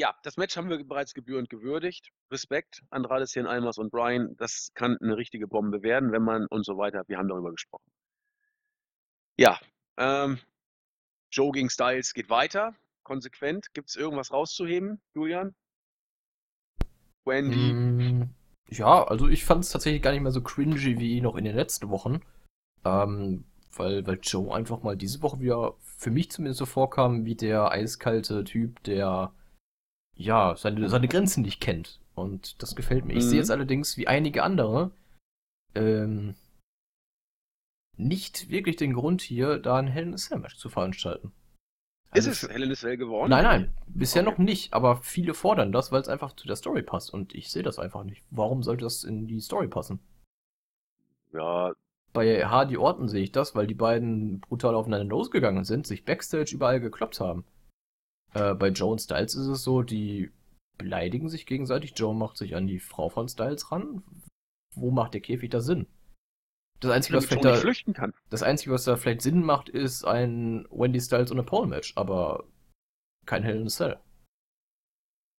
Ja, 0.00 0.16
das 0.22 0.38
Match 0.38 0.56
haben 0.56 0.70
wir 0.70 0.82
bereits 0.82 1.12
gebührend 1.12 1.50
gewürdigt. 1.50 2.10
Respekt, 2.30 2.82
Andrade 2.88 3.26
Cien 3.26 3.46
Almas 3.46 3.76
und 3.76 3.90
Brian. 3.90 4.34
Das 4.38 4.70
kann 4.72 4.96
eine 4.96 5.18
richtige 5.18 5.46
Bombe 5.46 5.82
werden, 5.82 6.10
wenn 6.10 6.22
man 6.22 6.46
und 6.46 6.64
so 6.64 6.78
weiter. 6.78 7.04
Wir 7.06 7.18
haben 7.18 7.28
darüber 7.28 7.50
gesprochen. 7.50 7.84
Ja, 9.36 9.60
ähm, 9.98 10.38
Joe 11.30 11.52
gegen 11.52 11.68
Styles 11.68 12.14
geht 12.14 12.30
weiter, 12.30 12.74
konsequent. 13.02 13.74
Gibt 13.74 13.90
es 13.90 13.96
irgendwas 13.96 14.32
rauszuheben, 14.32 15.02
Julian? 15.12 15.54
Wendy? 17.26 17.74
Mm, 17.74 18.34
ja, 18.70 19.04
also 19.04 19.28
ich 19.28 19.44
fand 19.44 19.64
es 19.64 19.70
tatsächlich 19.70 20.00
gar 20.00 20.12
nicht 20.12 20.22
mehr 20.22 20.32
so 20.32 20.40
cringy 20.40 20.98
wie 20.98 21.20
noch 21.20 21.36
in 21.36 21.44
den 21.44 21.54
letzten 21.54 21.90
Wochen. 21.90 22.22
Ähm, 22.86 23.44
weil, 23.74 24.06
weil 24.06 24.18
Joe 24.22 24.54
einfach 24.54 24.82
mal 24.82 24.96
diese 24.96 25.20
Woche 25.20 25.40
wieder 25.40 25.74
für 25.82 26.10
mich 26.10 26.30
zumindest 26.30 26.60
so 26.60 26.64
vorkam 26.64 27.26
wie 27.26 27.34
der 27.34 27.70
eiskalte 27.70 28.44
Typ, 28.44 28.82
der 28.84 29.34
ja 30.20 30.54
seine, 30.56 30.88
seine 30.88 31.08
Grenzen 31.08 31.42
nicht 31.42 31.60
kennt. 31.60 32.00
Und 32.14 32.62
das 32.62 32.76
gefällt 32.76 33.04
mir. 33.04 33.14
Ich 33.14 33.24
sehe 33.24 33.32
mhm. 33.32 33.38
jetzt 33.38 33.50
allerdings 33.50 33.96
wie 33.96 34.06
einige 34.06 34.42
andere 34.42 34.90
ähm, 35.74 36.34
nicht 37.96 38.50
wirklich 38.50 38.76
den 38.76 38.92
Grund 38.92 39.22
hier, 39.22 39.58
da 39.58 39.76
ein 39.76 39.86
Hell 39.86 40.04
in 40.04 40.14
a 40.14 40.16
Cell 40.16 40.38
Match 40.38 40.56
zu 40.56 40.68
veranstalten. 40.68 41.32
Also 42.10 42.30
ist 42.30 42.42
es 42.42 42.50
Hell 42.50 42.62
in 42.62 42.72
a 42.72 42.74
Cell 42.74 42.96
geworden? 42.96 43.30
Nein, 43.30 43.44
nein, 43.44 43.74
bisher 43.86 44.22
okay. 44.22 44.30
noch 44.30 44.38
nicht, 44.38 44.72
aber 44.74 44.96
viele 44.96 45.32
fordern 45.34 45.72
das, 45.72 45.92
weil 45.92 46.00
es 46.00 46.08
einfach 46.08 46.34
zu 46.34 46.46
der 46.46 46.56
Story 46.56 46.82
passt 46.82 47.12
und 47.12 47.34
ich 47.34 47.50
sehe 47.50 47.62
das 47.62 47.78
einfach 47.78 48.04
nicht. 48.04 48.22
Warum 48.30 48.62
sollte 48.62 48.84
das 48.84 49.04
in 49.04 49.26
die 49.26 49.40
Story 49.40 49.68
passen? 49.68 50.00
Ja. 51.32 51.72
Bei 52.12 52.44
Hardy 52.44 52.76
Orton 52.76 53.08
sehe 53.08 53.22
ich 53.22 53.30
das, 53.30 53.54
weil 53.54 53.68
die 53.68 53.74
beiden 53.74 54.40
brutal 54.40 54.74
aufeinander 54.74 55.06
losgegangen 55.06 55.64
sind, 55.64 55.86
sich 55.86 56.04
Backstage 56.04 56.50
überall 56.54 56.80
gekloppt 56.80 57.20
haben. 57.20 57.44
Äh, 58.34 58.54
bei 58.54 58.68
Joe 58.68 58.92
und 58.92 59.00
Styles 59.00 59.34
ist 59.34 59.46
es 59.46 59.62
so, 59.62 59.82
die 59.82 60.30
beleidigen 60.78 61.28
sich 61.28 61.46
gegenseitig. 61.46 61.92
Joe 61.96 62.14
macht 62.14 62.36
sich 62.36 62.56
an 62.56 62.66
die 62.66 62.80
Frau 62.80 63.08
von 63.08 63.28
Styles 63.28 63.70
ran. 63.70 64.02
Wo 64.74 64.90
macht 64.90 65.14
der 65.14 65.20
Käfig 65.20 65.50
da 65.50 65.60
Sinn? 65.60 65.86
Das 66.80 66.92
Einzige, 66.92 67.18
was 67.18 67.26
vielleicht 67.26 67.88
da. 67.98 68.08
Das 68.30 68.42
Einzige, 68.42 68.72
was 68.72 68.84
da 68.84 68.96
vielleicht 68.96 69.20
Sinn 69.20 69.42
macht, 69.42 69.68
ist 69.68 70.04
ein 70.04 70.66
Wendy 70.70 71.00
Styles 71.00 71.30
und 71.30 71.38
ein 71.38 71.44
Pole-Match, 71.44 71.92
aber 71.96 72.44
kein 73.26 73.42
Hell 73.42 73.60
in 73.60 73.66
a 73.66 73.68
Cell. 73.68 73.98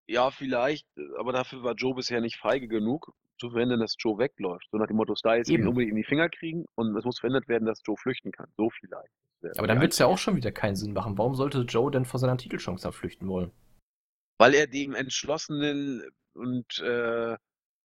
Ja, 0.07 0.30
vielleicht, 0.30 0.88
aber 1.18 1.31
dafür 1.31 1.63
war 1.63 1.73
Joe 1.73 1.95
bisher 1.95 2.22
nicht 2.22 2.38
feige 2.38 2.68
genug, 2.68 3.13
zu 3.39 3.49
verhindern, 3.49 3.80
dass 3.80 3.95
Joe 3.97 4.19
wegläuft. 4.19 4.68
So 4.72 4.77
nach 4.77 4.88
dem 4.88 4.97
Motto, 4.97 5.15
Styles 5.15 5.49
ihn 5.49 5.68
unbedingt 5.68 5.91
in 5.91 5.97
die 5.97 6.03
Finger 6.03 6.30
kriegen 6.30 6.65
und 6.76 6.95
es 6.95 7.05
muss 7.05 7.19
verhindert 7.19 7.47
werden, 7.47 7.65
dass 7.65 7.81
Joe 7.84 7.97
flüchten 7.97 8.31
kann. 8.31 8.51
So 8.55 8.69
vielleicht. 8.69 9.11
Aber 9.57 9.68
dann 9.68 9.81
wird 9.81 9.93
es 9.93 9.99
ja 9.99 10.05
auch 10.05 10.18
schon 10.18 10.35
wieder 10.35 10.51
keinen 10.51 10.76
Sinn 10.76 10.93
machen. 10.93 11.18
Warum 11.18 11.35
sollte 11.35 11.61
Joe 11.61 11.91
denn 11.91 12.05
vor 12.05 12.19
seiner 12.19 12.38
Titelchance 12.38 12.91
flüchten 12.91 13.27
wollen? 13.27 13.51
Weil 14.38 14.53
er 14.53 14.68
dem 14.68 14.95
entschlossenen 14.95 16.03
und 16.34 16.80
äh, 16.80 17.35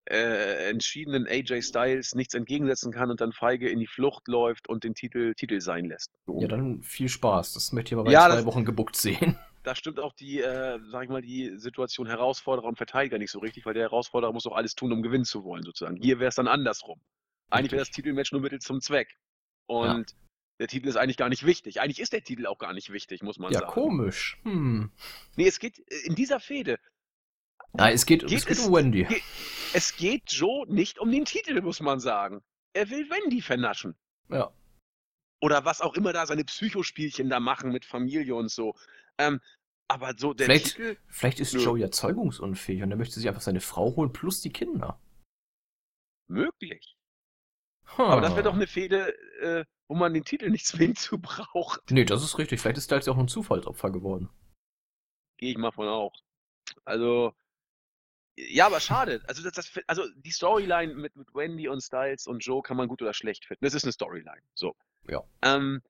äh, 0.08 0.70
entschiedenen 0.70 1.28
AJ 1.28 1.64
Styles 1.64 2.14
nichts 2.14 2.34
entgegensetzen 2.34 2.92
kann 2.92 3.10
und 3.10 3.22
dann 3.22 3.32
feige 3.32 3.70
in 3.70 3.80
die 3.80 3.88
Flucht 3.88 4.28
läuft 4.28 4.70
und 4.70 4.84
den 4.84 4.94
Titel 4.94 5.34
Titel 5.34 5.60
sein 5.62 5.86
lässt. 5.86 6.12
So. 6.28 6.40
Ja, 6.42 6.48
dann 6.48 6.84
viel 6.84 7.10
Spaß. 7.10 7.54
Das 7.54 7.72
möchte 7.72 7.90
ich 7.90 7.94
aber 7.94 8.04
bei 8.06 8.12
ja, 8.12 8.28
zwei 8.28 8.36
das, 8.36 8.46
Wochen 8.46 8.66
gebuckt 8.66 8.96
sehen. 8.96 9.38
Da 9.64 9.74
stimmt 9.74 10.00
auch 10.00 10.14
die, 10.14 10.42
äh, 10.42 10.78
sag 10.92 11.06
ich 11.06 11.10
mal, 11.10 11.24
die 11.24 11.58
Situation 11.58 12.06
Herausforderer 12.06 12.68
und 12.68 12.78
Verteidiger 12.78 13.18
nicht 13.18 13.32
so 13.32 13.40
richtig, 13.40 13.66
weil 13.66 13.74
der 13.74 13.82
Herausforderer 13.82 14.32
muss 14.32 14.46
auch 14.46 14.56
alles 14.56 14.76
tun, 14.76 14.92
um 14.92 15.02
gewinnen 15.02 15.26
zu 15.26 15.44
wollen, 15.44 15.64
sozusagen. 15.64 15.98
Hier 15.98 16.20
wäre 16.20 16.30
es 16.30 16.36
dann 16.36 16.48
andersrum. 16.48 17.02
Eigentlich 17.50 17.72
wäre 17.72 17.82
das 17.82 17.90
Titelmatch 17.90 18.32
nur 18.32 18.42
Mittel 18.42 18.60
zum 18.60 18.80
Zweck. 18.80 19.18
Und 19.66 20.12
ja. 20.12 20.18
Der 20.60 20.68
Titel 20.68 20.88
ist 20.88 20.96
eigentlich 20.96 21.18
gar 21.18 21.30
nicht 21.30 21.46
wichtig. 21.46 21.82
Eigentlich 21.82 22.00
ist 22.00 22.14
der 22.14 22.24
Titel 22.24 22.48
auch 22.48 22.58
gar 22.58 22.74
nicht 22.74 22.92
wichtig, 22.92 23.22
muss 23.22 23.40
man 23.40 23.52
ja, 23.52 23.60
sagen. 23.60 23.70
Ja, 23.70 23.74
komisch. 23.74 24.38
Hm. 24.44 24.92
Nee, 25.36 25.48
es 25.48 25.60
geht 25.60 25.80
in 25.80 26.16
dieser 26.16 26.40
Fehde 26.40 26.80
ja, 27.78 27.90
es 27.90 28.06
geht, 28.06 28.26
geht 28.26 28.38
es 28.38 28.46
geht 28.46 28.60
um 28.60 28.74
Wendy. 28.74 29.04
Geht, 29.04 29.24
es 29.74 29.96
geht 29.96 30.32
Joe 30.32 30.66
nicht 30.72 31.00
um 31.00 31.12
den 31.12 31.26
Titel, 31.26 31.62
muss 31.62 31.80
man 31.82 32.00
sagen. 32.00 32.42
Er 32.74 32.90
will 32.90 33.10
Wendy 33.10 33.42
vernaschen. 33.42 33.96
Ja. 34.30 34.52
Oder 35.42 35.66
was 35.66 35.82
auch 35.82 35.94
immer 35.96 36.14
da 36.14 36.26
seine 36.26 36.46
Psychospielchen 36.46 37.30
da 37.30 37.40
machen 37.40 37.72
mit 37.72 37.86
Familie 37.86 38.36
und 38.36 38.50
so. 38.50 38.76
Ähm, 39.18 39.42
aber 39.88 40.14
so 40.18 40.34
der 40.34 40.48
vielleicht, 40.48 40.76
Titel. 40.76 40.98
Vielleicht 41.08 41.40
ist 41.40 41.54
Joe 41.54 41.78
ja 41.78 41.92
zeugungsunfähig 41.92 42.82
und 42.82 42.92
er 42.92 42.98
möchte 42.98 43.16
sich 43.16 43.28
einfach 43.28 43.42
seine 43.42 43.62
Frau 43.62 43.96
holen 43.96 44.14
plus 44.14 44.42
die 44.42 44.52
Kinder. 44.52 45.00
Möglich. 46.28 46.95
Aber 47.98 48.22
das 48.22 48.32
wäre 48.32 48.44
doch 48.44 48.54
eine 48.54 48.68
Fehde, 48.68 49.16
äh, 49.40 49.66
wo 49.88 49.96
man 49.96 50.14
den 50.14 50.26
Titel 50.26 50.50
nicht 50.50 50.66
zwingend 50.68 51.00
zu 51.00 51.20
braucht. 51.20 51.92
Nee, 51.92 52.06
das 52.06 52.24
ist 52.24 52.38
richtig. 52.38 52.62
Vielleicht 52.62 52.78
ist 52.78 52.86
Styles 52.86 53.06
ja 53.06 53.14
auch 53.14 53.18
ein 53.18 53.28
Zufallsopfer 53.28 53.92
geworden. 53.92 54.30
Gehe 55.38 55.52
ich 55.52 55.58
mal 55.58 55.72
von 55.72 55.88
auch. 55.88 56.14
Also, 56.84 57.34
ja, 58.38 58.66
aber 58.68 58.80
schade. 58.80 59.22
Also, 59.28 59.44
das, 59.44 59.54
das, 59.54 59.72
also 59.88 60.04
die 60.16 60.32
Storyline 60.32 60.94
mit, 60.94 61.16
mit 61.16 61.34
Wendy 61.34 61.68
und 61.68 61.82
Styles 61.82 62.28
und 62.28 62.40
Joe 62.40 62.62
kann 62.62 62.78
man 62.78 62.88
gut 62.88 63.02
oder 63.02 63.14
schlecht 63.14 63.46
finden. 63.46 63.64
Das 63.64 63.74
ist 63.74 63.84
eine 63.84 63.94
Storyline. 63.94 64.42
So. 64.54 64.76
Ja. 65.08 65.24
Ähm, 65.42 65.82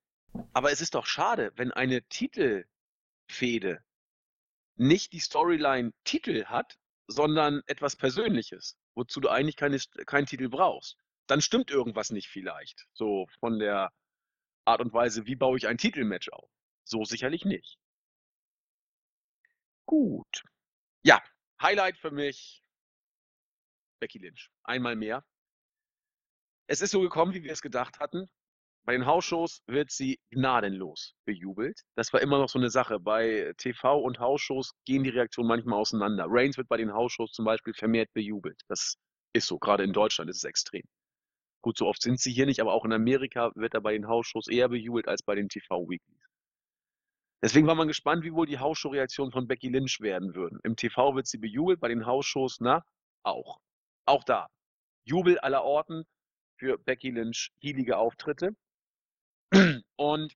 aber 0.54 0.72
es 0.72 0.82
ist 0.82 0.96
doch 0.96 1.06
schade, 1.06 1.52
wenn 1.56 1.72
eine 1.72 2.04
Titelfehde 2.04 3.82
nicht 4.76 5.14
die 5.14 5.20
Storyline 5.20 5.94
Titel 6.04 6.46
hat, 6.46 6.78
sondern 7.08 7.62
etwas 7.68 7.96
Persönliches, 7.96 8.78
wozu 8.96 9.22
du 9.22 9.30
eigentlich 9.30 9.56
keine, 9.56 9.80
keinen 10.06 10.26
Titel 10.26 10.50
brauchst. 10.50 10.98
Dann 11.28 11.42
stimmt 11.42 11.72
irgendwas 11.72 12.12
nicht 12.12 12.28
vielleicht. 12.28 12.88
So 12.94 13.28
von 13.40 13.60
der 13.60 13.92
Art 14.66 14.82
und 14.82 14.94
Weise, 14.94 15.26
wie 15.26 15.36
baue 15.36 15.58
ich 15.58 15.68
ein 15.68 15.78
Titelmatch 15.78 16.30
auf. 16.30 16.50
So 16.84 17.04
sicherlich 17.04 17.46
nicht. 17.46 17.78
Gut. 19.86 20.44
Ja, 21.04 21.22
Highlight 21.62 21.98
für 21.98 22.12
mich 22.12 22.64
Becky 24.00 24.20
Lynch. 24.20 24.50
Einmal 24.64 24.96
mehr. 24.96 25.24
Es 26.68 26.82
ist 26.82 26.92
so 26.92 27.02
gekommen, 27.02 27.34
wie 27.34 27.44
wir 27.44 27.52
es 27.52 27.62
gedacht 27.62 28.00
hatten. 28.00 28.28
Bei 28.86 28.94
den 28.94 29.06
Hausshows 29.08 29.64
wird 29.66 29.92
sie 29.92 30.20
gnadenlos 30.30 31.16
bejubelt. 31.26 31.82
Das 31.96 32.14
war 32.14 32.22
immer 32.22 32.38
noch 32.38 32.50
so 32.50 32.60
eine 32.60 32.70
Sache. 32.70 33.00
Bei 33.00 33.54
TV 33.58 34.00
und 34.00 34.20
Hausshows 34.20 34.74
gehen 34.86 35.04
die 35.04 35.10
Reaktionen 35.10 35.48
manchmal 35.48 35.80
auseinander. 35.80 36.26
Reigns 36.28 36.58
wird 36.58 36.68
bei 36.68 36.78
den 36.78 36.94
Hausshows 36.94 37.32
zum 37.32 37.46
Beispiel 37.46 37.74
vermehrt 37.74 38.14
bejubelt. 38.14 38.62
Das 38.68 38.96
ist 39.34 39.48
so. 39.48 39.58
Gerade 39.58 39.84
in 39.84 39.94
Deutschland 39.94 40.30
ist 40.30 40.38
es 40.38 40.44
extrem. 40.44 40.84
Gut, 41.66 41.80
so 41.80 41.88
oft 41.88 42.04
sind 42.04 42.20
sie 42.20 42.32
hier 42.32 42.46
nicht, 42.46 42.60
aber 42.60 42.74
auch 42.74 42.86
in 42.86 42.94
Amerika 42.94 43.52
wird 43.56 43.74
er 43.74 43.82
bei 43.82 43.94
den 43.94 44.08
Hausshows 44.08 44.48
eher 44.48 44.70
bejubelt 44.70 45.08
als 45.08 45.24
bei 45.24 45.34
den 45.34 45.50
TV-Weeklies. 45.50 46.30
Deswegen 47.42 47.66
war 47.66 47.74
man 47.74 47.88
gespannt, 47.88 48.24
wie 48.24 48.34
wohl 48.34 48.46
die 48.46 48.60
Hausshow-Reaktionen 48.60 49.32
von 49.32 49.48
Becky 49.48 49.70
Lynch 49.70 50.00
werden 50.00 50.36
würden. 50.36 50.60
Im 50.62 50.76
TV 50.76 51.16
wird 51.16 51.26
sie 51.26 51.40
bejubelt, 51.40 51.80
bei 51.80 51.88
den 51.88 52.06
Hausshows, 52.06 52.60
na, 52.60 52.86
auch. 53.24 53.58
Auch 54.06 54.24
da. 54.24 54.48
Jubel 55.06 55.40
aller 55.40 55.64
Orten 55.64 56.04
für 56.56 56.78
Becky 56.78 57.10
Lynch, 57.10 57.52
hielige 57.58 57.98
Auftritte. 57.98 58.56
Und 59.96 60.34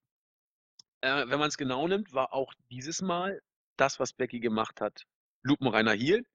äh, 1.01 1.27
wenn 1.27 1.37
man 1.37 1.49
es 1.49 1.57
genau 1.57 1.87
nimmt, 1.87 2.11
war 2.11 2.33
auch 2.33 2.55
dieses 2.71 3.03
Mal 3.03 3.39
das, 3.77 3.99
was 3.99 4.13
Becky 4.13 4.39
gemacht 4.39 4.81
hat, 4.81 5.05
lupenreiner 5.43 5.93
Heel. 5.93 6.25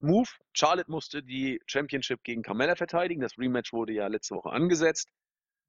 Move. 0.00 0.28
Charlotte 0.52 0.90
musste 0.90 1.22
die 1.22 1.60
Championship 1.66 2.22
gegen 2.22 2.42
Carmella 2.42 2.76
verteidigen. 2.76 3.20
Das 3.22 3.38
Rematch 3.38 3.72
wurde 3.72 3.92
ja 3.92 4.06
letzte 4.08 4.34
Woche 4.34 4.50
angesetzt. 4.50 5.08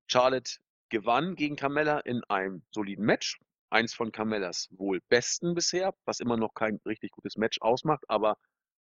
Charlotte 0.08 0.58
gewann 0.90 1.36
gegen 1.36 1.56
Carmella 1.56 2.00
in 2.00 2.24
einem 2.26 2.64
soliden 2.72 3.06
Match. 3.06 3.40
Eins 3.70 3.94
von 3.94 4.12
Carmellas 4.12 4.70
wohl 4.72 5.02
besten 5.10 5.54
bisher, 5.54 5.94
was 6.06 6.22
immer 6.22 6.38
noch 6.38 6.54
kein 6.54 6.80
richtig 6.86 7.12
gutes 7.12 7.36
Match 7.36 7.60
ausmacht, 7.60 8.06
aber 8.08 8.38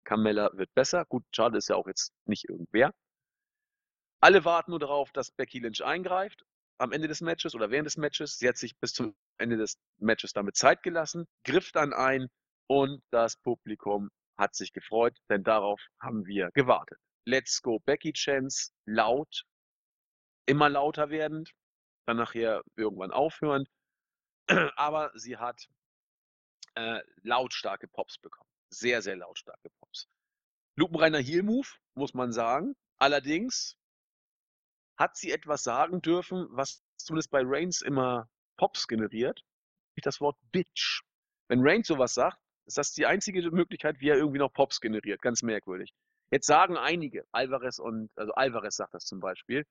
Carmella 0.04 0.50
wird 0.54 0.74
besser. 0.74 1.04
Gut, 1.04 1.24
Charlotte 1.32 1.58
ist 1.58 1.68
ja 1.68 1.76
auch 1.76 1.86
jetzt 1.86 2.12
nicht 2.26 2.48
irgendwer. 2.48 2.92
Alle 4.20 4.44
warten 4.44 4.72
nur 4.72 4.80
darauf, 4.80 5.12
dass 5.12 5.30
Becky 5.30 5.60
Lynch 5.60 5.84
eingreift 5.84 6.44
am 6.78 6.90
Ende 6.90 7.06
des 7.06 7.20
Matches 7.20 7.54
oder 7.54 7.70
während 7.70 7.86
des 7.86 7.96
Matches. 7.96 8.38
Sie 8.38 8.48
hat 8.48 8.56
sich 8.56 8.76
bis 8.78 8.92
zum 8.92 9.14
Ende 9.38 9.56
des 9.56 9.78
Matches 9.98 10.32
damit 10.32 10.56
Zeit 10.56 10.82
gelassen, 10.82 11.26
griff 11.44 11.70
dann 11.70 11.92
ein 11.92 12.28
und 12.66 13.02
das 13.10 13.36
Publikum 13.36 14.10
hat 14.38 14.54
sich 14.54 14.72
gefreut, 14.72 15.16
denn 15.28 15.44
darauf 15.44 15.80
haben 16.00 16.26
wir 16.26 16.50
gewartet. 16.52 16.98
Let's 17.24 17.62
go 17.62 17.78
Becky 17.80 18.12
Chance, 18.12 18.72
laut, 18.86 19.44
immer 20.46 20.68
lauter 20.68 21.10
werdend, 21.10 21.52
dann 22.06 22.16
nachher 22.16 22.62
irgendwann 22.76 23.12
aufhören. 23.12 23.66
Aber 24.76 25.12
sie 25.14 25.36
hat 25.36 25.68
äh, 26.74 27.00
lautstarke 27.22 27.88
Pops 27.88 28.18
bekommen. 28.18 28.48
Sehr, 28.70 29.02
sehr 29.02 29.16
lautstarke 29.16 29.70
Pops. 29.80 30.08
Lupenreiner 30.76 31.18
Heel 31.18 31.42
Move, 31.42 31.68
muss 31.94 32.14
man 32.14 32.32
sagen. 32.32 32.74
Allerdings 32.98 33.76
hat 34.96 35.16
sie 35.16 35.30
etwas 35.30 35.62
sagen 35.62 36.00
dürfen, 36.00 36.46
was 36.50 36.82
zumindest 36.96 37.30
bei 37.30 37.42
Reigns 37.44 37.82
immer 37.82 38.28
Pops 38.56 38.88
generiert, 38.88 39.44
das 39.96 40.20
Wort 40.20 40.38
Bitch. 40.52 41.02
Wenn 41.48 41.60
Reigns 41.60 41.86
sowas 41.86 42.14
sagt, 42.14 42.38
ist 42.66 42.78
das 42.78 42.92
die 42.92 43.06
einzige 43.06 43.50
Möglichkeit, 43.50 44.00
wie 44.00 44.08
er 44.08 44.16
irgendwie 44.16 44.38
noch 44.38 44.52
Pops 44.52 44.80
generiert. 44.80 45.22
Ganz 45.22 45.42
merkwürdig. 45.42 45.92
Jetzt 46.30 46.46
sagen 46.46 46.76
einige, 46.76 47.26
Alvarez 47.32 47.78
und, 47.78 48.10
also 48.16 48.32
Alvarez 48.32 48.76
sagt 48.76 48.94
das 48.94 49.04
zum 49.04 49.20
Beispiel, 49.20 49.64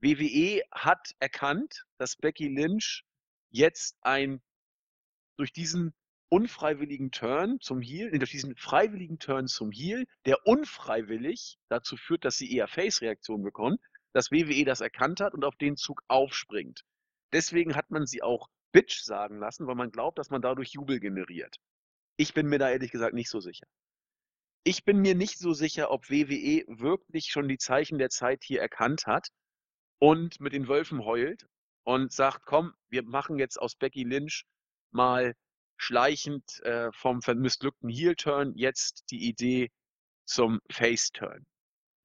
WWE 0.00 0.62
hat 0.72 1.12
erkannt, 1.20 1.84
dass 1.98 2.16
Becky 2.16 2.48
Lynch 2.48 3.04
jetzt 3.50 3.96
ein 4.02 4.42
durch 5.38 5.52
diesen 5.52 5.94
unfreiwilligen 6.28 7.12
Turn 7.12 7.60
zum 7.60 7.80
Heel, 7.80 8.10
durch 8.18 8.30
diesen 8.30 8.56
freiwilligen 8.56 9.18
Turn 9.18 9.46
zum 9.46 9.70
Heel, 9.70 10.06
der 10.24 10.46
unfreiwillig 10.46 11.58
dazu 11.68 11.96
führt, 11.96 12.24
dass 12.24 12.36
sie 12.36 12.52
eher 12.52 12.68
Face-Reaktionen 12.68 13.44
bekommt, 13.44 13.80
dass 14.12 14.32
WWE 14.32 14.64
das 14.64 14.80
erkannt 14.80 15.20
hat 15.20 15.34
und 15.34 15.44
auf 15.44 15.56
den 15.56 15.76
Zug 15.76 16.02
aufspringt. 16.08 16.82
Deswegen 17.32 17.76
hat 17.76 17.90
man 17.90 18.06
sie 18.06 18.22
auch 18.22 18.48
Bitch 18.72 19.02
sagen 19.02 19.38
lassen, 19.38 19.66
weil 19.66 19.74
man 19.74 19.90
glaubt, 19.90 20.18
dass 20.18 20.30
man 20.30 20.42
dadurch 20.42 20.70
Jubel 20.70 21.00
generiert. 21.00 21.56
Ich 22.16 22.34
bin 22.34 22.46
mir 22.46 22.58
da 22.58 22.70
ehrlich 22.70 22.90
gesagt 22.90 23.14
nicht 23.14 23.30
so 23.30 23.40
sicher. 23.40 23.66
Ich 24.64 24.84
bin 24.84 24.98
mir 24.98 25.14
nicht 25.14 25.38
so 25.38 25.52
sicher, 25.52 25.90
ob 25.90 26.10
WWE 26.10 26.64
wirklich 26.66 27.26
schon 27.26 27.48
die 27.48 27.58
Zeichen 27.58 27.98
der 27.98 28.10
Zeit 28.10 28.42
hier 28.42 28.60
erkannt 28.60 29.06
hat 29.06 29.28
und 29.98 30.40
mit 30.40 30.52
den 30.52 30.68
Wölfen 30.68 31.04
heult 31.04 31.46
und 31.84 32.12
sagt, 32.12 32.46
komm, 32.46 32.74
wir 32.88 33.02
machen 33.04 33.38
jetzt 33.38 33.58
aus 33.58 33.76
Becky 33.76 34.02
Lynch 34.02 34.44
mal 34.90 35.34
schleichend 35.76 36.60
äh, 36.62 36.90
vom 36.92 37.20
missglückten 37.36 37.90
Heel-Turn 37.90 38.54
jetzt 38.56 39.04
die 39.10 39.28
Idee 39.28 39.70
zum 40.24 40.60
Face-Turn 40.70 41.46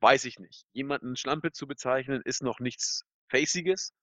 weiß 0.02 0.26
ich 0.26 0.40
nicht. 0.40 0.66
Jemanden 0.74 1.16
Schlampe 1.16 1.52
zu 1.52 1.68
bezeichnen, 1.68 2.22
ist 2.26 2.44
noch 2.44 2.60
nichts 2.60 3.04
Faciges. 3.30 3.94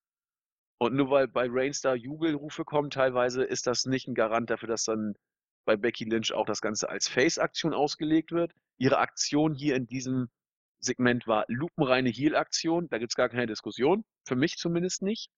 Und 0.79 0.95
nur 0.95 1.11
weil 1.11 1.29
bei 1.29 1.49
Rainstar 1.51 1.97
Jubelrufe 1.97 2.65
kommen 2.65 2.91
teilweise, 2.91 3.43
ist 3.43 3.67
das 3.67 3.85
nicht 3.85 4.07
ein 4.07 4.15
Garant 4.15 4.49
dafür, 4.49 4.69
dass 4.69 4.85
dann 4.85 5.15
bei 5.69 5.77
Becky 5.77 6.05
Lynch 6.05 6.33
auch 6.33 6.47
das 6.47 6.61
Ganze 6.61 6.89
als 6.89 7.09
Face-Aktion 7.09 7.75
ausgelegt 7.75 8.33
wird. 8.33 8.53
Ihre 8.79 8.99
Aktion 8.99 9.55
hier 9.55 9.77
in 9.77 9.87
diesem 9.87 10.29
Segment 10.81 11.27
war 11.27 11.45
lupenreine 11.49 12.11
Heal-Aktion. 12.11 12.89
Da 12.89 12.99
gibt 12.99 13.13
es 13.13 13.17
gar 13.17 13.29
keine 13.29 13.47
Diskussion. 13.47 14.05
Für 14.25 14.37
mich 14.37 14.57
zumindest 14.57 15.03
nicht. 15.03 15.31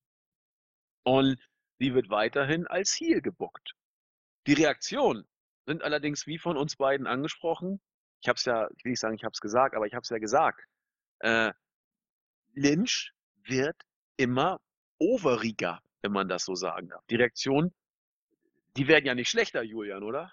Und 1.03 1.39
sie 1.79 1.95
wird 1.95 2.11
weiterhin 2.11 2.67
als 2.67 2.99
Heal 2.99 3.21
gebuckt. 3.21 3.75
Die 4.47 4.53
Reaktionen 4.53 5.27
sind 5.67 5.83
allerdings 5.83 6.27
wie 6.27 6.39
von 6.39 6.57
uns 6.57 6.77
beiden 6.77 7.07
angesprochen 7.07 7.81
ich 8.21 8.29
habe 8.29 8.37
es 8.37 8.45
ja, 8.45 8.69
ich 8.77 8.85
will 8.85 8.91
nicht 8.91 9.01
sagen, 9.01 9.15
ich 9.15 9.25
habe 9.25 9.33
es 9.33 9.41
gesagt, 9.41 9.75
aber 9.75 9.87
ich 9.87 9.95
habe 9.95 10.03
es 10.03 10.11
ja 10.11 10.19
gesagt. 10.19 10.65
Äh, 11.21 11.53
Lynch 12.53 13.13
wird 13.45 13.77
immer 14.17 14.61
overiger, 14.99 15.81
wenn 16.03 16.13
man 16.13 16.29
das 16.29 16.45
so 16.45 16.55
sagen 16.55 16.89
darf. 16.89 17.05
Die 17.07 17.17
Reaktionen, 17.17 17.75
die 18.77 18.89
werden 18.89 19.07
ja 19.07 19.15
nicht 19.15 19.29
schlechter, 19.29 19.63
Julian, 19.63 20.03
oder? 20.03 20.33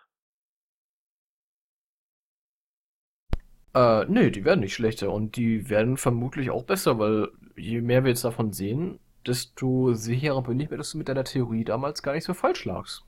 Äh, 3.74 4.06
nee, 4.06 4.32
die 4.32 4.46
werden 4.46 4.62
nicht 4.62 4.74
schlechter 4.74 5.12
und 5.12 5.36
die 5.36 5.70
werden 5.70 5.98
vermutlich 5.98 6.50
auch 6.50 6.64
besser, 6.64 6.98
weil 7.00 7.30
je 7.56 7.82
mehr 7.82 8.04
wir 8.04 8.10
jetzt 8.10 8.24
davon 8.24 8.54
sehen, 8.54 9.00
desto 9.26 9.94
sicherer 9.94 10.42
bin 10.42 10.60
ich 10.60 10.70
mir, 10.70 10.78
dass 10.78 10.92
du 10.92 10.98
mit 10.98 11.10
deiner 11.10 11.24
Theorie 11.24 11.64
damals 11.64 12.02
gar 12.02 12.14
nicht 12.14 12.24
so 12.24 12.34
falsch 12.34 12.66
lagst. 12.66 13.04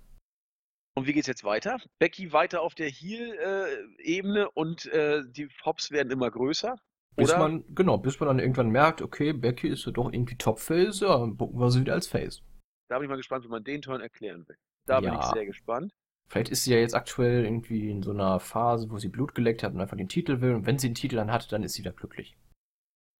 Und 0.95 1.07
wie 1.07 1.13
geht's 1.13 1.27
jetzt 1.27 1.43
weiter? 1.43 1.77
Becky 1.97 2.33
weiter 2.33 2.61
auf 2.61 2.75
der 2.75 2.89
Heel-Ebene 2.89 4.51
und 4.51 4.85
äh, 4.87 5.23
die 5.25 5.47
Hops 5.63 5.91
werden 5.91 6.11
immer 6.11 6.29
größer. 6.29 6.75
Bis 7.15 7.31
oder? 7.31 7.39
man, 7.39 7.63
genau, 7.73 7.97
bis 7.97 8.19
man 8.19 8.27
dann 8.27 8.39
irgendwann 8.39 8.69
merkt, 8.69 9.01
okay, 9.01 9.33
Becky 9.33 9.69
ist 9.69 9.85
ja 9.85 9.91
doch 9.91 10.11
irgendwie 10.11 10.35
Top-Face, 10.35 10.99
ja, 10.99 11.17
dann 11.17 11.37
bucken 11.37 11.59
wir 11.59 11.71
sie 11.71 11.81
wieder 11.81 11.93
als 11.93 12.07
Face. 12.07 12.43
Da 12.89 12.97
bin 12.97 13.05
ich 13.05 13.09
mal 13.09 13.17
gespannt, 13.17 13.45
wie 13.45 13.49
man 13.49 13.63
den 13.63 13.81
Turn 13.81 14.01
erklären 14.01 14.47
will. 14.47 14.57
Da 14.89 14.99
ja. 14.99 15.11
bin 15.11 15.19
ich 15.19 15.25
sehr 15.25 15.45
gespannt. 15.45 15.93
Vielleicht 16.27 16.49
ist 16.49 16.63
sie 16.63 16.73
ja 16.73 16.79
jetzt 16.79 16.95
aktuell 16.95 17.43
irgendwie 17.43 17.89
in 17.89 18.03
so 18.03 18.11
einer 18.11 18.39
Phase, 18.39 18.89
wo 18.91 18.99
sie 18.99 19.09
Blut 19.09 19.33
geleckt 19.33 19.63
hat 19.63 19.73
und 19.73 19.81
einfach 19.81 19.97
den 19.97 20.09
Titel 20.09 20.41
will. 20.41 20.53
Und 20.53 20.65
wenn 20.65 20.77
sie 20.77 20.89
den 20.89 20.95
Titel 20.95 21.15
dann 21.15 21.31
hat, 21.31 21.51
dann 21.51 21.63
ist 21.63 21.73
sie 21.73 21.81
da 21.81 21.91
glücklich. 21.91 22.37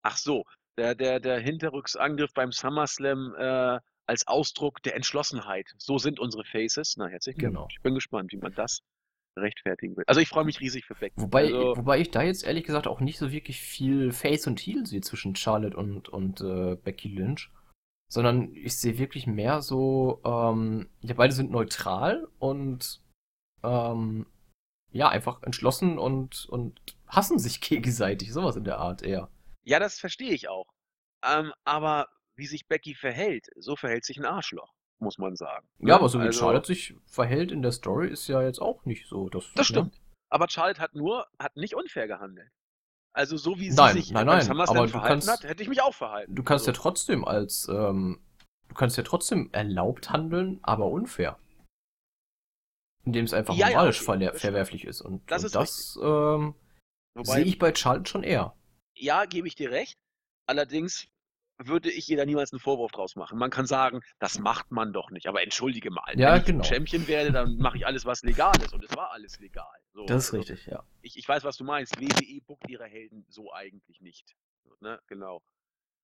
Ach 0.03 0.17
so, 0.17 0.45
der, 0.77 0.95
der, 0.95 1.19
der 1.19 1.39
Hinterrücksangriff 1.39 2.33
beim 2.33 2.51
SummerSlam 2.51 3.35
äh, 3.37 3.79
als 4.05 4.27
Ausdruck 4.27 4.81
der 4.83 4.95
Entschlossenheit. 4.95 5.73
So 5.77 5.97
sind 5.97 6.19
unsere 6.19 6.43
Faces. 6.43 6.95
Na, 6.97 7.07
herzlich 7.07 7.37
genau. 7.37 7.67
Ich 7.71 7.81
bin 7.81 7.95
gespannt, 7.95 8.31
wie 8.31 8.37
man 8.37 8.53
das 8.53 8.81
rechtfertigen 9.37 9.97
will. 9.97 10.03
Also 10.07 10.21
ich 10.21 10.27
freue 10.27 10.45
mich 10.45 10.59
riesig 10.59 10.85
für 10.85 10.95
Beck. 10.95 11.13
Wobei, 11.15 11.45
also, 11.45 11.77
wobei 11.77 11.99
ich 11.99 12.11
da 12.11 12.21
jetzt 12.21 12.43
ehrlich 12.43 12.63
gesagt 12.63 12.87
auch 12.87 12.99
nicht 12.99 13.17
so 13.17 13.31
wirklich 13.31 13.59
viel 13.59 14.11
Face 14.11 14.47
und 14.47 14.59
Heel 14.59 14.85
sehe 14.85 15.01
zwischen 15.01 15.35
Charlotte 15.35 15.75
und, 15.77 16.09
und 16.09 16.41
äh, 16.41 16.75
Becky 16.75 17.09
Lynch. 17.09 17.49
Sondern 18.11 18.53
ich 18.55 18.77
sehe 18.77 18.97
wirklich 18.97 19.27
mehr 19.27 19.61
so, 19.61 20.19
ähm, 20.25 20.89
ja, 21.01 21.13
beide 21.13 21.33
sind 21.33 21.51
neutral 21.51 22.27
und 22.39 23.01
ähm, 23.63 24.25
ja, 24.91 25.09
einfach 25.09 25.43
entschlossen 25.43 25.99
und, 25.99 26.45
und 26.49 26.79
hassen 27.07 27.37
sich 27.39 27.61
gegenseitig. 27.61 28.33
Sowas 28.33 28.55
in 28.55 28.63
der 28.63 28.79
Art 28.79 29.03
eher. 29.03 29.29
Ja, 29.63 29.79
das 29.79 29.99
verstehe 29.99 30.31
ich 30.33 30.49
auch. 30.49 30.65
Ähm, 31.23 31.53
aber 31.65 32.07
wie 32.35 32.47
sich 32.47 32.67
Becky 32.67 32.95
verhält, 32.95 33.45
so 33.57 33.75
verhält 33.75 34.05
sich 34.05 34.17
ein 34.17 34.25
Arschloch, 34.25 34.73
muss 34.99 35.17
man 35.17 35.35
sagen. 35.35 35.67
Ja, 35.79 35.85
Ne? 35.85 35.95
aber 35.95 36.09
so 36.09 36.19
wie 36.19 36.23
Also, 36.23 36.39
Charlotte 36.39 36.67
sich 36.67 36.95
verhält 37.05 37.51
in 37.51 37.61
der 37.61 37.73
Story 37.73 38.07
ist 38.07 38.27
ja 38.27 38.41
jetzt 38.41 38.59
auch 38.61 38.85
nicht 38.85 39.07
so. 39.07 39.29
Das, 39.29 39.43
das 39.55 39.69
ne? 39.69 39.75
stimmt. 39.75 40.01
Aber 40.29 40.47
Charlotte 40.49 40.81
hat 40.81 40.95
nur, 40.95 41.27
hat 41.37 41.55
nicht 41.57 41.75
unfair 41.75 42.07
gehandelt. 42.07 42.49
Also 43.19 43.35
so 43.35 43.59
wie 43.59 43.69
sie 43.69 43.75
Nein, 43.75 43.95
sich 43.95 44.11
nein, 44.11 44.25
nein, 44.25 44.41
SummerSlam 44.45 44.77
aber 44.77 44.87
verhalten 44.87 45.09
kannst- 45.09 45.27
hat, 45.29 45.43
hätte 45.43 45.61
ich 45.61 45.67
mich 45.67 45.81
auch 45.81 45.93
verhalten. 45.93 46.33
Du 46.35 46.41
kannst 46.41 46.65
ja 46.67 46.71
Also, 46.71 46.81
trotzdem 46.83 47.25
als, 47.25 47.67
ähm, 47.67 48.21
du 48.69 48.75
kannst 48.75 48.95
ja 48.95 49.03
trotzdem 49.03 49.49
erlaubt 49.51 50.09
handeln, 50.09 50.59
aber 50.61 50.85
unfair. 50.85 51.37
Indem 53.03 53.25
es 53.25 53.33
einfach 53.33 53.55
Ja, 53.55 53.67
ja, 53.67 53.73
moralisch 53.75 54.01
okay, 54.07 54.11
verle- 54.11 54.31
das 54.31 54.39
verwerflich 54.39 54.85
ist. 54.85 55.01
Und 55.01 55.29
Das 55.29 55.43
und 55.43 55.53
das 55.53 55.99
ähm, 56.01 56.55
sehe 57.23 57.43
ich 57.43 57.59
bei 57.59 57.75
Charlotte 57.75 58.09
schon 58.09 58.23
eher. 58.23 58.55
ja, 58.95 59.25
gebe 59.25 59.49
ich 59.49 59.55
dir 59.55 59.69
recht. 59.71 59.97
Allerdings 60.47 61.05
würde 61.61 61.91
ich 61.91 62.09
ihr 62.09 62.17
da 62.17 62.25
niemals 62.25 62.53
einen 62.53 62.59
Vorwurf 62.59 62.91
draus 62.91 63.15
machen. 63.15 63.37
Man 63.37 63.49
kann 63.49 63.65
sagen, 63.65 64.01
das 64.19 64.39
macht 64.39 64.71
man 64.71 64.93
doch 64.93 65.11
nicht. 65.11 65.27
Aber 65.27 65.43
entschuldige 65.43 65.91
mal, 65.91 66.17
Ja, 66.17 66.33
wenn 66.33 66.39
ich 66.39 66.45
genau. 66.45 66.63
Champion 66.63 67.07
werde, 67.07 67.31
dann 67.31 67.57
mache 67.57 67.77
ich 67.77 67.85
alles, 67.85 68.05
was 68.05 68.23
legal 68.23 68.55
ist. 68.63 68.73
Und 68.73 68.83
es 68.83 68.95
war 68.95 69.11
alles 69.11 69.39
legal. 69.39 69.67
So, 69.93 70.05
Das 70.05 70.23
ist 70.25 70.33
also, 70.33 70.37
richtig, 70.37 70.65
ja. 70.67 70.83
Ich, 71.01 71.17
ich 71.17 71.27
weiß, 71.27 71.43
was 71.43 71.57
du 71.57 71.65
meinst. 71.65 71.99
WWE 71.99 72.41
buckt 72.47 72.69
ihre 72.69 72.85
Helden 72.85 73.25
so 73.29 73.51
eigentlich 73.53 73.99
nicht. 73.99 74.35
Ne? 74.79 74.99
Genau. 75.07 75.41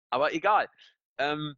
Aber 0.09 0.33
egal. 0.33 0.69
Ähm, 1.17 1.55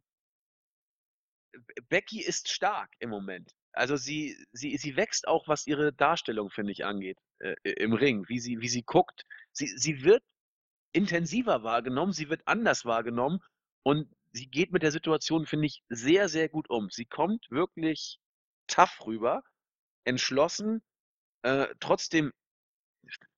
Be- 1.52 1.82
Becky 1.88 2.22
ist 2.22 2.48
stark 2.48 2.90
im 3.00 3.10
Moment. 3.10 3.52
Also 3.72 3.96
sie, 3.96 4.36
sie, 4.52 4.76
sie 4.76 4.96
wächst 4.96 5.26
auch, 5.26 5.48
was 5.48 5.66
ihre 5.66 5.92
Darstellung, 5.92 6.50
finde 6.50 6.72
ich, 6.72 6.84
angeht, 6.84 7.18
äh, 7.40 7.54
im 7.64 7.92
Ring, 7.92 8.28
wie 8.28 8.38
sie, 8.38 8.60
wie 8.60 8.68
sie 8.68 8.82
guckt. 8.82 9.24
Sie, 9.52 9.66
sie 9.66 10.04
wird 10.04 10.22
intensiver 10.92 11.62
wahrgenommen, 11.64 12.12
sie 12.12 12.28
wird 12.28 12.42
anders 12.46 12.84
wahrgenommen 12.84 13.40
und 13.82 14.08
sie 14.32 14.46
geht 14.46 14.72
mit 14.72 14.82
der 14.82 14.92
Situation, 14.92 15.46
finde 15.46 15.66
ich, 15.66 15.82
sehr, 15.88 16.28
sehr 16.28 16.48
gut 16.48 16.68
um. 16.70 16.90
Sie 16.90 17.06
kommt 17.06 17.50
wirklich 17.50 18.18
tough 18.66 19.06
rüber, 19.06 19.42
entschlossen, 20.04 20.82
äh, 21.42 21.68
trotzdem 21.80 22.32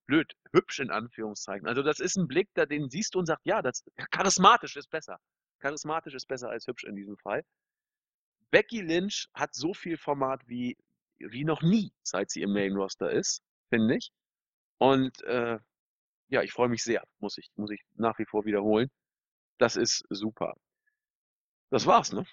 blöd, 0.05 0.33
hübsch 0.51 0.79
in 0.79 0.91
Anführungszeichen. 0.91 1.67
Also 1.67 1.83
das 1.83 1.99
ist 1.99 2.17
ein 2.17 2.27
Blick, 2.27 2.49
da 2.53 2.65
den 2.65 2.89
siehst 2.89 3.15
du 3.15 3.19
und 3.19 3.25
sagst, 3.25 3.45
ja, 3.45 3.61
das 3.61 3.85
charismatisch 4.11 4.75
ist 4.75 4.89
besser. 4.89 5.19
Charismatisch 5.59 6.13
ist 6.13 6.27
besser 6.27 6.49
als 6.49 6.67
hübsch 6.67 6.83
in 6.83 6.95
diesem 6.95 7.17
Fall. 7.17 7.45
Becky 8.49 8.81
Lynch 8.81 9.29
hat 9.33 9.53
so 9.53 9.73
viel 9.73 9.97
Format 9.97 10.41
wie, 10.47 10.77
wie 11.19 11.45
noch 11.45 11.61
nie, 11.61 11.93
seit 12.03 12.29
sie 12.29 12.41
im 12.41 12.51
Main 12.51 12.73
Roster 12.73 13.09
ist, 13.09 13.41
finde 13.69 13.95
ich. 13.95 14.11
Und 14.79 15.21
äh, 15.23 15.59
ja, 16.27 16.41
ich 16.41 16.51
freue 16.51 16.67
mich 16.67 16.83
sehr, 16.83 17.03
muss 17.19 17.37
ich, 17.37 17.49
muss 17.55 17.71
ich 17.71 17.81
nach 17.95 18.19
wie 18.19 18.25
vor 18.25 18.45
wiederholen. 18.45 18.89
Das 19.61 19.75
ist 19.75 20.03
super. 20.09 20.55
Das 21.69 21.85
war's, 21.85 22.11
ne? 22.11 22.25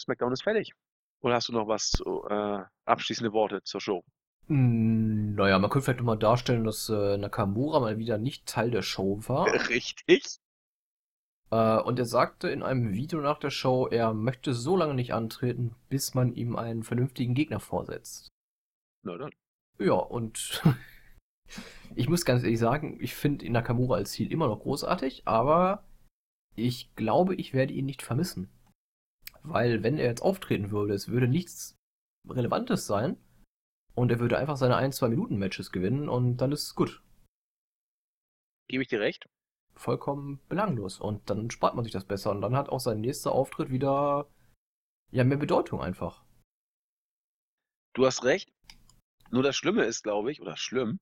SmackDown 0.00 0.32
ist 0.32 0.42
fertig. 0.42 0.72
Oder 1.20 1.36
hast 1.36 1.48
du 1.48 1.52
noch 1.52 1.68
was, 1.68 1.90
zu, 1.90 2.24
äh, 2.28 2.64
abschließende 2.86 3.32
Worte 3.32 3.62
zur 3.62 3.80
Show? 3.80 4.04
Hm, 4.48 5.36
Naja, 5.36 5.60
man 5.60 5.70
könnte 5.70 5.84
vielleicht 5.84 6.00
nochmal 6.00 6.18
darstellen, 6.18 6.64
dass 6.64 6.88
äh, 6.88 7.16
Nakamura 7.18 7.78
mal 7.78 7.98
wieder 7.98 8.18
nicht 8.18 8.46
Teil 8.46 8.72
der 8.72 8.82
Show 8.82 9.20
war. 9.28 9.46
Richtig? 9.68 10.40
Äh, 11.52 11.78
und 11.78 12.00
er 12.00 12.04
sagte 12.04 12.48
in 12.50 12.64
einem 12.64 12.92
Video 12.92 13.20
nach 13.20 13.38
der 13.38 13.50
Show, 13.50 13.86
er 13.86 14.12
möchte 14.12 14.52
so 14.52 14.76
lange 14.76 14.94
nicht 14.94 15.14
antreten, 15.14 15.76
bis 15.88 16.14
man 16.14 16.34
ihm 16.34 16.56
einen 16.56 16.82
vernünftigen 16.82 17.34
Gegner 17.34 17.60
vorsetzt. 17.60 18.28
Na 19.04 19.16
dann. 19.18 19.30
Ja, 19.78 19.94
und 19.94 20.60
ich 21.94 22.08
muss 22.08 22.24
ganz 22.24 22.42
ehrlich 22.42 22.58
sagen, 22.58 22.98
ich 23.00 23.14
finde 23.14 23.48
Nakamura 23.48 23.94
als 23.98 24.10
Ziel 24.10 24.32
immer 24.32 24.48
noch 24.48 24.58
großartig, 24.62 25.28
aber 25.28 25.84
ich 26.54 26.94
glaube, 26.96 27.34
ich 27.34 27.54
werde 27.54 27.72
ihn 27.72 27.86
nicht 27.86 28.02
vermissen. 28.02 28.50
Weil 29.42 29.82
wenn 29.82 29.98
er 29.98 30.06
jetzt 30.06 30.22
auftreten 30.22 30.70
würde, 30.70 30.94
es 30.94 31.08
würde 31.08 31.28
nichts 31.28 31.76
Relevantes 32.28 32.86
sein 32.86 33.16
und 33.94 34.10
er 34.10 34.20
würde 34.20 34.38
einfach 34.38 34.56
seine 34.56 34.76
1-2 34.76 35.08
Minuten 35.08 35.36
Matches 35.36 35.72
gewinnen 35.72 36.08
und 36.08 36.36
dann 36.36 36.52
ist 36.52 36.64
es 36.64 36.74
gut. 36.74 37.02
Gebe 38.68 38.82
ich 38.82 38.88
dir 38.88 39.00
recht? 39.00 39.26
Vollkommen 39.74 40.40
belanglos 40.48 41.00
und 41.00 41.28
dann 41.28 41.50
spart 41.50 41.74
man 41.74 41.84
sich 41.84 41.92
das 41.92 42.04
besser 42.04 42.30
und 42.30 42.40
dann 42.40 42.56
hat 42.56 42.68
auch 42.68 42.80
sein 42.80 43.00
nächster 43.00 43.32
Auftritt 43.32 43.70
wieder 43.70 44.28
ja 45.10 45.24
mehr 45.24 45.38
Bedeutung 45.38 45.80
einfach. 45.80 46.24
Du 47.94 48.06
hast 48.06 48.24
recht. 48.24 48.52
Nur 49.30 49.42
das 49.42 49.56
Schlimme 49.56 49.84
ist, 49.84 50.02
glaube 50.02 50.30
ich, 50.30 50.40
oder 50.40 50.56
schlimm, 50.56 51.00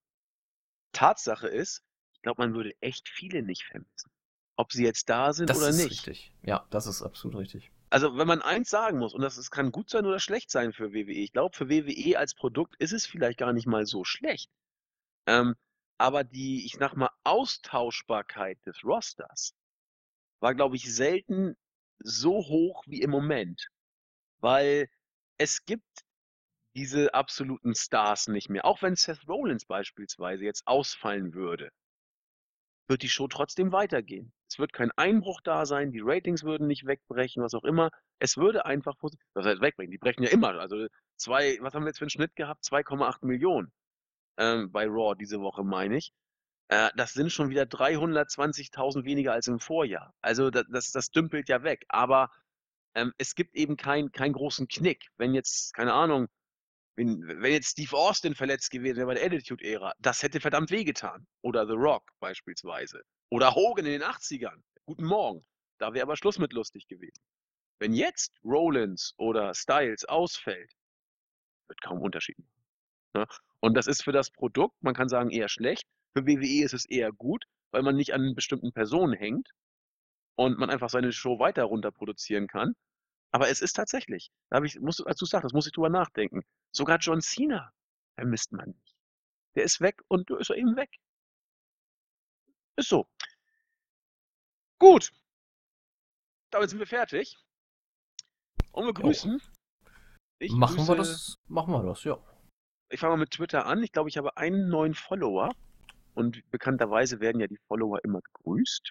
Tatsache 0.93 1.49
ist, 1.49 1.83
ich 2.15 2.23
glaube, 2.23 2.43
man 2.43 2.55
würde 2.55 2.75
echt 2.81 3.09
viele 3.09 3.43
nicht 3.43 3.65
vermissen. 3.65 4.11
Ob 4.61 4.73
sie 4.73 4.85
jetzt 4.85 5.09
da 5.09 5.33
sind 5.33 5.49
Das 5.49 5.57
oder 5.57 5.71
ist 5.71 5.79
nicht. 5.79 5.91
richtig. 5.91 6.35
Ja, 6.43 6.67
das 6.69 6.87
ist 6.87 7.01
absolut 7.01 7.39
richtig. 7.39 7.71
Also, 7.89 8.19
wenn 8.19 8.29
man 8.29 8.43
eins 8.43 8.69
sagen 8.69 8.99
muss, 8.99 9.15
und 9.15 9.23
das 9.23 9.39
es 9.39 9.51
kann 9.51 9.73
gut 9.73 9.89
sein 9.89 10.05
oder 10.05 10.19
schlecht 10.19 10.51
sein 10.51 10.75
für 10.75 10.93
WWE. 10.93 11.13
Ich 11.13 11.33
glaube, 11.33 11.57
für 11.57 11.71
WWE 11.71 12.19
als 12.19 12.35
Produkt 12.35 12.77
ist 12.79 12.93
es 12.93 13.07
vielleicht 13.07 13.39
gar 13.39 13.55
nicht 13.55 13.67
mal 13.67 13.87
so 13.87 14.05
schlecht. 14.05 14.51
Ähm, 15.27 15.55
aber 15.97 16.25
die, 16.25 16.67
ich 16.67 16.75
sag 16.75 16.95
mal, 16.95 17.09
Austauschbarkeit 17.25 18.59
des 18.67 18.85
Rosters 18.85 19.55
war, 20.41 20.55
glaube 20.55 20.77
ich, 20.77 20.95
selten 20.95 21.57
so 21.99 22.35
hoch 22.35 22.85
wie 22.87 23.01
im 23.01 23.11
Moment. 23.11 23.69
Weil 24.41 24.91
es 25.39 25.65
gibt 25.65 26.05
diese 26.77 27.15
absoluten 27.15 27.75
Stars 27.75 28.29
nicht 28.29 28.51
mehr. 28.51 28.67
Auch 28.67 28.83
wenn 28.83 28.95
Seth 28.95 29.27
Rollins 29.27 29.65
beispielsweise 29.65 30.45
jetzt 30.45 30.67
ausfallen 30.67 31.33
würde, 31.33 31.71
wird 32.89 33.01
die 33.01 33.09
Show 33.09 33.27
trotzdem 33.27 33.73
weitergehen. 33.73 34.35
Es 34.51 34.59
wird 34.59 34.73
kein 34.73 34.91
Einbruch 34.97 35.41
da 35.43 35.65
sein, 35.65 35.93
die 35.93 36.01
Ratings 36.03 36.43
würden 36.43 36.67
nicht 36.67 36.85
wegbrechen, 36.85 37.41
was 37.41 37.55
auch 37.55 37.63
immer. 37.63 37.91
Es 38.19 38.37
würde 38.37 38.67
einfach, 38.67 38.97
was 39.01 39.47
heißt 39.47 39.61
wegbrechen? 39.61 39.93
Die 39.93 39.99
brechen 39.99 40.25
ja 40.25 40.31
immer. 40.31 40.59
Also 40.59 40.89
zwei, 41.17 41.59
was 41.61 41.73
haben 41.73 41.85
wir 41.85 41.89
jetzt 41.91 41.99
für 41.99 42.05
einen 42.05 42.11
Schnitt 42.11 42.35
gehabt? 42.35 42.65
2,8 42.65 43.25
Millionen 43.25 43.73
ähm, 44.39 44.73
bei 44.73 44.87
Raw 44.87 45.15
diese 45.15 45.41
Woche, 45.41 45.63
meine 45.63 45.99
ich. 45.99 46.13
Äh, 46.69 46.91
das 46.97 47.13
sind 47.13 47.31
schon 47.31 47.51
wieder 47.51 47.63
320.000 47.63 49.05
weniger 49.05 49.33
als 49.33 49.47
im 49.47 49.61
Vorjahr. 49.61 50.15
Also 50.21 50.51
das, 50.51 50.65
das, 50.69 50.91
das 50.91 51.11
dümpelt 51.13 51.49
ja 51.49 51.63
weg. 51.63 51.85
Aber 51.89 52.31
ähm, 52.95 53.13
es 53.19 53.37
gibt 53.37 53.55
eben 53.55 53.77
keinen 53.77 54.11
keinen 54.11 54.33
großen 54.33 54.67
Knick. 54.67 55.11
Wenn 55.17 55.33
jetzt, 55.33 55.75
keine 55.75 55.93
Ahnung, 55.93 56.27
wenn, 56.97 57.23
wenn 57.27 57.53
jetzt 57.53 57.71
Steve 57.71 57.97
Austin 57.97 58.35
verletzt 58.35 58.71
gewesen 58.73 58.97
wäre 58.97 59.07
bei 59.07 59.15
der 59.15 59.27
Attitude-Ära, 59.27 59.95
das 60.01 60.25
hätte 60.25 60.41
verdammt 60.41 60.73
wehgetan. 60.73 61.27
Oder 61.43 61.67
The 61.67 61.75
Rock 61.75 62.11
beispielsweise. 62.19 63.05
Oder 63.31 63.55
Hogan 63.55 63.87
in 63.87 63.93
den 63.93 64.03
80ern. 64.03 64.61
Guten 64.87 65.05
Morgen. 65.05 65.47
Da 65.79 65.95
wäre 65.95 66.03
aber 66.03 66.17
Schluss 66.17 66.39
mit 66.39 66.53
lustig 66.53 66.89
gewesen. 66.89 67.23
Wenn 67.79 67.95
jetzt 67.95 68.35
Rollins 68.45 69.15
oder 69.19 69.55
Styles 69.55 70.05
ausfällt, 70.05 70.73
wird 71.69 71.81
kaum 71.81 72.03
Unterschied 72.03 72.39
machen. 72.39 72.65
Ne? 73.15 73.27
Und 73.61 73.75
das 73.75 73.87
ist 73.87 74.03
für 74.03 74.13
das 74.13 74.31
Produkt, 74.31 74.75
man 74.83 74.95
kann 74.95 75.09
sagen, 75.09 75.31
eher 75.31 75.49
schlecht. 75.49 75.87
Für 76.13 76.27
WWE 76.27 76.65
ist 76.65 76.75
es 76.75 76.87
eher 76.87 77.13
gut, 77.13 77.45
weil 77.71 77.83
man 77.83 77.95
nicht 77.95 78.13
an 78.13 78.35
bestimmten 78.35 78.73
Personen 78.73 79.13
hängt 79.13 79.49
und 80.35 80.59
man 80.59 80.69
einfach 80.69 80.91
seine 80.91 81.13
Show 81.13 81.39
weiter 81.39 81.65
runterproduzieren 81.65 82.49
kann. 82.49 82.75
Aber 83.31 83.49
es 83.49 83.61
ist 83.61 83.75
tatsächlich, 83.75 84.33
da 84.49 84.57
habe 84.57 84.67
ich, 84.67 84.81
musst, 84.81 85.07
als 85.07 85.19
du 85.19 85.25
sagst, 85.25 85.45
das 85.45 85.53
muss 85.53 85.67
ich 85.67 85.73
drüber 85.73 85.89
nachdenken. 85.89 86.43
Sogar 86.73 86.99
John 86.99 87.21
Cena 87.21 87.73
vermisst 88.17 88.51
man 88.51 88.71
nicht. 88.71 88.97
Der 89.55 89.63
ist 89.63 89.81
weg 89.81 90.03
und 90.09 90.29
du 90.31 90.37
ist 90.37 90.51
er 90.51 90.57
eben 90.57 90.75
weg. 90.75 90.91
Ist 92.77 92.89
so. 92.89 93.07
Gut. 94.79 95.13
Damit 96.51 96.71
sind 96.71 96.79
wir 96.79 96.87
fertig. 96.87 97.37
Und 98.73 98.87
wir 98.87 98.95
grüßen. 98.95 99.41
Ich 100.39 100.53
machen 100.53 100.77
wir 100.87 100.95
grüße- 100.95 100.97
das? 100.97 101.39
Machen 101.49 101.73
wir 101.73 101.83
das, 101.83 102.05
ja. 102.05 102.19
Ich 102.89 102.99
fange 103.01 103.15
mal 103.15 103.21
mit 103.21 103.31
Twitter 103.33 103.67
an. 103.67 103.83
Ich 103.83 103.93
glaube, 103.93 104.09
ich 104.09 104.17
habe 104.17 104.37
einen 104.37 104.69
neuen 104.69 104.95
Follower. 104.95 105.55
Und 106.15 106.43
bekannterweise 106.51 107.21
werden 107.21 107.41
ja 107.41 107.47
die 107.47 107.61
Follower 107.69 108.03
immer 108.05 108.21
gegrüßt. 108.21 108.91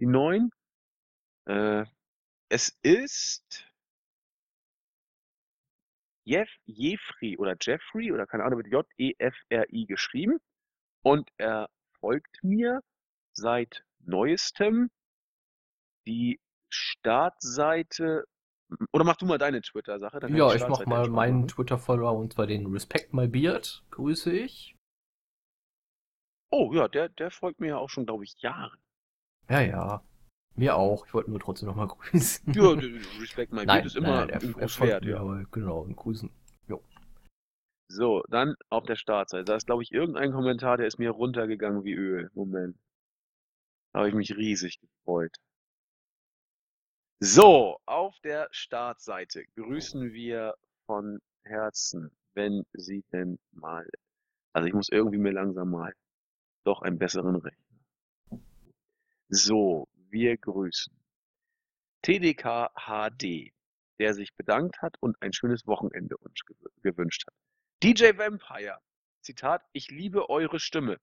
Die 0.00 0.06
neuen. 0.06 0.50
Äh, 1.46 1.84
es 2.48 2.76
ist 2.82 3.66
Jeff 6.24 6.50
Jeffrey 6.66 7.38
oder 7.38 7.56
Jeffrey 7.60 8.12
oder 8.12 8.26
keine 8.26 8.44
Ahnung, 8.44 8.58
mit 8.58 8.66
J-E-F-R-I 8.68 9.86
geschrieben. 9.86 10.38
Und 11.02 11.30
er 11.36 11.68
folgt 12.00 12.42
mir 12.42 12.82
seit 13.38 13.84
neuestem 14.04 14.90
die 16.06 16.40
Startseite. 16.68 18.26
Oder 18.92 19.04
mach 19.04 19.16
du 19.16 19.24
mal 19.24 19.38
deine 19.38 19.62
Twitter-Sache. 19.62 20.20
Ja, 20.28 20.50
die 20.50 20.56
ich 20.56 20.68
mach 20.68 20.84
mal 20.84 21.08
meinen. 21.08 21.48
Twitter-Follower 21.48 22.18
und 22.18 22.34
zwar 22.34 22.46
den 22.46 22.66
Respect 22.66 23.14
My 23.14 23.26
Beard. 23.26 23.82
Grüße 23.90 24.30
ich. 24.32 24.76
Oh 26.50 26.72
ja, 26.74 26.88
der, 26.88 27.08
der 27.08 27.30
folgt 27.30 27.60
mir 27.60 27.68
ja 27.68 27.76
auch 27.78 27.90
schon, 27.90 28.06
glaube 28.06 28.24
ich, 28.24 28.40
Jahre. 28.40 28.76
Ja, 29.48 29.60
ja. 29.60 30.02
Mir 30.54 30.76
auch. 30.76 31.06
Ich 31.06 31.14
wollte 31.14 31.30
nur 31.30 31.40
trotzdem 31.40 31.68
nochmal 31.68 31.88
grüßen. 31.88 32.52
Ja, 32.52 32.70
Respect 33.20 33.52
My 33.52 33.64
Beard 33.64 33.66
nein, 33.66 33.86
ist 33.86 33.94
nein, 33.94 34.04
immer 34.04 34.26
nein, 34.26 34.28
er, 34.30 34.42
ein 34.42 34.58
er 34.58 34.80
wert, 34.80 35.04
ja. 35.04 35.20
aber 35.20 35.44
genau, 35.50 35.84
ein 35.84 35.96
Grüßen. 35.96 36.30
So, 37.90 38.22
dann 38.28 38.54
auf 38.68 38.84
der 38.84 38.96
Startseite. 38.96 39.44
Da 39.44 39.56
ist, 39.56 39.66
glaube 39.66 39.82
ich, 39.82 39.92
irgendein 39.92 40.32
Kommentar, 40.32 40.76
der 40.76 40.86
ist 40.86 40.98
mir 40.98 41.10
runtergegangen 41.10 41.84
wie 41.84 41.94
Öl. 41.94 42.30
Moment. 42.34 42.76
Da 43.92 44.00
habe 44.00 44.08
ich 44.08 44.14
mich 44.14 44.36
riesig 44.36 44.80
gefreut. 44.80 45.36
So, 47.20 47.80
auf 47.86 48.18
der 48.20 48.48
Startseite 48.52 49.44
grüßen 49.56 50.12
wir 50.12 50.54
von 50.86 51.20
Herzen, 51.44 52.10
wenn 52.34 52.64
Sie 52.72 53.02
denn 53.12 53.38
mal. 53.52 53.88
Also 54.52 54.68
ich 54.68 54.74
muss 54.74 54.88
irgendwie 54.88 55.18
mir 55.18 55.32
langsam 55.32 55.70
mal 55.70 55.94
doch 56.64 56.82
einen 56.82 56.98
besseren 56.98 57.36
Rechner. 57.36 58.40
So, 59.30 59.88
wir 60.10 60.36
grüßen 60.36 60.94
TDK 62.02 62.70
HD, 62.74 63.52
der 63.98 64.14
sich 64.14 64.34
bedankt 64.34 64.80
hat 64.80 64.96
und 65.00 65.20
ein 65.20 65.32
schönes 65.32 65.66
Wochenende 65.66 66.16
uns 66.18 66.40
gew- 66.46 66.70
gewünscht 66.82 67.26
hat. 67.26 67.34
DJ 67.82 68.16
Vampire, 68.16 68.78
Zitat, 69.22 69.64
ich 69.72 69.90
liebe 69.90 70.30
eure 70.30 70.60
Stimme. 70.60 70.98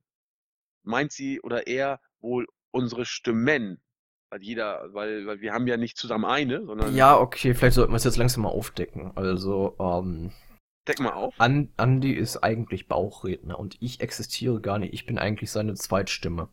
Meint 0.84 1.12
sie 1.12 1.42
oder 1.42 1.68
er 1.68 2.00
wohl 2.20 2.48
unsere 2.76 3.06
Stimmen? 3.06 3.82
Weil 4.30 4.44
jeder, 4.44 4.94
weil, 4.94 5.26
weil 5.26 5.42
wir 5.42 5.54
haben 5.54 5.68
ja 5.68 5.78
nicht 5.78 5.98
zusammen 5.98 6.26
eine, 6.26 6.66
sondern 6.66 6.96
Ja, 6.96 7.18
okay, 7.18 7.54
vielleicht 7.54 7.76
sollten 7.76 7.94
wir 7.94 7.98
es 7.98 8.04
jetzt 8.04 8.18
langsam 8.18 8.44
mal 8.44 8.50
aufdecken. 8.50 9.12
Also, 9.16 9.76
ähm, 9.80 10.32
deck 10.88 11.00
mal 11.00 11.14
auf. 11.14 11.34
An 11.38 11.72
Andy 11.78 12.14
ist 12.14 12.38
eigentlich 12.38 12.88
Bauchredner 12.88 13.58
und 13.58 13.78
ich 13.82 14.02
existiere 14.02 14.62
gar 14.62 14.80
nicht. 14.80 14.94
Ich 14.94 15.06
bin 15.06 15.18
eigentlich 15.18 15.52
seine 15.52 15.76
Zweitstimme. 15.76 16.50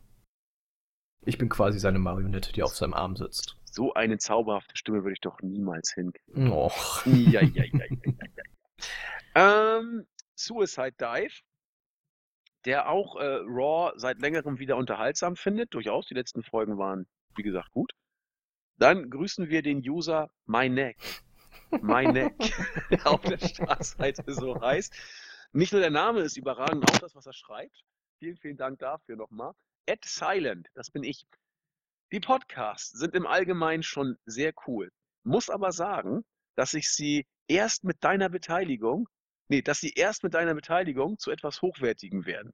Ich 1.25 1.37
bin 1.37 1.49
quasi 1.49 1.79
seine 1.79 1.99
Marionette, 1.99 2.51
die 2.53 2.63
auf 2.63 2.75
seinem 2.75 2.93
Arm 2.93 3.15
sitzt. 3.15 3.57
So 3.65 3.93
eine 3.93 4.17
zauberhafte 4.17 4.77
Stimme 4.77 5.03
würde 5.03 5.13
ich 5.13 5.21
doch 5.21 5.41
niemals 5.41 5.93
hinkriegen. 5.93 6.51
Och. 6.51 7.05
Ja, 7.05 7.41
ja, 7.41 7.41
ja, 7.41 7.63
ja, 7.63 7.85
ja, 7.89 8.13
ja. 9.35 9.79
Ähm, 9.79 10.05
Suicide 10.35 10.93
Dive, 10.99 11.41
der 12.65 12.89
auch 12.89 13.15
äh, 13.15 13.25
Raw 13.45 13.93
seit 13.95 14.19
längerem 14.19 14.59
wieder 14.59 14.77
unterhaltsam 14.77 15.35
findet. 15.35 15.73
Durchaus, 15.73 16.07
die 16.07 16.13
letzten 16.13 16.43
Folgen 16.43 16.77
waren, 16.77 17.07
wie 17.35 17.43
gesagt, 17.43 17.71
gut. 17.71 17.93
Dann 18.77 19.09
grüßen 19.09 19.49
wir 19.49 19.61
den 19.61 19.79
User 19.79 20.29
My 20.45 20.69
Neck. 20.69 20.97
My 21.81 22.05
Neck 22.05 22.33
auf 23.05 23.21
der 23.21 23.37
Startseite 23.37 24.23
so 24.33 24.59
heißt. 24.59 24.93
Nicht 25.51 25.71
nur 25.71 25.81
der 25.81 25.91
Name 25.91 26.21
ist 26.21 26.37
überragend, 26.37 26.89
auch 26.89 26.97
das, 26.97 27.15
was 27.15 27.25
er 27.25 27.33
schreibt. 27.33 27.83
Vielen, 28.19 28.37
vielen 28.37 28.57
Dank 28.57 28.79
dafür 28.79 29.15
nochmal. 29.15 29.53
Ed 29.85 30.03
Silent, 30.05 30.67
das 30.73 30.89
bin 30.89 31.03
ich. 31.03 31.25
Die 32.11 32.19
Podcasts 32.19 32.91
sind 32.91 33.15
im 33.15 33.27
Allgemeinen 33.27 33.83
schon 33.83 34.17
sehr 34.25 34.53
cool. 34.67 34.91
Muss 35.23 35.49
aber 35.49 35.71
sagen, 35.71 36.23
dass 36.55 36.73
ich 36.73 36.89
sie 36.89 37.25
erst 37.47 37.83
mit 37.83 38.03
deiner 38.03 38.29
Beteiligung, 38.29 39.07
nee, 39.49 39.61
dass 39.61 39.79
sie 39.79 39.93
erst 39.93 40.23
mit 40.23 40.33
deiner 40.33 40.53
Beteiligung 40.53 41.17
zu 41.19 41.31
etwas 41.31 41.61
Hochwertigem 41.61 42.25
werden. 42.25 42.53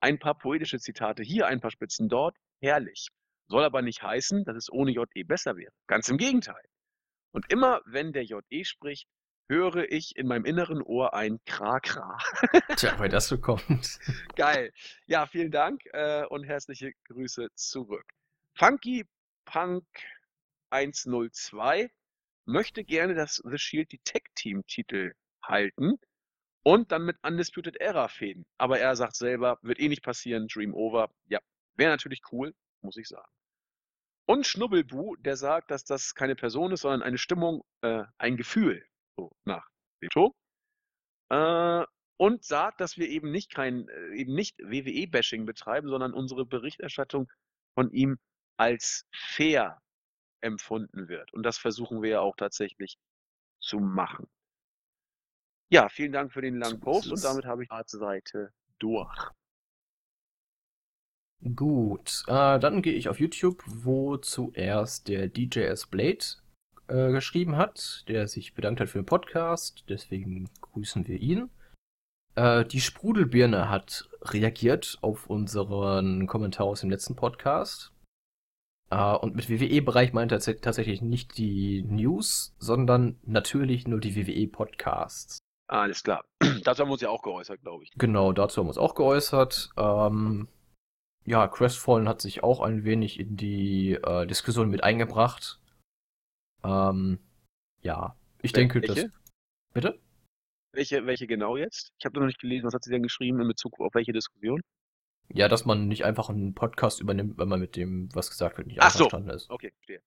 Ein 0.00 0.18
paar 0.18 0.38
poetische 0.38 0.78
Zitate 0.78 1.22
hier, 1.22 1.46
ein 1.46 1.60
paar 1.60 1.70
Spitzen 1.70 2.08
dort, 2.08 2.36
herrlich. 2.60 3.08
Soll 3.48 3.64
aber 3.64 3.82
nicht 3.82 4.02
heißen, 4.02 4.44
dass 4.44 4.56
es 4.56 4.72
ohne 4.72 4.92
JE 4.92 5.24
besser 5.24 5.56
wäre. 5.56 5.72
Ganz 5.86 6.08
im 6.08 6.16
Gegenteil. 6.16 6.62
Und 7.32 7.50
immer 7.52 7.80
wenn 7.84 8.12
der 8.12 8.24
JE 8.24 8.64
spricht, 8.64 9.08
höre 9.48 9.90
ich 9.90 10.16
in 10.16 10.28
meinem 10.28 10.44
inneren 10.44 10.80
Ohr 10.80 11.12
ein 11.12 11.40
Kra-Kra. 11.44 12.18
Tja, 12.76 12.98
weil 12.98 13.08
das 13.08 13.26
so 13.26 13.38
kommt. 13.38 13.98
Geil. 14.36 14.72
Ja, 15.06 15.26
vielen 15.26 15.50
Dank 15.50 15.82
äh, 15.92 16.24
und 16.26 16.44
herzliche 16.44 16.92
Grüße 17.08 17.48
zurück. 17.54 18.06
Funky 18.54 19.04
Punk 19.44 19.84
102 20.70 21.90
möchte 22.44 22.84
gerne, 22.84 23.14
dass 23.14 23.42
The 23.44 23.58
Shield 23.58 23.90
die 23.90 23.98
Tech-Team-Titel 23.98 25.14
halten 25.42 25.98
und 26.62 26.92
dann 26.92 27.04
mit 27.04 27.16
Undisputed 27.22 27.76
Era 27.80 28.08
fäden. 28.08 28.44
Aber 28.58 28.78
er 28.78 28.96
sagt 28.96 29.16
selber, 29.16 29.58
wird 29.62 29.80
eh 29.80 29.88
nicht 29.88 30.02
passieren, 30.02 30.48
Dream 30.48 30.74
Over. 30.74 31.10
Ja, 31.28 31.40
wäre 31.76 31.90
natürlich 31.90 32.20
cool, 32.32 32.54
muss 32.82 32.96
ich 32.96 33.08
sagen. 33.08 33.28
Und 34.26 34.46
Schnubbelbu, 34.46 35.16
der 35.16 35.36
sagt, 35.36 35.70
dass 35.70 35.84
das 35.84 36.14
keine 36.14 36.36
Person 36.36 36.72
ist, 36.72 36.82
sondern 36.82 37.02
eine 37.02 37.18
Stimmung, 37.18 37.64
äh, 37.82 38.04
ein 38.18 38.36
Gefühl. 38.36 38.84
So, 39.16 39.32
nach 39.44 39.66
Veto. 40.00 40.34
Äh, 41.30 41.84
und 42.16 42.44
sagt, 42.44 42.80
dass 42.80 42.98
wir 42.98 43.08
eben 43.08 43.30
nicht 43.30 43.52
kein, 43.52 43.88
äh, 43.88 44.14
eben 44.14 44.34
nicht 44.34 44.58
WWE-Bashing 44.58 45.46
betreiben, 45.46 45.88
sondern 45.88 46.12
unsere 46.12 46.44
Berichterstattung 46.46 47.30
von 47.74 47.90
ihm 47.92 48.18
als 48.56 49.06
fair 49.10 49.80
empfunden 50.42 51.08
wird. 51.08 51.32
Und 51.32 51.42
das 51.42 51.58
versuchen 51.58 52.02
wir 52.02 52.10
ja 52.10 52.20
auch 52.20 52.36
tatsächlich 52.36 52.98
zu 53.60 53.78
machen. 53.78 54.28
Ja, 55.72 55.88
vielen 55.88 56.12
Dank 56.12 56.32
für 56.32 56.42
den 56.42 56.56
langen 56.58 56.80
Post 56.80 57.12
und 57.12 57.22
damit 57.22 57.44
habe 57.44 57.62
ich 57.62 57.68
die 57.68 57.96
Seite 57.96 58.52
durch. 58.80 59.16
Gut, 61.54 62.24
äh, 62.26 62.58
dann 62.58 62.82
gehe 62.82 62.92
ich 62.92 63.08
auf 63.08 63.20
YouTube, 63.20 63.62
wo 63.66 64.16
zuerst 64.16 65.08
der 65.08 65.28
DJS 65.28 65.86
Blade 65.86 66.24
äh, 66.88 67.12
geschrieben 67.12 67.56
hat, 67.56 68.04
der 68.08 68.28
sich 68.28 68.52
bedankt 68.54 68.80
hat 68.80 68.88
für 68.90 68.98
den 68.98 69.06
Podcast, 69.06 69.84
deswegen 69.88 70.50
grüßen 70.60 71.06
wir 71.06 71.18
ihn. 71.18 71.50
Äh, 72.34 72.64
die 72.66 72.80
Sprudelbirne 72.80 73.70
hat 73.70 74.10
reagiert 74.22 74.98
auf 75.00 75.30
unseren 75.30 76.26
Kommentar 76.26 76.66
aus 76.66 76.80
dem 76.80 76.90
letzten 76.90 77.16
Podcast. 77.16 77.92
Äh, 78.90 79.14
und 79.16 79.34
mit 79.34 79.48
WWE-Bereich 79.48 80.12
meint 80.12 80.32
er 80.32 80.40
tats- 80.40 80.60
tatsächlich 80.60 81.00
nicht 81.00 81.38
die 81.38 81.82
News, 81.84 82.54
sondern 82.58 83.18
natürlich 83.22 83.86
nur 83.86 84.00
die 84.00 84.14
WWE-Podcasts. 84.16 85.38
Alles 85.70 86.02
klar. 86.02 86.24
Dazu 86.64 86.82
haben 86.82 86.88
wir 86.88 86.94
uns 86.94 87.00
ja 87.00 87.10
auch 87.10 87.22
geäußert, 87.22 87.60
glaube 87.60 87.84
ich. 87.84 87.92
Genau, 87.92 88.32
dazu 88.32 88.58
haben 88.58 88.66
wir 88.66 88.70
uns 88.70 88.78
auch 88.78 88.96
geäußert. 88.96 89.70
Ähm, 89.76 90.48
ja, 91.24 91.46
Crestfallen 91.46 92.08
hat 92.08 92.20
sich 92.20 92.42
auch 92.42 92.60
ein 92.60 92.82
wenig 92.82 93.20
in 93.20 93.36
die 93.36 93.92
äh, 93.92 94.26
Diskussion 94.26 94.68
mit 94.68 94.82
eingebracht. 94.82 95.60
Ähm, 96.64 97.20
ja, 97.82 98.16
ich 98.42 98.52
denke, 98.52 98.82
welche? 98.82 99.10
das. 99.10 99.20
Bitte? 99.72 100.00
Welche, 100.72 101.06
welche 101.06 101.28
genau 101.28 101.56
jetzt? 101.56 101.92
Ich 101.98 102.04
habe 102.04 102.18
noch 102.18 102.26
nicht 102.26 102.40
gelesen, 102.40 102.66
was 102.66 102.74
hat 102.74 102.82
sie 102.82 102.90
denn 102.90 103.04
geschrieben 103.04 103.40
in 103.40 103.46
Bezug 103.46 103.78
auf 103.78 103.94
welche 103.94 104.12
Diskussion? 104.12 104.60
Ja, 105.28 105.46
dass 105.46 105.66
man 105.66 105.86
nicht 105.86 106.04
einfach 106.04 106.30
einen 106.30 106.52
Podcast 106.52 107.00
übernimmt, 107.00 107.38
wenn 107.38 107.48
man 107.48 107.60
mit 107.60 107.76
dem, 107.76 108.08
was 108.12 108.28
gesagt 108.28 108.58
wird, 108.58 108.66
nicht 108.66 108.82
Ach 108.82 108.90
so. 108.90 109.04
einverstanden 109.04 109.30
ist. 109.30 109.48
Okay, 109.48 109.70
verstehe. 109.76 110.02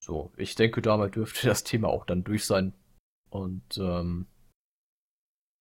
So, 0.00 0.32
ich 0.36 0.54
denke, 0.54 0.82
damit 0.82 1.16
dürfte 1.16 1.46
das 1.48 1.64
Thema 1.64 1.88
auch 1.88 2.04
dann 2.04 2.22
durch 2.22 2.44
sein. 2.46 2.74
Und 3.30 3.76
ähm, 3.78 4.28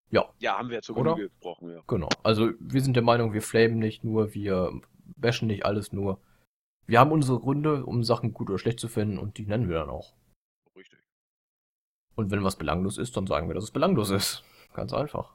ja, 0.10 0.34
Ja, 0.40 0.58
haben 0.58 0.70
wir 0.70 0.76
ja 0.76 0.82
zur 0.82 0.98
Oder? 0.98 1.14
Genüge 1.16 1.30
gesprochen, 1.30 1.70
ja. 1.72 1.82
genau. 1.88 2.10
Also 2.24 2.52
wir 2.60 2.82
sind 2.82 2.96
der 2.96 3.04
Meinung, 3.04 3.34
wir 3.34 3.42
flamen 3.42 3.80
nicht 3.80 4.04
nur, 4.04 4.34
wir 4.34 4.72
bashen 5.18 5.48
nicht 5.48 5.66
alles 5.66 5.92
nur. 5.92 6.20
Wir 6.86 7.00
haben 7.00 7.12
unsere 7.12 7.40
Gründe, 7.40 7.86
um 7.86 8.04
Sachen 8.04 8.34
gut 8.34 8.50
oder 8.50 8.60
schlecht 8.60 8.80
zu 8.80 8.88
finden 8.88 9.18
und 9.18 9.38
die 9.38 9.46
nennen 9.46 9.68
wir 9.68 9.76
dann 9.80 9.90
auch. 9.90 10.14
Richtig. 10.76 11.00
Und 12.16 12.32
wenn 12.32 12.44
was 12.44 12.56
belanglos 12.58 12.98
ist, 12.98 13.18
dann 13.18 13.28
sagen 13.28 13.48
wir, 13.50 13.56
dass 13.56 13.66
es 13.66 13.72
belanglos 13.72 14.10
ist. 14.10 14.44
Ganz 14.74 14.94
einfach. 14.94 15.34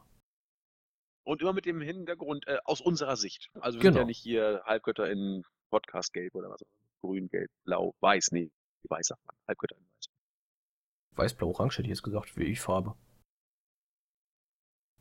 Und 1.25 1.41
immer 1.43 1.53
mit 1.53 1.67
dem 1.67 1.81
Hintergrund 1.81 2.47
äh, 2.49 2.59
aus 2.65 2.81
unserer 2.81 3.17
Sicht. 3.17 3.51
Also 3.61 3.79
wir 3.79 3.83
sind 3.83 3.95
ja 3.95 4.01
Genau. 4.01 4.07
nicht 4.07 4.19
hier 4.19 4.63
Halbgötter 4.65 5.09
in 5.11 5.45
Podcast-Gelb 5.71 6.35
oder 6.35 6.49
was 6.51 6.63
auch 6.63 6.67
immer. 6.67 6.89
Grün, 7.15 7.29
Gelb, 7.29 7.51
Blau, 7.65 7.95
Weiß. 8.01 8.33
Nee, 8.33 8.51
Weiß 8.89 9.09
sagt 9.09 9.25
man. 9.27 9.37
Halbgötter 9.47 9.77
in 9.77 9.85
Weiß. 9.85 10.07
Weiß, 11.15 11.35
blau, 11.35 11.51
orange 11.51 11.75
hätte 11.79 11.83
ich 11.83 11.91
jetzt 11.91 12.03
gesagt, 12.03 12.37
wie 12.37 12.45
ich 12.45 12.61
Farbe. 12.61 12.95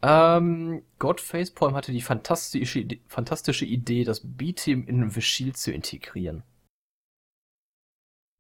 Ähm, 0.04 0.84
God 0.98 1.22
Facepalm 1.22 1.76
hatte 1.76 1.92
die 1.92 2.02
fantastische, 2.02 2.80
Ide- 2.80 3.00
fantastische 3.08 3.66
Idee, 3.66 4.04
das 4.04 4.22
B-Team 4.24 4.88
in 4.88 5.10
The 5.10 5.22
Shield 5.22 5.58
zu 5.58 5.72
integrieren. 5.72 6.44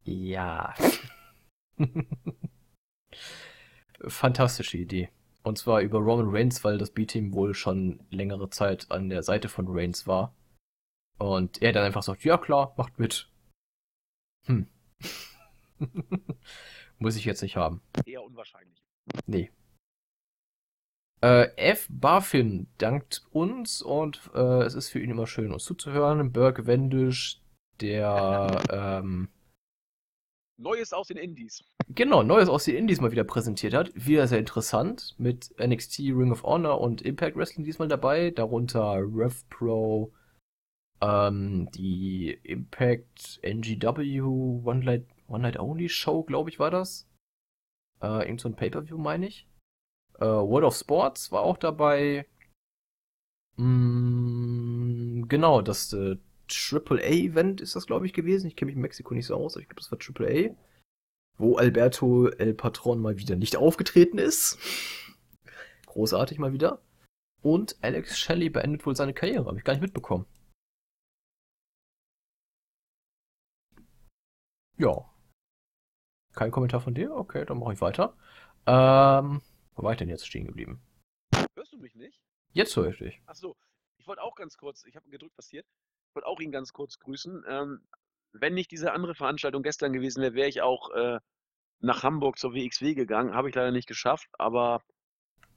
Ja. 0.04 0.74
Fantastische 4.08 4.78
Idee. 4.78 5.10
Und 5.44 5.58
zwar 5.58 5.82
über 5.82 6.00
Roman 6.00 6.30
Reigns, 6.30 6.64
weil 6.64 6.78
das 6.78 6.92
B-Team 6.92 7.34
wohl 7.34 7.54
schon 7.54 8.00
längere 8.10 8.50
Zeit 8.50 8.90
an 8.92 9.10
der 9.10 9.24
Seite 9.24 9.50
von 9.50 9.66
Reigns 9.68 10.08
war. 10.08 10.36
Und 11.20 11.62
er 11.62 11.72
dann 11.72 11.84
einfach 11.84 12.04
sagt, 12.04 12.24
ja 12.24 12.38
klar, 12.38 12.74
macht 12.78 12.98
mit. 12.98 13.30
Hm. 14.48 14.68
Muss 17.00 17.16
ich 17.16 17.26
jetzt 17.26 17.42
nicht 17.42 17.56
haben. 17.58 17.82
Eher 18.06 18.24
unwahrscheinlich. 18.24 18.84
Nee. 19.26 19.52
Äh, 21.22 21.56
F. 21.56 21.88
Barfin 21.90 22.68
dankt 22.80 23.24
uns 23.32 23.82
und 23.84 24.32
äh, 24.34 24.64
es 24.64 24.74
ist 24.74 24.90
für 24.90 25.00
ihn 25.00 25.12
immer 25.12 25.28
schön, 25.28 25.54
uns 25.54 25.64
zuzuhören. 25.64 26.32
Burke 26.32 26.66
Wendisch, 26.66 27.40
der 27.80 28.64
ähm, 28.72 29.30
Neues 30.58 30.94
aus 30.94 31.08
den 31.08 31.18
Indies. 31.18 31.64
genau 31.90 32.24
Neues 32.24 32.50
aus 32.50 32.66
den 32.66 32.76
Indies 32.76 33.02
mal 33.02 33.12
wieder 33.12 33.24
präsentiert 33.24 33.74
hat. 33.74 33.92
Wieder 33.94 34.28
sehr 34.28 34.40
interessant 34.40 35.16
mit 35.18 35.54
NXT, 35.60 36.00
Ring 36.00 36.32
of 36.32 36.44
Honor 36.44 36.82
und 36.82 37.02
Impact 37.02 37.36
Wrestling 37.36 37.66
diesmal 37.66 37.88
dabei. 37.88 38.32
Darunter 38.32 38.96
Rev 38.96 39.44
Pro, 39.50 40.12
ähm, 41.02 41.70
die 41.76 42.32
Impact 42.44 43.40
NGW 43.44 44.22
One 44.22 44.84
Night, 44.86 45.06
One 45.28 45.44
Night 45.44 45.60
Only 45.60 45.90
Show, 45.90 46.24
glaube 46.24 46.50
ich, 46.50 46.60
war 46.60 46.72
das. 46.72 47.08
Äh, 48.02 48.26
irgend 48.26 48.42
so 48.42 48.50
ein 48.50 48.56
Pay-Per-View, 48.56 48.98
meine 48.98 49.28
ich. 49.28 49.48
Äh, 50.22 50.26
World 50.26 50.66
of 50.66 50.76
Sports 50.76 51.32
war 51.32 51.42
auch 51.42 51.58
dabei. 51.58 52.28
Mm, 53.58 55.24
genau, 55.28 55.62
das 55.62 55.92
äh, 55.94 56.18
AAA-Event 56.50 57.60
ist 57.62 57.76
das, 57.76 57.88
glaube 57.88 58.06
ich, 58.06 58.14
gewesen. 58.14 58.48
Ich 58.48 58.56
kenne 58.56 58.68
mich 58.68 58.76
in 58.76 58.82
Mexiko 58.82 59.14
nicht 59.14 59.26
so 59.26 59.36
aus, 59.36 59.56
aber 59.56 59.62
ich 59.62 59.70
glaube, 59.70 59.82
das 59.82 59.92
war 59.92 60.00
AAA. 60.00 60.56
wo 61.38 61.58
Alberto 61.58 62.28
El 62.28 62.54
Patron 62.54 63.00
mal 63.02 63.18
wieder 63.18 63.36
nicht 63.36 63.58
aufgetreten 63.58 64.18
ist. 64.20 64.60
Großartig 65.88 66.40
mal 66.40 66.54
wieder. 66.54 66.82
Und 67.42 67.78
Alex 67.82 68.20
Shelley 68.20 68.50
beendet 68.50 68.86
wohl 68.86 68.96
seine 68.96 69.14
Karriere, 69.14 69.46
habe 69.48 69.58
ich 69.58 69.64
gar 69.64 69.74
nicht 69.74 69.82
mitbekommen. 69.82 70.26
Ja. 74.78 75.06
Kein 76.34 76.52
Kommentar 76.52 76.82
von 76.82 76.94
dir? 76.94 77.14
Okay, 77.16 77.46
dann 77.46 77.60
mache 77.60 77.74
ich 77.74 77.82
weiter. 77.82 78.16
Ähm, 78.68 79.42
wo 79.76 79.84
war 79.84 79.94
ich 79.94 79.98
denn 79.98 80.10
jetzt 80.10 80.28
stehen 80.28 80.46
geblieben? 80.46 80.82
Hörst 81.56 81.74
du 81.74 81.78
mich 81.78 81.96
nicht? 81.96 82.22
Jetzt 82.54 82.76
höre 82.76 82.90
ich 82.90 82.98
dich. 82.98 83.22
Ach 83.26 83.36
so, 83.36 83.56
ich 83.98 84.08
wollte 84.08 84.22
auch 84.22 84.36
ganz 84.36 84.58
kurz, 84.58 84.84
ich 84.86 84.96
habe 84.96 85.10
gedrückt, 85.10 85.36
passiert. 85.36 85.66
Ich 86.10 86.16
wollte 86.16 86.28
auch 86.28 86.40
ihn 86.40 86.52
ganz 86.52 86.74
kurz 86.74 87.00
grüßen. 87.00 87.46
Ähm, 87.48 87.88
wenn 88.34 88.54
nicht 88.54 88.72
diese 88.72 88.94
andere 88.94 89.16
Veranstaltung 89.16 89.64
gestern 89.64 89.94
gewesen 89.94 90.22
wäre, 90.22 90.34
wäre 90.34 90.50
ich 90.50 90.62
auch 90.62 90.90
äh, 90.92 91.20
nach 91.80 92.04
Hamburg 92.04 92.38
zur 92.38 92.54
WXW 92.54 92.94
gegangen. 92.94 93.34
Habe 93.34 93.50
ich 93.50 93.56
leider 93.56 93.72
nicht 93.72 93.88
geschafft, 93.88 94.28
aber 94.38 94.82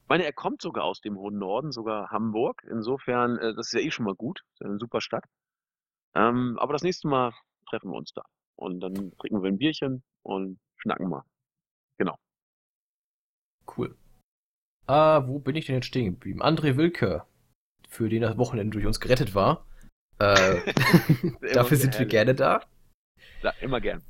ich 0.03 0.09
meine, 0.09 0.25
er 0.25 0.33
kommt 0.33 0.61
sogar 0.61 0.85
aus 0.85 1.01
dem 1.01 1.17
hohen 1.17 1.39
Norden, 1.39 1.73
sogar 1.73 2.11
Hamburg. 2.11 2.63
Insofern, 2.69 3.39
äh, 3.39 3.55
das 3.55 3.69
ist 3.69 3.73
ja 3.73 3.81
eh 3.81 3.91
schon 3.91 4.05
mal 4.05 4.15
gut. 4.15 4.43
Ist 4.53 4.61
ja 4.61 4.67
eine 4.67 4.79
super 4.79 5.01
Stadt. 5.01 5.25
Ähm, 6.15 6.59
aber 6.59 6.73
das 6.75 6.83
nächste 6.83 7.09
Mal 7.09 7.33
treffen 7.69 7.91
wir 7.91 7.97
uns 7.97 8.13
da. 8.13 8.23
Und 8.57 8.81
dann 8.81 8.95
trinken 9.19 9.43
wir 9.43 9.49
ein 9.49 9.59
Bierchen 9.59 10.05
und 10.23 10.61
schnacken 10.77 11.09
mal. 11.09 11.25
Genau. 11.99 12.17
Cool. 13.77 13.97
Ah, 14.87 15.27
wo 15.27 15.39
bin 15.39 15.57
ich 15.57 15.67
denn 15.67 15.77
jetzt 15.77 15.87
stehen 15.87 16.13
geblieben? 16.13 16.43
André 16.43 16.77
Wilke, 16.77 17.25
für 17.89 18.09
den 18.09 18.23
das 18.23 18.37
Wochenende 18.37 18.75
durch 18.75 18.87
uns 18.87 19.01
gerettet 19.01 19.35
war. 19.35 19.67
Äh, 20.19 20.61
dafür 21.55 21.77
sind 21.77 21.99
wir 21.99 22.07
gerne 22.07 22.35
da. 22.35 22.63
Ja, 23.43 23.51
immer 23.61 23.81
gern. 23.81 24.03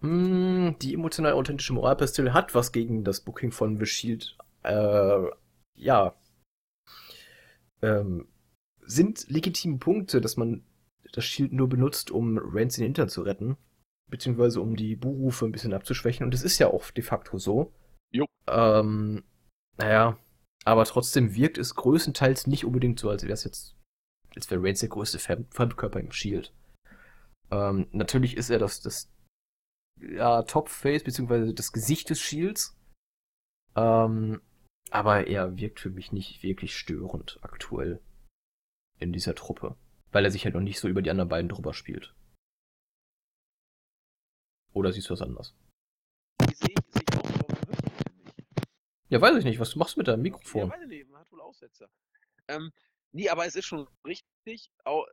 Mm, 0.00 0.76
die 0.80 0.94
emotional 0.94 1.32
authentische 1.32 1.72
Moralpistole 1.72 2.34
hat 2.34 2.54
was 2.54 2.72
gegen 2.72 3.04
das 3.04 3.20
Booking 3.20 3.52
von 3.52 3.78
The 3.78 3.86
Shield. 3.86 4.36
Äh, 4.64 5.22
ja. 5.76 6.14
Ähm, 7.80 8.26
sind 8.84 9.28
legitime 9.30 9.78
Punkte, 9.78 10.20
dass 10.20 10.36
man 10.36 10.64
das 11.12 11.24
Shield 11.24 11.52
nur 11.52 11.68
benutzt, 11.68 12.10
um 12.10 12.38
Reigns 12.38 12.76
in 12.78 12.82
den 12.82 12.88
Hintern 12.88 13.08
zu 13.08 13.22
retten. 13.22 13.56
Beziehungsweise 14.10 14.60
um 14.60 14.76
die 14.76 14.96
Buhrufe 14.96 15.46
ein 15.46 15.52
bisschen 15.52 15.72
abzuschwächen. 15.72 16.24
Und 16.26 16.34
es 16.34 16.42
ist 16.42 16.58
ja 16.58 16.66
auch 16.66 16.90
de 16.90 17.04
facto 17.04 17.38
so. 17.38 17.72
Jo. 18.12 18.26
Ähm, 18.46 19.24
naja, 19.78 20.18
aber 20.64 20.84
trotzdem 20.84 21.34
wirkt 21.34 21.58
es 21.58 21.74
größtenteils 21.74 22.46
nicht 22.46 22.64
unbedingt 22.64 23.00
so, 23.00 23.10
als 23.10 23.22
wäre 23.22 23.32
es 23.32 23.44
jetzt, 23.44 23.76
als 24.34 24.50
wäre 24.50 24.62
Reigns 24.62 24.80
der 24.80 24.90
größte 24.90 25.18
Fremdkörper 25.18 26.00
im 26.00 26.12
Shield. 26.12 26.54
Ähm, 27.50 27.88
natürlich 27.92 28.36
ist 28.36 28.50
er 28.50 28.58
das, 28.58 28.80
das 28.80 29.12
ja, 30.00 30.42
Top-Face, 30.42 31.04
beziehungsweise 31.04 31.54
das 31.54 31.72
Gesicht 31.72 32.10
des 32.10 32.20
Shields. 32.20 32.76
Ähm, 33.76 34.40
aber 34.90 35.26
er 35.26 35.56
wirkt 35.56 35.80
für 35.80 35.90
mich 35.90 36.12
nicht 36.12 36.42
wirklich 36.42 36.76
störend 36.76 37.38
aktuell 37.42 38.02
in 38.98 39.12
dieser 39.12 39.34
Truppe. 39.34 39.76
Weil 40.10 40.24
er 40.24 40.30
sich 40.30 40.44
halt 40.44 40.54
noch 40.54 40.60
nicht 40.60 40.78
so 40.78 40.88
über 40.88 41.02
die 41.02 41.10
anderen 41.10 41.28
beiden 41.28 41.48
drüber 41.48 41.72
spielt. 41.72 42.14
Oder 44.74 44.92
siehst 44.92 45.08
du 45.08 45.14
was 45.14 45.22
anders? 45.22 45.54
Die 46.48 46.54
sehe 46.54 46.68
ich, 46.68 46.92
sehe 46.92 47.02
ich 47.02 47.18
auch, 47.18 47.24
aber 47.24 47.48
man 47.48 47.76
hört 47.76 48.10
ihn 48.10 48.24
nicht. 48.24 48.42
Ja, 49.12 49.20
weiß 49.20 49.36
ich 49.36 49.44
nicht. 49.44 49.60
Was 49.60 49.72
du 49.72 49.78
machst 49.78 49.98
mit 49.98 50.08
deinem 50.08 50.22
Mikrofon? 50.22 50.62
Ja, 50.62 50.70
weiß 50.70 50.82
ich 50.84 50.88
nicht, 50.88 51.10
man 51.10 51.20
hat 51.20 51.30
wohl 51.30 51.42
Aussetzer. 51.42 51.86
Ähm, 52.48 52.72
nee, 53.12 53.28
aber 53.28 53.44
es 53.44 53.54
ist 53.54 53.66
schon 53.66 53.86
richtig. 54.06 54.70
Auch, 54.84 55.06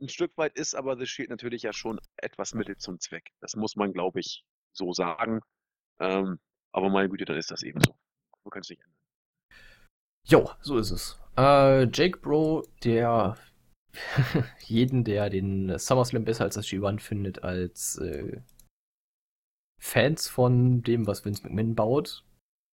ein 0.00 0.08
Stück 0.08 0.36
weit 0.36 0.58
ist 0.58 0.74
aber 0.74 0.96
The 0.98 1.06
Shield 1.06 1.30
natürlich 1.30 1.62
ja 1.62 1.72
schon 1.72 2.00
etwas 2.16 2.54
Mittel 2.54 2.76
zum 2.78 2.98
Zweck. 2.98 3.30
Das 3.40 3.54
muss 3.54 3.76
man, 3.76 3.92
glaube 3.92 4.18
ich, 4.18 4.44
so 4.72 4.92
sagen. 4.92 5.42
Ähm, 6.00 6.40
aber 6.72 6.88
meine 6.88 7.08
Güte, 7.08 7.24
dann 7.24 7.36
ist 7.36 7.52
das 7.52 7.62
eben 7.62 7.80
so. 7.80 7.94
Du 8.42 8.50
kannst 8.50 8.68
nicht 8.68 8.82
ändern. 8.82 8.96
Jo, 10.26 10.50
so 10.60 10.78
ist 10.78 10.90
es. 10.90 11.16
Äh, 11.38 11.84
Jake 11.84 12.18
Bro, 12.18 12.66
der 12.82 13.38
jeden, 14.66 15.04
der 15.04 15.30
den 15.30 15.78
SummerSlam 15.78 16.24
besser 16.24 16.42
als 16.42 16.56
das 16.56 16.66
G1 16.66 16.98
findet, 16.98 17.44
als 17.44 17.96
äh, 17.98 18.42
Fans 19.80 20.26
von 20.26 20.82
dem, 20.82 21.06
was 21.06 21.24
Vince 21.24 21.44
McMahon 21.44 21.76
baut. 21.76 22.24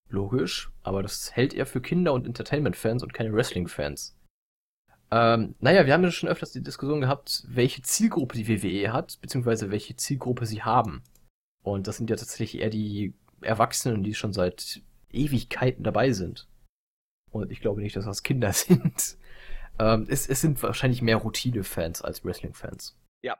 Logisch, 0.09 0.71
aber 0.84 1.03
das 1.03 1.35
hält 1.35 1.53
er 1.53 1.65
für 1.65 1.81
Kinder- 1.81 2.13
und 2.13 2.25
Entertainment-Fans 2.25 3.03
und 3.03 3.13
keine 3.13 3.34
Wrestling-Fans. 3.34 4.15
Ähm, 5.11 5.55
naja, 5.59 5.85
wir 5.85 5.93
haben 5.93 6.03
ja 6.03 6.11
schon 6.11 6.29
öfters 6.29 6.51
die 6.51 6.63
Diskussion 6.63 7.01
gehabt, 7.01 7.43
welche 7.47 7.81
Zielgruppe 7.81 8.38
die 8.38 8.47
WWE 8.47 8.91
hat, 8.91 9.19
beziehungsweise 9.21 9.71
welche 9.71 9.95
Zielgruppe 9.95 10.45
sie 10.45 10.63
haben. 10.63 11.03
Und 11.63 11.88
das 11.88 11.97
sind 11.97 12.09
ja 12.09 12.15
tatsächlich 12.15 12.61
eher 12.61 12.69
die 12.69 13.13
Erwachsenen, 13.41 14.03
die 14.03 14.13
schon 14.13 14.34
seit 14.34 14.81
Ewigkeiten 15.11 15.84
dabei 15.84 16.11
sind. 16.11 16.47
Und 17.31 17.51
ich 17.51 17.61
glaube 17.61 17.81
nicht, 17.81 17.95
dass 17.95 18.05
das 18.05 18.23
Kinder 18.23 18.53
sind. 18.53 19.17
Ähm, 19.79 20.07
es, 20.09 20.27
es 20.27 20.41
sind 20.41 20.61
wahrscheinlich 20.63 21.01
mehr 21.01 21.17
Routine-Fans 21.17 22.01
als 22.01 22.25
Wrestling-Fans. 22.25 22.97
Ja, 23.21 23.38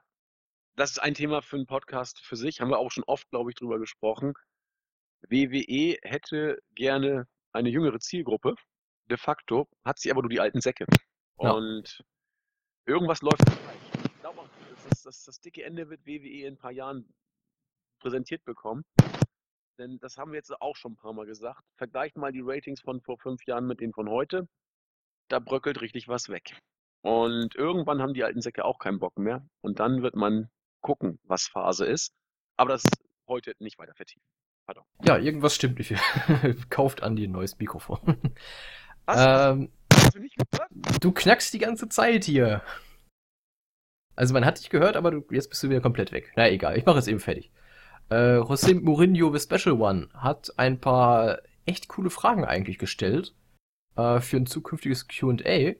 das 0.76 0.92
ist 0.92 0.98
ein 0.98 1.14
Thema 1.14 1.42
für 1.42 1.56
einen 1.56 1.66
Podcast 1.66 2.20
für 2.20 2.36
sich. 2.36 2.60
Haben 2.60 2.70
wir 2.70 2.78
auch 2.78 2.90
schon 2.90 3.04
oft, 3.04 3.28
glaube 3.30 3.50
ich, 3.50 3.56
drüber 3.56 3.78
gesprochen. 3.78 4.34
WWE 5.22 5.98
hätte 6.02 6.58
gerne 6.74 7.26
eine 7.52 7.68
jüngere 7.68 7.98
Zielgruppe. 7.98 8.54
De 9.10 9.16
facto 9.16 9.68
hat 9.84 9.98
sie 9.98 10.10
aber 10.10 10.22
nur 10.22 10.30
die 10.30 10.40
alten 10.40 10.60
Säcke. 10.60 10.86
Ja. 11.40 11.52
Und 11.52 12.02
irgendwas 12.86 13.22
läuft 13.22 13.48
falsch. 13.48 14.04
Ich 14.04 14.20
glaube 14.20 14.40
auch, 14.40 14.48
das, 14.90 15.02
das, 15.02 15.24
das 15.24 15.40
dicke 15.40 15.64
Ende 15.64 15.88
wird 15.88 16.04
WWE 16.06 16.46
in 16.46 16.54
ein 16.54 16.58
paar 16.58 16.72
Jahren 16.72 17.12
präsentiert 18.00 18.44
bekommen. 18.44 18.84
Denn 19.78 19.98
das 20.00 20.18
haben 20.18 20.32
wir 20.32 20.38
jetzt 20.38 20.60
auch 20.60 20.76
schon 20.76 20.92
ein 20.92 20.96
paar 20.96 21.12
Mal 21.12 21.26
gesagt. 21.26 21.62
Vergleicht 21.76 22.16
mal 22.16 22.32
die 22.32 22.42
Ratings 22.42 22.80
von 22.80 23.00
vor 23.00 23.18
fünf 23.18 23.44
Jahren 23.46 23.66
mit 23.66 23.80
denen 23.80 23.92
von 23.92 24.08
heute. 24.08 24.48
Da 25.28 25.38
bröckelt 25.38 25.80
richtig 25.80 26.08
was 26.08 26.28
weg. 26.28 26.58
Und 27.02 27.54
irgendwann 27.54 28.02
haben 28.02 28.14
die 28.14 28.24
alten 28.24 28.40
Säcke 28.40 28.64
auch 28.64 28.78
keinen 28.78 28.98
Bock 28.98 29.18
mehr. 29.18 29.46
Und 29.60 29.78
dann 29.78 30.02
wird 30.02 30.16
man 30.16 30.50
gucken, 30.80 31.20
was 31.22 31.46
Phase 31.46 31.86
ist. 31.86 32.12
Aber 32.56 32.70
das 32.70 32.82
heute 33.28 33.54
nicht 33.60 33.78
weiter 33.78 33.94
vertiefen. 33.94 34.26
Pardon. 34.68 34.84
Ja, 35.02 35.16
irgendwas 35.16 35.54
stimmt 35.54 35.78
nicht. 35.78 35.94
Kauft 36.68 37.02
Andi 37.02 37.24
ein 37.24 37.32
neues 37.32 37.58
Mikrofon. 37.58 38.00
Was? 39.06 39.54
Ähm, 39.54 39.70
Hast 39.90 40.14
du 40.14 40.18
nicht 40.20 40.36
gehört? 40.36 40.70
du 41.00 41.10
knackst 41.10 41.54
die 41.54 41.58
ganze 41.58 41.88
Zeit 41.88 42.24
hier. 42.24 42.60
Also 44.14 44.34
man 44.34 44.44
hat 44.44 44.58
dich 44.58 44.68
gehört, 44.68 44.96
aber 44.96 45.10
du, 45.10 45.24
jetzt 45.30 45.48
bist 45.48 45.62
du 45.62 45.70
wieder 45.70 45.80
komplett 45.80 46.12
weg. 46.12 46.32
Na 46.36 46.50
egal, 46.50 46.76
ich 46.76 46.84
mache 46.84 46.98
jetzt 46.98 47.08
eben 47.08 47.18
fertig. 47.18 47.50
Äh, 48.10 48.40
José 48.40 48.78
Mourinho, 48.78 49.34
the 49.34 49.40
Special 49.40 49.80
One, 49.80 50.10
hat 50.12 50.52
ein 50.58 50.78
paar 50.78 51.38
echt 51.64 51.88
coole 51.88 52.10
Fragen 52.10 52.44
eigentlich 52.44 52.76
gestellt 52.76 53.34
äh, 53.96 54.20
für 54.20 54.36
ein 54.36 54.44
zukünftiges 54.44 55.08
Q&A. 55.08 55.76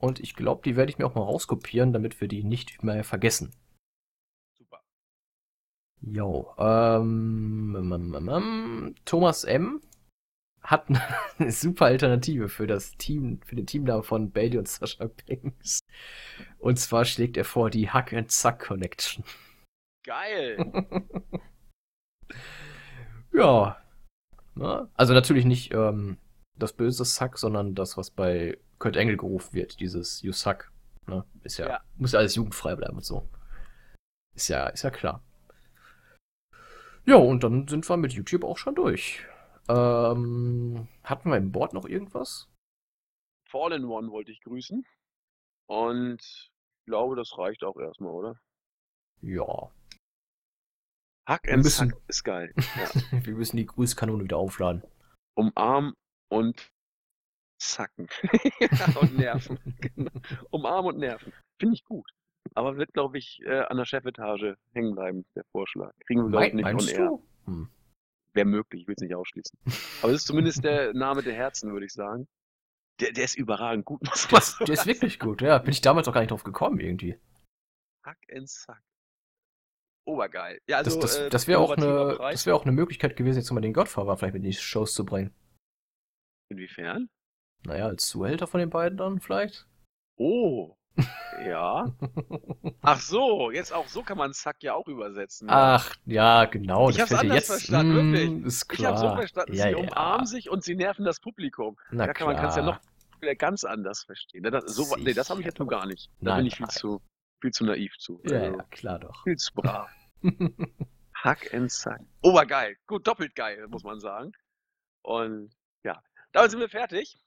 Und 0.00 0.20
ich 0.20 0.36
glaube, 0.36 0.62
die 0.64 0.76
werde 0.76 0.92
ich 0.92 0.98
mir 0.98 1.06
auch 1.06 1.16
mal 1.16 1.22
rauskopieren, 1.22 1.92
damit 1.92 2.20
wir 2.20 2.28
die 2.28 2.44
nicht 2.44 2.84
mehr 2.84 3.02
vergessen. 3.02 3.50
Jo, 6.02 6.54
ähm, 6.58 7.76
ähm, 7.76 8.14
ähm, 8.14 8.28
ähm, 8.28 8.94
Thomas 9.04 9.44
M. 9.44 9.82
hat 10.62 10.86
eine 11.38 11.52
super 11.52 11.86
Alternative 11.86 12.48
für 12.48 12.66
das 12.66 12.92
Team, 12.92 13.40
für 13.44 13.54
den 13.56 13.66
Teamnamen 13.66 14.02
von 14.02 14.30
Bailey 14.30 14.58
und 14.58 14.68
Sasha 14.68 15.10
Banks. 15.26 15.80
Und 16.58 16.78
zwar 16.78 17.04
schlägt 17.04 17.36
er 17.36 17.44
vor 17.44 17.70
die 17.70 17.90
Hack 17.90 18.12
and 18.14 18.30
Suck 18.30 18.60
Connection. 18.60 19.24
Geil. 20.04 20.58
ja. 23.32 23.76
Na, 24.54 24.88
also 24.94 25.12
natürlich 25.12 25.44
nicht 25.44 25.72
ähm, 25.74 26.16
das 26.56 26.72
böse 26.72 27.04
Suck, 27.04 27.38
sondern 27.38 27.74
das, 27.74 27.96
was 27.96 28.10
bei 28.10 28.58
Kurt 28.78 28.96
Engel 28.96 29.16
gerufen 29.18 29.52
wird, 29.52 29.80
dieses 29.80 30.22
You 30.22 30.32
Suck. 30.32 30.72
Ne? 31.06 31.24
Ist 31.42 31.58
ja, 31.58 31.68
Ja. 31.68 31.80
muss 31.96 32.12
ja 32.12 32.18
alles 32.20 32.34
jugendfrei 32.34 32.74
bleiben 32.74 32.96
und 32.96 33.04
so. 33.04 33.28
Ist 34.34 34.48
ja, 34.48 34.66
ist 34.68 34.82
ja 34.82 34.90
klar. 34.90 35.22
Ja, 37.06 37.16
und 37.16 37.42
dann 37.42 37.66
sind 37.68 37.88
wir 37.88 37.96
mit 37.96 38.12
YouTube 38.12 38.44
auch 38.44 38.58
schon 38.58 38.74
durch. 38.74 39.24
Ähm, 39.68 40.88
hatten 41.04 41.30
wir 41.30 41.36
im 41.36 41.52
Board 41.52 41.72
noch 41.72 41.86
irgendwas? 41.86 42.48
Fall 43.48 43.72
in 43.72 43.84
One 43.84 44.10
wollte 44.10 44.30
ich 44.32 44.40
grüßen. 44.42 44.84
Und 45.66 46.20
ich 46.20 46.50
glaube, 46.86 47.16
das 47.16 47.36
reicht 47.38 47.64
auch 47.64 47.76
erstmal, 47.76 48.12
oder? 48.12 48.40
Ja. 49.22 49.70
Hack 51.28 51.48
and 51.48 51.62
müssen- 51.64 51.90
Suck 51.90 52.02
ist 52.08 52.24
geil. 52.24 52.52
Ja. 52.76 52.90
Wir 53.24 53.34
müssen 53.34 53.56
die 53.56 53.66
Grüßkanone 53.66 54.24
wieder 54.24 54.36
aufladen. 54.38 54.82
Umarm 55.36 55.94
und 56.30 56.70
zacken. 57.60 58.08
und 59.00 59.16
nerven. 59.16 59.58
Genau. 59.80 60.10
Umarm 60.50 60.86
und 60.86 60.98
nerven. 60.98 61.32
Finde 61.60 61.74
ich 61.74 61.84
gut. 61.84 62.10
Aber 62.54 62.76
wird, 62.76 62.92
glaube 62.92 63.18
ich, 63.18 63.40
äh, 63.44 63.60
an 63.60 63.76
der 63.76 63.84
Chefetage 63.84 64.56
hängen 64.72 64.94
bleiben, 64.94 65.24
der 65.34 65.44
Vorschlag. 65.52 65.92
Kriegen 66.06 66.24
wir, 66.24 66.30
glaube 66.30 66.46
ich, 66.48 66.54
nicht 66.54 66.64
meinst 66.64 66.98
on? 66.98 67.22
Hm. 67.46 67.68
Wäre 68.32 68.46
möglich, 68.46 68.82
ich 68.82 68.88
will 68.88 68.94
es 68.96 69.02
nicht 69.02 69.14
ausschließen. 69.14 69.58
Aber 70.02 70.12
es 70.12 70.22
ist 70.22 70.26
zumindest 70.26 70.64
der 70.64 70.92
Name 70.94 71.22
der 71.22 71.34
Herzen, 71.34 71.72
würde 71.72 71.86
ich 71.86 71.92
sagen. 71.92 72.28
Der, 73.00 73.12
der 73.12 73.24
ist 73.24 73.36
überragend 73.36 73.84
gut, 73.84 74.00
Der 74.30 74.38
ist, 74.38 74.60
der 74.60 74.74
ist 74.74 74.86
wirklich 74.86 75.18
gut, 75.18 75.42
ja. 75.42 75.58
Bin 75.58 75.72
ich 75.72 75.80
damals 75.80 76.06
auch 76.08 76.12
gar 76.12 76.20
nicht 76.20 76.30
drauf 76.30 76.44
gekommen, 76.44 76.80
irgendwie. 76.80 77.18
Hack 78.04 78.18
and 78.32 78.48
Suck. 78.48 78.80
Obergeil. 80.06 80.60
Ja, 80.66 80.78
also, 80.78 80.98
das 81.00 81.14
das, 81.14 81.18
äh, 81.18 81.30
das 81.30 81.46
wäre 81.46 81.60
auch, 81.60 81.76
eine, 81.76 82.16
das 82.18 82.46
wär 82.46 82.56
auch 82.56 82.64
eine 82.64 82.72
Möglichkeit 82.72 83.16
gewesen, 83.16 83.38
jetzt 83.38 83.50
mal 83.50 83.60
den 83.60 83.72
Godfather 83.72 84.16
vielleicht 84.16 84.34
mit 84.34 84.42
in 84.42 84.50
die 84.50 84.56
Shows 84.56 84.94
zu 84.94 85.04
bringen. 85.04 85.32
Inwiefern? 86.50 87.08
Naja, 87.64 87.86
als 87.86 88.08
Zuhälter 88.08 88.46
von 88.46 88.60
den 88.60 88.70
beiden 88.70 88.98
dann 88.98 89.20
vielleicht? 89.20 89.68
Oh. 90.16 90.76
Ja. 91.44 91.92
Ach 92.82 93.00
so, 93.00 93.50
jetzt 93.50 93.72
auch 93.72 93.86
so 93.88 94.02
kann 94.02 94.18
man 94.18 94.32
Zack 94.32 94.62
ja 94.62 94.74
auch 94.74 94.86
übersetzen. 94.88 95.48
ja. 95.48 95.76
Ach, 95.76 95.94
ja, 96.04 96.44
genau. 96.44 96.90
Ich 96.90 96.96
das 96.96 97.10
hab's 97.10 97.20
anders 97.20 97.36
jetzt. 97.36 97.46
verstanden, 97.48 98.10
Mm, 98.10 98.12
wirklich. 98.12 98.44
Ist 98.46 98.62
Ich 98.62 98.68
klar. 98.68 98.92
habe 98.92 99.00
so 99.08 99.14
verstanden, 99.16 99.54
ja, 99.54 99.64
sie 99.64 99.70
ja. 99.70 99.76
umarmen 99.78 100.26
sich 100.26 100.50
und 100.50 100.62
sie 100.64 100.74
nerven 100.74 101.04
das 101.04 101.20
Publikum. 101.20 101.78
Na 101.90 102.06
da 102.06 102.12
kann 102.12 102.26
man 102.26 102.36
es 102.36 102.56
ja 102.56 102.62
klar. 102.62 102.80
noch 103.20 103.36
ganz 103.38 103.64
anders 103.64 104.02
verstehen. 104.04 104.42
Das, 104.44 104.64
so, 104.74 104.96
nee, 104.96 105.12
das 105.14 105.30
habe 105.30 105.40
ich 105.40 105.46
jetzt 105.46 105.58
nur 105.58 105.68
gar 105.68 105.86
nicht. 105.86 106.10
Da 106.20 106.30
Nein, 106.32 106.36
bin 106.38 106.46
ich 106.46 106.56
viel 106.56 106.66
nein. 106.66 106.74
zu, 106.76 107.00
viel 107.40 107.50
zu 107.52 107.64
naiv 107.64 107.96
zu. 107.98 108.20
Ja, 108.24 108.38
Also, 108.40 108.56
ja, 108.58 108.62
klar 108.70 108.98
doch. 108.98 109.22
Viel 109.24 109.36
zu 109.36 109.52
brav. 109.54 109.88
Hack 111.14 111.52
and 111.54 111.70
Zack. 111.70 112.00
Obergeil. 112.22 112.76
Gut, 112.86 113.06
doppelt 113.06 113.34
geil, 113.34 113.66
muss 113.68 113.84
man 113.84 114.00
sagen. 114.00 114.32
Und 115.02 115.50
ja, 115.84 116.02
damit 116.32 116.50
sind 116.50 116.60
wir 116.60 116.68
fertig. 116.68 117.18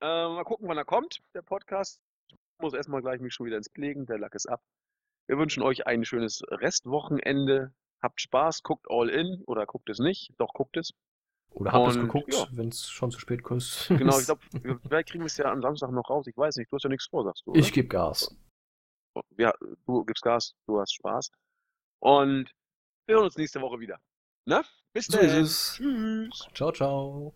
Äh, 0.00 0.06
mal 0.06 0.44
gucken, 0.44 0.68
wann 0.68 0.76
er 0.78 0.84
kommt, 0.84 1.20
der 1.34 1.42
Podcast. 1.42 2.00
Muss 2.60 2.74
erstmal 2.74 3.02
gleich 3.02 3.20
mich 3.20 3.34
schon 3.34 3.46
wieder 3.46 3.56
ins 3.56 3.70
Pflegen. 3.70 4.06
Der 4.06 4.18
Lack 4.18 4.34
ist 4.34 4.46
ab. 4.46 4.62
Wir 5.26 5.38
wünschen 5.38 5.62
euch 5.62 5.86
ein 5.86 6.04
schönes 6.04 6.42
Restwochenende. 6.48 7.72
Habt 8.02 8.20
Spaß, 8.20 8.62
guckt 8.62 8.86
all 8.90 9.08
in 9.08 9.42
oder 9.46 9.66
guckt 9.66 9.90
es 9.90 9.98
nicht. 9.98 10.32
Doch, 10.38 10.52
guckt 10.54 10.76
es. 10.76 10.94
Oder 11.50 11.72
habt 11.72 11.90
es 11.90 11.96
geguckt, 11.96 12.34
ja. 12.34 12.46
wenn 12.52 12.68
es 12.68 12.88
schon 12.88 13.10
zu 13.10 13.18
spät 13.18 13.42
ist? 13.50 13.88
Genau, 13.88 14.18
ich 14.18 14.26
glaube, 14.26 14.42
vielleicht 14.86 15.10
kriegen 15.10 15.22
wir 15.22 15.26
es 15.26 15.36
ja 15.36 15.46
am 15.50 15.62
Samstag 15.62 15.90
noch 15.90 16.08
raus. 16.08 16.26
Ich 16.26 16.36
weiß 16.36 16.56
nicht, 16.56 16.70
du 16.70 16.76
hast 16.76 16.84
ja 16.84 16.90
nichts 16.90 17.06
vor, 17.06 17.24
sagst 17.24 17.46
du. 17.46 17.50
Oder? 17.50 17.60
Ich 17.60 17.72
gebe 17.72 17.88
Gas. 17.88 18.36
ja, 19.36 19.52
du 19.86 20.04
gibst 20.04 20.22
Gas, 20.22 20.54
du 20.66 20.80
hast 20.80 20.94
Spaß. 20.94 21.30
Und 22.00 22.54
wir 23.06 23.16
hören 23.16 23.24
uns 23.24 23.36
nächste 23.36 23.60
Woche 23.60 23.80
wieder. 23.80 23.98
Ne? 24.46 24.62
Bis 24.92 25.08
dann. 25.08 25.20
Tschüss. 25.28 25.80
Ciao, 26.54 26.72
ciao. 26.72 27.34